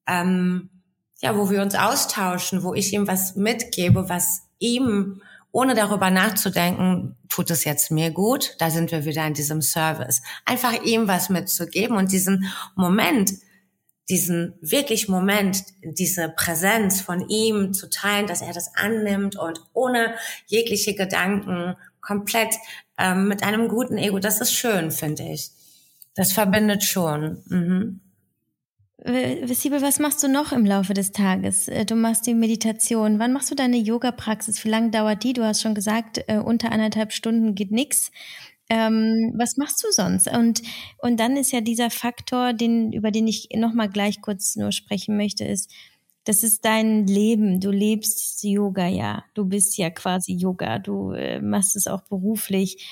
ähm, 0.06 0.70
ja, 1.20 1.36
wo 1.36 1.50
wir 1.50 1.62
uns 1.62 1.74
austauschen, 1.74 2.62
wo 2.62 2.74
ich 2.74 2.92
ihm 2.92 3.06
was 3.06 3.36
mitgebe, 3.36 4.08
was 4.08 4.42
ihm, 4.58 5.22
ohne 5.52 5.74
darüber 5.74 6.10
nachzudenken, 6.10 7.16
tut 7.28 7.50
es 7.50 7.64
jetzt 7.64 7.90
mir 7.90 8.10
gut, 8.10 8.56
da 8.58 8.70
sind 8.70 8.90
wir 8.90 9.04
wieder 9.04 9.26
in 9.26 9.34
diesem 9.34 9.62
Service. 9.62 10.22
Einfach 10.44 10.82
ihm 10.82 11.08
was 11.08 11.28
mitzugeben 11.28 11.96
und 11.96 12.10
diesen 12.10 12.52
Moment, 12.74 13.32
diesen 14.08 14.54
wirklich 14.60 15.08
Moment, 15.08 15.62
diese 15.82 16.28
Präsenz 16.28 17.00
von 17.00 17.28
ihm 17.28 17.72
zu 17.72 17.88
teilen, 17.88 18.26
dass 18.26 18.42
er 18.42 18.52
das 18.52 18.74
annimmt 18.74 19.36
und 19.36 19.60
ohne 19.72 20.14
jegliche 20.46 20.94
Gedanken 20.94 21.76
komplett 22.00 22.56
ähm, 22.98 23.28
mit 23.28 23.42
einem 23.42 23.68
guten 23.68 23.96
Ego, 23.96 24.18
das 24.18 24.40
ist 24.40 24.52
schön, 24.52 24.90
finde 24.90 25.22
ich. 25.22 25.50
Das 26.14 26.32
verbindet 26.32 26.82
schon. 26.82 27.42
Mhm. 27.46 28.00
Sibel, 29.04 29.82
was 29.82 29.98
machst 29.98 30.22
du 30.22 30.28
noch 30.28 30.52
im 30.52 30.64
Laufe 30.64 30.94
des 30.94 31.10
Tages? 31.10 31.66
Äh, 31.66 31.84
du 31.84 31.96
machst 31.96 32.26
die 32.26 32.34
Meditation. 32.34 33.18
Wann 33.18 33.32
machst 33.32 33.50
du 33.50 33.56
deine 33.56 33.76
Yoga-Praxis? 33.76 34.64
Wie 34.64 34.68
lange 34.68 34.90
dauert 34.90 35.24
die? 35.24 35.32
Du 35.32 35.44
hast 35.44 35.60
schon 35.60 35.74
gesagt, 35.74 36.22
äh, 36.28 36.38
unter 36.38 36.70
anderthalb 36.70 37.12
Stunden 37.12 37.56
geht 37.56 37.72
nix. 37.72 38.12
Ähm, 38.68 39.32
was 39.36 39.56
machst 39.56 39.82
du 39.82 39.90
sonst? 39.90 40.28
Und, 40.28 40.62
und 40.98 41.18
dann 41.18 41.36
ist 41.36 41.50
ja 41.50 41.60
dieser 41.60 41.90
Faktor, 41.90 42.52
den, 42.52 42.92
über 42.92 43.10
den 43.10 43.26
ich 43.26 43.48
nochmal 43.56 43.88
gleich 43.88 44.20
kurz 44.20 44.54
nur 44.54 44.70
sprechen 44.70 45.16
möchte, 45.16 45.44
ist, 45.44 45.72
das 46.22 46.44
ist 46.44 46.64
dein 46.64 47.04
Leben. 47.08 47.58
Du 47.58 47.72
lebst 47.72 48.44
Yoga 48.44 48.86
ja. 48.86 49.24
Du 49.34 49.46
bist 49.46 49.76
ja 49.78 49.90
quasi 49.90 50.34
Yoga. 50.34 50.78
Du 50.78 51.10
äh, 51.10 51.40
machst 51.40 51.74
es 51.74 51.88
auch 51.88 52.02
beruflich 52.02 52.86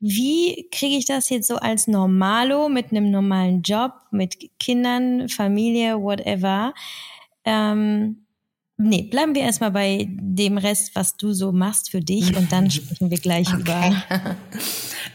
wie 0.00 0.68
kriege 0.70 0.96
ich 0.96 1.06
das 1.06 1.28
jetzt 1.28 1.48
so 1.48 1.56
als 1.56 1.86
Normalo 1.86 2.68
mit 2.68 2.90
einem 2.90 3.10
normalen 3.10 3.62
Job, 3.62 3.92
mit 4.10 4.36
Kindern, 4.60 5.28
Familie, 5.28 6.00
whatever? 6.00 6.72
Ähm, 7.44 8.26
nee, 8.76 9.02
bleiben 9.02 9.34
wir 9.34 9.42
erstmal 9.42 9.72
bei 9.72 10.06
dem 10.08 10.56
Rest, 10.56 10.94
was 10.94 11.16
du 11.16 11.32
so 11.32 11.50
machst 11.50 11.90
für 11.90 12.00
dich 12.00 12.36
und 12.36 12.52
dann 12.52 12.70
sprechen 12.70 13.10
wir 13.10 13.18
gleich 13.18 13.48
okay. 13.48 13.60
über. 13.60 14.36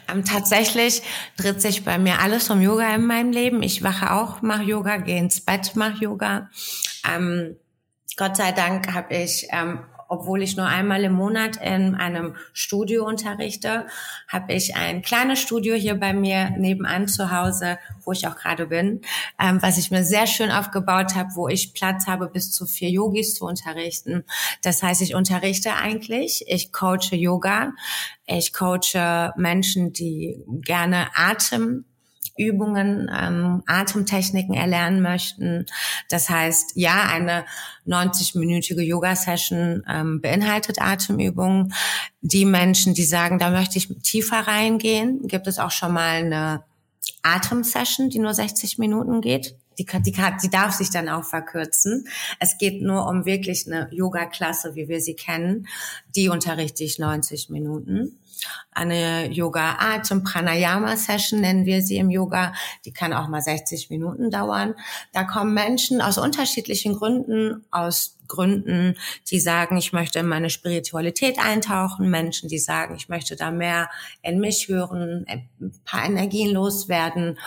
ähm, 0.11 0.25
tatsächlich 0.25 1.01
dreht 1.37 1.61
sich 1.61 1.85
bei 1.85 1.97
mir 1.97 2.19
alles 2.19 2.49
um 2.49 2.61
Yoga 2.61 2.93
in 2.93 3.05
meinem 3.05 3.31
Leben. 3.31 3.63
Ich 3.63 3.83
wache 3.83 4.11
auch, 4.11 4.41
mache 4.41 4.63
Yoga, 4.63 4.97
gehe 4.97 5.17
ins 5.17 5.39
Bett, 5.41 5.75
mache 5.75 6.03
Yoga. 6.03 6.49
Ähm, 7.09 7.55
Gott 8.17 8.35
sei 8.35 8.51
Dank 8.51 8.93
habe 8.93 9.15
ich 9.15 9.47
ähm, 9.51 9.79
obwohl 10.07 10.41
ich 10.41 10.57
nur 10.57 10.65
einmal 10.65 11.03
im 11.03 11.13
Monat 11.13 11.57
in 11.57 11.95
einem 11.95 12.35
Studio 12.53 13.05
unterrichte, 13.05 13.87
habe 14.27 14.53
ich 14.53 14.75
ein 14.75 15.01
kleines 15.01 15.39
Studio 15.39 15.75
hier 15.75 15.95
bei 15.95 16.13
mir 16.13 16.51
nebenan 16.51 17.07
zu 17.07 17.31
Hause, 17.31 17.77
wo 18.03 18.11
ich 18.11 18.27
auch 18.27 18.35
gerade 18.35 18.67
bin, 18.67 19.01
ähm, 19.39 19.61
was 19.61 19.77
ich 19.77 19.91
mir 19.91 20.03
sehr 20.03 20.27
schön 20.27 20.51
aufgebaut 20.51 21.15
habe, 21.15 21.29
wo 21.35 21.47
ich 21.47 21.73
Platz 21.73 22.07
habe, 22.07 22.27
bis 22.27 22.51
zu 22.51 22.65
vier 22.65 22.89
Yogis 22.89 23.35
zu 23.35 23.45
unterrichten. 23.45 24.23
Das 24.61 24.83
heißt, 24.83 25.01
ich 25.01 25.15
unterrichte 25.15 25.75
eigentlich, 25.75 26.45
ich 26.47 26.71
coache 26.71 27.15
Yoga, 27.15 27.73
ich 28.25 28.53
coache 28.53 29.33
Menschen, 29.35 29.93
die 29.93 30.43
gerne 30.61 31.07
Atem 31.15 31.85
Übungen, 32.37 33.11
ähm, 33.13 33.63
Atemtechniken 33.67 34.55
erlernen 34.55 35.01
möchten. 35.01 35.65
Das 36.09 36.29
heißt, 36.29 36.73
ja, 36.75 37.03
eine 37.03 37.45
90-minütige 37.87 38.81
Yoga-Session 38.81 39.83
ähm, 39.87 40.21
beinhaltet 40.21 40.81
Atemübungen. 40.81 41.73
Die 42.21 42.45
Menschen, 42.45 42.93
die 42.93 43.05
sagen, 43.05 43.37
da 43.37 43.51
möchte 43.51 43.77
ich 43.77 43.89
tiefer 44.01 44.47
reingehen, 44.47 45.27
gibt 45.27 45.47
es 45.47 45.59
auch 45.59 45.71
schon 45.71 45.93
mal 45.93 46.23
eine 46.23 46.63
Atemsession, 47.21 48.09
die 48.09 48.19
nur 48.19 48.33
60 48.33 48.77
Minuten 48.79 49.21
geht. 49.21 49.55
Die, 49.77 49.85
die, 49.85 50.11
die 50.43 50.49
darf 50.49 50.73
sich 50.73 50.91
dann 50.91 51.09
auch 51.09 51.23
verkürzen. 51.23 52.07
Es 52.39 52.57
geht 52.57 52.81
nur 52.81 53.07
um 53.07 53.25
wirklich 53.25 53.65
eine 53.65 53.89
Yoga-Klasse, 53.91 54.75
wie 54.75 54.87
wir 54.87 55.01
sie 55.01 55.15
kennen. 55.15 55.67
Die 56.15 56.29
unterrichte 56.29 56.83
ich 56.83 56.99
90 56.99 57.49
Minuten 57.49 58.19
eine 58.71 59.29
Yoga 59.31 59.77
Atem 59.79 60.23
Pranayama 60.23 60.97
Session 60.97 61.41
nennen 61.41 61.65
wir 61.65 61.81
sie 61.81 61.97
im 61.97 62.09
Yoga. 62.09 62.53
Die 62.85 62.93
kann 62.93 63.13
auch 63.13 63.27
mal 63.27 63.41
60 63.41 63.89
Minuten 63.89 64.31
dauern. 64.31 64.75
Da 65.11 65.23
kommen 65.23 65.53
Menschen 65.53 66.01
aus 66.01 66.17
unterschiedlichen 66.17 66.95
Gründen, 66.95 67.65
aus 67.71 68.17
Gründen, 68.27 68.95
die 69.29 69.39
sagen, 69.39 69.77
ich 69.77 69.93
möchte 69.93 70.19
in 70.19 70.27
meine 70.27 70.49
Spiritualität 70.49 71.37
eintauchen, 71.39 72.09
Menschen, 72.09 72.49
die 72.49 72.57
sagen, 72.57 72.95
ich 72.95 73.09
möchte 73.09 73.35
da 73.35 73.51
mehr 73.51 73.89
in 74.21 74.39
mich 74.39 74.67
hören, 74.67 75.25
ein 75.27 75.49
paar 75.85 76.05
Energien 76.05 76.51
loswerden 76.51 77.37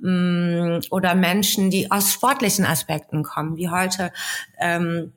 mm, 0.00 0.80
oder 0.90 1.14
Menschen, 1.14 1.70
die 1.70 1.90
aus 1.90 2.12
sportlichen 2.12 2.64
Aspekten 2.64 3.22
kommen, 3.22 3.56
wie 3.56 3.68
heute 3.68 4.12
ähm, 4.58 5.12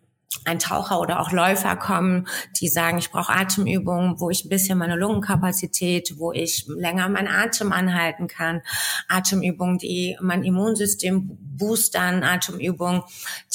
ein 0.46 0.60
Taucher 0.60 1.00
oder 1.00 1.20
auch 1.20 1.32
Läufer 1.32 1.76
kommen, 1.76 2.28
die 2.60 2.68
sagen, 2.68 2.98
ich 2.98 3.12
brauche 3.12 3.32
Atemübungen, 3.32 4.20
wo 4.20 4.30
ich 4.30 4.46
ein 4.46 4.50
bisschen 4.50 4.78
meine 4.78 4.96
Lungenkapazität, 4.96 6.16
wo 6.18 6.32
ich 6.32 6.66
länger 6.68 7.10
meinen 7.10 7.28
Atem 7.28 7.72
anhalten 7.72 8.28
kann, 8.28 8.62
Atemübungen, 9.08 9.78
die 9.78 10.18
mein 10.22 10.44
Immunsystem 10.44 11.38
boostern, 11.40 12.24
Atemübungen, 12.24 13.04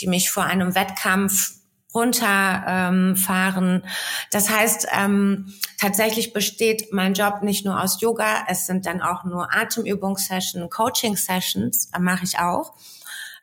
die 0.00 0.06
mich 0.06 0.30
vor 0.30 0.44
einem 0.44 0.74
Wettkampf 0.74 1.59
runterfahren. 1.94 3.82
Ähm, 3.82 3.90
das 4.30 4.50
heißt, 4.50 4.88
ähm, 4.96 5.52
tatsächlich 5.80 6.32
besteht 6.32 6.92
mein 6.92 7.14
Job 7.14 7.42
nicht 7.42 7.64
nur 7.64 7.82
aus 7.82 8.00
Yoga, 8.00 8.44
es 8.48 8.66
sind 8.66 8.86
dann 8.86 9.00
auch 9.00 9.24
nur 9.24 9.55
Atemübungssessions, 9.55 10.70
Coaching-Sessions, 10.70 11.90
mache 11.98 12.24
ich 12.24 12.38
auch. 12.38 12.74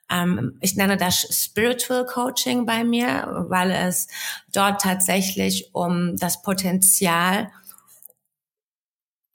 Ähm, 0.10 0.57
ich 0.61 0.76
nenne 0.76 0.98
das 0.98 1.27
Spiritual 1.32 2.06
Coaching 2.06 2.65
bei 2.65 2.84
mir, 2.84 3.45
weil 3.49 3.72
es 3.72 4.07
dort 4.52 4.82
tatsächlich 4.82 5.73
um 5.73 6.15
das 6.18 6.41
Potenzial, 6.41 7.52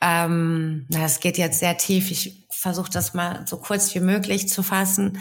ähm, 0.01 0.87
das 0.89 1.21
geht 1.21 1.39
jetzt 1.39 1.59
sehr 1.59 1.77
tief, 1.77 2.11
ich 2.11 2.47
versuche 2.51 2.91
das 2.91 3.15
mal 3.15 3.47
so 3.47 3.59
kurz 3.59 3.95
wie 3.95 4.01
möglich 4.01 4.49
zu 4.49 4.63
fassen, 4.63 5.21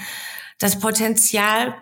das 0.60 0.80
Potenzial, 0.80 1.76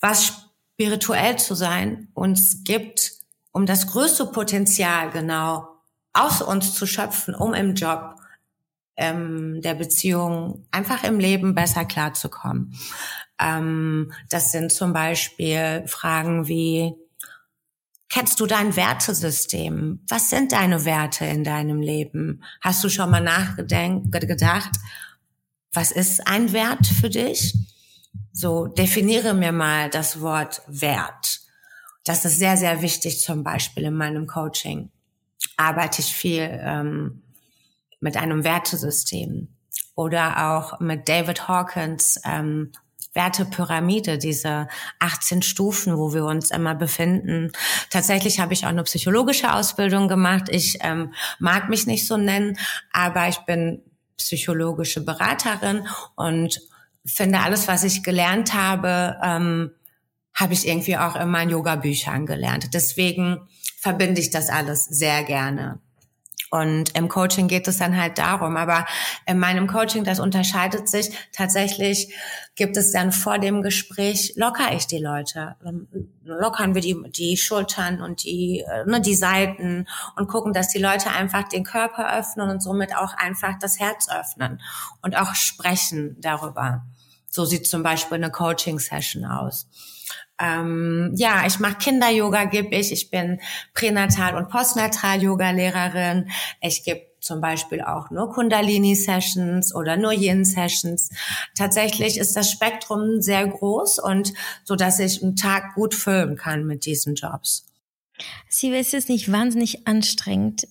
was 0.00 0.32
spirituell 0.74 1.38
zu 1.38 1.54
sein, 1.54 2.08
uns 2.14 2.62
gibt, 2.64 3.12
um 3.52 3.66
das 3.66 3.88
größte 3.88 4.26
Potenzial 4.26 5.10
genau 5.10 5.66
aus 6.12 6.42
uns 6.42 6.74
zu 6.74 6.86
schöpfen, 6.86 7.34
um 7.34 7.54
im 7.54 7.74
Job 7.74 8.17
ähm, 8.98 9.62
der 9.62 9.74
Beziehung 9.74 10.66
einfach 10.70 11.04
im 11.04 11.18
Leben 11.18 11.54
besser 11.54 11.84
klarzukommen. 11.84 12.74
Ähm, 13.40 14.12
das 14.28 14.52
sind 14.52 14.72
zum 14.72 14.92
Beispiel 14.92 15.84
Fragen 15.86 16.48
wie, 16.48 16.94
kennst 18.10 18.40
du 18.40 18.46
dein 18.46 18.74
Wertesystem? 18.76 20.00
Was 20.08 20.30
sind 20.30 20.52
deine 20.52 20.84
Werte 20.84 21.24
in 21.24 21.44
deinem 21.44 21.80
Leben? 21.80 22.42
Hast 22.60 22.82
du 22.82 22.88
schon 22.88 23.10
mal 23.10 23.20
nachgedacht, 23.20 24.72
was 25.72 25.92
ist 25.92 26.26
ein 26.26 26.52
Wert 26.52 26.86
für 26.86 27.08
dich? 27.08 27.54
So, 28.32 28.66
definiere 28.66 29.32
mir 29.34 29.52
mal 29.52 29.90
das 29.90 30.20
Wort 30.20 30.62
Wert. 30.66 31.40
Das 32.04 32.24
ist 32.24 32.38
sehr, 32.38 32.56
sehr 32.56 32.82
wichtig 32.82 33.20
zum 33.20 33.44
Beispiel 33.44 33.84
in 33.84 33.94
meinem 33.94 34.26
Coaching. 34.26 34.90
Arbeite 35.56 36.00
ich 36.00 36.12
viel 36.12 36.48
ähm, 36.62 37.22
mit 38.00 38.16
einem 38.16 38.44
Wertesystem 38.44 39.48
oder 39.94 40.52
auch 40.52 40.80
mit 40.80 41.08
David 41.08 41.48
Hawkins 41.48 42.20
ähm, 42.24 42.72
Wertepyramide, 43.14 44.18
diese 44.18 44.68
18 45.00 45.42
Stufen, 45.42 45.96
wo 45.96 46.14
wir 46.14 46.24
uns 46.24 46.50
immer 46.50 46.74
befinden. 46.74 47.52
Tatsächlich 47.90 48.38
habe 48.38 48.52
ich 48.52 48.64
auch 48.64 48.70
eine 48.70 48.84
psychologische 48.84 49.52
Ausbildung 49.52 50.08
gemacht. 50.08 50.48
Ich 50.50 50.78
ähm, 50.82 51.12
mag 51.38 51.68
mich 51.68 51.86
nicht 51.86 52.06
so 52.06 52.16
nennen, 52.16 52.56
aber 52.92 53.28
ich 53.28 53.38
bin 53.38 53.82
psychologische 54.16 55.04
Beraterin 55.04 55.88
und 56.14 56.60
finde 57.04 57.40
alles, 57.40 57.66
was 57.66 57.84
ich 57.84 58.02
gelernt 58.02 58.54
habe, 58.54 59.16
ähm, 59.22 59.70
habe 60.34 60.52
ich 60.52 60.68
irgendwie 60.68 60.96
auch 60.96 61.16
in 61.16 61.28
meinen 61.28 61.50
Yoga-Büchern 61.50 62.26
gelernt. 62.26 62.72
Deswegen 62.72 63.48
verbinde 63.80 64.20
ich 64.20 64.30
das 64.30 64.50
alles 64.50 64.84
sehr 64.84 65.24
gerne. 65.24 65.80
Und 66.50 66.96
im 66.96 67.08
Coaching 67.08 67.48
geht 67.48 67.68
es 67.68 67.78
dann 67.78 68.00
halt 68.00 68.18
darum. 68.18 68.56
Aber 68.56 68.86
in 69.26 69.38
meinem 69.38 69.66
Coaching, 69.66 70.04
das 70.04 70.20
unterscheidet 70.20 70.88
sich 70.88 71.10
tatsächlich, 71.32 72.14
gibt 72.54 72.76
es 72.76 72.92
dann 72.92 73.12
vor 73.12 73.38
dem 73.38 73.62
Gespräch, 73.62 74.32
locker 74.36 74.72
ich 74.72 74.86
die 74.86 74.98
Leute. 74.98 75.56
Lockern 76.24 76.74
wir 76.74 76.82
die, 76.82 76.96
die 77.10 77.36
Schultern 77.36 78.00
und 78.00 78.24
die, 78.24 78.60
äh, 78.60 78.84
ne, 78.86 79.00
die 79.00 79.14
Seiten 79.14 79.86
und 80.16 80.28
gucken, 80.28 80.52
dass 80.52 80.68
die 80.68 80.78
Leute 80.78 81.10
einfach 81.10 81.48
den 81.48 81.64
Körper 81.64 82.18
öffnen 82.18 82.50
und 82.50 82.62
somit 82.62 82.94
auch 82.96 83.14
einfach 83.14 83.58
das 83.58 83.78
Herz 83.78 84.08
öffnen 84.10 84.60
und 85.02 85.16
auch 85.16 85.34
sprechen 85.34 86.16
darüber. 86.20 86.84
So 87.30 87.44
sieht 87.44 87.66
zum 87.66 87.82
Beispiel 87.82 88.16
eine 88.16 88.30
Coaching-Session 88.30 89.24
aus. 89.24 89.68
Ähm, 90.40 91.12
ja, 91.16 91.46
ich 91.46 91.58
mache 91.58 91.76
Kinder-Yoga, 91.76 92.44
gebe 92.44 92.74
ich. 92.76 92.92
Ich 92.92 93.10
bin 93.10 93.40
Pränatal- 93.74 94.36
und 94.36 94.48
Postnatal-Yoga-Lehrerin. 94.48 96.30
Ich 96.60 96.84
gebe 96.84 97.08
zum 97.20 97.40
Beispiel 97.40 97.82
auch 97.82 98.10
nur 98.10 98.30
Kundalini-Sessions 98.30 99.74
oder 99.74 99.96
nur 99.96 100.12
Yin-Sessions. 100.12 101.10
Tatsächlich 101.56 102.18
ist 102.18 102.36
das 102.36 102.50
Spektrum 102.50 103.20
sehr 103.20 103.46
groß 103.46 103.98
und 103.98 104.32
so, 104.64 104.76
dass 104.76 104.98
ich 104.98 105.22
einen 105.22 105.36
Tag 105.36 105.74
gut 105.74 105.94
füllen 105.94 106.36
kann 106.36 106.64
mit 106.64 106.86
diesen 106.86 107.14
Jobs. 107.14 107.66
Sie 108.48 108.70
ist 108.70 108.94
es 108.94 109.08
nicht 109.08 109.30
wahnsinnig 109.30 109.86
anstrengend, 109.86 110.66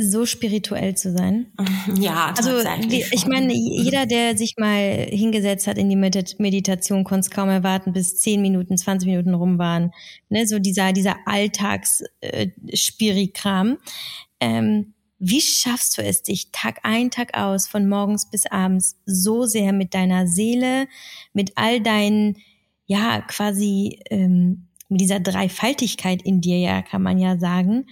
so 0.00 0.24
spirituell 0.24 0.96
zu 0.96 1.12
sein? 1.12 1.52
Ja, 1.98 2.32
also 2.36 2.52
ich 2.88 3.26
meine, 3.26 3.52
jeder, 3.52 4.06
der 4.06 4.36
sich 4.36 4.54
mal 4.56 5.08
hingesetzt 5.10 5.66
hat 5.66 5.78
in 5.78 5.90
die 5.90 5.96
Meditation, 5.96 7.02
konnte 7.02 7.26
es 7.26 7.30
kaum 7.30 7.48
erwarten, 7.48 7.92
bis 7.92 8.20
10 8.20 8.40
Minuten, 8.40 8.78
20 8.78 9.08
Minuten 9.08 9.34
rum 9.34 9.58
waren. 9.58 9.90
Ne, 10.28 10.46
so 10.46 10.60
dieser, 10.60 10.92
dieser 10.92 11.16
Alltags-Spirikram. 11.26 13.70
Äh, 13.70 13.76
ähm, 14.40 14.94
wie 15.18 15.40
schaffst 15.40 15.98
du 15.98 16.02
es, 16.02 16.22
dich 16.22 16.52
Tag 16.52 16.78
ein, 16.84 17.10
Tag 17.10 17.36
aus, 17.36 17.66
von 17.66 17.88
morgens 17.88 18.30
bis 18.30 18.46
abends 18.46 19.00
so 19.04 19.46
sehr 19.46 19.72
mit 19.72 19.94
deiner 19.94 20.28
Seele, 20.28 20.86
mit 21.32 21.54
all 21.56 21.80
deinen, 21.80 22.36
ja, 22.86 23.20
quasi 23.22 23.98
ähm, 24.10 24.68
mit 24.88 25.00
dieser 25.00 25.18
Dreifaltigkeit 25.18 26.22
in 26.22 26.40
dir, 26.40 26.58
ja, 26.58 26.82
kann 26.82 27.02
man 27.02 27.18
ja 27.18 27.36
sagen, 27.38 27.86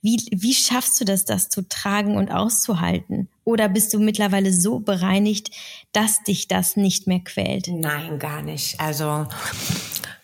wie, 0.00 0.16
wie 0.30 0.54
schaffst 0.54 1.00
du 1.00 1.04
das, 1.04 1.24
das 1.24 1.48
zu 1.48 1.68
tragen 1.68 2.16
und 2.16 2.30
auszuhalten? 2.30 3.28
Oder 3.44 3.68
bist 3.68 3.92
du 3.92 3.98
mittlerweile 3.98 4.52
so 4.52 4.78
bereinigt, 4.78 5.50
dass 5.92 6.22
dich 6.22 6.48
das 6.48 6.76
nicht 6.76 7.06
mehr 7.06 7.20
quält? 7.20 7.68
Nein, 7.68 8.18
gar 8.18 8.42
nicht. 8.42 8.78
Also 8.78 9.26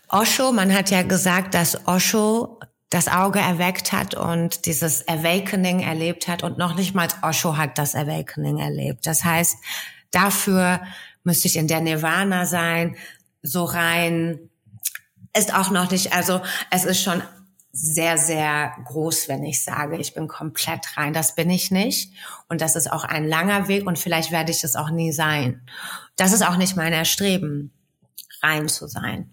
Osho, 0.08 0.52
man 0.52 0.72
hat 0.72 0.90
ja 0.90 1.02
gesagt, 1.02 1.54
dass 1.54 1.88
Osho 1.88 2.60
das 2.90 3.08
Auge 3.08 3.40
erweckt 3.40 3.92
hat 3.92 4.14
und 4.14 4.66
dieses 4.66 5.08
Awakening 5.08 5.80
erlebt 5.80 6.28
hat 6.28 6.44
und 6.44 6.58
noch 6.58 6.76
nicht 6.76 6.94
mal 6.94 7.08
Osho 7.22 7.56
hat 7.56 7.76
das 7.76 7.96
Awakening 7.96 8.58
erlebt. 8.58 9.06
Das 9.06 9.24
heißt, 9.24 9.56
dafür 10.12 10.80
müsste 11.24 11.48
ich 11.48 11.56
in 11.56 11.66
der 11.66 11.80
Nirvana 11.80 12.46
sein, 12.46 12.94
so 13.42 13.64
rein 13.64 14.38
ist 15.36 15.52
auch 15.52 15.70
noch 15.70 15.90
nicht, 15.90 16.12
also 16.12 16.40
es 16.70 16.84
ist 16.84 17.02
schon 17.02 17.22
sehr, 17.76 18.18
sehr 18.18 18.72
groß, 18.84 19.28
wenn 19.28 19.42
ich 19.42 19.64
sage, 19.64 19.96
ich 19.96 20.14
bin 20.14 20.28
komplett 20.28 20.96
rein. 20.96 21.12
Das 21.12 21.34
bin 21.34 21.50
ich 21.50 21.72
nicht. 21.72 22.12
Und 22.48 22.60
das 22.60 22.76
ist 22.76 22.90
auch 22.90 23.02
ein 23.02 23.26
langer 23.26 23.66
Weg 23.66 23.84
und 23.84 23.98
vielleicht 23.98 24.30
werde 24.30 24.52
ich 24.52 24.62
es 24.62 24.76
auch 24.76 24.90
nie 24.90 25.10
sein. 25.10 25.60
Das 26.14 26.32
ist 26.32 26.46
auch 26.46 26.56
nicht 26.56 26.76
mein 26.76 26.92
Erstreben, 26.92 27.72
rein 28.44 28.68
zu 28.68 28.86
sein. 28.86 29.32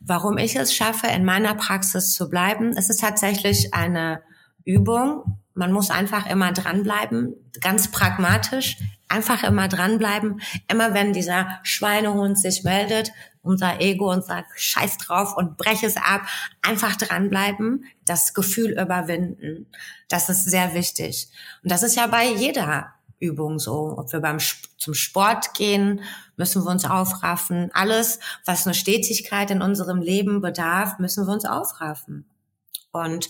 Warum 0.00 0.38
ich 0.38 0.56
es 0.56 0.74
schaffe, 0.74 1.08
in 1.08 1.26
meiner 1.26 1.54
Praxis 1.54 2.14
zu 2.14 2.30
bleiben, 2.30 2.72
es 2.78 2.88
ist 2.88 3.00
tatsächlich 3.00 3.74
eine 3.74 4.22
Übung. 4.64 5.38
Man 5.52 5.70
muss 5.70 5.90
einfach 5.90 6.24
immer 6.24 6.50
dranbleiben, 6.52 7.34
ganz 7.60 7.90
pragmatisch, 7.90 8.78
einfach 9.12 9.44
immer 9.44 9.68
dranbleiben. 9.68 10.40
Immer 10.68 10.94
wenn 10.94 11.12
dieser 11.12 11.60
Schweinehund 11.62 12.38
sich 12.38 12.64
meldet, 12.64 13.12
unser 13.42 13.80
Ego 13.80 14.10
und 14.10 14.24
sagt, 14.24 14.48
scheiß 14.56 14.98
drauf 14.98 15.36
und 15.36 15.56
brech 15.56 15.82
es 15.82 15.96
ab, 15.96 16.22
einfach 16.62 16.96
dranbleiben, 16.96 17.84
das 18.06 18.34
Gefühl 18.34 18.72
überwinden. 18.72 19.66
Das 20.08 20.28
ist 20.28 20.44
sehr 20.44 20.74
wichtig. 20.74 21.28
Und 21.62 21.70
das 21.70 21.82
ist 21.82 21.96
ja 21.96 22.06
bei 22.06 22.24
jeder 22.24 22.94
Übung 23.18 23.58
so. 23.58 23.94
Ob 23.98 24.12
wir 24.12 24.20
beim 24.20 24.38
zum 24.78 24.94
Sport 24.94 25.54
gehen, 25.54 26.00
müssen 26.36 26.64
wir 26.64 26.70
uns 26.70 26.84
aufraffen. 26.84 27.70
Alles, 27.72 28.18
was 28.44 28.66
eine 28.66 28.74
Stetigkeit 28.74 29.50
in 29.50 29.62
unserem 29.62 30.00
Leben 30.00 30.40
bedarf, 30.40 30.98
müssen 30.98 31.26
wir 31.26 31.32
uns 31.32 31.44
aufraffen. 31.44 32.26
Und 32.92 33.28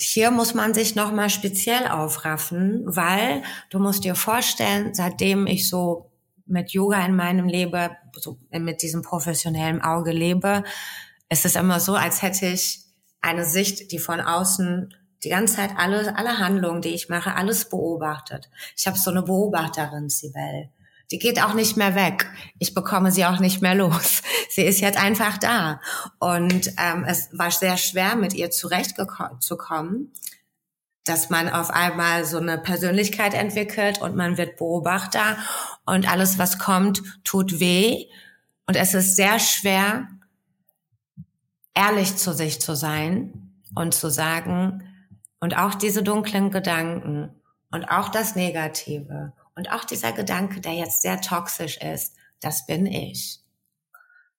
hier 0.00 0.30
muss 0.30 0.54
man 0.54 0.72
sich 0.72 0.94
nochmal 0.94 1.30
speziell 1.30 1.86
aufraffen, 1.88 2.82
weil 2.84 3.42
du 3.68 3.78
musst 3.78 4.04
dir 4.04 4.14
vorstellen, 4.14 4.94
seitdem 4.94 5.46
ich 5.46 5.68
so 5.68 6.10
mit 6.46 6.70
Yoga 6.70 7.04
in 7.04 7.14
meinem 7.14 7.46
Leben, 7.46 7.90
so 8.16 8.38
mit 8.50 8.82
diesem 8.82 9.02
professionellen 9.02 9.82
Auge 9.82 10.12
lebe, 10.12 10.64
ist 11.28 11.44
es 11.44 11.54
immer 11.54 11.80
so, 11.80 11.94
als 11.94 12.22
hätte 12.22 12.46
ich 12.46 12.80
eine 13.20 13.44
Sicht, 13.44 13.92
die 13.92 13.98
von 13.98 14.20
außen 14.20 14.94
die 15.22 15.28
ganze 15.28 15.56
Zeit 15.56 15.72
alle, 15.76 16.16
alle 16.16 16.38
Handlungen, 16.38 16.80
die 16.80 16.94
ich 16.94 17.08
mache, 17.08 17.34
alles 17.34 17.68
beobachtet. 17.68 18.48
Ich 18.76 18.86
habe 18.86 18.98
so 18.98 19.10
eine 19.10 19.22
Beobachterin, 19.22 20.08
Sibel. 20.08 20.70
Die 21.10 21.18
geht 21.18 21.42
auch 21.42 21.54
nicht 21.54 21.76
mehr 21.76 21.94
weg. 21.94 22.30
Ich 22.58 22.74
bekomme 22.74 23.10
sie 23.10 23.24
auch 23.26 23.40
nicht 23.40 23.62
mehr 23.62 23.74
los. 23.74 24.22
Sie 24.50 24.62
ist 24.62 24.80
jetzt 24.80 25.02
einfach 25.02 25.38
da. 25.38 25.80
Und 26.18 26.72
ähm, 26.76 27.04
es 27.06 27.28
war 27.32 27.50
sehr 27.50 27.76
schwer, 27.76 28.16
mit 28.16 28.34
ihr 28.34 28.50
zurechtzukommen, 28.50 30.12
dass 31.04 31.30
man 31.30 31.48
auf 31.48 31.70
einmal 31.70 32.24
so 32.24 32.38
eine 32.38 32.58
Persönlichkeit 32.58 33.34
entwickelt 33.34 34.00
und 34.00 34.16
man 34.16 34.36
wird 34.38 34.56
Beobachter 34.56 35.36
und 35.86 36.10
alles, 36.10 36.38
was 36.38 36.58
kommt, 36.58 37.02
tut 37.24 37.58
weh. 37.58 38.06
Und 38.66 38.76
es 38.76 38.94
ist 38.94 39.16
sehr 39.16 39.38
schwer, 39.40 40.08
ehrlich 41.74 42.16
zu 42.16 42.32
sich 42.32 42.60
zu 42.60 42.76
sein 42.76 43.52
und 43.74 43.94
zu 43.94 44.10
sagen, 44.10 44.84
und 45.40 45.56
auch 45.56 45.74
diese 45.74 46.02
dunklen 46.02 46.50
Gedanken 46.50 47.30
und 47.70 47.86
auch 47.86 48.10
das 48.10 48.36
Negative 48.36 49.32
und 49.60 49.70
auch 49.72 49.84
dieser 49.84 50.12
Gedanke, 50.12 50.62
der 50.62 50.72
jetzt 50.72 51.02
sehr 51.02 51.20
toxisch 51.20 51.76
ist, 51.76 52.14
das 52.40 52.64
bin 52.64 52.86
ich. 52.86 53.40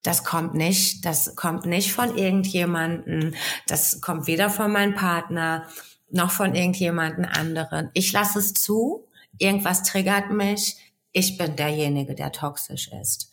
Das 0.02 0.24
kommt 0.24 0.56
nicht, 0.56 1.06
das 1.06 1.36
kommt 1.36 1.68
nicht 1.68 1.94
von 1.94 2.18
irgendjemanden, 2.18 3.36
das 3.68 4.02
kommt 4.02 4.26
weder 4.26 4.50
von 4.50 4.72
meinem 4.72 4.96
Partner, 4.96 5.68
noch 6.10 6.32
von 6.32 6.56
irgendjemanden 6.56 7.26
anderen. 7.26 7.92
Ich 7.94 8.12
lasse 8.12 8.40
es 8.40 8.56
zu, 8.56 9.08
irgendwas 9.38 9.84
triggert 9.84 10.32
mich, 10.32 10.78
ich 11.12 11.38
bin 11.38 11.56
derjenige, 11.56 12.16
der 12.16 12.32
toxisch 12.32 12.90
ist. 13.00 13.30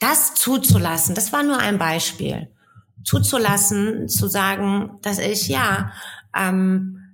Das 0.00 0.34
zuzulassen, 0.34 1.14
das 1.14 1.32
war 1.32 1.44
nur 1.44 1.58
ein 1.58 1.78
Beispiel. 1.78 2.50
Zuzulassen, 3.04 4.08
zu 4.08 4.26
sagen, 4.26 4.98
dass 5.02 5.20
ich 5.20 5.46
ja 5.46 5.92
ähm, 6.36 7.05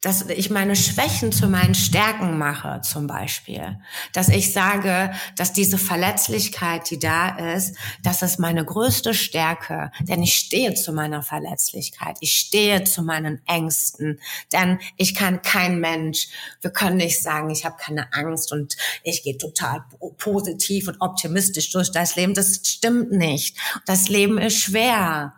dass 0.00 0.28
ich 0.28 0.50
meine 0.50 0.76
Schwächen 0.76 1.32
zu 1.32 1.48
meinen 1.48 1.74
Stärken 1.74 2.38
mache, 2.38 2.80
zum 2.82 3.06
Beispiel. 3.06 3.78
Dass 4.12 4.28
ich 4.28 4.52
sage, 4.52 5.12
dass 5.36 5.52
diese 5.52 5.76
Verletzlichkeit, 5.76 6.88
die 6.90 7.00
da 7.00 7.54
ist, 7.54 7.76
das 8.02 8.22
ist 8.22 8.38
meine 8.38 8.64
größte 8.64 9.12
Stärke. 9.12 9.90
Denn 10.00 10.22
ich 10.22 10.34
stehe 10.34 10.74
zu 10.74 10.92
meiner 10.92 11.22
Verletzlichkeit. 11.22 12.16
Ich 12.20 12.38
stehe 12.38 12.84
zu 12.84 13.02
meinen 13.02 13.40
Ängsten. 13.46 14.20
Denn 14.52 14.78
ich 14.96 15.14
kann 15.14 15.42
kein 15.42 15.80
Mensch, 15.80 16.28
wir 16.60 16.70
können 16.70 16.98
nicht 16.98 17.20
sagen, 17.20 17.50
ich 17.50 17.64
habe 17.64 17.76
keine 17.78 18.12
Angst 18.12 18.52
und 18.52 18.76
ich 19.02 19.24
gehe 19.24 19.36
total 19.36 19.84
positiv 20.16 20.86
und 20.86 21.00
optimistisch 21.00 21.70
durch 21.70 21.90
das 21.90 22.14
Leben. 22.14 22.34
Das 22.34 22.60
stimmt 22.64 23.10
nicht. 23.10 23.56
Das 23.84 24.08
Leben 24.08 24.38
ist 24.38 24.58
schwer. 24.58 25.34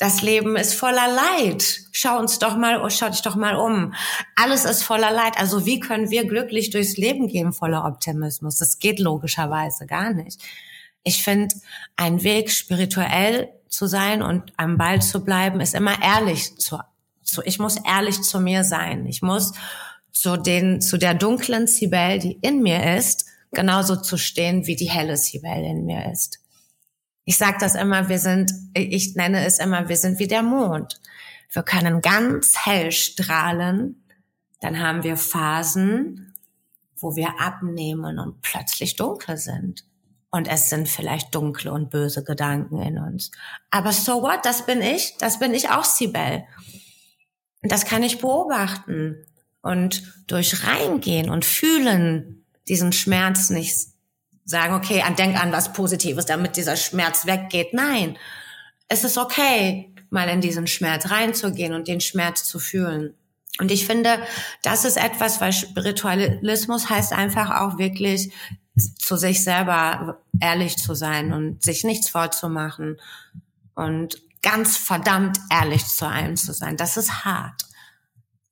Das 0.00 0.22
Leben 0.22 0.56
ist 0.56 0.72
voller 0.72 1.08
Leid. 1.08 1.82
Schau 1.92 2.18
uns 2.18 2.38
doch 2.38 2.56
mal, 2.56 2.88
schau 2.90 3.10
dich 3.10 3.20
doch 3.20 3.36
mal 3.36 3.54
um. 3.54 3.92
Alles 4.34 4.64
ist 4.64 4.82
voller 4.82 5.10
Leid. 5.10 5.38
Also 5.38 5.66
wie 5.66 5.78
können 5.78 6.08
wir 6.08 6.26
glücklich 6.26 6.70
durchs 6.70 6.96
Leben 6.96 7.28
gehen 7.28 7.52
voller 7.52 7.84
Optimismus? 7.84 8.56
Das 8.56 8.78
geht 8.78 8.98
logischerweise 8.98 9.84
gar 9.84 10.14
nicht. 10.14 10.40
Ich 11.04 11.22
finde, 11.22 11.54
ein 11.96 12.22
Weg 12.22 12.50
spirituell 12.50 13.50
zu 13.68 13.86
sein 13.86 14.22
und 14.22 14.54
am 14.56 14.78
Ball 14.78 15.02
zu 15.02 15.22
bleiben, 15.22 15.60
ist 15.60 15.74
immer 15.74 16.02
ehrlich 16.02 16.56
zu, 16.56 16.78
zu 17.22 17.42
ich 17.44 17.58
muss 17.58 17.76
ehrlich 17.76 18.22
zu 18.22 18.40
mir 18.40 18.64
sein. 18.64 19.04
Ich 19.04 19.20
muss 19.20 19.52
zu 20.12 20.38
den, 20.38 20.80
zu 20.80 20.96
der 20.96 21.12
dunklen 21.12 21.66
Sibel, 21.66 22.18
die 22.20 22.38
in 22.40 22.62
mir 22.62 22.96
ist, 22.96 23.26
genauso 23.52 23.96
zu 23.96 24.16
stehen, 24.16 24.66
wie 24.66 24.76
die 24.76 24.88
helle 24.88 25.18
Sibel 25.18 25.62
in 25.62 25.84
mir 25.84 26.10
ist. 26.10 26.39
Ich 27.24 27.36
sage 27.38 27.58
das 27.60 27.74
immer, 27.74 28.08
wir 28.08 28.18
sind, 28.18 28.52
ich 28.74 29.14
nenne 29.14 29.44
es 29.44 29.58
immer, 29.58 29.88
wir 29.88 29.96
sind 29.96 30.18
wie 30.18 30.28
der 30.28 30.42
Mond. 30.42 31.00
Wir 31.52 31.62
können 31.62 32.00
ganz 32.00 32.64
hell 32.64 32.92
strahlen, 32.92 34.04
dann 34.60 34.78
haben 34.78 35.02
wir 35.02 35.16
Phasen, 35.16 36.34
wo 36.96 37.16
wir 37.16 37.40
abnehmen 37.40 38.18
und 38.18 38.42
plötzlich 38.42 38.96
dunkel 38.96 39.36
sind. 39.36 39.84
Und 40.30 40.46
es 40.46 40.70
sind 40.70 40.88
vielleicht 40.88 41.34
dunkle 41.34 41.72
und 41.72 41.90
böse 41.90 42.22
Gedanken 42.22 42.80
in 42.80 42.98
uns. 42.98 43.32
Aber 43.70 43.92
so 43.92 44.22
what? 44.22 44.44
Das 44.44 44.64
bin 44.64 44.80
ich. 44.80 45.16
Das 45.18 45.40
bin 45.40 45.54
ich 45.54 45.70
auch, 45.70 45.84
Sibel. 45.84 46.44
Das 47.62 47.84
kann 47.84 48.02
ich 48.02 48.18
beobachten 48.18 49.26
und 49.60 50.24
durch 50.28 50.66
reingehen 50.66 51.30
und 51.30 51.44
fühlen 51.44 52.46
diesen 52.68 52.92
Schmerz 52.92 53.50
nicht 53.50 53.88
sagen, 54.44 54.74
okay, 54.74 55.02
denk 55.16 55.40
an 55.40 55.52
was 55.52 55.72
Positives, 55.72 56.26
damit 56.26 56.56
dieser 56.56 56.76
Schmerz 56.76 57.26
weggeht. 57.26 57.72
Nein, 57.72 58.16
es 58.88 59.04
ist 59.04 59.18
okay, 59.18 59.94
mal 60.10 60.28
in 60.28 60.40
diesen 60.40 60.66
Schmerz 60.66 61.10
reinzugehen 61.10 61.72
und 61.72 61.88
den 61.88 62.00
Schmerz 62.00 62.44
zu 62.44 62.58
fühlen. 62.58 63.14
Und 63.58 63.70
ich 63.70 63.86
finde, 63.86 64.18
das 64.62 64.84
ist 64.84 64.96
etwas, 64.96 65.40
weil 65.40 65.52
Spiritualismus 65.52 66.88
heißt 66.88 67.12
einfach 67.12 67.60
auch 67.60 67.78
wirklich 67.78 68.32
zu 68.98 69.16
sich 69.16 69.44
selber 69.44 70.22
ehrlich 70.40 70.76
zu 70.78 70.94
sein 70.94 71.32
und 71.32 71.62
sich 71.62 71.84
nichts 71.84 72.08
vorzumachen 72.08 72.98
und 73.74 74.22
ganz 74.42 74.76
verdammt 74.76 75.38
ehrlich 75.50 75.86
zu 75.86 76.08
einem 76.08 76.36
zu 76.36 76.52
sein. 76.52 76.76
Das 76.76 76.96
ist 76.96 77.24
hart. 77.24 77.66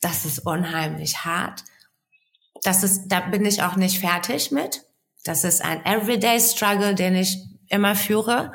Das 0.01 0.25
ist 0.25 0.41
unheimlich 0.41 1.25
hart. 1.25 1.65
Das 2.63 2.83
ist, 2.83 3.09
da 3.09 3.21
bin 3.21 3.45
ich 3.45 3.63
auch 3.63 3.77
nicht 3.77 4.01
fertig 4.01 4.51
mit. 4.51 4.83
Das 5.29 5.45
ist 5.45 5.63
ein 5.63 5.85
Everyday 5.85 6.41
Struggle, 6.41 6.95
den 6.95 7.15
ich 7.15 7.37
immer 7.69 7.95
führe. 7.95 8.51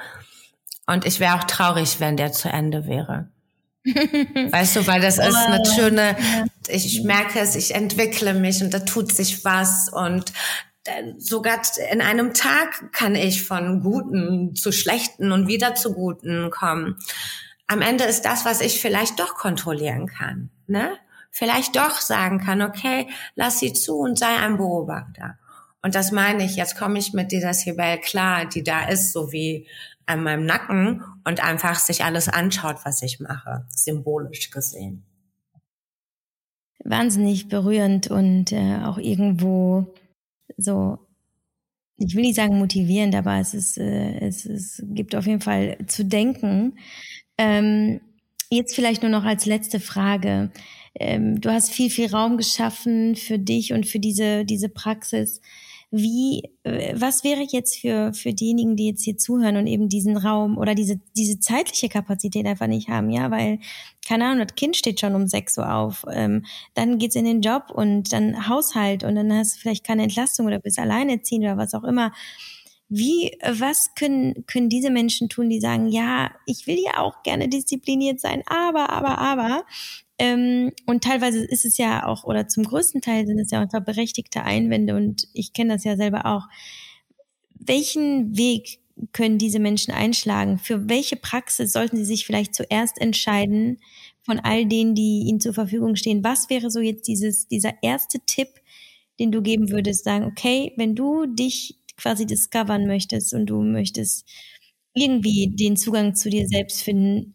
Und 0.87 1.05
ich 1.05 1.19
wäre 1.19 1.35
auch 1.35 1.43
traurig, 1.43 1.99
wenn 1.99 2.17
der 2.17 2.31
zu 2.31 2.49
Ende 2.49 2.87
wäre. 2.87 3.29
weißt 3.85 4.77
du, 4.77 4.87
weil 4.87 4.99
das 4.99 5.19
ist 5.19 5.35
eine 5.35 5.63
schöne, 5.75 6.17
ich 6.67 7.03
merke 7.03 7.39
es, 7.39 7.55
ich 7.55 7.75
entwickle 7.75 8.33
mich 8.33 8.63
und 8.63 8.73
da 8.73 8.79
tut 8.79 9.13
sich 9.13 9.45
was 9.45 9.87
und 9.89 10.33
äh, 10.85 11.13
sogar 11.19 11.61
in 11.91 12.01
einem 12.01 12.33
Tag 12.33 12.91
kann 12.91 13.13
ich 13.13 13.43
von 13.43 13.83
Guten 13.83 14.55
zu 14.55 14.71
Schlechten 14.71 15.31
und 15.31 15.47
wieder 15.47 15.75
zu 15.75 15.93
Guten 15.93 16.49
kommen. 16.49 16.97
Am 17.67 17.83
Ende 17.83 18.05
ist 18.05 18.23
das, 18.23 18.45
was 18.45 18.61
ich 18.61 18.81
vielleicht 18.81 19.19
doch 19.19 19.35
kontrollieren 19.35 20.07
kann, 20.07 20.49
ne? 20.65 20.97
Vielleicht 21.29 21.75
doch 21.75 21.97
sagen 21.97 22.39
kann, 22.39 22.61
okay, 22.63 23.09
lass 23.35 23.59
sie 23.59 23.73
zu 23.73 23.97
und 23.97 24.17
sei 24.17 24.35
ein 24.37 24.57
Beobachter. 24.57 25.37
Und 25.84 25.95
das 25.95 26.11
meine 26.11 26.45
ich, 26.45 26.55
jetzt 26.55 26.77
komme 26.77 26.97
ich 26.97 27.14
mit 27.14 27.31
dieser 27.31 27.53
Sibel 27.53 27.99
klar, 27.99 28.45
die 28.45 28.64
da 28.64 28.88
ist, 28.88 29.11
so 29.11 29.31
wie 29.34 29.68
an 30.05 30.23
meinem 30.23 30.45
Nacken 30.45 31.03
und 31.26 31.43
einfach 31.43 31.77
sich 31.77 32.03
alles 32.03 32.30
anschaut, 32.30 32.77
was 32.84 33.01
ich 33.01 33.19
mache, 33.19 33.65
symbolisch 33.69 34.49
gesehen. 34.49 35.03
Wahnsinnig 36.84 37.47
berührend 37.47 38.07
und 38.07 38.51
äh, 38.51 38.80
auch 38.84 38.97
irgendwo 38.97 39.93
so, 40.57 40.99
ich 41.97 42.15
will 42.15 42.23
nicht 42.23 42.35
sagen 42.35 42.57
motivierend, 42.60 43.15
aber 43.15 43.39
es 43.39 43.53
ist, 43.53 43.77
äh, 43.77 44.19
es, 44.19 44.45
es 44.45 44.84
gibt 44.88 45.15
auf 45.15 45.26
jeden 45.26 45.41
Fall 45.41 45.77
zu 45.88 46.03
denken. 46.05 46.77
Ähm, 47.38 48.01
jetzt 48.49 48.76
vielleicht 48.76 49.01
nur 49.01 49.11
noch 49.11 49.23
als 49.23 49.45
letzte 49.45 49.80
Frage. 49.80 50.51
Ähm, 50.95 51.39
du 51.39 51.51
hast 51.51 51.72
viel, 51.72 51.89
viel 51.89 52.10
Raum 52.10 52.38
geschaffen 52.38 53.15
für 53.15 53.39
dich 53.39 53.73
und 53.73 53.85
für 53.85 53.99
diese, 53.99 54.45
diese 54.45 54.69
Praxis. 54.69 55.41
Wie, 55.95 56.49
äh, 56.63 56.95
was 56.97 57.23
wäre 57.23 57.45
jetzt 57.47 57.79
für, 57.79 58.15
für 58.15 58.33
diejenigen, 58.33 58.75
die 58.75 58.87
jetzt 58.87 59.03
hier 59.03 59.15
zuhören 59.15 59.57
und 59.57 59.67
eben 59.67 59.89
diesen 59.89 60.17
Raum 60.17 60.57
oder 60.57 60.73
diese, 60.73 60.99
diese 61.15 61.39
zeitliche 61.39 61.87
Kapazität 61.87 62.47
einfach 62.47 62.65
nicht 62.65 62.89
haben, 62.89 63.11
ja, 63.11 63.29
weil, 63.29 63.59
keine 64.07 64.25
Ahnung, 64.25 64.47
das 64.47 64.55
Kind 64.55 64.75
steht 64.75 64.99
schon 64.99 65.13
um 65.13 65.27
sechs 65.27 65.55
Uhr 65.55 65.71
auf, 65.71 66.03
ähm, 66.11 66.45
dann 66.73 66.97
geht's 66.97 67.15
in 67.15 67.25
den 67.25 67.41
Job 67.41 67.65
und 67.71 68.11
dann 68.11 68.49
Haushalt 68.49 69.03
und 69.03 69.13
dann 69.13 69.31
hast 69.31 69.57
du 69.57 69.59
vielleicht 69.59 69.85
keine 69.85 70.01
Entlastung 70.01 70.47
oder 70.47 70.57
bist 70.57 70.79
alleinerziehend 70.79 71.45
oder 71.45 71.57
was 71.57 71.75
auch 71.75 71.83
immer. 71.83 72.11
Wie, 72.89 73.37
was 73.43 73.93
können, 73.93 74.45
können 74.47 74.69
diese 74.69 74.89
Menschen 74.89 75.29
tun, 75.29 75.47
die 75.47 75.59
sagen, 75.59 75.89
ja, 75.89 76.31
ich 76.47 76.65
will 76.65 76.79
ja 76.83 76.97
auch 76.97 77.21
gerne 77.21 77.49
diszipliniert 77.49 78.19
sein, 78.19 78.41
aber, 78.47 78.89
aber, 78.89 79.19
aber, 79.19 79.63
ähm, 80.19 80.72
und 80.85 81.03
teilweise 81.03 81.44
ist 81.44 81.65
es 81.65 81.77
ja 81.77 82.06
auch, 82.06 82.23
oder 82.23 82.48
zum 82.48 82.64
größten 82.64 83.02
Teil 83.02 83.26
sind 83.26 83.40
es 83.40 83.52
ja 83.52 83.64
auch 83.64 83.80
berechtigte 83.84 84.44
Einwände 84.44 84.95
und 84.95 85.27
ich 85.34 85.53
kenne 85.53 85.73
das 85.73 85.84
ja 85.84 85.98
selber 85.98 86.26
auch. 86.26 86.44
Welchen 87.56 88.38
Weg 88.38 88.80
können 89.11 89.38
diese 89.38 89.60
Menschen 89.60 89.94
einschlagen? 89.94 90.60
Für 90.60 90.88
welche 90.90 91.15
Praxis 91.15 91.73
sollten 91.73 91.98
sie 91.98 92.06
sich 92.06 92.26
vielleicht 92.26 92.53
zuerst 92.53 92.99
entscheiden 93.02 93.80
von 94.22 94.40
all 94.40 94.65
denen, 94.65 94.95
die 94.95 95.23
ihnen 95.27 95.40
zur 95.40 95.53
Verfügung 95.53 95.95
stehen? 95.95 96.23
Was 96.23 96.49
wäre 96.49 96.69
so 96.69 96.80
jetzt 96.80 97.07
dieses, 97.07 97.48
dieser 97.48 97.73
erste 97.81 98.19
Tipp, 98.26 98.49
den 99.19 99.31
du 99.31 99.41
geben 99.41 99.72
würdest, 99.72 100.03
sagen, 100.03 100.26
okay, 100.26 100.73
wenn 100.77 100.95
du 100.95 101.26
dich 101.26 101.80
quasi 101.98 102.26
discovern 102.26 102.88
möchtest 102.88 103.34
und 103.34 103.48
du 103.48 103.61
möchtest 103.61 104.26
irgendwie 104.94 105.56
den 105.56 105.76
Zugang 105.76 106.15
zu 106.15 106.30
dir 106.30 106.48
selbst 106.48 106.84
finden, 106.84 107.34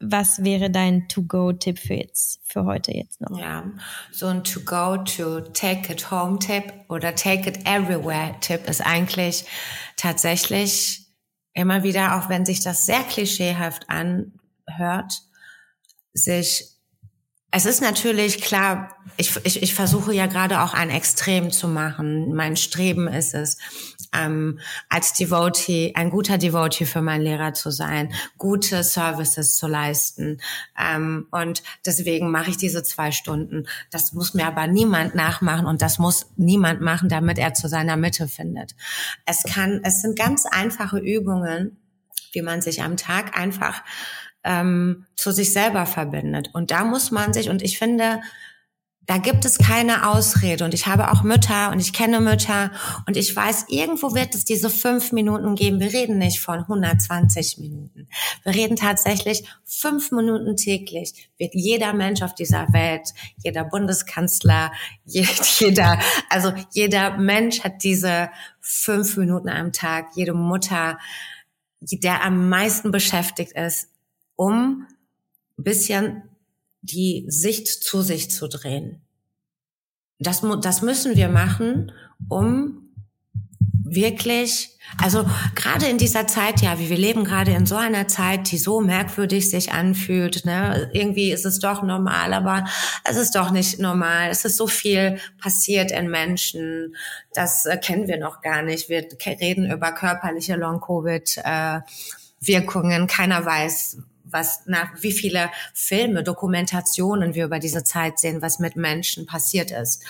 was 0.00 0.44
wäre 0.44 0.70
dein 0.70 1.08
To-Go-Tipp 1.08 1.78
für 1.78 1.94
jetzt, 1.94 2.40
für 2.44 2.64
heute 2.64 2.92
jetzt 2.92 3.20
noch? 3.20 3.38
Ja, 3.38 3.64
so 4.12 4.26
ein 4.26 4.44
To-Go 4.44 4.98
to 4.98 5.40
Take 5.40 5.92
It 5.92 6.10
Home 6.10 6.38
Tipp 6.38 6.72
oder 6.88 7.14
Take 7.14 7.48
It 7.48 7.66
Everywhere 7.66 8.36
Tipp 8.40 8.68
ist 8.68 8.80
eigentlich 8.80 9.44
tatsächlich 9.96 11.06
immer 11.52 11.82
wieder, 11.82 12.16
auch 12.16 12.28
wenn 12.28 12.46
sich 12.46 12.62
das 12.62 12.86
sehr 12.86 13.02
klischeehaft 13.02 13.86
anhört, 13.88 15.22
sich 16.12 16.77
es 17.50 17.64
ist 17.64 17.80
natürlich 17.80 18.42
klar, 18.42 18.94
ich, 19.16 19.34
ich, 19.44 19.62
ich 19.62 19.74
versuche 19.74 20.12
ja 20.12 20.26
gerade 20.26 20.60
auch 20.60 20.74
ein 20.74 20.90
Extrem 20.90 21.50
zu 21.50 21.66
machen. 21.66 22.34
Mein 22.34 22.56
Streben 22.56 23.08
ist 23.08 23.32
es, 23.32 23.56
ähm, 24.12 24.58
als 24.90 25.14
Devotee, 25.14 25.92
ein 25.94 26.10
guter 26.10 26.36
Devotee 26.36 26.84
für 26.84 27.00
meinen 27.00 27.22
Lehrer 27.22 27.54
zu 27.54 27.70
sein, 27.70 28.12
gute 28.36 28.84
Services 28.84 29.56
zu 29.56 29.66
leisten. 29.66 30.40
Ähm, 30.78 31.26
und 31.30 31.62
deswegen 31.86 32.30
mache 32.30 32.50
ich 32.50 32.58
diese 32.58 32.82
zwei 32.82 33.12
Stunden. 33.12 33.66
Das 33.90 34.12
muss 34.12 34.34
mir 34.34 34.46
aber 34.46 34.66
niemand 34.66 35.14
nachmachen 35.14 35.66
und 35.66 35.80
das 35.80 35.98
muss 35.98 36.26
niemand 36.36 36.82
machen, 36.82 37.08
damit 37.08 37.38
er 37.38 37.54
zu 37.54 37.68
seiner 37.68 37.96
Mitte 37.96 38.28
findet. 38.28 38.74
Es 39.24 39.42
kann, 39.42 39.80
es 39.84 40.02
sind 40.02 40.18
ganz 40.18 40.44
einfache 40.44 40.98
Übungen, 40.98 41.78
wie 42.32 42.42
man 42.42 42.60
sich 42.60 42.82
am 42.82 42.98
Tag 42.98 43.38
einfach 43.38 43.82
ähm, 44.44 45.06
zu 45.16 45.32
sich 45.32 45.52
selber 45.52 45.86
verbindet. 45.86 46.50
Und 46.52 46.70
da 46.70 46.84
muss 46.84 47.10
man 47.10 47.32
sich, 47.32 47.50
und 47.50 47.62
ich 47.62 47.78
finde, 47.78 48.20
da 49.08 49.16
gibt 49.16 49.46
es 49.46 49.56
keine 49.56 50.06
Ausrede. 50.10 50.66
Und 50.66 50.74
ich 50.74 50.86
habe 50.86 51.10
auch 51.10 51.22
Mütter 51.22 51.70
und 51.72 51.80
ich 51.80 51.94
kenne 51.94 52.20
Mütter 52.20 52.70
und 53.06 53.16
ich 53.16 53.34
weiß, 53.34 53.64
irgendwo 53.68 54.14
wird 54.14 54.34
es 54.34 54.44
diese 54.44 54.68
fünf 54.68 55.12
Minuten 55.12 55.54
geben. 55.54 55.80
Wir 55.80 55.94
reden 55.94 56.18
nicht 56.18 56.40
von 56.40 56.58
120 56.58 57.56
Minuten. 57.56 58.06
Wir 58.44 58.54
reden 58.54 58.76
tatsächlich 58.76 59.44
fünf 59.64 60.12
Minuten 60.12 60.56
täglich. 60.56 61.30
Wird 61.38 61.54
jeder 61.54 61.94
Mensch 61.94 62.20
auf 62.20 62.34
dieser 62.34 62.70
Welt, 62.74 63.14
jeder 63.42 63.64
Bundeskanzler, 63.64 64.72
jeder, 65.04 65.98
also 66.28 66.52
jeder 66.72 67.16
Mensch 67.16 67.64
hat 67.64 67.82
diese 67.82 68.28
fünf 68.60 69.16
Minuten 69.16 69.48
am 69.48 69.72
Tag, 69.72 70.08
jede 70.16 70.34
Mutter, 70.34 70.98
der 71.80 72.22
am 72.22 72.50
meisten 72.50 72.90
beschäftigt 72.90 73.52
ist, 73.52 73.88
um 74.38 74.86
ein 75.58 75.64
bisschen 75.64 76.22
die 76.80 77.26
Sicht 77.28 77.66
zu 77.66 78.02
sich 78.02 78.30
zu 78.30 78.46
drehen. 78.46 79.02
Das, 80.20 80.42
das 80.62 80.80
müssen 80.80 81.16
wir 81.16 81.28
machen, 81.28 81.90
um 82.28 82.88
wirklich, 83.84 84.78
also 85.02 85.28
gerade 85.56 85.86
in 85.86 85.98
dieser 85.98 86.28
Zeit, 86.28 86.60
ja, 86.60 86.78
wie 86.78 86.88
wir 86.88 86.96
leben 86.96 87.24
gerade 87.24 87.50
in 87.50 87.66
so 87.66 87.74
einer 87.74 88.06
Zeit, 88.06 88.52
die 88.52 88.58
so 88.58 88.80
merkwürdig 88.80 89.50
sich 89.50 89.72
anfühlt, 89.72 90.44
ne? 90.44 90.88
Irgendwie 90.92 91.32
ist 91.32 91.44
es 91.44 91.58
doch 91.58 91.82
normal, 91.82 92.32
aber 92.32 92.64
es 93.04 93.16
ist 93.16 93.34
doch 93.34 93.50
nicht 93.50 93.80
normal. 93.80 94.28
Es 94.30 94.44
ist 94.44 94.56
so 94.56 94.68
viel 94.68 95.18
passiert 95.40 95.90
in 95.90 96.08
Menschen, 96.08 96.94
das 97.34 97.66
äh, 97.66 97.76
kennen 97.76 98.06
wir 98.06 98.18
noch 98.18 98.40
gar 98.40 98.62
nicht. 98.62 98.88
Wir 98.88 99.08
reden 99.40 99.68
über 99.70 99.90
körperliche 99.92 100.54
Long-Covid. 100.54 101.38
Äh, 101.44 101.80
Wirkungen. 102.40 103.06
Keiner 103.06 103.44
weiß, 103.44 103.98
was 104.30 104.66
nach 104.66 105.02
wie 105.02 105.12
viele 105.12 105.50
Filme, 105.74 106.22
Dokumentationen 106.22 107.34
wir 107.34 107.44
über 107.44 107.58
diese 107.58 107.84
Zeit 107.84 108.18
sehen, 108.18 108.42
was 108.42 108.58
mit 108.58 108.76
Menschen 108.76 109.26
passiert 109.26 109.70
ist. 109.70 110.04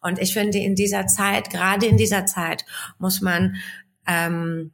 Und 0.00 0.18
ich 0.18 0.32
finde, 0.32 0.58
in 0.58 0.74
dieser 0.74 1.06
Zeit, 1.06 1.50
gerade 1.50 1.86
in 1.86 1.96
dieser 1.96 2.26
Zeit, 2.26 2.64
muss 2.98 3.20
man 3.20 3.56
ähm, 4.06 4.72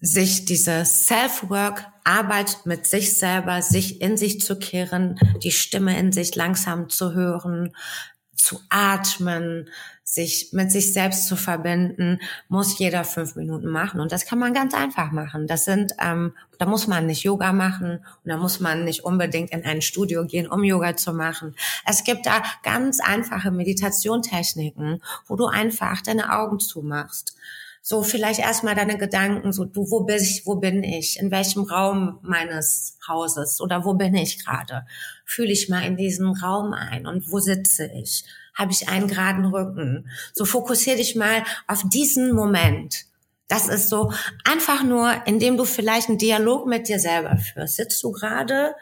sich 0.00 0.44
diese 0.44 0.84
Self-Work, 0.84 1.86
Arbeit 2.04 2.58
mit 2.64 2.86
sich 2.86 3.16
selber, 3.16 3.62
sich 3.62 4.00
in 4.00 4.16
sich 4.16 4.40
zu 4.40 4.58
kehren, 4.58 5.18
die 5.42 5.52
Stimme 5.52 5.96
in 5.96 6.10
sich 6.10 6.34
langsam 6.34 6.88
zu 6.88 7.12
hören, 7.12 7.72
zu 8.34 8.60
atmen, 8.68 9.68
sich 10.12 10.50
mit 10.52 10.70
sich 10.70 10.92
selbst 10.92 11.26
zu 11.26 11.36
verbinden, 11.36 12.20
muss 12.48 12.78
jeder 12.78 13.02
fünf 13.02 13.34
Minuten 13.34 13.68
machen. 13.68 13.98
Und 13.98 14.12
das 14.12 14.26
kann 14.26 14.38
man 14.38 14.52
ganz 14.52 14.74
einfach 14.74 15.10
machen. 15.10 15.46
Das 15.46 15.64
sind, 15.64 15.94
ähm, 15.98 16.34
da 16.58 16.66
muss 16.66 16.86
man 16.86 17.06
nicht 17.06 17.22
Yoga 17.22 17.54
machen 17.54 17.92
und 17.92 18.28
da 18.28 18.36
muss 18.36 18.60
man 18.60 18.84
nicht 18.84 19.04
unbedingt 19.04 19.52
in 19.52 19.64
ein 19.64 19.80
Studio 19.80 20.26
gehen, 20.26 20.48
um 20.48 20.64
Yoga 20.64 20.96
zu 20.98 21.14
machen. 21.14 21.54
Es 21.86 22.04
gibt 22.04 22.26
da 22.26 22.42
ganz 22.62 23.00
einfache 23.00 23.50
Meditationstechniken, 23.50 25.02
wo 25.28 25.36
du 25.36 25.46
einfach 25.46 26.02
deine 26.02 26.38
Augen 26.38 26.60
zumachst. 26.60 27.34
So 27.80 28.02
vielleicht 28.02 28.38
erstmal 28.38 28.74
deine 28.74 28.98
Gedanken, 28.98 29.50
so 29.50 29.64
du, 29.64 29.90
wo 29.90 30.04
bin 30.04 30.16
ich, 30.16 30.42
wo 30.44 30.56
bin 30.56 30.84
ich, 30.84 31.18
in 31.18 31.30
welchem 31.30 31.62
Raum 31.62 32.18
meines 32.20 32.98
Hauses 33.08 33.62
oder 33.62 33.86
wo 33.86 33.94
bin 33.94 34.14
ich 34.14 34.44
gerade? 34.44 34.84
Fühle 35.24 35.52
ich 35.52 35.70
mal 35.70 35.84
in 35.86 35.96
diesen 35.96 36.36
Raum 36.36 36.74
ein 36.74 37.06
und 37.06 37.32
wo 37.32 37.40
sitze 37.40 37.86
ich? 37.86 38.26
Habe 38.54 38.72
ich 38.72 38.88
einen 38.88 39.08
geraden 39.08 39.46
Rücken. 39.46 40.08
So 40.32 40.44
fokussier 40.44 40.96
dich 40.96 41.16
mal 41.16 41.42
auf 41.66 41.82
diesen 41.88 42.32
Moment. 42.32 43.06
Das 43.48 43.68
ist 43.68 43.88
so 43.88 44.12
einfach 44.44 44.82
nur, 44.82 45.26
indem 45.26 45.56
du 45.56 45.64
vielleicht 45.64 46.08
einen 46.08 46.18
Dialog 46.18 46.66
mit 46.66 46.88
dir 46.88 46.98
selber 46.98 47.36
führst. 47.36 47.76
Sitzt 47.76 48.02
du 48.02 48.12
gerade? 48.12 48.74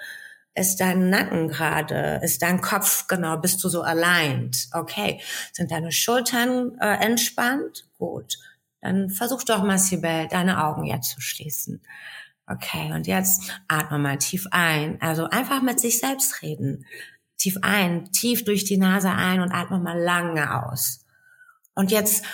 Ist 0.55 0.77
dein 0.77 1.11
Nacken 1.11 1.49
gerade? 1.49 2.21
Ist 2.23 2.43
dein 2.43 2.61
Kopf 2.61 3.07
genau? 3.07 3.37
Bist 3.37 3.63
du 3.65 3.69
so 3.69 3.83
aligned? 3.83 4.69
Okay. 4.73 5.21
Sind 5.53 5.71
deine 5.71 5.93
Schultern 5.93 6.77
äh, 6.81 7.05
entspannt? 7.05 7.87
Gut. 7.99 8.39
Dann 8.81 9.11
versuch 9.11 9.43
doch 9.43 9.63
mal, 9.63 9.79
Sibel, 9.79 10.27
deine 10.29 10.65
Augen 10.65 10.85
jetzt 10.85 11.11
zu 11.11 11.21
schließen. 11.21 11.83
Okay, 12.47 12.93
und 12.93 13.07
jetzt 13.07 13.63
atme 13.69 13.99
mal 13.99 14.19
tief 14.19 14.47
ein. 14.51 15.01
Also 15.01 15.27
einfach 15.27 15.63
mit 15.63 15.79
sich 15.79 16.01
selbst 16.01 16.43
reden 16.43 16.85
tief 17.41 17.57
ein, 17.63 18.13
tief 18.13 18.45
durch 18.45 18.65
die 18.65 18.77
Nase 18.77 19.11
ein 19.11 19.41
und 19.41 19.53
atme 19.53 19.79
mal 19.79 19.99
lange 19.99 20.63
aus. 20.63 21.05
Und 21.75 21.91
jetzt 21.91 22.25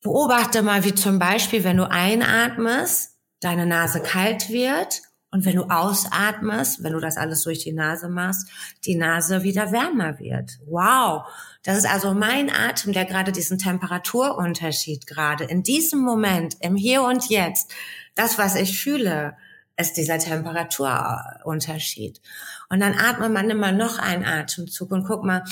beobachte 0.00 0.62
mal, 0.62 0.84
wie 0.84 0.94
zum 0.94 1.18
Beispiel, 1.18 1.64
wenn 1.64 1.76
du 1.76 1.90
einatmest, 1.90 3.16
deine 3.40 3.66
Nase 3.66 4.00
kalt 4.00 4.48
wird 4.48 5.02
und 5.30 5.44
wenn 5.44 5.56
du 5.56 5.64
ausatmest, 5.64 6.82
wenn 6.82 6.92
du 6.92 7.00
das 7.00 7.16
alles 7.16 7.42
durch 7.42 7.58
die 7.58 7.72
Nase 7.72 8.08
machst, 8.08 8.48
die 8.84 8.94
Nase 8.94 9.42
wieder 9.42 9.72
wärmer 9.72 10.18
wird. 10.18 10.58
Wow. 10.66 11.26
Das 11.64 11.76
ist 11.76 11.90
also 11.90 12.14
mein 12.14 12.50
Atem, 12.50 12.92
der 12.92 13.04
gerade 13.04 13.32
diesen 13.32 13.58
Temperaturunterschied 13.58 15.06
gerade 15.06 15.44
in 15.44 15.62
diesem 15.62 16.00
Moment, 16.00 16.56
im 16.60 16.76
Hier 16.76 17.02
und 17.02 17.28
Jetzt, 17.28 17.72
das, 18.14 18.38
was 18.38 18.54
ich 18.54 18.80
fühle, 18.80 19.36
ist 19.78 19.96
dieser 19.96 20.18
Temperaturunterschied. 20.18 22.20
Und 22.68 22.80
dann 22.80 22.98
atmet 22.98 23.32
man 23.32 23.48
immer 23.48 23.72
noch 23.72 23.98
einen 23.98 24.24
Atemzug 24.24 24.90
und 24.90 25.04
guck 25.04 25.24
mal, 25.24 25.44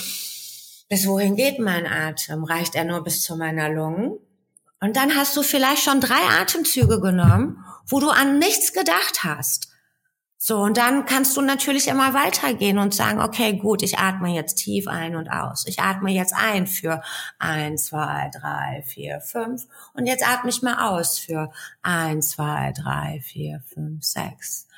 bis 0.89 1.07
wohin 1.07 1.37
geht 1.37 1.59
mein 1.59 1.87
Atem? 1.87 2.45
Reicht 2.45 2.75
er 2.75 2.85
nur 2.85 3.03
bis 3.03 3.23
zu 3.23 3.37
meiner 3.37 3.69
Lungen? 3.69 4.19
Und 4.81 4.97
dann 4.97 5.17
hast 5.17 5.37
du 5.37 5.43
vielleicht 5.43 5.83
schon 5.83 6.01
drei 6.01 6.21
Atemzüge 6.41 7.01
genommen, 7.01 7.65
wo 7.87 8.01
du 8.01 8.11
an 8.11 8.39
nichts 8.39 8.73
gedacht 8.73 9.25
hast. 9.25 9.69
So, 10.49 10.59
und 10.59 10.77
dann 10.77 11.07
kannst 11.07 11.37
du 11.37 11.41
natürlich 11.41 11.89
immer 11.89 12.15
weitergehen 12.15 12.79
und 12.79 12.95
sagen, 12.95 13.21
okay, 13.21 13.55
gut, 13.55 13.83
ich 13.83 13.99
atme 13.99 14.33
jetzt 14.33 14.55
tief 14.55 14.87
ein 14.87 15.17
und 15.17 15.29
aus. 15.29 15.67
Ich 15.67 15.81
atme 15.81 16.13
jetzt 16.13 16.37
ein 16.37 16.69
für 16.69 17.03
eins, 17.41 17.87
zwei, 17.87 18.31
drei, 18.33 18.85
vier, 18.87 19.21
fünf. 19.21 19.67
Und 19.93 20.07
jetzt 20.07 20.25
atme 20.25 20.51
ich 20.51 20.63
mal 20.63 20.89
aus 20.89 21.19
für 21.19 21.51
eins, 21.83 22.29
zwei, 22.29 22.73
drei, 22.81 23.21
vier, 23.25 23.61
fünf, 23.75 24.05
sechs. 24.05 24.69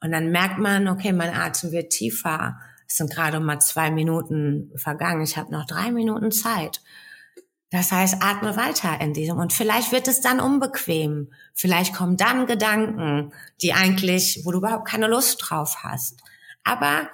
Und 0.00 0.12
dann 0.12 0.30
merkt 0.30 0.56
man, 0.56 0.88
okay, 0.88 1.12
mein 1.12 1.36
Atem 1.36 1.72
wird 1.72 1.92
tiefer. 1.92 2.58
Es 2.86 2.96
sind 2.96 3.10
gerade 3.10 3.38
mal 3.38 3.58
zwei 3.58 3.90
Minuten 3.90 4.72
vergangen. 4.76 5.20
Ich 5.20 5.36
habe 5.36 5.52
noch 5.52 5.66
drei 5.66 5.90
Minuten 5.90 6.32
Zeit. 6.32 6.80
Das 7.70 7.92
heißt, 7.92 8.22
atme 8.22 8.56
weiter 8.56 8.98
in 9.00 9.12
diesem 9.12 9.38
und 9.38 9.52
vielleicht 9.52 9.92
wird 9.92 10.08
es 10.08 10.22
dann 10.22 10.40
unbequem. 10.40 11.30
Vielleicht 11.54 11.94
kommen 11.94 12.16
dann 12.16 12.46
Gedanken, 12.46 13.32
die 13.60 13.74
eigentlich, 13.74 14.42
wo 14.44 14.52
du 14.52 14.58
überhaupt 14.58 14.88
keine 14.88 15.06
Lust 15.06 15.38
drauf 15.42 15.76
hast. 15.82 16.22
Aber 16.64 17.08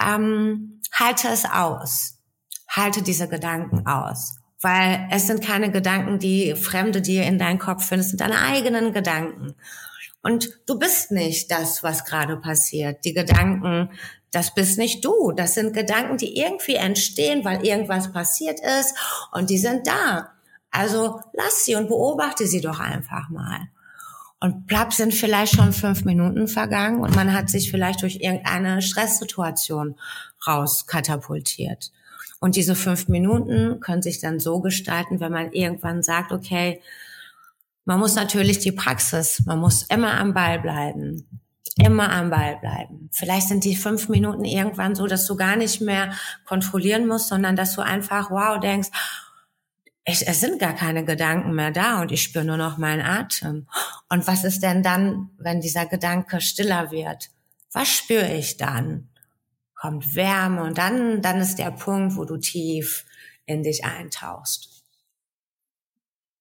ähm, 0.00 0.80
halte 0.92 1.28
es 1.28 1.44
aus. 1.44 2.18
Halte 2.68 3.02
diese 3.02 3.28
Gedanken 3.28 3.86
aus. 3.86 4.38
Weil 4.62 5.06
es 5.10 5.26
sind 5.26 5.44
keine 5.44 5.70
Gedanken, 5.70 6.18
die 6.18 6.54
Fremde 6.54 7.02
dir 7.02 7.24
in 7.24 7.38
deinen 7.38 7.58
Kopf 7.58 7.84
finden, 7.86 8.00
es 8.00 8.08
sind 8.08 8.22
deine 8.22 8.40
eigenen 8.40 8.94
Gedanken. 8.94 9.54
Und 10.22 10.48
du 10.66 10.78
bist 10.78 11.10
nicht 11.10 11.50
das, 11.50 11.82
was 11.82 12.06
gerade 12.06 12.38
passiert. 12.38 13.04
Die 13.04 13.12
Gedanken 13.12 13.90
das 14.34 14.54
bist 14.54 14.78
nicht 14.78 15.04
du. 15.04 15.32
Das 15.32 15.54
sind 15.54 15.74
Gedanken, 15.74 16.16
die 16.16 16.36
irgendwie 16.36 16.74
entstehen, 16.74 17.44
weil 17.44 17.64
irgendwas 17.64 18.12
passiert 18.12 18.60
ist 18.60 18.94
und 19.32 19.50
die 19.50 19.58
sind 19.58 19.86
da. 19.86 20.30
Also 20.70 21.20
lass 21.32 21.64
sie 21.64 21.76
und 21.76 21.88
beobachte 21.88 22.46
sie 22.46 22.60
doch 22.60 22.80
einfach 22.80 23.28
mal. 23.28 23.68
Und 24.40 24.66
plapp 24.66 24.92
sind 24.92 25.14
vielleicht 25.14 25.54
schon 25.54 25.72
fünf 25.72 26.04
Minuten 26.04 26.48
vergangen 26.48 27.00
und 27.00 27.14
man 27.14 27.32
hat 27.32 27.48
sich 27.48 27.70
vielleicht 27.70 28.02
durch 28.02 28.16
irgendeine 28.16 28.82
Stresssituation 28.82 29.96
rauskatapultiert. 30.46 31.92
Und 32.40 32.56
diese 32.56 32.74
fünf 32.74 33.08
Minuten 33.08 33.80
können 33.80 34.02
sich 34.02 34.20
dann 34.20 34.40
so 34.40 34.60
gestalten, 34.60 35.20
wenn 35.20 35.32
man 35.32 35.52
irgendwann 35.52 36.02
sagt, 36.02 36.32
okay, 36.32 36.82
man 37.86 38.00
muss 38.00 38.16
natürlich 38.16 38.58
die 38.58 38.72
Praxis, 38.72 39.42
man 39.46 39.60
muss 39.60 39.84
immer 39.84 40.14
am 40.14 40.34
Ball 40.34 40.58
bleiben 40.58 41.26
immer 41.76 42.10
am 42.12 42.30
Ball 42.30 42.56
bleiben. 42.56 43.08
Vielleicht 43.12 43.48
sind 43.48 43.64
die 43.64 43.76
fünf 43.76 44.08
Minuten 44.08 44.44
irgendwann 44.44 44.94
so, 44.94 45.06
dass 45.06 45.26
du 45.26 45.36
gar 45.36 45.56
nicht 45.56 45.80
mehr 45.80 46.14
kontrollieren 46.44 47.06
musst, 47.06 47.28
sondern 47.28 47.56
dass 47.56 47.74
du 47.74 47.80
einfach, 47.80 48.30
wow, 48.30 48.60
denkst, 48.60 48.90
ich, 50.06 50.28
es 50.28 50.40
sind 50.40 50.60
gar 50.60 50.74
keine 50.74 51.04
Gedanken 51.04 51.54
mehr 51.54 51.70
da 51.70 52.02
und 52.02 52.12
ich 52.12 52.22
spüre 52.22 52.44
nur 52.44 52.58
noch 52.58 52.76
meinen 52.76 53.00
Atem. 53.00 53.66
Und 54.10 54.26
was 54.26 54.44
ist 54.44 54.62
denn 54.62 54.82
dann, 54.82 55.30
wenn 55.38 55.60
dieser 55.60 55.86
Gedanke 55.86 56.40
stiller 56.40 56.90
wird? 56.90 57.30
Was 57.72 57.88
spüre 57.88 58.32
ich 58.34 58.56
dann? 58.56 59.08
Kommt 59.74 60.14
Wärme 60.14 60.62
und 60.62 60.78
dann, 60.78 61.22
dann 61.22 61.40
ist 61.40 61.58
der 61.58 61.70
Punkt, 61.70 62.16
wo 62.16 62.24
du 62.24 62.36
tief 62.36 63.04
in 63.46 63.62
dich 63.62 63.84
eintauchst. 63.84 64.84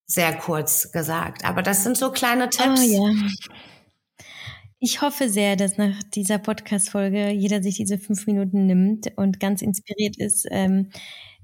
Sehr 0.05 0.35
kurz 0.37 0.91
gesagt, 0.91 1.43
aber 1.45 1.63
das 1.63 1.83
sind 1.83 1.97
so 1.97 2.11
kleine 2.11 2.49
Tipps. 2.49 2.81
Oh, 2.81 2.83
ja. 2.83 3.11
Ich 4.85 5.01
hoffe 5.01 5.29
sehr, 5.29 5.55
dass 5.55 5.77
nach 5.77 6.03
dieser 6.13 6.39
Podcast-Folge 6.39 7.29
jeder 7.31 7.63
sich 7.63 7.77
diese 7.77 7.97
fünf 7.97 8.27
Minuten 8.27 8.65
nimmt 8.65 9.13
und 9.15 9.39
ganz 9.39 9.61
inspiriert 9.61 10.17
ist, 10.17 10.45
ähm, 10.51 10.89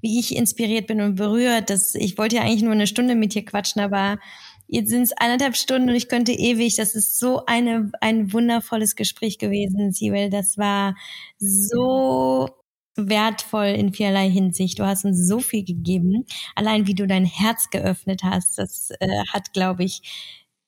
wie 0.02 0.20
ich 0.20 0.36
inspiriert 0.36 0.88
bin 0.88 1.00
und 1.00 1.16
berührt. 1.16 1.70
Dass 1.70 1.96
ich 1.96 2.18
wollte 2.18 2.36
ja 2.36 2.42
eigentlich 2.42 2.64
nur 2.64 2.74
eine 2.74 2.86
Stunde 2.86 3.16
mit 3.16 3.34
dir 3.34 3.46
quatschen, 3.46 3.82
aber 3.82 4.20
jetzt 4.68 4.90
sind 4.90 5.04
es 5.04 5.14
eineinhalb 5.14 5.56
Stunden 5.56 5.88
und 5.90 5.96
ich 5.96 6.10
könnte 6.10 6.34
ewig. 6.34 6.76
Das 6.76 6.96
ist 6.96 7.18
so 7.18 7.46
eine 7.46 7.90
ein 8.02 8.34
wundervolles 8.34 8.98
Gespräch 8.98 9.38
gewesen, 9.38 9.94
Sibel. 9.94 10.30
Das 10.30 10.58
war 10.58 10.96
so 11.38 12.50
wertvoll 12.98 13.68
in 13.68 13.94
vielerlei 13.94 14.30
Hinsicht. 14.30 14.80
Du 14.80 14.86
hast 14.86 15.06
uns 15.06 15.26
so 15.30 15.40
viel 15.40 15.64
gegeben. 15.64 16.26
Allein 16.56 16.88
wie 16.88 16.94
du 16.94 17.08
dein 17.08 17.24
Herz 17.24 17.70
geöffnet 17.70 18.22
hast, 18.24 18.58
das 18.58 18.92
äh, 19.00 19.08
hat, 19.32 19.54
glaube 19.54 19.86
ich, 19.86 20.02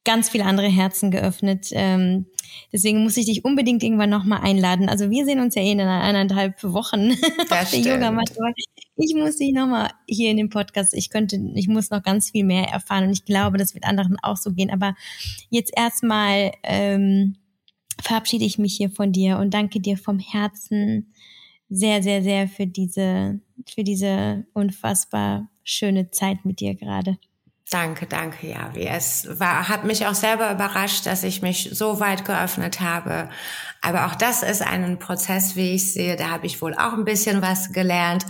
ganz 0.03 0.29
viele 0.29 0.45
andere 0.45 0.67
Herzen 0.69 1.11
geöffnet. 1.11 1.67
Ähm, 1.71 2.27
deswegen 2.71 3.03
muss 3.03 3.17
ich 3.17 3.25
dich 3.25 3.45
unbedingt 3.45 3.83
irgendwann 3.83 4.09
nochmal 4.09 4.41
einladen. 4.41 4.89
Also 4.89 5.09
wir 5.09 5.25
sehen 5.25 5.39
uns 5.39 5.55
ja 5.55 5.61
eh 5.61 5.71
in 5.71 5.79
eineinhalb 5.79 6.63
Wochen 6.63 7.11
auf 7.49 7.71
der 7.71 7.79
Yogamatte. 7.79 8.35
Ich 8.95 9.15
muss 9.15 9.37
dich 9.37 9.53
nochmal 9.53 9.89
hier 10.07 10.31
in 10.31 10.37
dem 10.37 10.49
Podcast, 10.49 10.93
ich 10.93 11.09
könnte, 11.09 11.39
ich 11.55 11.67
muss 11.67 11.89
noch 11.89 12.03
ganz 12.03 12.31
viel 12.31 12.43
mehr 12.43 12.67
erfahren 12.67 13.05
und 13.05 13.11
ich 13.11 13.25
glaube, 13.25 13.57
das 13.57 13.73
wird 13.73 13.85
anderen 13.85 14.17
auch 14.21 14.37
so 14.37 14.51
gehen. 14.51 14.69
Aber 14.69 14.95
jetzt 15.49 15.73
erstmal 15.75 16.51
ähm, 16.63 17.35
verabschiede 18.01 18.45
ich 18.45 18.57
mich 18.57 18.75
hier 18.75 18.89
von 18.89 19.11
dir 19.11 19.37
und 19.37 19.53
danke 19.53 19.79
dir 19.79 19.97
vom 19.97 20.19
Herzen 20.19 21.13
sehr, 21.69 22.03
sehr, 22.03 22.21
sehr 22.21 22.47
für 22.47 22.67
diese, 22.67 23.39
für 23.67 23.83
diese 23.83 24.45
unfassbar 24.53 25.49
schöne 25.63 26.11
Zeit 26.11 26.43
mit 26.45 26.59
dir 26.59 26.75
gerade. 26.75 27.17
Danke, 27.71 28.05
danke, 28.05 28.47
Javi. 28.47 28.85
Es 28.85 29.39
war, 29.39 29.69
hat 29.69 29.85
mich 29.85 30.05
auch 30.05 30.13
selber 30.13 30.51
überrascht, 30.51 31.05
dass 31.05 31.23
ich 31.23 31.41
mich 31.41 31.69
so 31.71 32.01
weit 32.01 32.25
geöffnet 32.25 32.81
habe. 32.81 33.29
Aber 33.79 34.07
auch 34.07 34.15
das 34.15 34.43
ist 34.43 34.61
ein 34.61 34.99
Prozess, 34.99 35.55
wie 35.55 35.75
ich 35.75 35.93
sehe. 35.93 36.17
Da 36.17 36.31
habe 36.31 36.47
ich 36.47 36.61
wohl 36.61 36.73
auch 36.73 36.91
ein 36.91 37.05
bisschen 37.05 37.41
was 37.41 37.71
gelernt. 37.71 38.25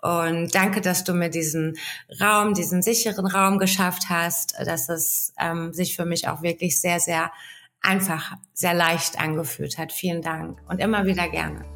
Und 0.00 0.54
danke, 0.54 0.80
dass 0.80 1.04
du 1.04 1.12
mir 1.12 1.28
diesen 1.28 1.76
Raum, 2.18 2.54
diesen 2.54 2.80
sicheren 2.80 3.26
Raum 3.26 3.58
geschafft 3.58 4.04
hast, 4.08 4.54
dass 4.64 4.88
es 4.88 5.34
ähm, 5.38 5.74
sich 5.74 5.94
für 5.94 6.06
mich 6.06 6.26
auch 6.28 6.40
wirklich 6.40 6.80
sehr, 6.80 6.98
sehr 6.98 7.30
einfach, 7.82 8.32
sehr 8.54 8.72
leicht 8.72 9.20
angefühlt 9.20 9.76
hat. 9.76 9.92
Vielen 9.92 10.22
Dank 10.22 10.58
und 10.70 10.80
immer 10.80 11.04
wieder 11.04 11.28
gerne. 11.28 11.66